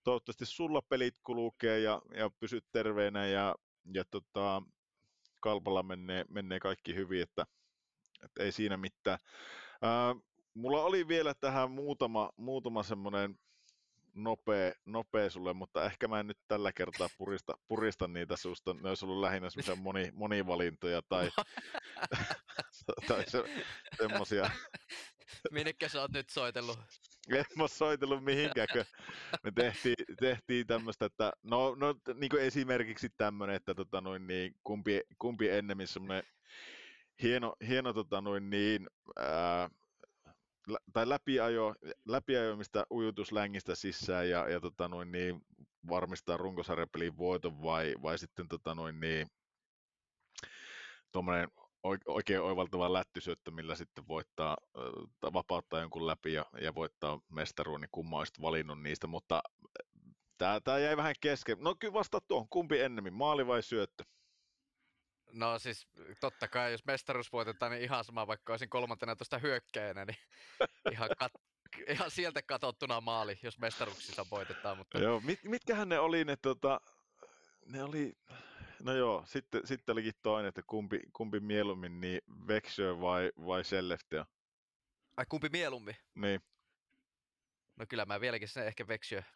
toivottavasti 0.03 0.45
sulla 0.45 0.81
pelit 0.89 1.15
kulkee 1.23 1.79
ja, 1.79 2.01
ja 2.15 2.29
pysyt 2.39 2.65
terveenä 2.71 3.25
ja, 3.25 3.55
ja 3.93 4.03
tota, 4.11 4.61
kalpalla 5.41 5.83
menee, 5.83 6.25
menee 6.29 6.59
kaikki 6.59 6.95
hyvin, 6.95 7.21
että, 7.21 7.45
että 8.23 8.43
ei 8.43 8.51
siinä 8.51 8.77
mitään. 8.77 9.19
Ää, 9.81 10.15
mulla 10.53 10.83
oli 10.83 11.07
vielä 11.07 11.33
tähän 11.33 11.71
muutama, 11.71 12.29
muutama 12.37 12.83
semmoinen 12.83 13.39
nopea, 14.15 14.71
nopea 14.85 15.29
sulle, 15.29 15.53
mutta 15.53 15.85
ehkä 15.85 16.07
mä 16.07 16.19
en 16.19 16.27
nyt 16.27 16.37
tällä 16.47 16.71
kertaa 16.73 17.07
purista, 17.17 17.53
purista 17.67 18.07
niitä 18.07 18.37
susta. 18.37 18.73
Ne 18.73 18.89
olisi 18.89 19.05
ollut 19.05 19.21
lähinnä 19.21 19.49
semmoisia 19.49 19.75
moni, 19.75 20.11
monivalintoja 20.13 21.01
tai, 21.09 21.29
tai 23.07 23.23
se, 23.27 23.43
semmoisia. 23.97 24.49
Minnekä 25.51 25.89
sä 25.89 26.01
oot 26.01 26.11
nyt 26.11 26.29
soitellut? 26.29 26.79
En 27.29 27.45
mä 27.57 27.67
soitellut 27.67 28.23
mihinkään, 28.23 28.67
kun 28.73 28.85
me 29.43 29.51
tehtiin, 29.51 30.05
tehtiin 30.19 30.67
tämmöistä, 30.67 31.05
että 31.05 31.33
no, 31.43 31.75
no 31.75 31.95
niin 32.13 32.29
kuin 32.29 32.43
esimerkiksi 32.43 33.09
tämmöinen, 33.17 33.55
että 33.55 33.75
tota 33.75 34.01
noin, 34.01 34.27
niin, 34.27 34.55
kumpi, 34.63 35.01
kumpi 35.19 35.49
ennemmin 35.49 35.87
semmoinen 35.87 36.23
hieno, 37.21 37.55
hieno 37.67 37.93
tota 37.93 38.21
noin, 38.21 38.49
niin, 38.49 38.87
ää, 39.15 39.69
tai 40.93 41.09
läpiajo, 41.09 41.75
läpiajomista 42.05 42.85
ujutuslängistä 42.91 43.75
sisään 43.75 44.29
ja, 44.29 44.49
ja 44.49 44.59
tota 44.59 44.87
noin, 44.87 45.11
niin, 45.11 45.41
varmistaa 45.89 46.37
runkosarjapelin 46.37 47.17
voiton 47.17 47.61
vai, 47.61 47.95
vai 48.01 48.17
sitten 48.17 48.47
tota 48.47 48.75
noin, 48.75 48.99
niin, 48.99 49.27
tuommoinen 51.11 51.49
oikein 52.07 52.41
oivaltava 52.41 52.93
lättysyöttö, 52.93 53.51
millä 53.51 53.75
sitten 53.75 54.07
voittaa, 54.07 54.57
vapauttaa 55.33 55.81
jonkun 55.81 56.07
läpi 56.07 56.33
ja, 56.33 56.45
ja 56.61 56.75
voittaa 56.75 57.19
mestaruun, 57.29 57.81
niin 57.81 57.89
kumma 57.91 58.17
olisit 58.17 58.41
valinnut 58.41 58.81
niistä, 58.81 59.07
mutta 59.07 59.41
tämä, 60.37 60.59
tämä 60.63 60.79
jäi 60.79 60.97
vähän 60.97 61.15
kesken. 61.21 61.57
No 61.59 61.75
kyllä 61.79 61.93
vasta 61.93 62.21
tuohon, 62.27 62.47
kumpi 62.49 62.79
ennemmin, 62.79 63.13
maali 63.13 63.47
vai 63.47 63.63
syöttö? 63.63 64.03
No 65.31 65.59
siis 65.59 65.87
totta 66.19 66.47
kai, 66.47 66.71
jos 66.71 66.85
mestaruus 66.85 67.31
voitetaan, 67.31 67.71
niin 67.71 67.83
ihan 67.83 68.03
sama, 68.03 68.27
vaikka 68.27 68.53
olisin 68.53 68.69
kolmantena 68.69 69.15
tuosta 69.15 69.37
hyökkäjänä, 69.37 70.05
niin 70.05 70.17
ihan, 70.91 71.09
kat- 71.23 71.41
ihan 71.87 72.11
sieltä 72.11 72.41
katsottuna 72.41 73.01
maali, 73.01 73.39
jos 73.43 73.59
mestaruksissa 73.59 74.25
voitetaan. 74.31 74.77
Mutta... 74.77 74.99
Joo, 74.99 75.19
mit, 75.19 75.43
mitkähän 75.43 75.89
ne 75.89 75.99
oli 75.99 76.25
ne, 76.25 76.35
tota, 76.35 76.81
ne 77.65 77.83
oli, 77.83 78.13
no 78.83 78.93
joo, 78.93 79.23
sitten, 79.25 79.67
sitten 79.67 79.93
olikin 79.93 80.13
toinen, 80.23 80.49
että 80.49 80.61
kumpi, 80.67 80.99
kumpi 81.13 81.39
mieluummin, 81.39 82.01
niin 82.01 82.21
Vexio 82.47 83.01
vai, 83.01 83.31
vai 83.45 83.63
Selleftea? 83.63 84.25
Ai 85.17 85.25
kumpi 85.29 85.49
mieluummin? 85.49 85.95
Niin. 86.15 86.41
No 87.75 87.85
kyllä 87.89 88.05
mä 88.05 88.21
vieläkin 88.21 88.47
sen 88.47 88.67
ehkä 88.67 88.87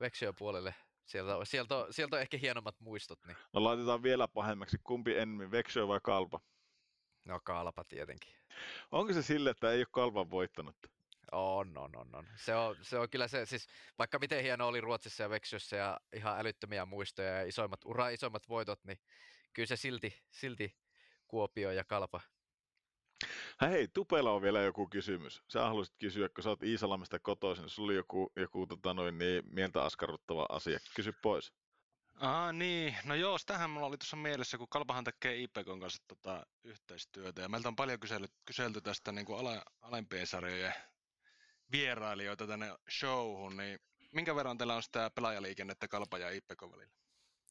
Vexio 0.01 0.33
puolelle 0.33 0.75
Sieltä, 1.09 1.37
on, 1.37 1.45
sieltä, 1.45 1.77
on, 1.77 1.93
sieltä 1.93 2.15
on 2.15 2.21
ehkä 2.21 2.37
hienommat 2.37 2.79
muistot. 2.79 3.19
Niin. 3.25 3.37
No 3.53 3.63
laitetaan 3.63 4.03
vielä 4.03 4.27
pahemmaksi. 4.27 4.77
Kumpi 4.83 5.15
enemmän, 5.15 5.51
Vexio 5.51 5.87
vai 5.87 5.99
Kalpa? 6.03 6.39
No 7.25 7.39
Kalpa 7.43 7.83
tietenkin. 7.83 8.33
Onko 8.91 9.13
se 9.13 9.21
sille, 9.21 9.49
että 9.49 9.71
ei 9.71 9.79
ole 9.79 9.87
Kalpan 9.91 10.29
voittanut? 10.29 10.75
On, 11.31 11.77
on, 11.77 11.95
on, 11.95 12.15
on. 12.15 12.27
Se 12.35 12.55
on, 12.55 12.75
se 12.81 12.99
on 12.99 13.09
kyllä 13.09 13.27
se, 13.27 13.45
siis 13.45 13.67
vaikka 13.99 14.19
miten 14.19 14.43
hieno 14.43 14.67
oli 14.67 14.81
Ruotsissa 14.81 15.23
ja 15.23 15.29
Veksyssä 15.29 15.75
ja 15.75 15.99
ihan 16.13 16.39
älyttömiä 16.39 16.85
muistoja 16.85 17.29
ja 17.29 17.43
isoimmat, 17.43 17.85
ura 17.85 18.09
isoimmat 18.09 18.49
voitot, 18.49 18.83
niin 18.83 18.99
kyllä 19.53 19.67
se 19.67 19.75
silti, 19.75 20.21
silti 20.31 20.75
Kuopio 21.27 21.71
ja 21.71 21.83
Kalpa 21.83 22.21
Hei, 23.61 23.87
Tupella 23.87 24.31
on 24.31 24.41
vielä 24.41 24.61
joku 24.61 24.87
kysymys. 24.87 25.43
Sä 25.47 25.61
haluaisit 25.61 25.95
kysyä, 25.99 26.29
kun 26.29 26.43
sä 26.43 26.49
oot 26.49 26.63
Iisalamesta 26.63 27.19
kotoisin, 27.19 27.61
niin 27.61 27.69
sulla 27.69 27.87
oli 27.87 27.95
joku, 27.95 28.31
joku 28.35 28.67
tota 28.67 28.93
noin, 28.93 29.17
niin, 29.17 29.43
mieltä 29.51 29.83
askarruttava 29.83 30.45
asia. 30.49 30.79
Kysy 30.95 31.13
pois. 31.21 31.53
Ah, 32.15 32.53
niin, 32.53 32.95
no 33.05 33.15
joo, 33.15 33.37
tähän 33.45 33.69
mulla 33.69 33.87
oli 33.87 33.97
tuossa 33.97 34.15
mielessä, 34.15 34.57
kun 34.57 34.67
Kalpahan 34.69 35.03
tekee 35.03 35.37
IPKon 35.37 35.79
kanssa 35.79 36.03
tota, 36.07 36.45
yhteistyötä, 36.63 37.41
ja 37.41 37.49
meiltä 37.49 37.67
on 37.67 37.75
paljon 37.75 37.99
kyselty, 37.99 38.33
kyselty 38.45 38.81
tästä 38.81 39.11
niin 39.11 39.25
kuin 39.25 39.39
ala, 39.39 39.63
alempien 39.81 40.27
sarjojen 40.27 40.73
vierailijoita 41.71 42.47
tänne 42.47 42.75
showhun, 42.99 43.57
niin 43.57 43.79
minkä 44.11 44.35
verran 44.35 44.57
teillä 44.57 44.75
on 44.75 44.83
sitä 44.83 45.11
pelaajaliikennettä 45.15 45.87
Kalpa 45.87 46.17
ja 46.17 46.29
IPK 46.29 46.61
välillä? 46.61 46.98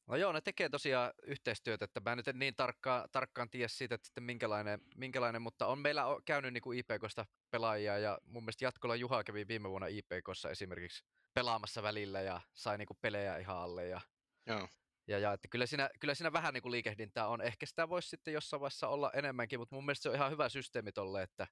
No 0.09 0.15
joo, 0.15 0.31
ne 0.31 0.41
tekee 0.41 0.69
tosiaan 0.69 1.13
yhteistyötä, 1.23 1.85
että 1.85 2.01
mä 2.05 2.15
nyt 2.15 2.27
en 2.27 2.39
niin 2.39 2.55
tarkkaan, 2.55 3.09
tarkkaan 3.11 3.49
tiedä 3.49 3.67
siitä, 3.67 3.95
että 3.95 4.07
sitten 4.07 4.23
minkälainen, 4.23 4.79
minkälainen, 4.95 5.41
mutta 5.41 5.67
on 5.67 5.79
meillä 5.79 6.03
käynyt 6.25 6.53
niin 6.53 6.61
kuin 6.61 6.79
IPKsta 6.79 7.25
pelaajia 7.51 7.97
ja 7.97 8.19
mun 8.25 8.43
mielestä 8.43 8.65
Jatkola 8.65 8.95
Juha 8.95 9.23
kävi 9.23 9.47
viime 9.47 9.69
vuonna 9.69 9.87
IPKssa 9.87 10.49
esimerkiksi 10.49 11.03
pelaamassa 11.33 11.83
välillä 11.83 12.21
ja 12.21 12.41
sai 12.53 12.77
niin 12.77 12.87
kuin 12.87 12.97
pelejä 13.01 13.37
ihan 13.37 13.57
alle 13.57 13.87
ja, 13.87 14.01
joo. 14.45 14.67
ja, 15.07 15.19
ja 15.19 15.33
että 15.33 15.47
kyllä, 15.47 15.65
siinä, 15.65 15.89
kyllä 15.99 16.15
siinä 16.15 16.33
vähän 16.33 16.53
niin 16.53 16.61
kuin 16.61 16.71
liikehdintää 16.71 17.27
on. 17.27 17.41
Ehkä 17.41 17.65
sitä 17.65 17.89
voisi 17.89 18.09
sitten 18.09 18.33
jossain 18.33 18.61
vaiheessa 18.61 18.87
olla 18.87 19.11
enemmänkin, 19.13 19.59
mutta 19.59 19.75
mun 19.75 19.85
mielestä 19.85 20.03
se 20.03 20.09
on 20.09 20.15
ihan 20.15 20.31
hyvä 20.31 20.49
systeemi 20.49 20.91
tolle, 20.91 21.23
että, 21.23 21.47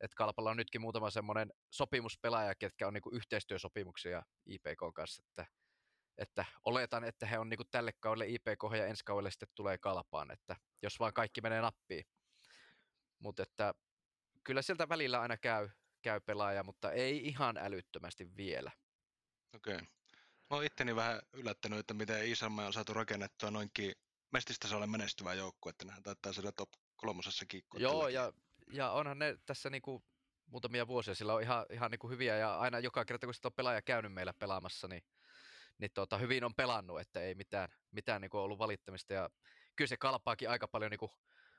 että 0.00 0.14
Kalpalla 0.16 0.50
on 0.50 0.56
nytkin 0.56 0.80
muutama 0.80 1.10
semmoinen 1.10 1.52
sopimuspelaaja, 1.70 2.54
ketkä 2.54 2.86
on 2.86 2.94
niin 2.94 3.02
kuin 3.02 3.16
yhteistyösopimuksia 3.16 4.22
IPK 4.46 4.94
kanssa, 4.94 5.22
että 5.28 5.46
että 6.18 6.44
oletan, 6.64 7.04
että 7.04 7.26
he 7.26 7.38
on 7.38 7.48
niin 7.48 7.56
kuin 7.58 7.68
tälle 7.70 7.92
kaudelle 7.92 8.26
IPK 8.28 8.76
ja 8.76 8.86
ensi 8.86 9.04
kaudelle 9.04 9.30
sitten 9.30 9.48
tulee 9.54 9.78
kalpaan, 9.78 10.30
että 10.30 10.56
jos 10.82 11.00
vaan 11.00 11.12
kaikki 11.12 11.40
menee 11.40 11.60
nappiin. 11.60 12.04
Mutta 13.18 13.42
että 13.42 13.74
kyllä 14.44 14.62
sieltä 14.62 14.88
välillä 14.88 15.20
aina 15.20 15.36
käy, 15.36 15.68
käy 16.02 16.20
pelaaja, 16.20 16.62
mutta 16.62 16.92
ei 16.92 17.26
ihan 17.26 17.56
älyttömästi 17.56 18.36
vielä. 18.36 18.70
Okei. 19.54 19.74
Okay. 19.74 19.86
Mä 20.50 20.56
oon 20.56 20.64
itteni 20.64 20.96
vähän 20.96 21.22
yllättänyt, 21.32 21.78
että 21.78 21.94
miten 21.94 22.26
Iisalmeen 22.26 22.66
on 22.66 22.72
saatu 22.72 22.94
rakennettua 22.94 23.50
noinkin 23.50 23.94
mestistasolle 24.32 24.86
menestyvä 24.86 25.34
joukko, 25.34 25.68
että 25.68 25.84
nehän 25.84 26.02
taitaa 26.02 26.32
siellä 26.32 26.52
top 26.52 26.68
kolmosessa 26.96 27.46
kiikkua. 27.46 27.80
Joo, 27.80 28.08
ja, 28.08 28.32
ja, 28.72 28.90
onhan 28.90 29.18
ne 29.18 29.38
tässä 29.46 29.70
niinku 29.70 30.04
muutamia 30.46 30.86
vuosia, 30.86 31.14
sillä 31.14 31.34
on 31.34 31.42
ihan, 31.42 31.66
ihan 31.70 31.90
niinku 31.90 32.08
hyviä, 32.08 32.36
ja 32.36 32.58
aina 32.58 32.78
joka 32.78 33.04
kerta 33.04 33.26
kun 33.26 33.34
sitä 33.34 33.48
on 33.48 33.52
pelaaja 33.52 33.82
käynyt 33.82 34.12
meillä 34.12 34.32
pelaamassa, 34.32 34.88
niin 34.88 35.02
niin 35.78 35.90
tota, 35.94 36.18
hyvin 36.18 36.44
on 36.44 36.54
pelannut, 36.54 37.00
että 37.00 37.20
ei 37.20 37.34
mitään, 37.34 37.68
mitään 37.90 38.20
niin 38.20 38.30
kuin 38.30 38.40
ollut 38.40 38.58
valittamista. 38.58 39.12
Ja 39.12 39.30
kyllä 39.76 39.88
se 39.88 39.96
kalpaakin 39.96 40.50
aika 40.50 40.68
paljon 40.68 40.90
niin 40.90 40.98
kuin 40.98 41.12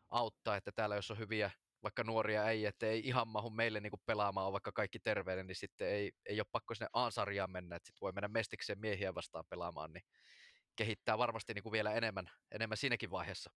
auttaa, 0.09 0.55
että 0.55 0.71
täällä 0.71 0.95
jos 0.95 1.11
on 1.11 1.17
hyviä 1.17 1.51
vaikka 1.83 2.03
nuoria 2.03 2.49
ei, 2.49 2.65
että 2.65 2.85
ei 2.85 3.01
ihan 3.07 3.27
mahu 3.27 3.49
meille 3.49 3.79
niin 3.79 3.91
kuin 3.91 4.01
pelaamaan, 4.05 4.47
on 4.47 4.53
vaikka 4.53 4.71
kaikki 4.71 4.99
terveinen, 4.99 5.47
niin 5.47 5.55
sitten 5.55 5.87
ei, 5.87 6.11
ei 6.25 6.39
ole 6.39 6.47
pakko 6.51 6.75
sinne 6.75 6.87
A-sarjaan 6.93 7.51
mennä, 7.51 7.75
että 7.75 7.87
sitten 7.87 8.01
voi 8.01 8.11
mennä 8.11 8.27
mestikseen 8.27 8.79
miehiä 8.79 9.15
vastaan 9.15 9.45
pelaamaan, 9.49 9.93
niin 9.93 10.03
kehittää 10.75 11.17
varmasti 11.17 11.53
niin 11.53 11.63
kuin 11.63 11.73
vielä 11.73 11.93
enemmän, 11.93 12.31
enemmän 12.51 12.77
siinäkin 12.77 13.11
vaiheessa. 13.11 13.51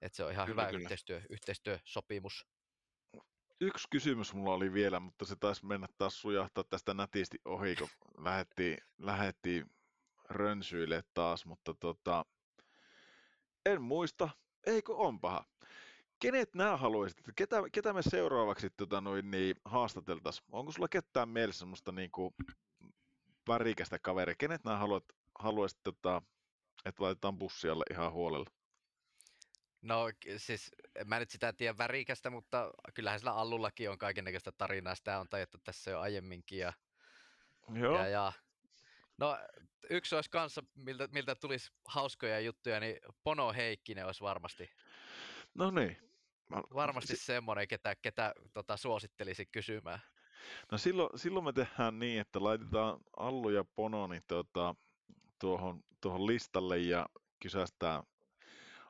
Että 0.00 0.16
se 0.16 0.24
on 0.24 0.32
ihan 0.32 0.46
kyllä, 0.46 0.62
hyvä 0.62 0.70
kyllä. 0.70 0.82
Yhteistyö, 0.82 1.22
yhteistyösopimus. 1.30 2.46
Yksi 3.62 3.88
kysymys 3.90 4.34
mulla 4.34 4.54
oli 4.54 4.72
vielä, 4.72 5.00
mutta 5.00 5.24
se 5.24 5.36
taisi 5.36 5.66
mennä 5.66 5.86
taas 5.98 6.20
sujahtaa 6.20 6.64
tästä 6.64 6.94
nätisti 6.94 7.38
ohi, 7.44 7.76
kun 7.76 7.88
lähettiin, 8.24 8.78
lähettiin 8.98 9.70
rönsyille 10.28 11.04
taas, 11.14 11.46
mutta 11.46 11.74
tota, 11.74 12.24
en 13.66 13.82
muista, 13.82 14.28
eikö 14.66 14.94
on 14.94 15.20
paha. 15.20 15.44
kenet 16.18 16.54
nämä 16.54 16.76
haluaisit, 16.76 17.20
ketä, 17.36 17.56
ketä 17.72 17.92
me 17.92 18.02
seuraavaksi 18.02 18.70
tota, 18.70 19.00
noin, 19.00 19.30
niin, 19.30 19.56
haastateltaisiin? 19.64 20.46
Onko 20.52 20.72
sulla 20.72 20.88
ketään 20.88 21.28
mielessä 21.28 21.58
semmoista 21.58 21.92
niin 21.92 22.10
kuin, 22.10 22.34
värikästä 23.48 23.98
kaveria? 23.98 24.34
Kenet 24.38 24.64
nämä 24.64 24.76
haluat, 24.76 25.04
haluaisit, 25.38 25.80
tota, 25.82 26.22
että 26.84 27.02
laitetaan 27.02 27.38
bussialle 27.38 27.84
ihan 27.90 28.12
huolella? 28.12 28.59
No 29.82 30.04
siis, 30.36 30.70
en 30.94 31.08
mä 31.08 31.18
nyt 31.18 31.30
sitä 31.30 31.52
tiedä 31.52 31.78
värikästä, 31.78 32.30
mutta 32.30 32.70
kyllähän 32.94 33.20
sillä 33.20 33.32
Allullakin 33.32 33.90
on 33.90 33.98
kaikennäköistä 33.98 34.52
tarinaa. 34.52 34.94
Sitä 34.94 35.20
on 35.20 35.28
tajuttu 35.28 35.58
tässä 35.64 35.90
jo 35.90 36.00
aiemminkin. 36.00 36.58
Ja, 36.58 36.72
Joo. 37.74 37.96
ja, 37.96 38.08
ja 38.08 38.32
No 39.20 39.38
yksi 39.90 40.14
olisi 40.14 40.30
kanssa, 40.30 40.62
miltä, 40.74 41.08
miltä 41.12 41.34
tulisi 41.34 41.72
hauskoja 41.84 42.40
juttuja, 42.40 42.80
niin 42.80 42.96
Pono 43.24 43.52
Heikkinen 43.52 44.06
olisi 44.06 44.20
varmasti. 44.20 44.70
No 45.54 45.70
niin. 45.70 45.96
Mä, 46.48 46.56
varmasti 46.74 47.16
si- 47.16 47.24
semmoinen, 47.24 47.68
ketä, 47.68 47.96
ketä 48.02 48.34
tota, 48.52 48.76
suosittelisi 48.76 49.46
kysymään. 49.46 50.00
No 50.72 50.78
silloin, 50.78 51.18
silloin 51.18 51.44
me 51.44 51.52
tehdään 51.52 51.98
niin, 51.98 52.20
että 52.20 52.42
laitetaan 52.42 53.00
Allu 53.16 53.50
ja 53.50 53.64
Pono 53.76 54.06
niin 54.06 54.22
tuota, 54.28 54.74
tuohon, 55.40 55.80
tuohon 56.00 56.26
listalle 56.26 56.78
ja 56.78 57.06
kysästään 57.42 58.02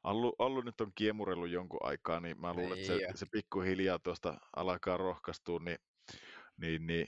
Allu, 0.03 0.35
Allu 0.39 0.61
nyt 0.61 0.81
on 0.81 0.93
kiemurellut 0.95 1.51
jonkun 1.51 1.81
aikaa, 1.83 2.21
niin 2.21 2.41
mä 2.41 2.55
luulen, 2.55 2.73
että 2.73 2.87
se, 2.87 2.97
niin 2.97 3.19
se 3.19 3.27
pikkuhiljaa 3.33 3.99
tuosta 3.99 4.41
alkaa 4.57 4.97
rohkaistua, 4.97 5.61
niin, 5.65 5.79
niin, 6.57 6.87
niin 6.87 7.07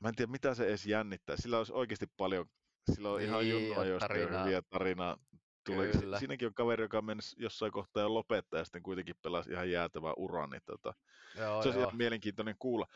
mä 0.00 0.08
en 0.08 0.14
tiedä 0.14 0.30
mitä 0.30 0.54
se 0.54 0.66
edes 0.66 0.86
jännittää. 0.86 1.36
Sillä 1.36 1.58
olisi 1.58 1.72
oikeasti 1.72 2.06
paljon, 2.16 2.46
sillä 2.92 3.10
on 3.10 3.18
niin, 3.18 3.28
ihan 3.28 3.48
junnuajoista 3.48 4.16
jo 4.16 4.28
hyviä 4.28 4.62
tarinaa. 4.62 5.16
Tulee, 5.64 5.92
siinäkin 6.18 6.48
on 6.48 6.54
kaveri, 6.54 6.84
joka 6.84 7.02
mennyt 7.02 7.24
jossain 7.36 7.72
kohtaa 7.72 8.02
jo 8.02 8.14
lopettaa 8.14 8.60
ja 8.60 8.64
sitten 8.64 8.82
kuitenkin 8.82 9.14
pelasi 9.22 9.50
ihan 9.50 9.70
jäätävää 9.70 10.12
uraa, 10.16 10.46
niin 10.46 10.62
tota, 10.66 10.94
joo, 11.38 11.62
se 11.62 11.68
on 11.68 11.78
ihan 11.78 11.96
mielenkiintoinen 11.96 12.54
kuulla. 12.58 12.86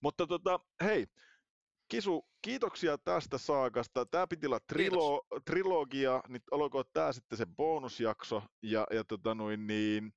Mutta 0.00 0.26
tota, 0.26 0.60
hei, 0.84 1.06
Kisu, 1.88 2.28
kiitoksia 2.42 2.98
tästä 2.98 3.38
saakasta. 3.38 4.06
Tämä 4.06 4.26
piti 4.26 4.46
olla 4.46 4.60
trilo, 4.68 5.26
trilogia, 5.44 6.22
niin 6.28 6.42
olkoon 6.50 6.84
tämä 6.92 7.12
sitten 7.12 7.38
se 7.38 7.46
bonusjakso. 7.56 8.42
Ja, 8.62 8.86
ja 8.90 9.04
tota 9.04 9.34
noin, 9.34 9.66
niin, 9.66 10.12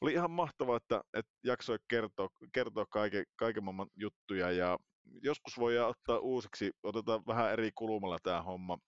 oli 0.00 0.12
ihan 0.12 0.30
mahtavaa, 0.30 0.76
että, 0.76 1.00
että 1.14 1.32
jaksoi 1.44 1.78
kertoa, 1.88 2.28
kertoa 2.52 2.86
kaiken, 2.86 3.24
kaiken 3.36 3.64
maailman 3.64 3.90
juttuja. 3.96 4.50
Ja 4.50 4.78
joskus 5.22 5.58
voi 5.58 5.78
ottaa 5.78 6.18
uusiksi, 6.18 6.70
otetaan 6.82 7.22
vähän 7.26 7.52
eri 7.52 7.70
kulmalla 7.74 8.18
tämä 8.22 8.42
homma. 8.42 8.78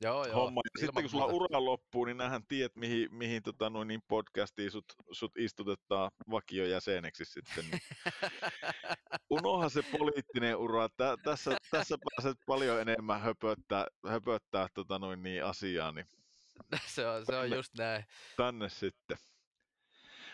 Joo, 0.00 0.26
joo. 0.26 0.34
Homma. 0.34 0.60
Ja 0.74 0.80
sitten 0.80 1.02
kun 1.02 1.10
sulla 1.10 1.26
ura 1.26 1.64
loppuu, 1.64 2.04
niin 2.04 2.16
nähän 2.16 2.46
tiedät, 2.48 2.76
mihin, 2.76 3.14
mihin 3.14 3.42
tota, 3.42 3.70
noin, 3.70 3.88
niin 3.88 4.02
podcastiin 4.08 4.70
sut, 4.70 4.84
sut 5.12 5.32
istutetaan 5.38 6.10
vakiojäseneksi 6.30 7.24
sitten. 7.24 7.64
Niin. 7.70 7.80
Unoha 9.30 9.68
se 9.68 9.82
poliittinen 9.98 10.56
ura. 10.56 10.88
Tä, 10.88 11.16
tässä, 11.24 11.56
tässä 11.70 11.96
pääset 12.10 12.38
paljon 12.46 12.80
enemmän 12.80 13.20
höpöttää, 13.20 13.86
höpöttää 14.08 14.66
tota, 14.74 14.98
noin, 14.98 15.22
niin, 15.22 15.44
asiaa. 15.44 15.92
Niin. 15.92 16.06
se 16.86 17.06
on, 17.06 17.26
se 17.26 17.36
on 17.36 17.50
just 17.50 17.74
näin. 17.78 18.04
Tänne 18.36 18.68
sitten. 18.68 19.16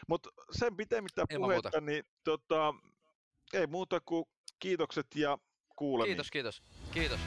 Mutta 0.08 0.30
sen 0.50 0.76
pitemmittä 0.76 1.24
puhetta, 1.38 1.80
niin 1.80 2.04
tota, 2.24 2.74
ei 3.52 3.66
muuta 3.66 4.00
kuin 4.00 4.24
kiitokset 4.58 5.06
ja 5.14 5.38
kuulemiin. 5.76 6.10
Kiitos, 6.10 6.30
kiitos. 6.30 6.62
Kiitos. 6.92 7.20